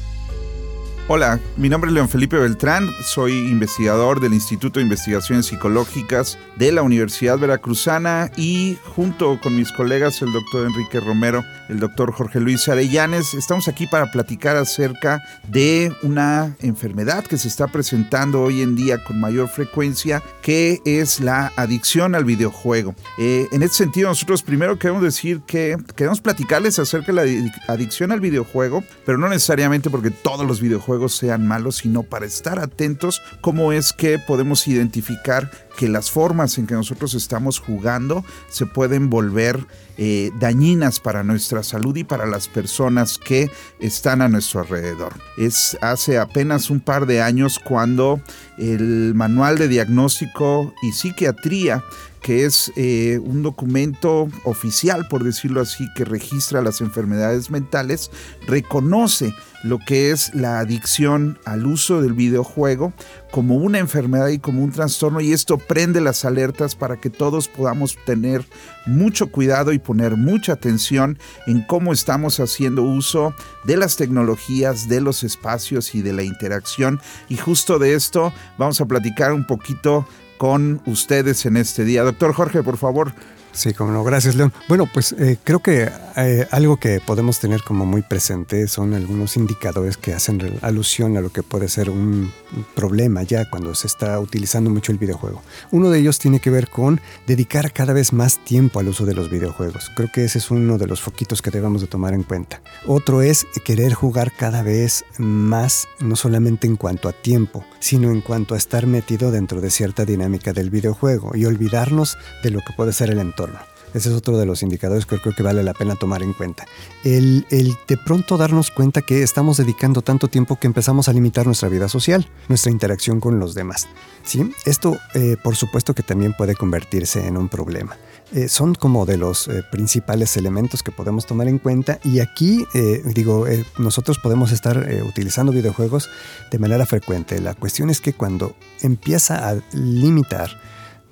Hola, 1.09 1.41
mi 1.57 1.69
nombre 1.69 1.91
es 1.91 1.95
León 1.95 2.09
Felipe 2.09 2.39
Beltrán, 2.39 2.89
soy 3.05 3.33
investigador 3.37 4.21
del 4.21 4.33
Instituto 4.33 4.79
de 4.79 4.85
Investigaciones 4.85 5.47
Psicológicas 5.47 6.39
de 6.57 6.71
la 6.71 6.83
Universidad 6.83 7.39
Veracruzana 7.39 8.31
y 8.37 8.79
junto 8.95 9.39
con 9.41 9.57
mis 9.57 9.73
colegas, 9.73 10.23
el 10.23 10.33
doctor 10.33 10.65
Enrique 10.65 11.01
Romero, 11.01 11.45
el 11.69 11.81
doctor 11.81 12.13
Jorge 12.13 12.39
Luis 12.39 12.69
Arellanes, 12.69 13.35
estamos 13.35 13.67
aquí 13.67 13.89
para 13.89 14.13
platicar 14.13 14.57
acerca 14.57 15.21
de 15.49 15.93
una 16.03 16.55
enfermedad 16.61 17.25
que 17.25 17.37
se 17.37 17.49
está 17.49 17.67
presentando 17.67 18.41
hoy 18.41 18.63
en 18.63 18.77
día 18.77 19.03
con 19.03 19.21
mayor 19.21 19.49
frecuencia, 19.49 20.23
que 20.41 20.81
es 20.87 21.19
la 21.19 21.53
adicción 21.57 22.15
al 22.15 22.25
videojuego. 22.25 22.95
Eh, 23.19 23.49
en 23.51 23.65
este 23.65 23.79
sentido, 23.79 24.09
nosotros 24.09 24.43
primero 24.45 24.79
queremos 24.79 25.03
decir 25.03 25.41
que 25.47 25.77
queremos 25.97 26.21
platicarles 26.21 26.79
acerca 26.79 27.13
de 27.13 27.13
la 27.13 27.25
adic- 27.25 27.61
adicción 27.69 28.13
al 28.13 28.21
videojuego, 28.21 28.85
pero 29.05 29.19
no 29.19 29.29
necesariamente 29.29 29.91
porque 29.91 30.11
todos 30.11 30.47
los 30.47 30.61
videojuegos 30.61 30.92
sean 31.09 31.47
malos, 31.47 31.77
sino 31.77 32.03
para 32.03 32.27
estar 32.27 32.59
atentos 32.59 33.23
cómo 33.41 33.73
es 33.73 33.93
que 33.93 34.19
podemos 34.19 34.67
identificar 34.69 35.51
que 35.77 35.89
las 35.89 36.11
formas 36.11 36.59
en 36.59 36.67
que 36.67 36.75
nosotros 36.75 37.15
estamos 37.15 37.59
jugando 37.59 38.25
se 38.49 38.67
pueden 38.67 39.11
volver 39.11 39.67
eh, 39.99 40.31
dañinas 40.39 41.01
para 41.01 41.23
nuestra 41.23 41.63
salud 41.63 41.97
y 41.97 42.05
para 42.05 42.27
las 42.27 42.49
personas 42.49 43.19
que 43.19 43.51
están 43.81 44.23
a 44.23 44.29
nuestro 44.29 44.61
alrededor. 44.61 45.15
Es 45.37 45.77
hace 45.81 46.19
apenas 46.19 46.71
un 46.71 46.81
par 46.81 47.07
de 47.07 47.23
años 47.23 47.59
cuando 47.59 48.21
el 48.59 49.15
Manual 49.15 49.59
de 49.59 49.69
Diagnóstico 49.69 50.73
y 50.83 50.93
Psiquiatría 50.93 51.83
que 52.23 52.45
es 52.45 52.73
eh, 52.77 53.21
un 53.23 53.43
documento 53.43 54.29
oficial, 54.45 55.09
por 55.09 55.25
decirlo 55.25 55.61
así, 55.61 55.87
que 55.97 56.05
registra 56.05 56.63
las 56.63 56.81
enfermedades 56.81 57.51
mentales, 57.51 58.11
reconoce 58.47 59.35
lo 59.65 59.79
que 59.79 60.11
es 60.11 60.35
la 60.35 60.59
adicción 60.59 61.39
al 61.45 61.67
uso 61.67 62.01
del 62.01 62.15
videojuego 62.15 62.93
como 63.31 63.57
una 63.57 63.79
enfermedad 63.79 64.29
y 64.29 64.39
como 64.39 64.63
un 64.63 64.73
trastorno 64.73 65.21
y 65.21 65.33
esto 65.33 65.57
prende 65.57 66.01
las 66.01 66.25
alertas 66.25 66.75
para 66.75 67.01
que 67.01 67.11
todos 67.11 67.49
podamos 67.49 67.97
tener 68.05 68.45
mucho 68.87 69.29
cuidado 69.29 69.73
y 69.73 69.79
poner 69.79 70.17
mucha 70.17 70.53
atención 70.53 71.19
en 71.47 71.63
cómo 71.63 71.93
estamos 71.93 72.41
haciendo 72.41 72.83
uso 72.83 73.35
de 73.65 73.77
las 73.77 73.97
tecnologías, 73.97 74.89
de 74.89 75.01
los 75.01 75.23
espacios 75.23 75.95
y 75.95 76.03
de 76.03 76.13
la 76.13 76.25
interacción. 76.25 77.01
Y 77.29 77.37
justo 77.37 77.79
de 77.79 77.95
esto 77.95 78.33
vamos 78.59 78.81
a 78.81 78.87
platicar 78.87 79.33
un 79.33 79.47
poquito 79.47 80.07
con 80.43 80.81
ustedes 80.87 81.47
en 81.47 81.57
este 81.57 81.85
día. 81.85 82.03
Doctor 82.03 82.33
Jorge, 82.33 82.65
por 82.65 82.77
favor. 82.77 83.13
Sí, 83.53 83.73
como 83.75 83.93
no, 83.93 84.03
gracias 84.03 84.35
León. 84.35 84.53
Bueno, 84.67 84.89
pues 84.93 85.13
eh, 85.13 85.39
creo 85.45 85.61
que 85.61 85.89
eh, 86.17 86.47
algo 86.51 86.77
que 86.77 87.01
podemos 87.01 87.41
tener 87.41 87.63
como 87.63 87.87
muy 87.87 88.03
presente 88.03 88.69
son 88.69 88.95
algunos 88.95 89.37
indicadores 89.37 89.97
que 89.97 90.13
hacen 90.13 90.59
alusión 90.63 91.17
a 91.17 91.21
lo 91.21 91.31
que 91.31 91.43
puede 91.43 91.69
ser 91.69 91.91
un 91.91 92.33
problema 92.75 93.23
ya 93.23 93.49
cuando 93.49 93.75
se 93.75 93.87
está 93.87 94.19
utilizando 94.21 94.71
mucho 94.71 94.93
el 94.93 94.99
videojuego. 94.99 95.43
Uno 95.71 95.91
de 95.91 96.01
ellos 96.01 96.19
tiene 96.19 96.41
que 96.41 96.51
ver 96.51 96.69
con 96.69 97.01
dedicar 97.27 97.73
cada 97.73 97.93
vez 97.93 98.13
más 98.13 98.39
tiempo 98.45 98.81
al 98.81 98.89
uso 98.89 99.07
de 99.07 99.15
los 99.15 99.31
videojuegos. 99.31 99.91
Creo 99.95 100.11
que 100.13 100.25
ese 100.25 100.39
es 100.39 100.51
uno 100.51 100.79
de 100.79 100.87
los 100.87 101.01
foquitos 101.01 101.41
que 101.41 101.51
debemos 101.51 101.81
de 101.81 101.87
tomar 101.87 102.15
en 102.15 102.23
cuenta. 102.23 102.61
Otro 102.87 103.23
es 103.23 103.47
querer 103.65 103.95
jugar 103.95 104.33
cada 104.33 104.63
vez 104.63 105.05
más, 105.19 105.89
no 106.01 106.17
solamente 106.17 106.67
en 106.67 106.77
cuanto 106.77 107.09
a 107.09 107.13
tiempo, 107.13 107.65
sino 107.81 108.11
en 108.11 108.21
cuanto 108.21 108.55
a 108.55 108.59
estar 108.59 108.87
metido 108.87 109.31
dentro 109.31 109.61
de 109.61 109.71
cierta 109.71 110.05
dinámica 110.05 110.53
del 110.53 110.71
videojuego 110.71 111.33
y 111.35 111.47
olvidarnos 111.47 112.19
de 112.43 112.51
lo 112.51 112.61
que 112.61 112.75
puede 112.77 112.93
ser 112.93 113.11
el 113.11 113.19
entorno 113.19 113.72
ese 113.95 114.09
es 114.09 114.15
otro 114.15 114.39
de 114.39 114.47
los 114.47 114.63
indicadores 114.63 115.07
que 115.07 115.19
creo 115.19 115.35
que 115.35 115.43
vale 115.43 115.63
la 115.63 115.75
pena 115.75 115.97
tomar 115.97 116.23
en 116.23 116.33
cuenta. 116.33 116.67
El, 117.05 117.47
de 117.51 117.97
pronto 117.97 118.37
darnos 118.37 118.71
cuenta 118.71 119.03
que 119.03 119.23
estamos 119.23 119.57
dedicando 119.57 120.03
tanto 120.03 120.29
tiempo 120.29 120.57
que 120.57 120.67
empezamos 120.67 121.09
a 121.09 121.13
limitar 121.13 121.47
nuestra 121.47 121.69
vida 121.69 121.89
social, 121.89 122.29
nuestra 122.49 122.73
interacción 122.73 123.21
con 123.21 123.39
los 123.39 123.55
demás. 123.55 123.89
¿sí? 124.25 124.53
Esto, 124.65 124.99
eh, 125.15 125.37
por 125.43 125.57
supuesto, 125.57 125.95
que 125.95 126.03
también 126.03 126.35
puede 126.35 126.55
convertirse 126.55 127.27
en 127.27 127.37
un 127.37 127.49
problema. 127.49 127.97
Eh, 128.33 128.49
son 128.49 128.75
como 128.75 129.05
de 129.05 129.19
los 129.19 129.49
eh, 129.49 129.63
principales 129.71 130.37
elementos 130.37 130.83
que 130.83 130.91
podemos 130.91 131.27
tomar 131.27 131.49
en 131.49 131.59
cuenta 131.59 131.99
y 132.03 132.21
aquí, 132.21 132.65
digo, 133.05 133.47
nosotros 133.79 134.19
podemos 134.19 134.53
estar 134.53 134.89
utilizando 135.07 135.53
videojuegos 135.53 136.09
de 136.51 136.59
manera 136.59 136.87
frecuente. 136.87 137.41
La 137.41 137.55
cuestión 137.55 137.91
es 137.91 138.01
que 138.01 138.15
cuando 138.15 138.55
empieza 138.81 139.49
a 139.49 139.57
limitar 139.73 140.51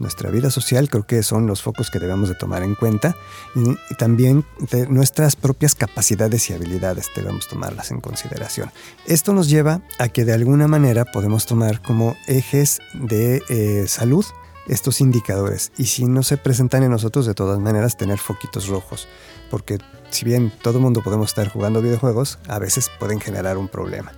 nuestra 0.01 0.31
vida 0.31 0.51
social, 0.51 0.89
creo 0.89 1.07
que 1.07 1.23
son 1.23 1.47
los 1.47 1.63
focos 1.63 1.91
que 1.91 2.01
debemos 2.01 2.29
de 2.29 2.35
tomar 2.35 2.63
en 2.63 2.75
cuenta 2.75 3.17
y, 3.55 3.95
también 3.95 4.45
de 4.73 4.89
nuestras 4.89 5.37
propias 5.37 5.75
capacidades 5.75 6.51
y 6.51 6.55
habilidades 6.55 7.11
debemos 7.15 7.47
tomarlas 7.47 7.91
en 7.91 8.01
consideración. 8.01 8.71
Esto 9.07 9.33
nos 9.33 9.49
lleva 9.49 9.83
a 9.99 10.09
que 10.09 10.25
de 10.25 10.33
alguna 10.33 10.67
manera 10.67 11.05
podemos 11.05 11.47
tomar 11.47 11.83
como 11.83 12.17
ejes 12.27 12.81
de 12.95 13.43
eh, 13.49 13.85
salud 13.87 14.25
estos 14.67 15.01
indicadores 15.01 15.73
y 15.77 15.87
si 15.87 16.07
no 16.07 16.23
se 16.23 16.37
presentan 16.37 16.83
en 16.83 16.91
nosotros 16.91 17.27
de 17.27 17.35
todas 17.35 17.59
maneras 17.59 17.97
tener 17.97 18.19
foquitos 18.19 18.69
rojos 18.69 19.09
porque 19.51 19.79
si 20.11 20.25
bien 20.25 20.53
todo 20.63 20.79
el 20.79 20.85
mundo 20.85 21.03
podemos 21.03 21.31
estar 21.31 21.49
jugando 21.49 21.83
videojuegos 21.83 22.39
a 22.49 22.59
veces 22.59 22.91
pueden 22.99 23.21
generar 23.21 23.59
un 23.59 23.69
problema. 23.69 24.13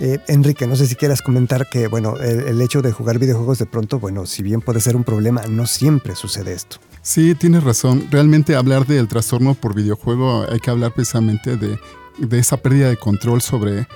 Eh, 0.00 0.18
Enrique, 0.28 0.66
no 0.66 0.76
sé 0.76 0.86
si 0.86 0.96
quieras 0.96 1.22
comentar 1.22 1.68
que, 1.68 1.86
bueno, 1.86 2.16
el, 2.18 2.60
hecho 2.60 2.82
de 2.82 2.92
jugar 2.92 3.18
videojuegos 3.18 3.58
de 3.58 3.66
pronto, 3.66 4.00
bueno, 4.00 4.26
si 4.26 4.42
bien 4.42 4.60
puede 4.60 4.80
ser 4.80 4.96
un 4.96 5.04
problema, 5.04 5.42
no 5.48 5.66
siempre 5.66 6.16
sucede 6.16 6.52
esto. 6.52 6.78
Sí, 7.02 7.34
tienes 7.34 7.62
razón. 7.62 8.08
Realmente 8.10 8.56
hablar 8.56 8.86
del 8.86 9.08
trastorno 9.08 9.54
por 9.54 9.74
videojuego 9.74 10.46
hay 10.50 10.58
que 10.58 10.70
hablar 10.70 10.92
precisamente 10.92 11.56
de, 11.56 11.78
de 12.18 12.38
esa 12.38 12.56
pérdida 12.56 12.88
de 12.88 12.96
control 12.96 13.42
sobre 13.42 13.86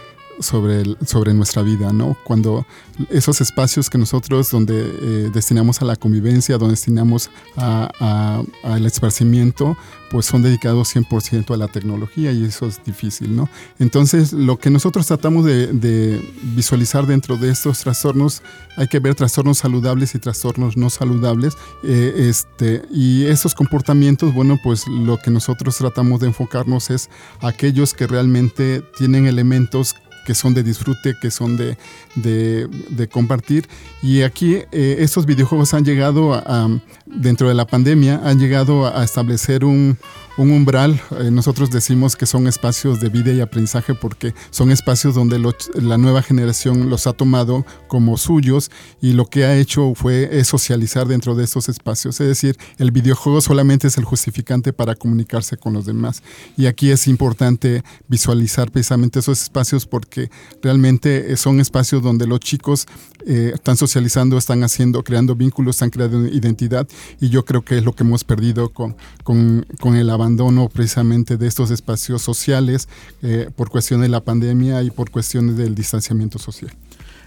sobre, 0.40 0.85
sobre 1.05 1.35
nuestra 1.35 1.62
vida, 1.62 1.93
¿no? 1.93 2.16
Cuando 2.24 2.66
esos 3.10 3.40
espacios 3.40 3.90
que 3.90 3.98
nosotros 3.98 4.51
donde 4.51 4.74
eh, 4.81 5.31
destinamos 5.32 5.81
a 5.82 5.85
la 5.85 5.97
convivencia, 5.97 6.59
donde 6.59 6.73
destinamos 6.73 7.31
al 7.56 8.86
esparcimiento, 8.86 9.77
pues 10.10 10.27
son 10.27 10.43
dedicados 10.43 10.94
100% 10.94 11.52
a 11.52 11.56
la 11.56 11.69
tecnología 11.69 12.32
y 12.32 12.44
eso 12.44 12.66
es 12.66 12.82
difícil, 12.85 13.36
¿no? 13.36 13.48
Entonces, 13.78 14.32
lo 14.32 14.59
que 14.59 14.70
nosotros 14.70 15.06
tratamos 15.06 15.44
de, 15.44 16.20
visualizar 16.55 17.06
dentro 17.06 17.36
de 17.36 17.51
estos 17.51 17.81
trastornos, 17.81 18.43
hay 18.77 18.89
que 18.89 19.01
ver 19.01 19.15
trastornos 19.15 19.59
saludables 19.59 20.15
y 20.15 20.19
trastornos 20.19 20.77
no 20.77 20.90
saludables, 20.90 21.55
eh, 21.85 22.15
este, 22.28 22.82
y 22.90 23.27
esos 23.27 23.55
comportamientos, 23.55 24.32
bueno, 24.35 24.59
pues 24.62 24.86
lo 24.89 25.19
que 25.19 25.31
nosotros 25.31 25.77
tratamos 25.77 26.20
de 26.20 26.28
enfocarnos 26.28 26.90
es 26.90 27.10
aquellos 27.40 27.94
que 27.94 28.06
realmente 28.06 28.82
tienen 28.97 29.27
elementos 29.27 29.94
que 30.28 30.34
son 30.34 30.52
de 30.52 30.62
disfrute, 30.62 31.14
que 31.18 31.30
son 31.30 31.56
de, 31.56 31.78
de, 32.14 33.09
compartir. 33.09 33.66
Y 34.02 34.20
aquí 34.20 34.56
eh, 34.72 34.96
estos 34.98 35.24
videojuegos 35.24 35.72
han 35.72 35.86
llegado 35.86 36.34
a, 36.34 36.68
dentro 37.06 37.48
de 37.48 37.55
la 37.55 37.66
pandemia, 37.66 38.20
han 38.22 38.38
llegado 38.38 38.94
a 38.94 39.02
establecer 39.02 39.64
un, 39.64 39.96
un 40.39 40.52
umbral. 40.52 41.01
Eh, 41.20 41.31
nosotros 41.31 41.70
decimos 41.70 42.16
que 42.16 42.24
son 42.24 42.47
espacios 42.47 43.01
de 43.01 43.10
vida 43.10 43.32
y 43.32 43.40
aprendizaje 43.40 43.94
porque 43.94 44.32
son 44.51 44.70
espacios 44.70 45.15
donde 45.15 45.39
la 45.74 45.98
nueva 45.98 46.23
generación 46.23 46.89
los 46.89 47.06
ha 47.06 47.12
tomado 47.12 47.66
como 47.89 48.16
suyos 48.16 48.70
y 49.02 49.12
lo 49.12 49.27
que 49.27 49.44
ha 49.44 49.56
hecho 49.56 49.93
fue 49.94 50.43
socializar 50.44 51.06
dentro 51.09 51.35
de 51.35 51.44
estos 51.44 51.69
espacios. 51.69 52.20
Es 52.20 52.28
decir, 52.28 52.56
el 52.78 52.93
videojuego 52.93 53.40
solamente 53.40 53.89
es 53.89 53.98
el 53.98 54.05
justificante 54.05 54.73
para 54.73 54.94
comunicarse 54.94 55.56
con 55.56 55.73
los 55.73 55.85
demás. 55.85 56.23
Y 56.56 56.66
aquí 56.66 56.90
es 56.90 57.09
importante 57.09 57.82
visualizar 58.06 58.70
precisamente 58.70 59.19
esos 59.19 59.43
espacios 59.43 59.86
porque 59.86 60.31
realmente 60.62 61.36
son 61.36 61.60
espacios 61.60 62.02
donde 62.02 62.27
los 62.27 62.40
chicos 62.40 62.86
eh, 63.30 63.50
están 63.52 63.76
socializando, 63.76 64.38
están 64.38 64.64
haciendo, 64.64 65.05
creando 65.05 65.36
vínculos, 65.36 65.76
están 65.76 65.90
creando 65.90 66.26
identidad 66.28 66.88
y 67.20 67.28
yo 67.28 67.44
creo 67.44 67.62
que 67.62 67.76
es 67.76 67.84
lo 67.84 67.92
que 67.92 68.02
hemos 68.02 68.24
perdido 68.24 68.70
con, 68.70 68.96
con, 69.22 69.66
con 69.80 69.96
el 69.96 70.09
abandono 70.09 70.70
precisamente 70.70 71.36
de 71.36 71.46
estos 71.46 71.70
espacios 71.70 72.22
sociales 72.22 72.88
eh, 73.20 73.50
por 73.55 73.68
cuestiones 73.68 74.06
de 74.06 74.09
la 74.09 74.24
pandemia 74.24 74.82
y 74.82 74.90
por 74.90 75.10
cuestiones 75.10 75.59
del 75.59 75.74
distanciamiento 75.74 76.38
social. 76.38 76.72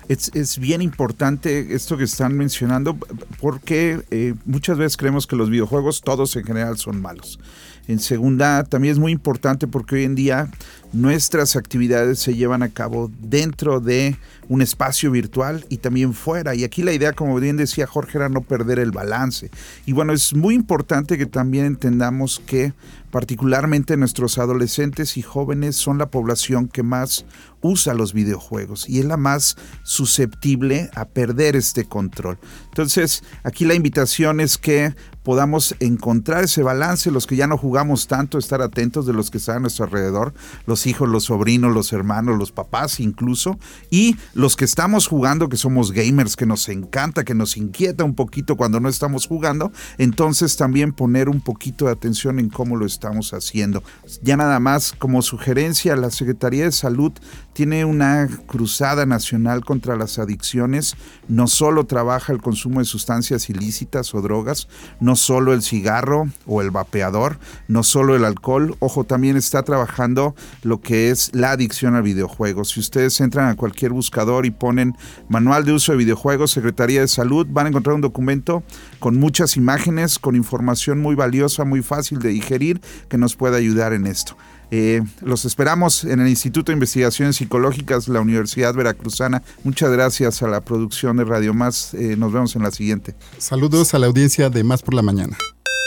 Es, 0.10 0.32
es, 0.34 0.58
bien 0.58 0.82
importante 0.82 1.76
esto 1.76 1.96
que 1.98 2.06
están 2.06 2.36
mencionando 2.36 2.98
porque 3.40 4.02
eh, 4.10 4.34
muchas 4.46 4.80
veces 4.80 4.98
creemos 4.98 5.28
que 5.28 5.36
los 5.36 5.52
videojuegos 5.52 6.02
todos 6.02 6.36
en 6.36 6.44
general 6.44 6.78
son 6.78 7.00
malos. 7.00 7.40
En 7.88 8.00
segunda, 8.00 8.64
también 8.64 8.94
es 8.94 9.00
muy 9.00 9.12
importante 9.12 9.68
porque 9.68 9.96
hoy 9.96 10.04
en 10.04 10.16
día 10.16 10.50
nuestras 10.94 11.56
actividades 11.56 12.20
se 12.20 12.36
llevan 12.36 12.64
a 12.64 12.70
cabo 12.70 13.12
dentro 13.22 13.80
de 13.80 14.18
un 14.52 14.62
espacio 14.62 15.12
virtual 15.12 15.66
y 15.70 15.78
también 15.78 16.14
fuera. 16.14 16.54
Y 16.56 16.66
aquí 16.66 16.84
la 16.84 16.92
idea, 16.92 17.14
como 17.14 17.40
bien 17.40 17.56
decía 17.56 17.88
Jorge, 17.88 18.18
era 18.18 18.28
no 18.28 18.42
perder 18.42 18.80
el 18.80 18.92
balance. 18.92 19.50
Y 19.86 19.94
bueno, 19.94 20.12
es 20.12 20.36
muy 20.36 20.56
importante 20.56 21.18
que 21.18 21.26
también 21.26 21.66
entendamos 21.66 22.42
que 22.46 22.74
particularmente 23.12 23.96
nuestros 23.96 24.38
adolescentes 24.38 25.16
y 25.16 25.22
jóvenes 25.22 25.78
son 25.78 25.98
la 25.98 26.08
población 26.08 26.68
que 26.68 26.84
más 26.84 27.26
usa 27.62 27.94
los 27.94 28.14
videojuegos 28.14 28.90
y 28.90 29.00
es 29.00 29.06
la 29.06 29.18
más 29.18 29.56
susceptible 29.84 30.90
a 30.96 31.06
perder 31.06 31.56
este 31.56 31.86
control. 31.86 32.38
Entonces, 32.66 33.24
aquí 33.44 33.66
la 33.66 33.76
invitación 33.76 34.40
es 34.40 34.58
que 34.58 34.96
podamos 35.24 35.76
encontrar 35.80 36.46
ese 36.46 36.64
balance, 36.64 37.12
los 37.12 37.28
que 37.28 37.36
ya 37.36 37.46
no 37.48 37.58
jugamos 37.58 38.08
tanto, 38.08 38.40
estar 38.40 38.62
atentos 38.62 39.06
de 39.06 39.14
los 39.14 39.30
que 39.30 39.38
están 39.38 39.58
a 39.58 39.60
nuestro 39.60 39.86
alrededor, 39.86 40.34
los 40.66 40.88
hijos, 40.88 41.08
los 41.08 41.26
sobrinos, 41.26 41.74
los 41.74 41.94
hermanos, 41.94 42.40
los 42.40 42.52
papás 42.52 43.00
incluso, 43.00 43.60
y 43.92 44.16
los 44.42 44.56
que 44.56 44.66
estamos 44.66 45.08
jugando, 45.08 45.50
que 45.50 45.56
somos 45.56 45.92
gamers, 45.92 46.36
que 46.36 46.48
nos 46.48 46.68
encanta, 46.68 47.24
que 47.24 47.36
nos 47.36 47.58
inquieta 47.58 48.04
un 48.04 48.16
poquito 48.16 48.58
cuando 48.58 48.80
no 48.80 48.90
estamos 48.90 49.28
jugando, 49.28 49.72
entonces 50.00 50.58
también 50.58 50.94
poner 50.94 51.30
un 51.30 51.42
poquito 51.42 51.86
de 51.86 51.92
atención 51.92 52.40
en 52.40 52.50
cómo 52.50 52.76
lo 52.76 52.88
estamos 52.88 53.36
haciendo. 53.36 53.84
Ya 54.24 54.38
nada 54.38 54.60
más 54.60 54.94
como 54.98 55.22
sugerencia, 55.22 55.96
la 55.96 56.10
Secretaría 56.10 56.64
de 56.64 56.72
Salud 56.72 57.12
tiene 57.54 57.86
una 57.86 58.28
cruzada 58.48 59.06
nacional 59.06 59.64
contra 59.64 59.96
las 59.96 60.18
adicciones, 60.18 60.96
no 61.28 61.46
solo 61.46 61.86
trabaja 61.86 62.34
el 62.34 62.42
consumo 62.42 62.80
de 62.80 62.86
sustancias 62.86 63.48
ilícitas 63.48 64.16
o 64.16 64.22
drogas, 64.24 64.68
no 65.00 65.16
solo 65.16 65.54
el 65.54 65.62
cigarro 65.62 66.30
o 66.48 66.64
el 66.64 66.72
vapeador, 66.72 67.38
no 67.68 67.84
solo 67.84 68.16
el 68.16 68.26
alcohol, 68.26 68.76
ojo, 68.80 69.04
también 69.04 69.38
está 69.38 69.62
trabajando 69.62 70.34
lo 70.64 70.82
que 70.82 71.12
es 71.12 71.30
la 71.36 71.52
adicción 71.52 71.94
al 71.94 72.02
videojuego. 72.02 72.66
Si 72.66 72.80
ustedes 72.80 73.22
entran 73.22 73.48
a 73.48 73.56
cualquier 73.56 73.92
buscador 73.92 74.31
y 74.46 74.52
ponen 74.52 74.96
manual 75.30 75.66
de 75.66 75.74
uso 75.74 75.92
de 75.92 75.98
videojuegos, 75.98 76.52
Secretaría 76.52 77.02
de 77.02 77.08
Salud, 77.08 77.46
van 77.50 77.66
a 77.66 77.70
encontrar 77.70 77.96
un 77.96 78.02
documento 78.02 78.64
con 79.00 79.18
muchas 79.18 79.58
imágenes, 79.58 80.20
con 80.20 80.36
información 80.36 81.00
muy 81.00 81.16
valiosa, 81.16 81.66
muy 81.66 81.82
fácil 81.82 82.20
de 82.20 82.30
digerir, 82.30 82.82
que 83.10 83.18
nos 83.18 83.36
puede 83.36 83.58
ayudar 83.58 83.94
en 83.94 84.08
esto. 84.08 84.36
Eh, 84.72 85.02
los 85.22 85.44
esperamos 85.44 86.06
en 86.06 86.22
el 86.22 86.30
Instituto 86.30 86.72
de 86.72 86.78
Investigaciones 86.78 87.36
Psicológicas 87.36 88.08
la 88.08 88.22
Universidad 88.22 88.74
Veracruzana. 88.74 89.44
Muchas 89.66 89.92
gracias 89.92 90.42
a 90.42 90.48
la 90.48 90.62
producción 90.62 91.18
de 91.18 91.26
Radio 91.26 91.54
Más. 91.54 91.94
Eh, 91.94 92.16
nos 92.18 92.32
vemos 92.32 92.56
en 92.56 92.64
la 92.64 92.72
siguiente. 92.72 93.14
Saludos 93.38 93.94
a 93.94 94.00
la 94.00 94.08
audiencia 94.08 94.50
de 94.50 94.64
Más 94.64 94.82
por 94.82 94.94
la 94.94 95.02
Mañana. 95.02 95.38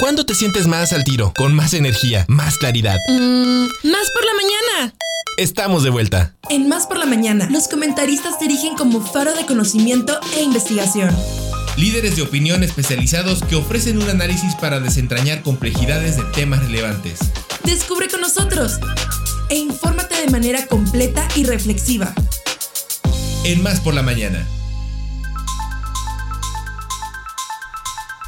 ¿Cuándo 0.00 0.26
te 0.26 0.34
sientes 0.34 0.66
más 0.66 0.92
al 0.92 1.04
tiro? 1.04 1.32
Con 1.36 1.54
más 1.54 1.72
energía, 1.72 2.24
más 2.28 2.58
claridad. 2.58 2.96
Mm, 3.08 3.66
más 3.84 4.10
por 4.12 4.24
la 4.24 4.32
mañana. 4.34 4.94
Estamos 5.38 5.84
de 5.84 5.90
vuelta. 5.90 6.34
En 6.50 6.68
Más 6.68 6.86
por 6.86 6.98
la 6.98 7.06
mañana, 7.06 7.48
los 7.50 7.68
comentaristas 7.68 8.38
te 8.38 8.46
erigen 8.46 8.76
como 8.76 9.00
faro 9.00 9.34
de 9.34 9.46
conocimiento 9.46 10.18
e 10.36 10.42
investigación. 10.42 11.16
Líderes 11.76 12.16
de 12.16 12.22
opinión 12.22 12.62
especializados 12.62 13.42
que 13.42 13.56
ofrecen 13.56 14.00
un 14.02 14.08
análisis 14.08 14.54
para 14.56 14.80
desentrañar 14.80 15.42
complejidades 15.42 16.16
de 16.16 16.24
temas 16.24 16.60
relevantes. 16.64 17.20
Descubre 17.64 18.08
con 18.08 18.20
nosotros 18.20 18.78
e 19.48 19.56
infórmate 19.56 20.20
de 20.20 20.30
manera 20.30 20.66
completa 20.66 21.26
y 21.36 21.44
reflexiva. 21.44 22.12
En 23.44 23.62
Más 23.62 23.80
por 23.80 23.94
la 23.94 24.02
mañana. 24.02 24.46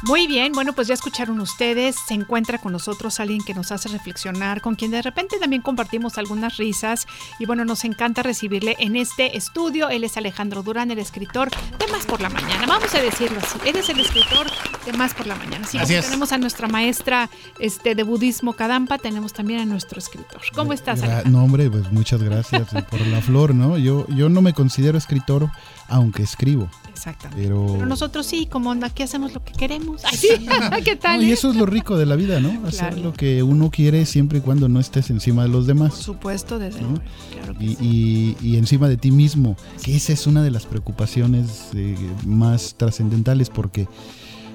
Muy 0.03 0.27
bien, 0.27 0.51
bueno, 0.51 0.73
pues 0.73 0.87
ya 0.87 0.93
escucharon 0.93 1.39
ustedes, 1.39 1.95
se 2.07 2.13
encuentra 2.13 2.59
con 2.59 2.71
nosotros 2.71 3.19
alguien 3.19 3.41
que 3.43 3.55
nos 3.55 3.71
hace 3.71 3.89
reflexionar, 3.89 4.61
con 4.61 4.75
quien 4.75 4.91
de 4.91 5.01
repente 5.01 5.39
también 5.39 5.63
compartimos 5.63 6.19
algunas 6.19 6.57
risas 6.57 7.07
y 7.39 7.47
bueno, 7.47 7.65
nos 7.65 7.83
encanta 7.83 8.21
recibirle 8.21 8.75
en 8.77 8.95
este 8.95 9.35
estudio. 9.35 9.89
Él 9.89 10.03
es 10.03 10.15
Alejandro 10.15 10.61
Durán, 10.61 10.91
el 10.91 10.99
escritor 10.99 11.49
de 11.79 11.87
Más 11.91 12.05
por 12.05 12.21
la 12.21 12.29
Mañana, 12.29 12.67
vamos 12.67 12.93
a 12.93 13.01
decirlo 13.01 13.39
así, 13.39 13.57
eres 13.65 13.89
el 13.89 13.99
escritor 13.99 14.45
de 14.85 14.93
Más 14.93 15.15
por 15.15 15.25
la 15.25 15.35
Mañana. 15.35 15.65
Así 15.65 15.79
Así 15.79 15.95
es. 15.95 16.05
tenemos 16.05 16.31
a 16.31 16.37
nuestra 16.37 16.67
maestra 16.67 17.29
este, 17.57 17.95
de 17.95 18.03
budismo 18.03 18.53
Kadampa, 18.53 18.99
tenemos 18.99 19.33
también 19.33 19.61
a 19.61 19.65
nuestro 19.65 19.97
escritor. 19.97 20.41
¿Cómo 20.53 20.73
estás, 20.73 21.01
Alejandro? 21.01 21.31
No, 21.31 21.43
hombre, 21.43 21.71
pues 21.71 21.91
muchas 21.91 22.21
gracias 22.21 22.67
por 22.89 23.01
la 23.01 23.21
flor, 23.21 23.55
¿no? 23.55 23.79
Yo, 23.79 24.05
yo 24.09 24.29
no 24.29 24.43
me 24.43 24.53
considero 24.53 24.97
escritor, 24.97 25.49
aunque 25.87 26.21
escribo. 26.21 26.69
Exactamente. 26.97 27.43
Pero, 27.43 27.65
Pero 27.73 27.85
nosotros 27.85 28.25
sí, 28.25 28.47
como 28.47 28.71
aquí 28.83 29.03
hacemos 29.03 29.33
lo 29.33 29.43
que 29.43 29.53
queremos. 29.53 30.01
Ay, 30.03 30.17
sí, 30.17 30.27
¿qué 30.83 30.95
tal? 30.95 31.19
No, 31.21 31.23
y 31.25 31.29
eh? 31.29 31.33
eso 31.33 31.49
es 31.51 31.55
lo 31.55 31.65
rico 31.65 31.95
de 31.97 32.05
la 32.05 32.15
vida, 32.15 32.39
¿no? 32.39 32.49
Hacer 32.67 32.89
Claro. 32.89 33.03
lo 33.03 33.13
que 33.13 33.43
uno 33.43 33.69
quiere 33.69 34.05
siempre 34.05 34.39
y 34.39 34.41
cuando 34.41 34.67
no 34.67 34.79
estés 34.79 35.09
encima 35.09 35.43
de 35.43 35.49
los 35.49 35.67
demás. 35.67 35.93
Por 35.93 36.01
supuesto, 36.03 36.59
desde 36.59 36.81
¿no? 36.81 36.89
luego, 36.89 37.03
claro 37.33 37.57
que 37.57 37.63
y, 37.65 37.75
sí. 37.75 38.35
y- 38.41 38.47
y 38.47 38.57
encima 38.57 38.89
de 38.89 38.97
ti 38.97 39.11
mismo, 39.11 39.55
que 39.83 39.95
esa 39.95 40.11
es 40.13 40.25
una 40.27 40.41
de 40.41 40.51
las 40.51 40.65
preocupaciones 40.65 41.69
eh, 41.75 41.95
más 42.25 42.75
trascendentales 42.77 43.49
porque 43.49 43.87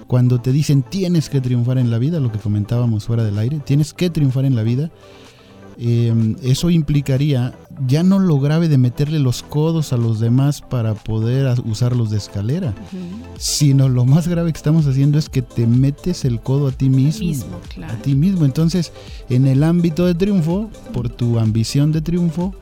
cuando 0.07 0.41
te 0.41 0.53
dicen 0.53 0.83
tienes 0.83 1.31
que 1.31 1.41
triunfar 1.41 1.79
en 1.79 1.91
la 1.91 1.99
vida, 1.99 2.21
lo 2.21 2.31
que 2.33 2.39
comentábamos 2.39 3.05
fuera 3.05 3.25
del 3.25 3.39
aire, 3.39 3.61
tienes 3.61 3.95
que 3.95 4.11
triunfar 4.11 4.45
en 4.45 4.55
la 4.57 4.63
vida, 4.63 4.91
eh, 5.79 6.35
eso 6.43 6.69
implicaría 6.71 7.55
ya 7.87 8.03
no 8.03 8.19
lo 8.19 8.39
grave 8.41 8.69
de 8.69 8.79
meterle 8.79 9.19
los 9.19 9.43
codos 9.43 9.93
a 9.93 9.97
los 9.97 10.21
demás 10.21 10.61
para 10.61 10.95
poder 10.95 11.55
usarlos 11.65 12.11
de 12.11 12.19
escalera, 12.19 12.75
sino 13.39 13.89
lo 13.89 14.05
más 14.05 14.29
grave 14.29 14.53
que 14.53 14.57
estamos 14.57 14.87
haciendo 14.87 15.19
es 15.19 15.29
que 15.29 15.43
te 15.43 15.67
metes 15.67 16.25
el 16.25 16.41
codo 16.41 16.69
a 16.69 16.73
ti 16.73 16.89
mismo, 16.89 17.27
Mismo, 17.27 17.57
claro. 17.75 17.93
a 17.93 17.97
ti 17.97 18.15
mismo. 18.15 18.45
Entonces, 18.45 18.93
en 19.29 19.47
el 19.47 19.63
ámbito 19.65 20.07
de 20.07 20.15
triunfo, 20.15 20.71
por 20.93 21.09
tu 21.09 21.39
ambición 21.39 21.93
de 21.93 22.01
triunfo, 22.03 22.55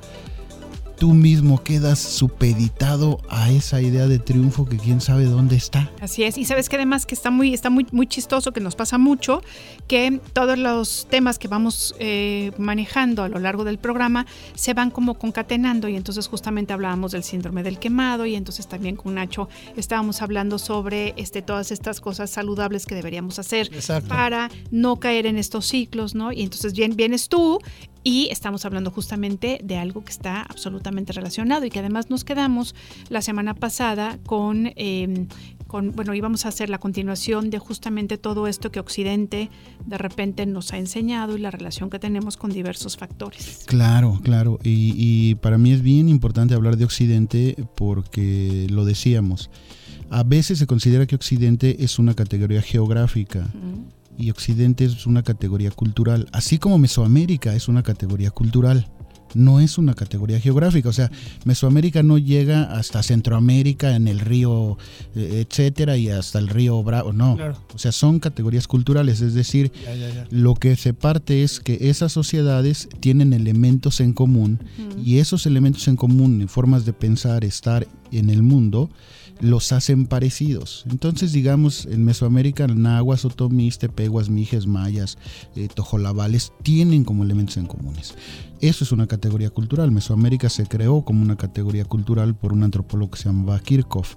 tú 1.01 1.14
mismo 1.14 1.64
quedas 1.64 1.98
supeditado 1.98 3.22
a 3.31 3.51
esa 3.51 3.81
idea 3.81 4.06
de 4.06 4.18
triunfo 4.18 4.66
que 4.66 4.77
quién 4.77 5.01
sabe 5.01 5.24
dónde 5.24 5.56
está. 5.56 5.90
Así 5.98 6.24
es, 6.24 6.36
y 6.36 6.44
sabes 6.44 6.68
que 6.68 6.77
además 6.77 7.06
que 7.06 7.14
está 7.14 7.31
muy, 7.31 7.55
está 7.55 7.70
muy, 7.70 7.86
muy 7.90 8.06
chistoso, 8.06 8.52
que 8.52 8.60
nos 8.60 8.77
pasa 8.77 8.98
mucho, 8.98 9.43
que 9.89 10.20
todos 10.35 10.59
los 10.59 11.06
temas 11.09 11.39
que 11.39 11.48
vamos 11.48 11.94
eh, 11.98 12.52
manejando 12.59 13.22
a 13.22 13.31
lo 13.31 13.39
largo 13.39 13.64
del 13.64 13.78
programa 13.78 14.27
se 14.55 14.74
van 14.74 14.90
como 14.90 15.14
concatenando 15.14 15.89
y 15.89 15.97
entonces 15.97 16.28
justamente 16.28 16.74
hablábamos 16.74 17.12
del 17.12 17.24
síndrome 17.24 17.62
del 17.62 17.78
quemado 17.78 18.27
y 18.27 18.35
entonces 18.35 18.68
también 18.68 18.97
con 18.97 19.14
Nacho 19.14 19.48
estábamos 19.77 20.20
hablando 20.20 20.59
sobre 20.59 21.14
este, 21.16 21.40
todas 21.40 21.72
estas 21.72 22.02
cosas 22.02 22.28
saludables 22.28 22.85
que 22.85 22.94
deberíamos 22.94 23.39
hacer 23.39 23.70
Exacto. 23.72 24.10
para 24.10 24.51
no 24.70 24.97
caer 24.97 25.24
en 25.24 25.39
estos 25.39 25.64
ciclos, 25.64 26.14
¿no? 26.14 26.31
Y 26.31 26.43
entonces 26.43 26.74
bien, 26.74 26.94
vienes 26.94 27.31
tú 27.31 27.59
y 28.02 28.28
estamos 28.31 28.64
hablando 28.64 28.90
justamente 28.90 29.60
de 29.62 29.77
algo 29.77 30.05
que 30.05 30.12
está 30.12 30.43
absolutamente 30.43 31.12
relacionado 31.12 31.64
y 31.66 31.70
que 31.70 31.81
además 31.81 32.10
nos 32.10 32.24
quedamos 32.24 32.74
la 33.09 33.22
semana 33.22 33.55
pasada 33.55 34.18
con, 34.24 34.72
eh, 34.77 35.27
con, 35.66 35.93
bueno, 35.93 36.14
íbamos 36.14 36.47
a 36.47 36.48
hacer 36.48 36.70
la 36.70 36.78
continuación 36.78 37.51
de 37.51 37.59
justamente 37.59 38.16
todo 38.16 38.47
esto 38.47 38.72
que 38.72 38.81
Occidente 38.81 39.51
de 39.85 39.98
repente 39.98 40.47
nos 40.47 40.72
ha 40.72 40.78
enseñado 40.78 41.36
y 41.36 41.40
la 41.40 41.51
relación 41.51 41.90
que 41.90 41.98
tenemos 41.98 42.36
con 42.36 42.51
diversos 42.51 42.97
factores. 42.97 43.64
Claro, 43.66 44.18
claro. 44.22 44.59
Y, 44.62 44.94
y 44.97 45.35
para 45.36 45.59
mí 45.59 45.72
es 45.72 45.82
bien 45.82 46.09
importante 46.09 46.55
hablar 46.55 46.77
de 46.77 46.85
Occidente 46.85 47.56
porque 47.77 48.66
lo 48.70 48.85
decíamos. 48.85 49.51
A 50.10 50.24
veces 50.24 50.59
se 50.59 50.66
considera 50.66 51.06
que 51.06 51.14
Occidente 51.14 51.85
es 51.85 51.98
una 51.98 52.14
categoría 52.14 52.62
geográfica 52.62 53.48
y 54.19 54.31
Occidente 54.31 54.85
es 54.85 55.07
una 55.07 55.23
categoría 55.23 55.70
cultural, 55.70 56.28
así 56.32 56.59
como 56.59 56.78
Mesoamérica 56.78 57.55
es 57.55 57.69
una 57.69 57.82
categoría 57.82 58.31
cultural. 58.31 58.89
No 59.32 59.61
es 59.61 59.78
una 59.78 59.95
categoría 59.95 60.41
geográfica, 60.41 60.89
o 60.89 60.93
sea, 60.93 61.09
Mesoamérica 61.45 62.03
no 62.03 62.19
llega 62.19 62.65
hasta 62.65 63.01
Centroamérica 63.01 63.95
en 63.95 64.09
el 64.09 64.19
río, 64.19 64.77
eh, 65.15 65.47
etcétera, 65.49 65.97
y 65.97 66.09
hasta 66.09 66.41
el 66.41 66.49
río 66.49 66.82
Bravo, 66.82 67.12
no. 67.12 67.37
Claro. 67.37 67.57
O 67.73 67.78
sea, 67.78 67.93
son 67.93 68.19
categorías 68.19 68.66
culturales, 68.66 69.20
es 69.20 69.35
decir, 69.35 69.70
Ya, 69.85 69.95
ya, 69.95 70.12
ya. 70.12 70.27
lo 70.31 70.55
que 70.57 70.74
se 70.74 70.95
parte 70.95 71.45
es 71.45 71.61
que 71.61 71.78
esas 71.91 72.11
sociedades 72.11 72.89
tienen 72.99 73.32
elementos 73.32 74.01
en 74.01 74.15
común 74.15 74.59
y 75.01 75.19
esos 75.19 75.47
elementos 75.47 75.87
en 75.87 75.95
común, 75.95 76.49
formas 76.49 76.85
de 76.85 76.93
pensar, 76.93 77.45
estar 77.45 77.87
en 78.11 78.31
el 78.31 78.43
mundo, 78.43 78.91
los 79.40 79.72
hacen 79.72 80.06
parecidos. 80.06 80.84
Entonces, 80.90 81.32
digamos, 81.32 81.86
en 81.86 82.04
Mesoamérica, 82.04 82.66
nahuas, 82.66 83.24
otomís, 83.24 83.78
tepehuas, 83.78 84.28
mijes, 84.28 84.66
mayas, 84.66 85.18
eh, 85.56 85.68
tojolabales 85.74 86.52
tienen 86.62 87.04
como 87.04 87.24
elementos 87.24 87.56
en 87.56 87.66
comunes. 87.66 88.14
Eso 88.60 88.84
es 88.84 88.92
una 88.92 89.06
categoría 89.06 89.50
cultural. 89.50 89.90
Mesoamérica 89.90 90.48
se 90.48 90.66
creó 90.66 91.02
como 91.04 91.22
una 91.22 91.36
categoría 91.36 91.84
cultural 91.84 92.34
por 92.34 92.52
un 92.52 92.62
antropólogo 92.62 93.12
que 93.12 93.18
se 93.18 93.28
llamaba 93.28 93.58
Kirchhoff. 93.60 94.16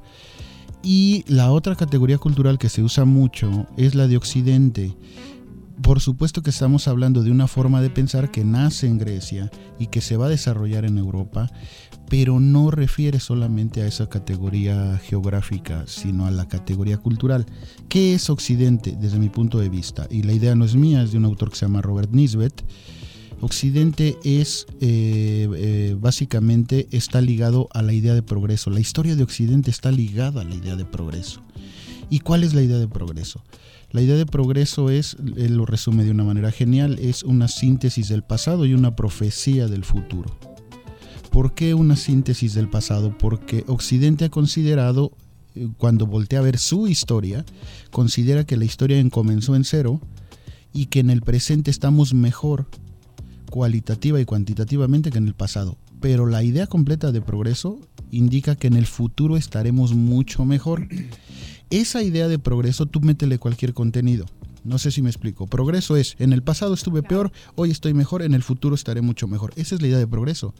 Y 0.83 1.23
la 1.27 1.51
otra 1.51 1.75
categoría 1.75 2.17
cultural 2.17 2.57
que 2.59 2.67
se 2.67 2.83
usa 2.83 3.05
mucho 3.05 3.67
es 3.77 3.95
la 3.95 4.07
de 4.07 4.17
Occidente. 4.17 4.97
Por 5.81 6.01
supuesto 6.01 6.43
que 6.43 6.49
estamos 6.49 6.87
hablando 6.87 7.23
de 7.23 7.31
una 7.31 7.47
forma 7.47 7.81
de 7.81 7.89
pensar 7.89 8.31
que 8.31 8.43
nace 8.43 8.87
en 8.87 8.99
Grecia 8.99 9.49
y 9.79 9.87
que 9.87 10.01
se 10.01 10.17
va 10.17 10.27
a 10.27 10.29
desarrollar 10.29 10.85
en 10.85 10.97
Europa, 10.97 11.49
pero 12.09 12.39
no 12.39 12.71
refiere 12.71 13.19
solamente 13.19 13.81
a 13.81 13.87
esa 13.87 14.07
categoría 14.07 14.99
geográfica, 15.03 15.85
sino 15.87 16.25
a 16.25 16.31
la 16.31 16.47
categoría 16.47 16.97
cultural. 16.97 17.45
¿Qué 17.89 18.13
es 18.13 18.29
Occidente 18.29 18.95
desde 18.99 19.19
mi 19.19 19.29
punto 19.29 19.59
de 19.59 19.69
vista? 19.69 20.07
Y 20.09 20.23
la 20.23 20.33
idea 20.33 20.55
no 20.55 20.65
es 20.65 20.75
mía, 20.75 21.03
es 21.03 21.11
de 21.11 21.17
un 21.17 21.25
autor 21.25 21.49
que 21.49 21.55
se 21.55 21.65
llama 21.65 21.81
Robert 21.81 22.11
Nisbet. 22.11 22.63
Occidente 23.41 24.17
es 24.23 24.67
eh, 24.79 25.49
eh, 25.55 25.97
básicamente 25.99 26.87
está 26.91 27.19
ligado 27.19 27.67
a 27.73 27.81
la 27.81 27.93
idea 27.93 28.13
de 28.13 28.23
progreso. 28.23 28.69
La 28.69 28.79
historia 28.79 29.15
de 29.15 29.23
Occidente 29.23 29.69
está 29.69 29.91
ligada 29.91 30.41
a 30.41 30.45
la 30.45 30.55
idea 30.55 30.75
de 30.75 30.85
progreso. 30.85 31.41
¿Y 32.09 32.19
cuál 32.19 32.43
es 32.43 32.53
la 32.53 32.61
idea 32.61 32.77
de 32.77 32.87
progreso? 32.87 33.43
La 33.91 34.01
idea 34.01 34.15
de 34.15 34.25
progreso 34.25 34.89
es, 34.89 35.17
él 35.35 35.55
lo 35.55 35.65
resume 35.65 36.03
de 36.03 36.11
una 36.11 36.23
manera 36.23 36.51
genial, 36.51 36.97
es 36.99 37.23
una 37.23 37.47
síntesis 37.47 38.07
del 38.09 38.23
pasado 38.23 38.65
y 38.65 38.73
una 38.73 38.95
profecía 38.95 39.67
del 39.67 39.83
futuro. 39.83 40.52
¿Por 41.33 41.55
qué 41.55 41.73
una 41.73 41.95
síntesis 41.95 42.53
del 42.53 42.69
pasado? 42.69 43.17
Porque 43.17 43.63
Occidente 43.65 44.25
ha 44.25 44.29
considerado, 44.29 45.13
eh, 45.55 45.67
cuando 45.79 46.05
voltea 46.05 46.37
a 46.37 46.43
ver 46.43 46.59
su 46.59 46.87
historia, 46.87 47.43
considera 47.89 48.43
que 48.43 48.55
la 48.55 48.65
historia 48.65 49.03
comenzó 49.09 49.55
en 49.55 49.63
cero 49.63 49.99
y 50.73 50.85
que 50.85 50.99
en 50.99 51.09
el 51.09 51.23
presente 51.23 51.71
estamos 51.71 52.13
mejor 52.13 52.67
cualitativa 53.49 54.21
y 54.21 54.25
cuantitativamente 54.25 55.09
que 55.09 55.17
en 55.17 55.25
el 55.25 55.33
pasado. 55.33 55.75
Pero 55.99 56.27
la 56.27 56.43
idea 56.43 56.67
completa 56.67 57.11
de 57.11 57.21
progreso 57.21 57.79
indica 58.11 58.55
que 58.55 58.67
en 58.67 58.75
el 58.75 58.85
futuro 58.85 59.35
estaremos 59.35 59.95
mucho 59.95 60.45
mejor. 60.45 60.87
Esa 61.71 62.03
idea 62.03 62.27
de 62.27 62.37
progreso, 62.37 62.85
tú 62.85 63.01
métele 63.01 63.39
cualquier 63.39 63.73
contenido. 63.73 64.27
No 64.63 64.77
sé 64.77 64.91
si 64.91 65.01
me 65.01 65.09
explico. 65.09 65.47
Progreso 65.47 65.97
es, 65.97 66.15
en 66.19 66.31
el 66.31 66.43
pasado 66.43 66.75
estuve 66.75 67.01
peor, 67.01 67.31
hoy 67.55 67.71
estoy 67.71 67.95
mejor, 67.95 68.21
en 68.21 68.35
el 68.35 68.43
futuro 68.43 68.75
estaré 68.75 69.01
mucho 69.01 69.27
mejor. 69.27 69.51
Esa 69.55 69.73
es 69.73 69.81
la 69.81 69.87
idea 69.87 69.97
de 69.97 70.05
progreso. 70.05 70.53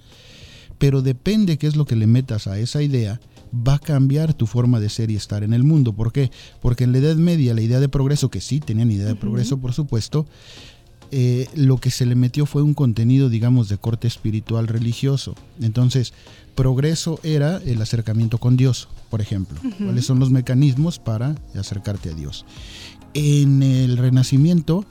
Pero 0.78 1.02
depende 1.02 1.58
qué 1.58 1.68
es 1.68 1.76
lo 1.76 1.86
que 1.86 1.96
le 1.96 2.08
metas 2.08 2.48
a 2.48 2.60
esa 2.60 2.82
idea, 2.82 3.20
va 3.56 3.76
a 3.76 3.80
cambiar 3.80 4.34
tu 4.34 4.48
forma 4.48 4.80
de 4.80 4.90
ser 4.90 5.12
y 5.12 5.16
estar 5.16 5.44
en 5.44 5.54
el 5.54 5.64
mundo. 5.64 5.94
¿Por 5.94 6.12
qué? 6.12 6.32
Porque 6.62 6.84
en 6.84 6.92
la 6.92 6.98
Edad 7.00 7.16
Media 7.16 7.54
la 7.54 7.62
idea 7.62 7.80
de 7.80 7.90
progreso, 7.90 8.30
que 8.30 8.42
sí 8.42 8.60
tenían 8.60 8.92
idea 8.92 9.08
de 9.08 9.16
progreso, 9.16 9.58
por 9.58 9.74
supuesto, 9.74 10.26
eh, 11.12 11.48
lo 11.54 11.78
que 11.78 11.92
se 11.92 12.08
le 12.08 12.16
metió 12.16 12.48
fue 12.48 12.64
un 12.64 12.74
contenido, 12.74 13.30
digamos, 13.30 13.70
de 13.70 13.78
corte 13.78 14.08
espiritual 14.08 14.68
religioso. 14.68 15.36
Entonces, 15.62 16.14
progreso 16.56 17.20
era 17.22 17.58
el 17.58 17.80
acercamiento 17.82 18.40
con 18.40 18.58
Dios, 18.58 18.88
por 19.12 19.22
ejemplo. 19.22 19.60
¿Cuáles 19.78 20.06
son 20.06 20.20
los 20.20 20.32
mecanismos 20.32 20.98
para 20.98 21.36
acercarte 21.56 22.10
a 22.10 22.14
Dios? 22.14 22.46
En 23.14 23.62
el 23.62 23.98
Renacimiento, 23.98 24.86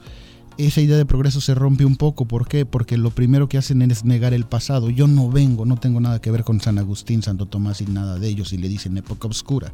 esa 0.57 0.81
idea 0.81 0.97
de 0.97 1.05
progreso 1.05 1.41
se 1.41 1.53
rompe 1.55 1.85
un 1.85 1.95
poco. 1.95 2.25
¿Por 2.27 2.47
qué? 2.47 2.65
Porque 2.65 2.97
lo 2.97 3.09
primero 3.11 3.47
que 3.49 3.57
hacen 3.57 3.81
es 3.83 4.05
negar 4.05 4.33
el 4.33 4.45
pasado. 4.45 4.89
Yo 4.89 5.07
no 5.07 5.29
vengo, 5.29 5.65
no 5.65 5.77
tengo 5.77 5.99
nada 5.99 6.19
que 6.21 6.31
ver 6.31 6.43
con 6.43 6.61
San 6.61 6.77
Agustín, 6.77 7.21
Santo 7.21 7.45
Tomás 7.47 7.81
y 7.81 7.85
nada 7.85 8.19
de 8.19 8.27
ellos, 8.27 8.53
y 8.53 8.57
le 8.57 8.67
dicen 8.69 8.97
época 8.97 9.27
oscura. 9.27 9.73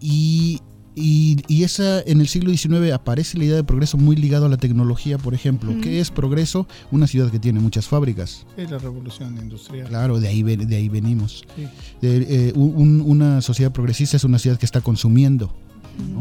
Y, 0.00 0.60
y, 0.94 1.36
y 1.48 1.62
esa, 1.64 2.00
en 2.02 2.20
el 2.20 2.28
siglo 2.28 2.50
XIX 2.50 2.92
aparece 2.92 3.38
la 3.38 3.44
idea 3.44 3.56
de 3.56 3.64
progreso 3.64 3.96
muy 3.98 4.16
ligado 4.16 4.46
a 4.46 4.48
la 4.48 4.56
tecnología, 4.56 5.18
por 5.18 5.34
ejemplo. 5.34 5.72
¿Qué 5.82 6.00
es 6.00 6.10
progreso? 6.10 6.66
Una 6.90 7.06
ciudad 7.06 7.30
que 7.30 7.38
tiene 7.38 7.60
muchas 7.60 7.86
fábricas. 7.86 8.46
Es 8.56 8.70
la 8.70 8.78
revolución 8.78 9.36
industrial. 9.38 9.88
Claro, 9.88 10.20
de 10.20 10.28
ahí, 10.28 10.42
de 10.42 10.76
ahí 10.76 10.88
venimos. 10.88 11.44
Sí. 11.56 11.66
De, 12.02 12.48
eh, 12.48 12.52
un- 12.54 13.02
una 13.04 13.40
sociedad 13.40 13.72
progresista 13.72 14.16
es 14.16 14.24
una 14.24 14.38
ciudad 14.38 14.58
que 14.58 14.66
está 14.66 14.80
consumiendo. 14.80 15.54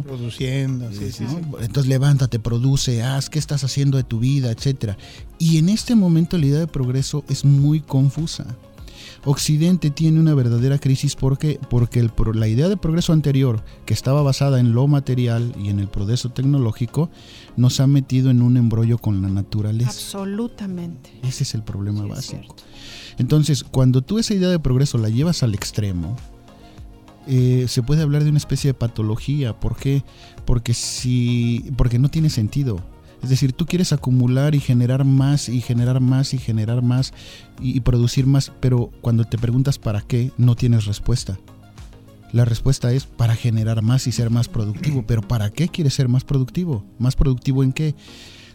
Produciendo, 0.04 0.92
sí, 0.92 1.12
sí, 1.12 1.24
¿no? 1.24 1.30
sí. 1.30 1.38
Entonces 1.62 1.88
levántate, 1.88 2.40
produce, 2.40 3.04
haz, 3.04 3.30
qué 3.30 3.40
estás 3.40 3.64
haciendo 3.64 3.98
de 3.98 4.04
tu 4.04 4.20
vida, 4.20 4.52
etcétera. 4.52 4.98
Y 5.40 5.58
en 5.58 5.70
este 5.70 5.96
momento 5.96 6.38
la 6.38 6.46
idea 6.46 6.60
de 6.60 6.68
progreso 6.68 7.24
es 7.28 7.46
muy 7.46 7.82
confusa. 7.82 8.46
Occidente 9.26 9.90
tiene 9.90 10.20
una 10.20 10.36
verdadera 10.36 10.78
crisis 10.78 11.16
porque 11.16 11.60
porque 11.70 12.00
el 12.00 12.12
la 12.34 12.48
idea 12.48 12.70
de 12.70 12.78
progreso 12.78 13.12
anterior, 13.12 13.64
que 13.86 13.94
estaba 13.94 14.22
basada 14.22 14.60
en 14.60 14.74
lo 14.74 14.88
material 14.88 15.54
y 15.60 15.70
en 15.70 15.80
el 15.80 15.88
progreso 15.88 16.30
tecnológico, 16.30 17.10
nos 17.58 17.80
ha 17.80 17.88
metido 17.88 18.30
en 18.30 18.44
un 18.44 18.56
embrollo 18.56 19.00
con 19.00 19.24
la 19.24 19.30
naturaleza. 19.30 19.90
Absolutamente. 19.90 21.12
Ese 21.24 21.44
es 21.44 21.56
el 21.56 21.64
problema 21.64 22.06
básico. 22.06 22.56
Entonces, 23.18 23.64
cuando 23.64 24.02
tú 24.04 24.20
esa 24.20 24.36
idea 24.36 24.50
de 24.50 24.60
progreso 24.60 25.00
la 25.00 25.10
llevas 25.10 25.42
al 25.42 25.56
extremo, 25.56 26.16
eh, 27.28 27.66
se 27.68 27.84
puede 27.84 28.02
hablar 28.02 28.24
de 28.24 28.30
una 28.30 28.38
especie 28.38 28.70
de 28.70 28.74
patología. 28.74 29.60
¿Por 29.60 29.76
qué? 29.78 30.04
Porque, 30.46 30.74
si, 30.74 31.72
porque 31.78 32.00
no 32.00 32.10
tiene 32.10 32.30
sentido. 32.30 32.84
Es 33.24 33.30
decir, 33.30 33.54
tú 33.54 33.66
quieres 33.66 33.92
acumular 33.94 34.54
y 34.54 34.60
generar 34.60 35.04
más 35.04 35.50
y 35.50 35.60
generar 35.62 36.00
más 36.00 36.34
y 36.34 36.38
generar 36.38 36.84
más 36.84 37.12
y, 37.60 37.80
producir 37.80 38.28
más, 38.28 38.52
pero 38.60 38.92
cuando 39.02 39.24
te 39.24 39.38
preguntas 39.40 39.80
para 39.80 40.02
qué, 40.02 40.32
no 40.38 40.56
tienes 40.56 40.86
respuesta. 40.86 41.40
La 42.34 42.46
respuesta 42.46 42.92
es 42.92 43.06
para 43.06 43.36
generar 43.36 43.82
más 43.82 44.06
y 44.08 44.12
ser 44.12 44.30
más 44.30 44.48
productivo. 44.48 45.06
Pero 45.08 45.22
¿para 45.22 45.50
qué 45.50 45.70
quieres 45.70 45.94
ser 45.96 46.08
más 46.08 46.24
productivo? 46.24 46.86
¿Más 47.00 47.16
productivo 47.16 47.64
en 47.64 47.72
qué? 47.74 47.96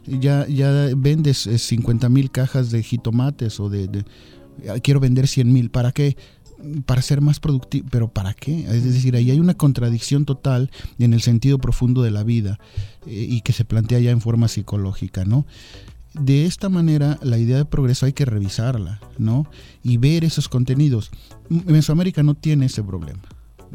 Ya, 0.06 0.46
ya 0.46 0.88
vendes 0.96 1.48
50 1.56 2.08
mil 2.08 2.30
cajas 2.30 2.70
de 2.70 2.82
jitomates 2.82 3.58
o 3.58 3.68
de, 3.70 3.88
de- 3.88 4.04
quiero 4.82 5.00
vender 5.00 5.26
100 5.26 5.52
mil. 5.52 5.70
¿Para 5.70 5.92
qué? 5.92 6.16
Para 6.86 7.02
ser 7.02 7.20
más 7.20 7.40
productivo. 7.40 7.88
¿Pero 7.90 8.08
para 8.08 8.34
qué? 8.34 8.64
Es 8.66 8.84
decir, 8.84 9.16
ahí 9.16 9.30
hay 9.30 9.40
una 9.40 9.54
contradicción 9.54 10.24
total 10.24 10.70
en 10.98 11.14
el 11.14 11.22
sentido 11.22 11.58
profundo 11.58 12.02
de 12.02 12.10
la 12.10 12.22
vida 12.22 12.58
eh, 13.06 13.26
y 13.28 13.40
que 13.42 13.52
se 13.52 13.64
plantea 13.64 13.98
ya 14.00 14.10
en 14.10 14.20
forma 14.20 14.48
psicológica, 14.48 15.24
¿no? 15.24 15.46
De 16.14 16.44
esta 16.44 16.68
manera, 16.68 17.18
la 17.22 17.38
idea 17.38 17.56
de 17.56 17.64
progreso 17.64 18.04
hay 18.04 18.12
que 18.12 18.24
revisarla, 18.24 19.00
¿no? 19.16 19.46
Y 19.82 19.96
ver 19.96 20.24
esos 20.24 20.48
contenidos. 20.48 21.10
Mesoamérica 21.48 22.22
no 22.22 22.34
tiene 22.34 22.66
ese 22.66 22.82
problema. 22.82 23.22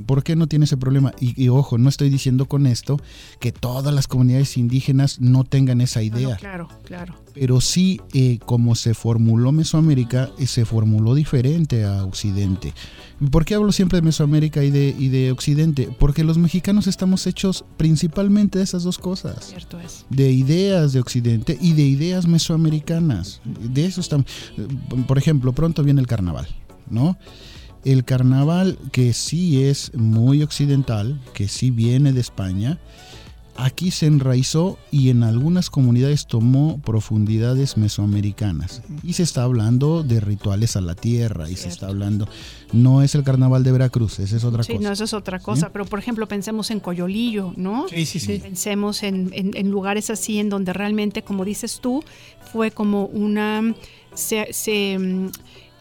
¿Por 0.05 0.23
qué 0.23 0.35
no 0.35 0.47
tiene 0.47 0.65
ese 0.65 0.77
problema? 0.77 1.13
Y, 1.19 1.41
y 1.41 1.49
ojo, 1.49 1.77
no 1.77 1.89
estoy 1.89 2.09
diciendo 2.09 2.45
con 2.47 2.67
esto 2.67 2.99
que 3.39 3.51
todas 3.51 3.93
las 3.93 4.07
comunidades 4.07 4.57
indígenas 4.57 5.19
no 5.22 5.43
tengan 5.43 5.81
esa 5.81 5.99
no, 5.99 6.05
idea. 6.05 6.35
claro, 6.38 6.67
claro. 6.84 7.15
Pero 7.34 7.59
sí, 7.61 7.99
eh, 8.13 8.39
como 8.45 8.76
se 8.76 8.93
formuló 8.93 9.51
Mesoamérica, 9.51 10.30
eh, 10.39 10.47
se 10.47 10.65
formuló 10.65 11.15
diferente 11.15 11.84
a 11.84 12.03
Occidente. 12.05 12.73
¿Y 13.19 13.27
¿Por 13.27 13.45
qué 13.45 13.55
hablo 13.55 13.72
siempre 13.72 13.97
de 13.99 14.01
Mesoamérica 14.03 14.63
y 14.63 14.72
de, 14.72 14.95
y 14.97 15.09
de 15.09 15.31
Occidente? 15.31 15.89
Porque 15.99 16.23
los 16.23 16.38
mexicanos 16.38 16.88
estamos 16.88 17.27
hechos 17.27 17.65
principalmente 17.77 18.57
de 18.59 18.63
esas 18.63 18.84
dos 18.84 18.97
cosas. 18.97 19.47
Cierto 19.47 19.80
es. 19.80 20.05
De 20.09 20.31
ideas 20.31 20.93
de 20.93 20.99
Occidente 20.99 21.57
y 21.61 21.73
de 21.73 21.84
ideas 21.84 22.27
mesoamericanas. 22.27 23.41
De 23.45 23.85
eso 23.85 24.01
estamos. 24.01 24.26
eh, 24.57 24.67
Por 25.07 25.17
ejemplo, 25.17 25.53
pronto 25.53 25.84
viene 25.84 26.01
el 26.01 26.07
carnaval, 26.07 26.47
¿no? 26.89 27.17
El 27.86 28.03
carnaval 28.03 28.78
que 28.91 29.14
sí 29.14 29.64
es 29.64 29.94
muy 29.95 30.44
occidental, 30.44 31.22
que 31.34 31.48
sí 31.48 31.70
viene 31.72 32.12
de 32.14 32.20
España, 32.20 32.80
aquí 33.57 33.90
se 33.91 34.07
enraizó 34.07 34.78
y 34.91 35.10
en 35.12 35.24
algunas 35.24 35.70
comunidades 35.70 36.26
tomó 36.28 36.80
profundidades 36.80 37.78
mesoamericanas. 37.78 38.82
Y 39.03 39.14
se 39.14 39.24
está 39.24 39.44
hablando 39.44 40.03
de 40.03 40.20
rituales 40.20 40.76
a 40.76 40.82
la 40.82 40.95
tierra, 40.95 41.49
y 41.49 41.56
se 41.56 41.70
está 41.70 41.88
hablando, 41.88 42.28
no 42.74 43.02
es 43.03 43.14
el 43.16 43.24
carnaval 43.24 43.64
de 43.64 43.72
Veracruz, 43.72 44.20
esa 44.20 44.36
es 44.36 44.44
otra 44.44 44.64
sí, 44.64 44.74
cosa. 44.74 44.84
no, 44.88 44.91
eso 44.91 45.03
es 45.06 45.14
otra 45.14 45.40
cosa. 45.40 45.72
Pero, 45.72 45.86
por 45.86 45.99
ejemplo, 45.99 46.28
pensemos 46.28 46.72
en 46.72 46.80
Coyolillo, 46.82 47.53
¿no? 47.56 47.88
Sí, 47.88 48.06
sí, 48.07 48.20
sí. 48.20 48.40
Pensemos 48.40 49.03
en, 49.03 49.30
en- 49.34 49.56
en 49.56 49.70
lugares 49.70 50.10
así 50.10 50.40
en 50.40 50.49
donde 50.49 50.74
realmente, 50.74 51.22
como 51.22 51.45
dices 51.45 51.80
tú, 51.82 52.03
fue 52.52 52.72
como 52.72 53.06
una... 53.06 53.76
Se, 54.16 54.48
se, 54.53 54.98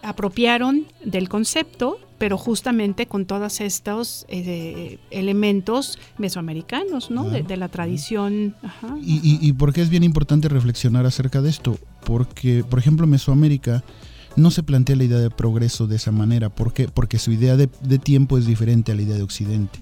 apropiaron 0.05 0.87
del 1.05 1.29
concepto, 1.29 1.99
pero 2.19 2.39
justamente 2.39 3.07
con 3.07 3.27
todos 3.27 3.61
estos 3.61 4.25
eh, 4.29 4.99
elementos 5.11 5.99
mesoamericanos, 6.19 7.11
¿no? 7.11 7.29
De, 7.29 7.43
de 7.43 7.57
la 7.57 7.69
tradición. 7.69 8.55
Ajá. 8.63 8.97
¿Y, 9.03 9.15
y, 9.17 9.39
y 9.41 9.53
por 9.53 9.73
qué 9.73 9.83
es 9.83 9.91
bien 9.91 10.05
importante 10.05 10.49
reflexionar 10.49 11.07
acerca 11.07 11.43
de 11.43 11.51
esto? 11.51 11.79
Porque, 12.05 12.65
por 12.65 12.79
ejemplo, 12.79 13.07
Mesoamérica 13.07 13.83
no 14.37 14.51
se 14.51 14.63
plantea 14.63 14.97
la 14.97 15.05
idea 15.05 15.19
de 15.19 15.31
progreso 15.31 15.87
de 15.87 15.97
esa 15.97 16.13
manera. 16.13 16.49
¿Por 16.49 16.73
qué? 16.73 16.89
Porque 16.89 17.19
su 17.19 17.33
idea 17.33 17.57
de, 17.57 17.69
de 17.83 17.99
tiempo 17.99 18.39
es 18.39 18.47
diferente 18.47 18.93
a 18.93 18.95
la 18.95 19.03
idea 19.03 19.17
de 19.17 19.23
Occidente. 19.23 19.81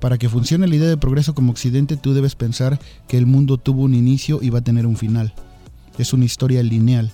Para 0.00 0.18
que 0.18 0.28
funcione 0.28 0.68
la 0.68 0.76
idea 0.76 0.88
de 0.88 0.96
progreso 0.96 1.34
como 1.34 1.50
Occidente, 1.50 1.96
tú 1.96 2.14
debes 2.14 2.34
pensar 2.34 2.78
que 3.08 3.18
el 3.18 3.26
mundo 3.26 3.58
tuvo 3.58 3.82
un 3.82 3.94
inicio 3.94 4.40
y 4.40 4.50
va 4.50 4.60
a 4.60 4.64
tener 4.64 4.86
un 4.86 4.96
final. 4.96 5.34
Es 5.98 6.12
una 6.12 6.24
historia 6.24 6.62
lineal. 6.62 7.12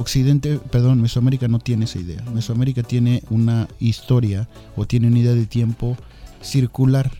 Occidente, 0.00 0.58
perdón, 0.70 1.02
Mesoamérica 1.02 1.46
no 1.46 1.58
tiene 1.58 1.84
esa 1.84 1.98
idea. 1.98 2.22
Mesoamérica 2.32 2.82
tiene 2.82 3.22
una 3.28 3.68
historia 3.78 4.48
o 4.74 4.86
tiene 4.86 5.08
una 5.08 5.18
idea 5.18 5.34
de 5.34 5.44
tiempo 5.44 5.94
circular. 6.40 7.12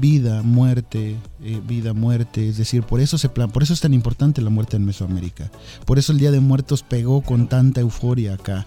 Vida, 0.00 0.42
muerte, 0.42 1.16
eh, 1.42 1.60
vida, 1.68 1.92
muerte. 1.92 2.48
Es 2.48 2.56
decir, 2.56 2.84
por 2.84 3.00
eso, 3.00 3.18
se 3.18 3.28
plan, 3.28 3.50
por 3.50 3.62
eso 3.62 3.74
es 3.74 3.82
tan 3.82 3.92
importante 3.92 4.40
la 4.40 4.48
muerte 4.48 4.78
en 4.78 4.86
Mesoamérica. 4.86 5.52
Por 5.84 5.98
eso 5.98 6.12
el 6.12 6.18
Día 6.18 6.30
de 6.30 6.40
Muertos 6.40 6.82
pegó 6.82 7.20
con 7.20 7.48
tanta 7.48 7.82
euforia 7.82 8.32
acá. 8.32 8.64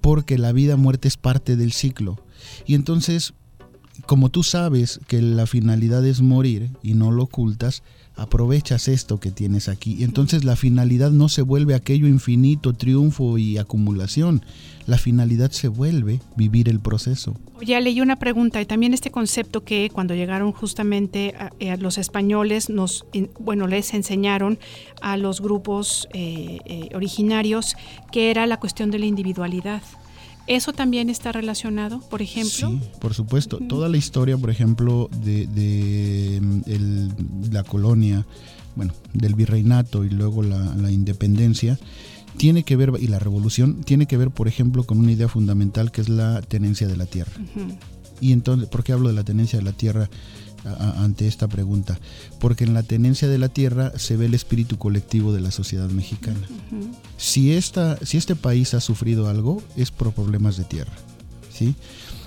Porque 0.00 0.38
la 0.38 0.52
vida, 0.52 0.76
muerte 0.76 1.06
es 1.06 1.18
parte 1.18 1.54
del 1.54 1.72
ciclo. 1.72 2.18
Y 2.66 2.74
entonces, 2.74 3.34
como 4.06 4.30
tú 4.30 4.42
sabes 4.42 5.00
que 5.06 5.20
la 5.20 5.46
finalidad 5.46 6.04
es 6.06 6.22
morir 6.22 6.70
y 6.82 6.94
no 6.94 7.10
lo 7.10 7.24
ocultas, 7.24 7.82
aprovechas 8.18 8.88
esto 8.88 9.20
que 9.20 9.30
tienes 9.30 9.68
aquí. 9.68 9.96
Y 9.98 10.04
entonces 10.04 10.44
la 10.44 10.56
finalidad 10.56 11.10
no 11.10 11.28
se 11.28 11.42
vuelve 11.42 11.74
aquello 11.74 12.06
infinito, 12.06 12.74
triunfo 12.74 13.38
y 13.38 13.58
acumulación. 13.58 14.42
La 14.86 14.98
finalidad 14.98 15.50
se 15.50 15.68
vuelve 15.68 16.20
vivir 16.36 16.68
el 16.68 16.80
proceso. 16.80 17.36
Ya 17.64 17.80
leí 17.80 18.00
una 18.00 18.16
pregunta 18.16 18.60
y 18.60 18.66
también 18.66 18.94
este 18.94 19.10
concepto 19.10 19.62
que 19.62 19.90
cuando 19.92 20.14
llegaron 20.14 20.52
justamente 20.52 21.34
a, 21.38 21.50
a 21.72 21.76
los 21.76 21.98
españoles 21.98 22.70
nos, 22.70 23.04
bueno, 23.38 23.66
les 23.66 23.94
enseñaron 23.94 24.58
a 25.00 25.16
los 25.16 25.40
grupos 25.40 26.08
eh, 26.12 26.58
eh, 26.64 26.88
originarios 26.94 27.76
que 28.10 28.30
era 28.30 28.46
la 28.46 28.58
cuestión 28.58 28.90
de 28.90 28.98
la 28.98 29.06
individualidad. 29.06 29.82
¿Eso 30.48 30.72
también 30.72 31.10
está 31.10 31.30
relacionado, 31.30 32.00
por 32.08 32.22
ejemplo? 32.22 32.70
Sí, 32.70 32.80
por 33.00 33.14
supuesto. 33.14 33.58
Toda 33.58 33.88
la 33.88 33.96
historia, 33.98 34.36
por 34.38 34.50
ejemplo, 34.50 35.08
de, 35.22 35.46
de, 35.46 36.40
mm, 36.40 36.60
el- 36.66 37.12
la 37.52 37.62
colonia, 37.64 38.24
bueno, 38.74 38.94
del 39.12 39.34
virreinato 39.34 40.04
y 40.04 40.10
luego 40.10 40.42
la, 40.42 40.74
la 40.74 40.90
independencia, 40.90 41.78
tiene 42.36 42.62
que 42.62 42.76
ver, 42.76 42.92
y 43.00 43.08
la 43.08 43.18
revolución, 43.18 43.82
tiene 43.84 44.06
que 44.06 44.16
ver, 44.16 44.30
por 44.30 44.48
ejemplo, 44.48 44.84
con 44.84 44.98
una 44.98 45.12
idea 45.12 45.28
fundamental 45.28 45.90
que 45.92 46.00
es 46.00 46.08
la 46.08 46.40
tenencia 46.40 46.86
de 46.86 46.96
la 46.96 47.04
tierra. 47.06 47.32
Y 48.20 48.32
entonces, 48.32 48.68
¿por 48.68 48.84
qué 48.84 48.92
hablo 48.92 49.08
de 49.08 49.14
la 49.14 49.24
tenencia 49.24 49.58
de 49.58 49.64
la 49.64 49.72
tierra 49.72 50.08
a- 50.72 51.04
ante 51.04 51.26
esta 51.26 51.48
pregunta? 51.48 51.98
Porque 52.40 52.64
en 52.64 52.74
la 52.74 52.82
tenencia 52.82 53.28
de 53.28 53.38
la 53.38 53.48
tierra 53.48 53.92
se 53.96 54.16
ve 54.16 54.26
el 54.26 54.34
espíritu 54.34 54.78
colectivo 54.78 55.32
de 55.32 55.40
la 55.40 55.50
sociedad 55.50 55.88
mexicana. 55.88 56.40
Si, 57.16 57.52
esta, 57.52 57.98
si 58.04 58.16
este 58.16 58.36
país 58.36 58.74
ha 58.74 58.80
sufrido 58.80 59.28
algo, 59.28 59.62
es 59.76 59.90
por 59.90 60.12
problemas 60.12 60.56
de 60.56 60.64
tierra. 60.64 60.92
¿sí? 61.52 61.74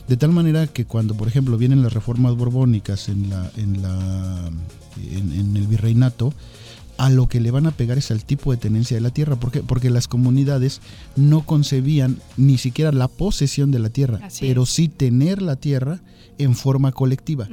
De 0.07 0.17
tal 0.17 0.31
manera 0.31 0.67
que 0.67 0.85
cuando, 0.85 1.15
por 1.15 1.27
ejemplo, 1.27 1.57
vienen 1.57 1.83
las 1.83 1.93
reformas 1.93 2.35
borbónicas 2.35 3.07
en, 3.09 3.29
la, 3.29 3.49
en, 3.55 3.81
la, 3.81 4.49
en, 5.11 5.31
en 5.31 5.55
el 5.57 5.67
virreinato, 5.67 6.33
a 6.97 7.09
lo 7.09 7.27
que 7.27 7.39
le 7.39 7.51
van 7.51 7.65
a 7.65 7.71
pegar 7.71 7.97
es 7.97 8.11
al 8.11 8.23
tipo 8.25 8.51
de 8.51 8.57
tenencia 8.57 8.95
de 8.95 9.01
la 9.01 9.09
tierra. 9.09 9.35
¿Por 9.35 9.51
qué? 9.51 9.61
Porque 9.63 9.89
las 9.89 10.07
comunidades 10.07 10.81
no 11.15 11.45
concebían 11.45 12.17
ni 12.37 12.57
siquiera 12.57 12.91
la 12.91 13.07
posesión 13.07 13.71
de 13.71 13.79
la 13.79 13.89
tierra, 13.89 14.19
Así 14.23 14.45
pero 14.47 14.63
es. 14.63 14.69
sí 14.69 14.87
tener 14.87 15.41
la 15.41 15.55
tierra 15.55 16.01
en 16.37 16.55
forma 16.55 16.91
colectiva. 16.91 17.47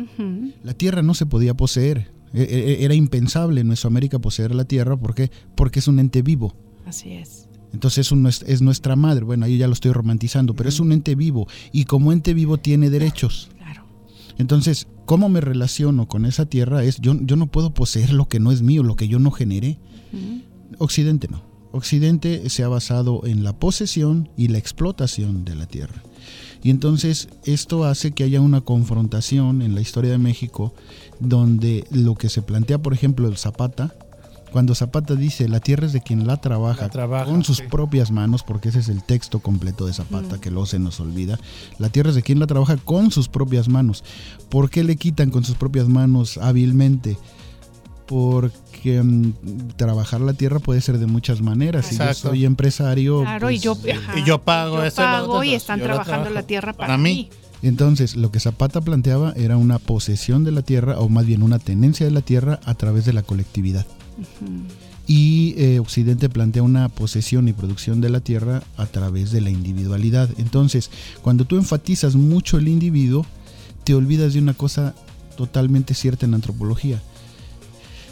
La 0.65 0.75
tierra 0.75 1.03
no 1.03 1.15
se 1.15 1.27
podía 1.27 1.55
poseer. 1.55 2.11
E- 2.35 2.43
e- 2.43 2.85
Era 2.85 2.95
impensable 2.95 3.61
en 3.63 3.69
Mesoamérica 3.69 4.19
poseer 4.19 4.55
la 4.55 4.65
tierra. 4.65 4.97
¿Por 4.99 5.15
qué? 5.15 5.31
Porque 5.55 5.79
es 5.79 5.89
un 5.89 5.99
ente 5.99 6.21
vivo. 6.23 6.55
Así 6.87 7.13
es. 7.13 7.49
Entonces 7.73 8.11
es 8.47 8.63
nuestra 8.63 8.97
madre. 8.97 9.25
Bueno, 9.25 9.45
ahí 9.45 9.59
ya 9.59 9.67
lo 9.67 9.75
estoy 9.75 9.93
romantizando, 9.93 10.55
pero 10.55 10.69
es 10.71 10.81
un 10.81 10.91
ente 10.93 11.15
vivo. 11.15 11.47
Y 11.73 11.85
como 11.85 12.13
ente 12.13 12.33
vivo 12.35 12.57
tiene 12.59 12.89
derechos. 12.91 13.51
Entonces, 14.39 14.87
¿cómo 15.05 15.29
me 15.29 15.41
relaciono 15.41 16.07
con 16.07 16.25
esa 16.25 16.47
tierra? 16.47 16.85
Es 16.85 17.01
yo, 17.01 17.15
yo 17.21 17.37
no 17.37 17.49
puedo 17.49 17.75
poseer 17.75 18.13
lo 18.13 18.29
que 18.29 18.41
no 18.41 18.53
es 18.53 18.63
mío, 18.63 18.83
lo 18.83 18.97
que 18.97 19.09
yo 19.09 19.19
no 19.19 19.31
generé. 19.31 19.79
Occidente 20.79 21.29
no. 21.29 21.43
Occidente 21.73 22.49
se 22.49 22.65
ha 22.65 22.69
basado 22.69 23.27
en 23.27 23.45
la 23.45 23.59
posesión 23.59 24.31
y 24.37 24.49
la 24.49 24.59
explotación 24.59 25.45
de 25.45 25.55
la 25.55 25.67
tierra. 25.67 26.03
Y 26.63 26.71
entonces 26.71 27.29
esto 27.45 27.85
hace 27.85 28.13
que 28.13 28.25
haya 28.25 28.41
una 28.41 28.63
confrontación 28.63 29.63
en 29.63 29.75
la 29.75 29.81
historia 29.81 30.11
de 30.11 30.19
México 30.19 30.75
donde 31.21 31.85
lo 31.91 32.15
que 32.15 32.29
se 32.29 32.43
plantea, 32.43 32.79
por 32.79 32.95
ejemplo, 32.95 33.29
el 33.29 33.37
Zapata, 33.37 33.95
cuando 34.53 34.75
Zapata 34.75 35.15
dice 35.15 35.49
la 35.49 35.61
tierra 35.61 35.87
es 35.87 35.93
de 35.93 36.01
quien 36.01 36.27
la 36.27 36.39
trabaja, 36.39 36.89
con 37.25 37.45
sus 37.45 37.61
propias 37.61 38.11
manos, 38.11 38.43
porque 38.43 38.69
ese 38.71 38.81
es 38.81 38.89
el 38.89 39.03
texto 39.03 39.41
completo 39.41 39.87
de 39.87 39.93
Zapata, 39.93 40.41
que 40.41 40.51
luego 40.51 40.67
se 40.67 40.79
nos 40.79 41.01
olvida, 41.01 41.39
la 41.79 41.89
tierra 41.89 42.11
es 42.11 42.17
de 42.17 42.23
quien 42.23 42.39
la 42.39 42.47
trabaja 42.47 42.77
con 42.77 43.11
sus 43.11 43.29
propias 43.29 43.69
manos. 43.69 44.05
¿Por 44.49 44.71
qué 44.71 44.85
le 44.85 44.97
quitan 44.97 45.31
con 45.31 45.45
sus 45.45 45.57
propias 45.57 45.89
manos 45.89 46.39
hábilmente? 46.39 47.19
Porque 48.07 49.03
mm, 49.03 49.33
trabajar 49.77 50.23
la 50.23 50.33
tierra 50.33 50.61
puede 50.61 50.81
ser 50.81 50.99
de 50.99 51.07
muchas 51.07 51.43
maneras. 51.43 51.87
Si 51.87 51.99
yo 51.99 52.15
soy 52.15 52.47
empresario, 52.47 53.21
Claro, 53.21 53.51
y 53.51 53.55
pues, 53.55 53.63
yo, 53.63 53.77
ajá, 53.95 54.19
y 54.19 54.25
yo 54.25 54.39
pago 54.39 54.77
yo 54.79 54.85
eso 54.85 55.03
y 55.03 55.05
lo 55.05 55.11
pago 55.11 55.33
otro, 55.33 55.45
y 55.45 55.49
entonces 55.49 55.63
están 55.63 55.81
trabajando 55.81 56.31
la 56.31 56.43
tierra 56.43 56.73
para, 56.73 56.87
para 56.87 56.99
mí. 56.99 57.29
mí. 57.31 57.31
Entonces, 57.63 58.17
lo 58.17 58.31
que 58.31 58.41
Zapata 58.41 58.81
planteaba 58.81 59.33
era 59.37 59.57
una 59.57 59.79
posesión 59.79 60.45
de 60.45 60.53
la 60.53 60.63
tierra, 60.63 61.01
o 61.01 61.09
más 61.09 61.27
bien 61.27 61.43
una 61.43 61.59
tenencia 61.59 62.07
de 62.07 62.13
la 62.13 62.21
tierra 62.21 62.61
a 62.65 62.75
través 62.75 63.05
de 63.05 63.13
la 63.13 63.23
colectividad. 63.23 63.85
Y 65.07 65.55
eh, 65.57 65.79
Occidente 65.79 66.29
plantea 66.29 66.63
una 66.63 66.89
posesión 66.89 67.49
y 67.49 67.53
producción 67.53 68.01
de 68.01 68.11
la 68.11 68.21
tierra 68.21 68.63
a 68.77 68.87
través 68.87 69.31
de 69.31 69.41
la 69.41 69.51
individualidad. 69.51 70.29
Entonces, 70.37 70.91
cuando 71.23 71.45
tú 71.45 71.57
enfatizas 71.57 72.15
mucho 72.15 72.59
el 72.59 72.69
individuo, 72.69 73.25
te 73.85 73.95
olvidas 73.95 74.35
de 74.35 74.41
una 74.41 74.55
cosa 74.55 74.95
totalmente 75.37 75.95
cierta 75.95 76.27
en 76.27 76.35
antropología. 76.35 77.01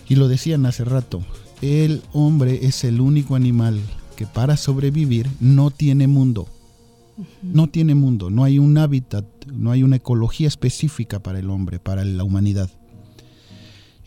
Y 0.08 0.14
lo 0.14 0.28
decían 0.28 0.64
hace 0.64 0.84
rato, 0.84 1.22
el 1.60 2.02
hombre 2.12 2.66
es 2.66 2.84
el 2.84 3.00
único 3.00 3.34
animal 3.34 3.80
que 4.16 4.26
para 4.26 4.56
sobrevivir 4.56 5.28
no 5.40 5.70
tiene 5.70 6.06
mundo. 6.06 6.48
No 7.42 7.68
tiene 7.68 7.94
mundo, 7.94 8.30
no 8.30 8.44
hay 8.44 8.58
un 8.58 8.76
hábitat, 8.76 9.24
no 9.50 9.70
hay 9.70 9.82
una 9.82 9.96
ecología 9.96 10.48
específica 10.48 11.18
para 11.18 11.38
el 11.38 11.48
hombre, 11.48 11.78
para 11.78 12.04
la 12.04 12.24
humanidad. 12.24 12.70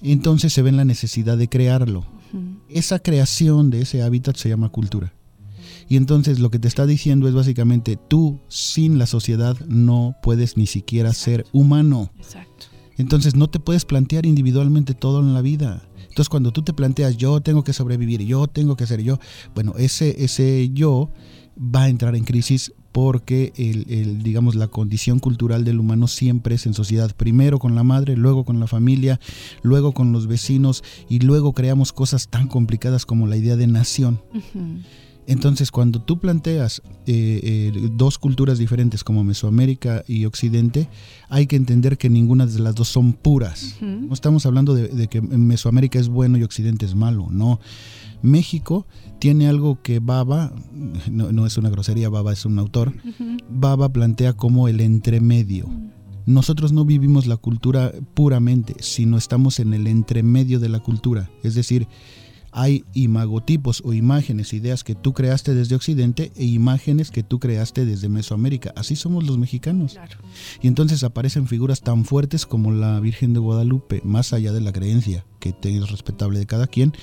Entonces 0.01 0.53
se 0.53 0.61
ve 0.61 0.69
en 0.69 0.77
la 0.77 0.85
necesidad 0.85 1.37
de 1.37 1.49
crearlo. 1.49 2.05
Esa 2.69 2.99
creación 2.99 3.69
de 3.69 3.81
ese 3.81 4.03
hábitat 4.03 4.35
se 4.35 4.49
llama 4.49 4.69
cultura. 4.69 5.13
Y 5.87 5.97
entonces 5.97 6.39
lo 6.39 6.51
que 6.51 6.59
te 6.59 6.67
está 6.67 6.85
diciendo 6.85 7.27
es 7.27 7.33
básicamente, 7.33 7.97
tú 7.97 8.39
sin 8.47 8.99
la 8.99 9.07
sociedad 9.07 9.57
no 9.67 10.15
puedes 10.21 10.55
ni 10.55 10.67
siquiera 10.67 11.13
ser 11.13 11.47
humano. 11.51 12.11
Exacto. 12.17 12.67
Entonces 12.97 13.35
no 13.35 13.49
te 13.49 13.59
puedes 13.59 13.85
plantear 13.85 14.25
individualmente 14.25 14.93
todo 14.93 15.21
en 15.21 15.33
la 15.33 15.41
vida. 15.41 15.89
Entonces 15.95 16.29
cuando 16.29 16.51
tú 16.51 16.61
te 16.61 16.73
planteas 16.73 17.17
yo 17.17 17.41
tengo 17.41 17.63
que 17.63 17.73
sobrevivir, 17.73 18.21
yo 18.21 18.47
tengo 18.47 18.75
que 18.75 18.85
ser 18.85 19.01
yo, 19.01 19.19
bueno, 19.55 19.73
ese, 19.77 20.23
ese 20.23 20.69
yo 20.73 21.11
va 21.57 21.83
a 21.83 21.89
entrar 21.89 22.15
en 22.15 22.23
crisis 22.23 22.73
porque 22.91 23.53
el, 23.55 23.85
el, 23.89 24.23
digamos 24.23 24.55
la 24.55 24.67
condición 24.67 25.19
cultural 25.19 25.63
del 25.63 25.79
humano 25.79 26.07
siempre 26.07 26.55
es 26.55 26.65
en 26.65 26.73
sociedad, 26.73 27.15
primero 27.15 27.59
con 27.59 27.75
la 27.75 27.83
madre, 27.83 28.17
luego 28.17 28.43
con 28.45 28.59
la 28.59 28.67
familia, 28.67 29.19
luego 29.61 29.93
con 29.93 30.11
los 30.11 30.27
vecinos 30.27 30.83
y 31.07 31.19
luego 31.19 31.53
creamos 31.53 31.93
cosas 31.93 32.29
tan 32.29 32.47
complicadas 32.47 33.05
como 33.05 33.27
la 33.27 33.37
idea 33.37 33.55
de 33.55 33.67
nación. 33.67 34.19
Entonces, 35.29 35.69
cuando 35.69 36.01
tú 36.01 36.19
planteas 36.19 36.81
eh, 37.05 37.71
eh, 37.75 37.89
dos 37.93 38.17
culturas 38.17 38.57
diferentes 38.57 39.03
como 39.03 39.23
Mesoamérica 39.23 40.03
y 40.07 40.25
Occidente, 40.25 40.89
hay 41.29 41.45
que 41.45 41.55
entender 41.55 41.99
que 41.99 42.09
ninguna 42.09 42.47
de 42.47 42.57
las 42.57 42.73
dos 42.73 42.87
son 42.87 43.13
puras. 43.13 43.75
No 43.79 44.11
estamos 44.11 44.47
hablando 44.47 44.73
de, 44.73 44.87
de 44.87 45.07
que 45.07 45.21
Mesoamérica 45.21 45.99
es 45.99 46.09
bueno 46.09 46.39
y 46.39 46.43
Occidente 46.43 46.87
es 46.87 46.95
malo, 46.95 47.27
no. 47.29 47.59
México 48.21 48.85
tiene 49.19 49.47
algo 49.47 49.81
que 49.81 49.99
Baba, 49.99 50.53
no, 51.09 51.31
no 51.31 51.45
es 51.45 51.57
una 51.57 51.69
grosería, 51.69 52.09
Baba 52.09 52.33
es 52.33 52.45
un 52.45 52.59
autor, 52.59 52.93
Baba 53.49 53.89
plantea 53.89 54.33
como 54.33 54.67
el 54.67 54.81
entremedio. 54.81 55.69
Nosotros 56.25 56.71
no 56.71 56.85
vivimos 56.85 57.25
la 57.25 57.37
cultura 57.37 57.91
puramente, 58.13 58.75
sino 58.79 59.17
estamos 59.17 59.59
en 59.59 59.73
el 59.73 59.87
entremedio 59.87 60.59
de 60.59 60.69
la 60.69 60.79
cultura. 60.79 61.31
Es 61.43 61.55
decir, 61.55 61.87
hay 62.51 62.83
imagotipos 62.93 63.81
o 63.85 63.93
imágenes, 63.93 64.53
ideas 64.53 64.83
que 64.83 64.95
tú 64.95 65.13
creaste 65.13 65.53
desde 65.53 65.75
Occidente 65.75 66.31
e 66.35 66.45
imágenes 66.45 67.11
que 67.11 67.23
tú 67.23 67.39
creaste 67.39 67.85
desde 67.85 68.09
Mesoamérica. 68.09 68.73
Así 68.75 68.95
somos 68.95 69.25
los 69.25 69.37
mexicanos. 69.37 69.97
Y 70.61 70.67
entonces 70.67 71.03
aparecen 71.03 71.47
figuras 71.47 71.81
tan 71.81 72.05
fuertes 72.05 72.45
como 72.45 72.71
la 72.71 72.99
Virgen 72.99 73.33
de 73.33 73.39
Guadalupe, 73.39 74.01
más 74.03 74.33
allá 74.33 74.51
de 74.51 74.61
la 74.61 74.71
creencia, 74.71 75.25
que 75.39 75.55
es 75.61 75.89
respetable 75.89 76.39
de 76.39 76.45
cada 76.45 76.67
quien. 76.67 76.93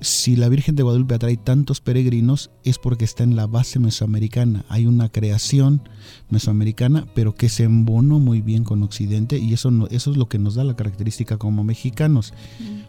Si 0.00 0.36
la 0.36 0.48
Virgen 0.50 0.76
de 0.76 0.82
Guadalupe 0.82 1.14
atrae 1.14 1.36
tantos 1.38 1.80
peregrinos 1.80 2.50
es 2.64 2.78
porque 2.78 3.04
está 3.06 3.24
en 3.24 3.34
la 3.34 3.46
base 3.46 3.78
mesoamericana. 3.78 4.64
Hay 4.68 4.84
una 4.86 5.08
creación 5.08 5.80
mesoamericana, 6.28 7.06
pero 7.14 7.34
que 7.34 7.48
se 7.48 7.64
embonó 7.64 8.18
muy 8.18 8.42
bien 8.42 8.62
con 8.62 8.82
Occidente 8.82 9.38
y 9.38 9.54
eso, 9.54 9.70
no- 9.70 9.86
eso 9.88 10.10
es 10.10 10.16
lo 10.16 10.28
que 10.28 10.38
nos 10.38 10.54
da 10.54 10.64
la 10.64 10.76
característica 10.76 11.38
como 11.38 11.64
mexicanos. 11.64 12.34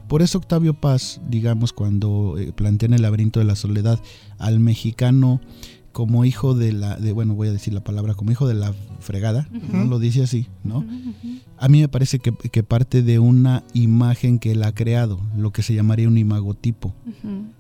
Por 0.10 0.22
eso 0.22 0.38
Octavio 0.38 0.74
Paz, 0.74 1.22
digamos, 1.30 1.72
cuando 1.74 2.36
eh, 2.38 2.52
plantea 2.54 2.88
en 2.88 2.94
el 2.94 3.02
laberinto 3.02 3.40
de 3.40 3.46
la 3.46 3.56
soledad 3.56 4.00
al 4.38 4.60
mexicano 4.60 5.40
como 5.98 6.26
hijo 6.26 6.54
de 6.54 6.74
la, 6.74 6.96
de, 6.96 7.12
bueno, 7.12 7.34
voy 7.34 7.48
a 7.48 7.52
decir 7.52 7.74
la 7.74 7.84
palabra, 7.84 8.14
como 8.14 8.32
hijo 8.32 8.48
de 8.48 8.54
la 8.54 8.72
fregada, 9.00 9.50
¿no? 9.74 9.84
Lo 9.86 9.98
dice 9.98 10.22
así, 10.22 10.46
¿no? 10.64 10.86
A 11.58 11.68
mí 11.70 11.82
me 11.82 11.88
parece 11.88 12.20
que, 12.20 12.32
que 12.34 12.62
parte 12.62 13.02
de 13.02 13.18
una 13.18 13.64
imagen 13.74 14.38
que 14.38 14.52
él 14.52 14.62
ha 14.62 14.76
creado, 14.76 15.20
lo 15.36 15.50
que 15.52 15.64
se 15.64 15.74
llamaría 15.74 16.08
un 16.08 16.20
imagotipo. 16.20 16.94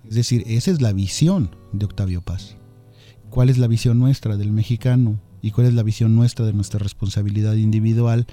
Es 0.07 0.13
decir, 0.13 0.43
esa 0.45 0.69
es 0.69 0.83
la 0.83 0.93
visión 0.93 1.49
de 1.73 1.85
Octavio 1.85 2.21
Paz. 2.21 2.57
¿Cuál 3.31 3.49
es 3.49 3.57
la 3.57 3.65
visión 3.65 3.97
nuestra 3.97 4.37
del 4.37 4.51
mexicano? 4.51 5.19
¿Y 5.41 5.49
cuál 5.49 5.65
es 5.65 5.73
la 5.73 5.81
visión 5.81 6.15
nuestra 6.15 6.45
de 6.45 6.53
nuestra 6.53 6.77
responsabilidad 6.77 7.55
individual? 7.55 8.27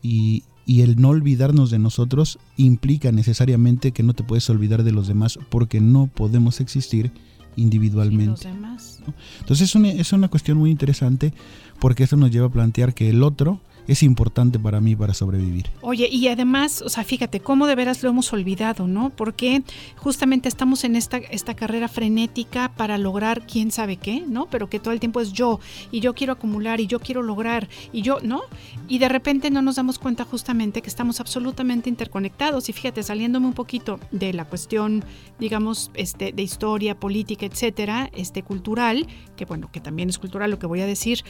Y, 0.00 0.44
y 0.64 0.82
el 0.82 0.94
no 0.94 1.08
olvidarnos 1.08 1.72
de 1.72 1.80
nosotros 1.80 2.38
implica 2.56 3.10
necesariamente 3.10 3.90
que 3.90 4.04
no 4.04 4.14
te 4.14 4.22
puedes 4.22 4.48
olvidar 4.48 4.84
de 4.84 4.92
los 4.92 5.08
demás 5.08 5.40
porque 5.50 5.80
no 5.80 6.06
podemos 6.06 6.60
existir 6.60 7.10
individualmente. 7.56 8.30
Los 8.30 8.40
demás. 8.40 9.00
Entonces 9.40 9.68
es 9.68 9.74
una, 9.74 9.90
es 9.90 10.12
una 10.12 10.28
cuestión 10.28 10.58
muy 10.58 10.70
interesante 10.70 11.32
porque 11.80 12.04
eso 12.04 12.16
nos 12.16 12.30
lleva 12.30 12.46
a 12.46 12.50
plantear 12.50 12.94
que 12.94 13.10
el 13.10 13.22
otro 13.22 13.60
es 13.86 14.02
importante 14.02 14.58
para 14.58 14.80
mí 14.80 14.96
para 14.96 15.14
sobrevivir. 15.14 15.70
Oye, 15.80 16.08
y 16.10 16.28
además, 16.28 16.82
o 16.82 16.88
sea, 16.88 17.04
fíjate, 17.04 17.40
cómo 17.40 17.66
de 17.66 17.74
veras 17.74 18.02
lo 18.02 18.10
hemos 18.10 18.32
olvidado, 18.32 18.86
¿no? 18.86 19.10
Porque 19.10 19.62
justamente 19.96 20.48
estamos 20.48 20.84
en 20.84 20.96
esta, 20.96 21.18
esta 21.18 21.54
carrera 21.54 21.88
frenética 21.88 22.72
para 22.76 22.98
lograr 22.98 23.46
quién 23.46 23.70
sabe 23.70 23.96
qué, 23.96 24.24
¿no? 24.26 24.46
Pero 24.46 24.68
que 24.68 24.80
todo 24.80 24.92
el 24.92 25.00
tiempo 25.00 25.20
es 25.20 25.32
yo, 25.32 25.60
y 25.90 26.00
yo 26.00 26.14
quiero 26.14 26.34
acumular, 26.34 26.80
y 26.80 26.86
yo 26.86 27.00
quiero 27.00 27.22
lograr, 27.22 27.68
y 27.92 28.02
yo, 28.02 28.18
¿no? 28.22 28.42
Y 28.88 28.98
de 28.98 29.08
repente 29.08 29.50
no 29.50 29.62
nos 29.62 29.76
damos 29.76 29.98
cuenta 29.98 30.24
justamente 30.24 30.82
que 30.82 30.88
estamos 30.88 31.20
absolutamente 31.20 31.88
interconectados. 31.88 32.68
Y 32.68 32.72
fíjate, 32.72 33.02
saliéndome 33.02 33.46
un 33.46 33.52
poquito 33.52 34.00
de 34.10 34.32
la 34.32 34.44
cuestión, 34.44 35.04
digamos, 35.38 35.90
este, 35.94 36.32
de 36.32 36.42
historia, 36.42 36.98
política, 36.98 37.46
etcétera, 37.46 38.10
este, 38.14 38.42
cultural, 38.42 39.06
que 39.36 39.44
bueno, 39.44 39.70
que 39.70 39.80
también 39.80 40.08
es 40.08 40.18
cultural 40.18 40.50
lo 40.50 40.58
que 40.58 40.66
voy 40.66 40.80
a 40.80 40.86
decir, 40.86 41.24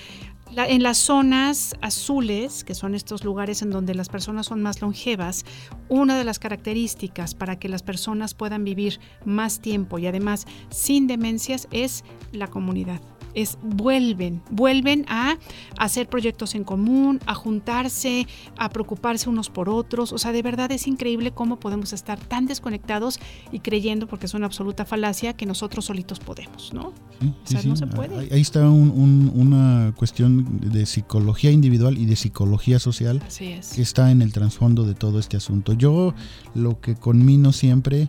la- 0.54 0.66
en 0.68 0.82
las 0.82 0.98
zonas 0.98 1.74
azules, 1.80 2.64
que 2.64 2.74
son 2.74 2.94
estos 2.94 3.24
lugares 3.24 3.62
en 3.62 3.70
donde 3.70 3.94
las 3.94 4.08
personas 4.08 4.46
son 4.46 4.62
más 4.62 4.80
longevas, 4.80 5.44
una 5.88 6.16
de 6.16 6.24
las 6.24 6.38
características 6.38 7.34
para 7.34 7.58
que 7.58 7.68
las 7.68 7.82
personas 7.82 8.34
puedan 8.34 8.64
vivir 8.64 9.00
más 9.24 9.60
tiempo 9.60 9.98
y 9.98 10.06
además 10.06 10.46
sin 10.70 11.06
demencias 11.06 11.68
es 11.70 12.04
la 12.32 12.46
comunidad. 12.48 13.00
Es 13.34 13.58
vuelven, 13.62 14.42
vuelven 14.50 15.04
a 15.08 15.36
hacer 15.78 16.08
proyectos 16.08 16.54
en 16.54 16.64
común, 16.64 17.20
a 17.26 17.34
juntarse, 17.34 18.26
a 18.58 18.68
preocuparse 18.68 19.28
unos 19.28 19.50
por 19.50 19.68
otros. 19.68 20.12
O 20.12 20.18
sea, 20.18 20.32
de 20.32 20.42
verdad 20.42 20.70
es 20.72 20.86
increíble 20.86 21.32
cómo 21.32 21.58
podemos 21.58 21.92
estar 21.92 22.18
tan 22.18 22.46
desconectados 22.46 23.18
y 23.52 23.60
creyendo, 23.60 24.06
porque 24.06 24.26
es 24.26 24.34
una 24.34 24.46
absoluta 24.46 24.84
falacia, 24.84 25.32
que 25.32 25.46
nosotros 25.46 25.84
solitos 25.86 26.20
podemos, 26.20 26.72
¿no? 26.72 26.92
Sí, 27.20 27.26
O 27.28 27.46
sea, 27.46 27.60
sí, 27.62 27.68
no 27.68 27.76
sí. 27.76 27.80
se 27.80 27.86
puede. 27.88 28.18
Ahí, 28.32 28.40
está 28.40 28.68
un- 28.70 28.90
un- 28.90 29.32
una 29.34 29.92
cuestión 29.96 30.60
de 30.60 30.86
psicología 30.86 31.50
individual 31.50 31.98
y 31.98 32.06
de 32.06 32.16
psicología 32.16 32.78
social 32.78 33.22
Así 33.26 33.46
es. 33.46 33.72
que 33.74 33.82
está 33.82 34.10
en 34.10 34.22
el 34.22 34.32
trasfondo 34.32 34.84
de 34.84 34.94
todo 34.94 35.18
este 35.18 35.36
asunto. 35.36 35.72
Yo 35.72 36.14
lo 36.54 36.80
que 36.80 36.94
conmino 36.94 37.52
siempre 37.52 38.08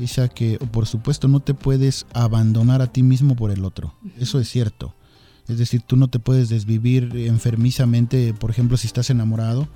esa 0.00 0.28
que 0.28 0.58
por 0.58 0.86
supuesto 0.86 1.28
no 1.28 1.40
te 1.40 1.54
puedes 1.54 2.06
abandonar 2.14 2.82
a 2.82 2.88
ti 2.92 3.02
mismo 3.02 3.36
por 3.36 3.50
el 3.50 3.64
otro. 3.64 3.94
Eso 4.18 4.40
es 4.40 4.48
cierto. 4.48 4.94
Es 5.48 5.58
decir, 5.58 5.82
tú 5.82 5.96
no 5.96 6.08
te 6.08 6.18
puedes 6.18 6.48
desvivir 6.48 7.10
enfermizamente, 7.58 8.34
por 8.34 8.50
ejemplo, 8.50 8.76
si 8.76 8.86
estás 8.86 9.10
enamorado, 9.10 9.68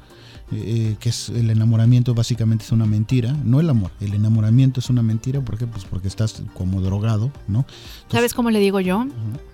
eh, 0.51 0.97
que 0.99 1.11
es 1.11 1.28
el 1.28 1.51
enamoramiento 1.51 2.15
básicamente 2.15 2.65
es 2.65 2.73
una 2.73 2.86
mentira, 2.86 3.36
no 3.45 3.61
el 3.61 3.69
amor, 3.69 3.90
el 4.01 4.15
enamoramiento 4.15 4.81
es 4.81 4.89
una 4.89 5.03
mentira, 5.03 5.43
¿por 5.43 5.59
qué? 5.59 5.66
Pues 5.66 5.85
porque 5.85 6.09
estás 6.09 6.43
como 6.55 6.81
drogado, 6.81 7.31
¿no? 7.49 7.66
¿Sabes 8.11 8.32
cómo 8.32 8.51
le 8.51 8.59
digo 8.59 8.81
yo? 8.81 9.07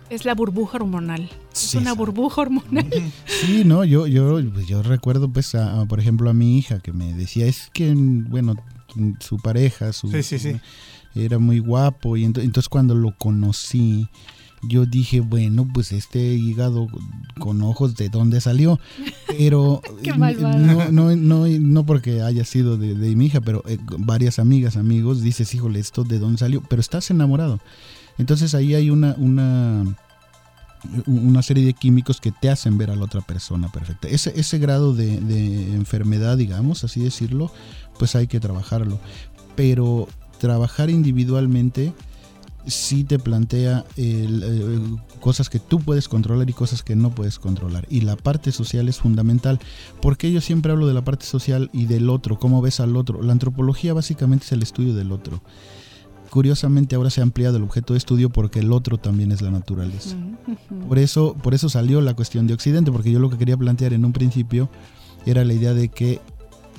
Es 0.08 0.24
la 0.24 0.34
burbuja 0.34 0.76
hormonal. 0.76 1.28
es 1.52 1.74
una 1.74 1.92
burbuja 1.94 2.42
hormonal. 2.42 2.86
Sí, 3.26 3.62
no, 3.64 3.84
yo, 3.84 4.06
yo, 4.06 4.38
pues, 4.52 4.66
yo 4.68 4.82
recuerdo, 4.84 5.28
pues, 5.28 5.54
a- 5.56 5.80
a, 5.80 5.86
por 5.86 5.98
ejemplo, 5.98 6.30
a 6.30 6.32
mi 6.32 6.56
hija 6.58 6.78
que 6.78 6.92
me 6.92 7.12
decía, 7.12 7.46
es 7.46 7.70
que, 7.72 7.92
bueno, 7.96 8.54
su 9.20 9.38
pareja, 9.38 9.92
su, 9.92 10.10
Sí, 10.10 10.22
sí, 10.22 10.38
sí. 10.38 10.56
era 11.14 11.38
muy 11.38 11.58
guapo, 11.58 12.16
y 12.16 12.24
ento- 12.24 12.42
entonces 12.42 12.68
cuando 12.68 12.94
lo 12.94 13.16
conocí, 13.16 14.08
yo 14.66 14.86
dije, 14.86 15.20
bueno, 15.20 15.68
pues 15.74 15.92
este 15.92 16.34
hígado 16.34 16.88
con 17.38 17.60
ojos, 17.62 17.96
¿de 17.96 18.08
dónde 18.08 18.40
salió? 18.40 18.80
Pero 19.28 19.82
no, 20.90 20.90
no, 20.90 21.16
no, 21.16 21.46
no 21.46 21.86
porque 21.86 22.22
haya 22.22 22.44
sido 22.44 22.76
de, 22.78 22.94
de 22.94 23.14
mi 23.16 23.26
hija, 23.26 23.40
pero 23.40 23.62
eh, 23.66 23.78
varias 23.98 24.38
amigas, 24.38 24.76
amigos, 24.76 25.20
dices, 25.22 25.52
híjole, 25.54 25.80
¿esto 25.80 26.04
de 26.04 26.18
dónde 26.18 26.38
salió? 26.38 26.62
Pero 26.62 26.80
estás 26.80 27.10
enamorado. 27.10 27.60
Entonces 28.16 28.54
ahí 28.54 28.74
hay 28.74 28.90
una, 28.90 29.14
una, 29.18 29.84
una 31.06 31.42
serie 31.42 31.64
de 31.64 31.74
químicos 31.74 32.20
que 32.20 32.32
te 32.32 32.50
hacen 32.50 32.78
ver 32.78 32.90
a 32.90 32.96
la 32.96 33.04
otra 33.04 33.20
persona 33.20 33.70
perfecta. 33.70 34.08
Ese, 34.08 34.32
ese 34.36 34.58
grado 34.58 34.94
de, 34.94 35.14
enfermedad, 35.74 36.36
digamos, 36.36 36.84
así 36.84 37.02
decirlo, 37.02 37.50
pues 37.98 38.14
hay 38.16 38.26
que 38.26 38.40
trabajarlo. 38.40 39.00
Pero 39.56 40.08
trabajar 40.38 40.90
individualmente 40.90 41.92
sí 42.66 43.04
te 43.04 43.18
plantea 43.18 43.84
el, 43.96 44.42
eh, 44.42 45.00
cosas 45.20 45.50
que 45.50 45.58
tú 45.58 45.80
puedes 45.80 46.08
controlar 46.08 46.48
y 46.48 46.52
cosas 46.52 46.82
que 46.82 46.96
no 46.96 47.14
puedes 47.14 47.38
controlar. 47.38 47.86
Y 47.90 48.02
la 48.02 48.16
parte 48.16 48.52
social 48.52 48.88
es 48.88 48.98
fundamental. 48.98 49.58
Porque 50.00 50.32
yo 50.32 50.40
siempre 50.40 50.72
hablo 50.72 50.86
de 50.86 50.94
la 50.94 51.04
parte 51.04 51.26
social 51.26 51.70
y 51.72 51.86
del 51.86 52.10
otro, 52.10 52.38
cómo 52.38 52.62
ves 52.62 52.80
al 52.80 52.96
otro. 52.96 53.22
La 53.22 53.32
antropología 53.32 53.92
básicamente 53.94 54.46
es 54.46 54.52
el 54.52 54.62
estudio 54.62 54.94
del 54.94 55.12
otro. 55.12 55.42
Curiosamente 56.34 56.96
ahora 56.96 57.10
se 57.10 57.20
ha 57.20 57.22
ampliado 57.22 57.58
el 57.58 57.62
objeto 57.62 57.92
de 57.92 57.98
estudio 57.98 58.28
porque 58.28 58.58
el 58.58 58.72
otro 58.72 58.98
también 58.98 59.30
es 59.30 59.40
la 59.40 59.52
naturaleza. 59.52 60.16
Por 60.88 60.98
eso, 60.98 61.36
por 61.40 61.54
eso 61.54 61.68
salió 61.68 62.00
la 62.00 62.14
cuestión 62.14 62.48
de 62.48 62.54
Occidente, 62.54 62.90
porque 62.90 63.12
yo 63.12 63.20
lo 63.20 63.30
que 63.30 63.38
quería 63.38 63.56
plantear 63.56 63.92
en 63.92 64.04
un 64.04 64.12
principio 64.12 64.68
era 65.26 65.44
la 65.44 65.52
idea 65.52 65.74
de 65.74 65.90
que 65.90 66.20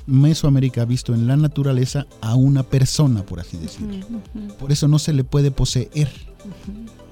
Mesoamérica 0.08 0.82
ha 0.82 0.86
visto 0.86 1.14
en 1.14 1.26
la 1.26 1.38
naturaleza 1.38 2.06
a 2.20 2.36
una 2.36 2.64
persona, 2.64 3.24
por 3.24 3.40
así 3.40 3.56
decirlo. 3.56 4.06
Por 4.60 4.74
eso 4.74 4.90
no 4.90 5.00
se 5.00 5.14
le 5.14 5.24
puede 5.24 5.52
poseer, 5.52 6.12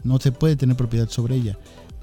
no 0.04 0.20
se 0.20 0.34
puede 0.34 0.58
tener 0.58 0.76
propiedad 0.76 1.08
sobre 1.08 1.38
ella. 1.38 1.58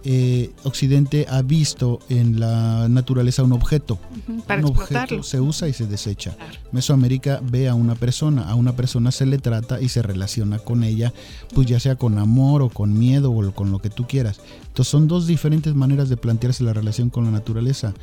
Eh, 0.05 0.51
Occidente 0.65 1.27
ha 1.29 1.43
visto 1.43 2.01
en 2.09 2.41
la 2.41 2.89
naturaleza 2.89 3.43
un 3.43 3.53
objeto. 3.53 3.99
Para 4.47 4.61
un 4.63 4.69
explotarlo. 4.69 5.03
objeto 5.03 5.23
se 5.23 5.41
usa 5.41 5.69
y 5.69 5.73
se 5.73 5.87
desecha. 5.87 6.37
Mesoamérica 6.73 7.41
ve 7.43 7.69
a 7.69 7.75
una 7.75 7.95
persona, 7.95 8.49
a 8.49 8.55
una 8.55 8.75
persona 8.75 9.11
se 9.13 9.27
le 9.27 9.39
trata 9.39 9.81
y 9.81 9.89
se 9.89 10.03
relaciona 10.03 10.59
con 10.59 10.85
ella, 10.85 11.13
pues 11.55 11.67
ya 11.67 11.79
sea 11.81 11.97
con 11.97 12.19
amor 12.19 12.63
o 12.63 12.71
con 12.71 12.99
miedo 12.99 13.31
o 13.33 13.53
con 13.53 13.71
lo 13.71 13.79
que 13.81 13.91
tú 13.91 14.07
quieras. 14.07 14.41
Entonces 14.69 14.91
son 14.91 15.09
dos 15.09 15.27
diferentes 15.27 15.75
maneras 15.75 16.09
de 16.09 16.17
plantearse 16.17 16.65
la 16.65 16.73
relación 16.73 17.11
con 17.11 17.25
la 17.25 17.31
naturaleza. 17.31 17.95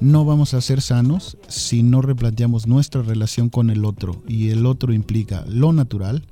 No 0.00 0.24
vamos 0.24 0.52
a 0.54 0.60
ser 0.60 0.80
sanos 0.80 1.36
si 1.48 1.82
no 1.82 2.02
replanteamos 2.02 2.66
nuestra 2.66 3.02
relación 3.02 3.48
con 3.50 3.70
el 3.70 3.84
otro. 3.84 4.20
Y 4.26 4.48
el 4.50 4.66
otro 4.66 4.92
implica 4.92 5.44
lo 5.48 5.72
natural, 5.72 6.24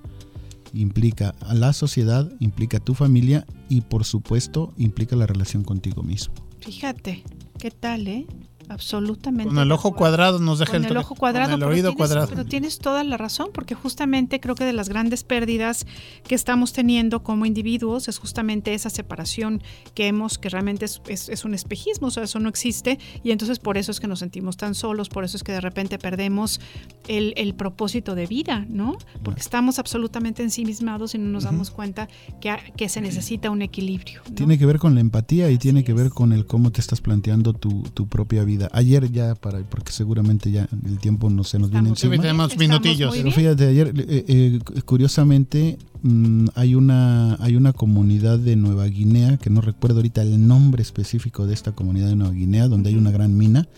implica 0.72 1.34
a 1.40 1.55
la 1.55 1.72
sociedad, 1.72 2.30
implica 2.40 2.78
a 2.78 2.84
tu 2.84 2.94
familia 2.94 3.47
y 3.68 3.82
por 3.82 4.05
supuesto 4.05 4.72
implica 4.76 5.16
la 5.16 5.26
relación 5.26 5.64
contigo 5.64 6.02
mismo. 6.02 6.34
Fíjate, 6.60 7.22
¿qué 7.59 7.70
tal, 7.70 8.09
eh? 8.09 8.26
Absolutamente. 8.70 9.48
Con 9.52 9.59
el 9.59 9.72
ojo 9.72 9.92
cuadrado 9.94 10.38
nos 10.38 10.60
deja 10.60 10.72
Con 10.72 10.84
el 10.84 10.90
el 10.92 10.97
ojo 10.97 11.14
cuadrado. 11.16 11.47
con 11.51 11.55
el 11.55 11.59
pero 11.60 11.70
oído 11.72 11.88
tienes- 11.90 11.97
cuadrado. 11.97 12.28
Pero 12.28 12.44
tienes 12.47 12.78
toda 12.78 13.02
la 13.05 13.16
razón, 13.16 13.48
porque 13.52 13.74
justamente 13.74 14.38
creo 14.40 14.55
que 14.55 14.64
de 14.64 14.72
las 14.72 14.88
grandes 14.88 15.24
pérdidas 15.24 15.86
que 16.26 16.34
estamos 16.34 16.72
teniendo 16.72 17.22
como 17.24 17.47
individuos 17.47 18.09
es 18.09 18.18
justamente 18.18 18.72
esa 18.72 18.88
separación 18.88 19.62
que 19.94 20.06
hemos, 20.06 20.38
que 20.38 20.48
realmente 20.48 20.84
es, 20.84 21.02
es- 21.09 21.28
es 21.28 21.44
un 21.44 21.55
espejismo, 21.55 22.06
o 22.06 22.10
sea, 22.10 22.22
eso 22.22 22.38
no 22.38 22.48
existe, 22.48 22.98
y 23.24 23.32
entonces 23.32 23.59
por 23.59 23.76
eso 23.76 23.90
es 23.90 23.98
que 24.01 24.06
nos 24.06 24.20
sentimos 24.20 24.56
tan 24.56 24.74
solos, 24.74 25.09
por 25.09 25.24
eso 25.24 25.36
es 25.36 25.42
que 25.42 25.52
de 25.52 25.60
repente 25.60 25.98
perdemos 25.98 26.60
el, 27.09 27.34
el 27.36 27.55
propósito 27.55 28.14
de 28.14 28.26
vida, 28.26 28.64
¿no? 28.68 28.97
Porque 29.24 29.40
estamos 29.40 29.78
absolutamente 29.80 30.42
ensimismados 30.42 31.14
y 31.14 31.18
no 31.18 31.28
nos 31.30 31.44
damos 31.44 31.70
cuenta 31.70 32.09
que, 32.40 32.55
que 32.76 32.88
se 32.88 33.01
necesita 33.01 33.51
un 33.51 33.62
equilibrio. 33.62 34.22
¿no? 34.28 34.34
Tiene 34.34 34.59
que 34.59 34.66
ver 34.66 34.78
con 34.78 34.94
la 34.94 35.01
empatía 35.01 35.51
y 35.51 35.59
tiene 35.59 35.82
que 35.82 35.92
ver 35.92 36.10
con 36.10 36.32
el 36.32 36.47
cómo 36.47 36.70
te 36.70 36.80
estás 36.80 37.01
planteando 37.01 37.52
tu, 37.52 37.82
tu 37.94 38.06
propia 38.06 38.44
vida. 38.44 38.60
Ayer 38.73 39.11
ya, 39.11 39.35
para 39.35 39.61
porque 39.61 39.93
seguramente 39.93 40.51
ya 40.51 40.69
el 40.87 40.99
tiempo 40.99 41.31
no 41.31 41.45
se 41.45 41.59
nos 41.59 41.70
viene 41.70 41.89
Sí, 41.97 42.07
encima. 42.07 42.23
tenemos 42.23 42.57
minutillos. 42.57 43.15
Pero 43.16 43.31
fíjate, 43.31 43.66
ayer, 43.66 43.93
eh, 43.97 44.24
eh, 44.28 44.59
curiosamente, 44.85 45.78
mm, 46.03 46.47
hay, 46.55 46.74
una, 46.74 47.35
hay 47.37 47.57
una 47.57 47.73
comunidad 47.73 48.39
de 48.39 48.57
Nueva 48.57 48.87
Guinea, 48.87 49.37
que 49.37 49.51
no 49.51 49.61
recuerdo 49.61 49.97
ahorita 49.97 50.23
el 50.23 50.47
nombre 50.47 50.82
específico 50.82 51.47
de 51.47 51.55
esta 51.55 51.73
comunidad 51.73 52.09
de 52.09 52.16
Nueva 52.16 52.35
Guinea, 52.35 52.69
donde 52.69 52.91
hay 52.91 52.97
una 52.97 53.11
gran 53.11 53.37
mina. 53.37 53.69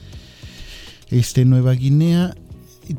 Este, 1.10 1.44
Nueva 1.44 1.72
Guinea 1.72 2.34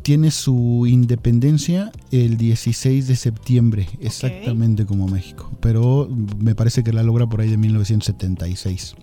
tiene 0.01 0.31
su 0.31 0.85
independencia 0.87 1.91
el 2.11 2.37
16 2.37 3.07
de 3.07 3.15
septiembre, 3.15 3.87
exactamente 3.99 4.85
como 4.85 5.07
México, 5.07 5.51
pero 5.59 6.09
me 6.39 6.55
parece 6.55 6.83
que 6.83 6.93
la 6.93 7.03
logra 7.03 7.27
por 7.27 7.41
ahí 7.41 7.49
de 7.49 7.57
1976. 7.57 8.95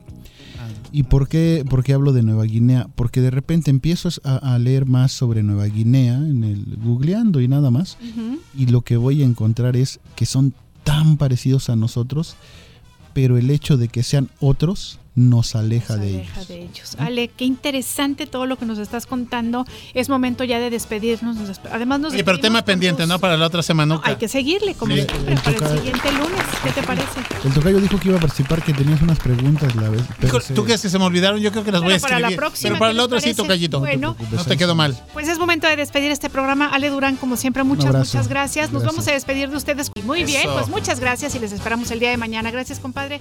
¿Y 0.93 1.05
por 1.05 1.29
qué, 1.29 1.65
por 1.69 1.83
qué 1.83 1.93
hablo 1.95 2.13
de 2.13 2.23
Nueva 2.23 2.45
Guinea? 2.45 2.89
Porque 2.95 3.21
de 3.21 3.31
repente 3.31 3.71
empiezo 3.71 4.09
a, 4.25 4.55
a 4.55 4.59
leer 4.59 4.87
más 4.87 5.13
sobre 5.13 5.43
Nueva 5.43 5.67
Guinea, 5.67 6.15
en 6.15 6.45
el 6.45 6.77
googleando 6.83 7.41
y 7.41 7.49
nada 7.49 7.71
más, 7.71 7.99
y 8.57 8.67
lo 8.67 8.83
que 8.83 8.97
voy 8.97 9.23
a 9.23 9.27
encontrar 9.27 9.77
es 9.77 10.01
que 10.17 10.27
son 10.27 10.55
tan 10.85 11.17
parecidos 11.17 11.71
a 11.71 11.77
nosotros, 11.77 12.37
pero 13.13 13.39
el 13.39 13.51
hecho 13.51 13.77
de 13.77 13.89
que 13.89 14.03
sean 14.03 14.29
otros 14.41 15.00
nos 15.15 15.55
aleja 15.57 15.97
de 15.97 16.09
ellos. 16.09 16.29
aleja 16.37 16.45
de 16.47 16.63
ellos. 16.63 16.97
Ale, 16.99 17.29
qué 17.29 17.45
interesante 17.45 18.27
todo 18.27 18.47
lo 18.47 18.57
que 18.57 18.65
nos 18.67 18.79
estás 18.79 19.07
contando. 19.07 19.65
Es 19.95 20.09
momento 20.09 20.45
ya 20.45 20.59
de 20.61 20.71
despedirnos. 20.71 21.37
Nos 21.37 21.49
despe- 21.49 21.69
Además, 21.73 22.01
nos 22.01 22.13
Oye, 22.13 22.25
pero 22.25 22.39
tema 22.39 22.63
pendiente, 22.65 23.07
¿no? 23.07 23.19
Para 23.19 23.37
la 23.37 23.47
otra 23.47 23.63
semana. 23.63 24.01
Hay 24.05 24.17
que 24.17 24.29
seguirle, 24.29 24.75
como 24.75 24.95
Sí, 24.95 25.03
siempre, 25.03 25.35
el 25.35 25.41
para 25.41 25.71
el 25.73 25.79
siguiente 25.79 26.13
lunes. 26.13 26.41
¿Qué 26.65 26.71
te 26.71 26.83
parece? 26.83 27.21
El 27.45 27.53
tocayo 27.53 27.81
dijo 27.81 27.99
que 27.99 28.09
iba 28.09 28.17
a 28.19 28.21
participar, 28.21 28.63
que 28.63 28.73
tenías 28.73 29.03
unas 29.03 29.19
preguntas 29.19 29.75
la 29.77 29.89
vez. 29.89 30.03
¿Tú 30.55 30.65
crees 30.65 30.81
que 30.83 30.89
se 30.89 30.99
me 30.99 31.05
olvidaron? 31.05 31.41
Yo 31.41 31.51
creo 31.53 31.65
que 31.65 31.73
las 31.73 31.83
voy 31.83 31.93
a 31.93 31.97
Pero 31.97 32.03
para 32.03 32.17
escribir. 32.17 32.37
la 32.37 32.41
próxima, 32.41 32.69
pero 32.71 32.79
para 32.79 32.93
¿qué 32.93 32.97
la 32.97 33.05
otra 33.05 33.21
sí, 33.21 33.25
parece? 33.25 33.43
tocallito. 33.43 33.81
Bueno. 33.81 34.17
No 34.31 34.45
te 34.45 34.57
quedó 34.57 34.75
mal. 34.75 34.97
Pues 35.13 35.29
es 35.29 35.39
momento 35.39 35.67
de 35.67 35.77
despedir 35.77 36.11
este 36.11 36.31
programa. 36.31 36.67
Ale 36.69 36.89
Durán, 36.91 37.17
como 37.17 37.37
siempre, 37.37 37.65
muchas, 37.65 37.87
abrazo. 37.87 38.17
muchas 38.17 38.29
gracias. 38.29 38.71
Nos 38.73 38.83
Gracias. 38.83 38.93
vamos 38.97 39.09
a 39.09 39.13
despedir 39.13 39.51
de 39.51 39.57
ustedes. 39.57 39.91
Muy 40.05 40.25
bien, 40.25 40.43
Eso. 40.43 40.55
pues 40.55 40.69
muchas 40.69 41.01
gracias 41.01 41.35
y 41.35 41.39
les 41.39 41.53
esperamos 41.53 41.91
el 41.91 41.99
día 42.01 42.11
de 42.11 42.17
mañana. 42.17 42.51
Gracias, 42.51 42.79
compadre. 42.81 43.21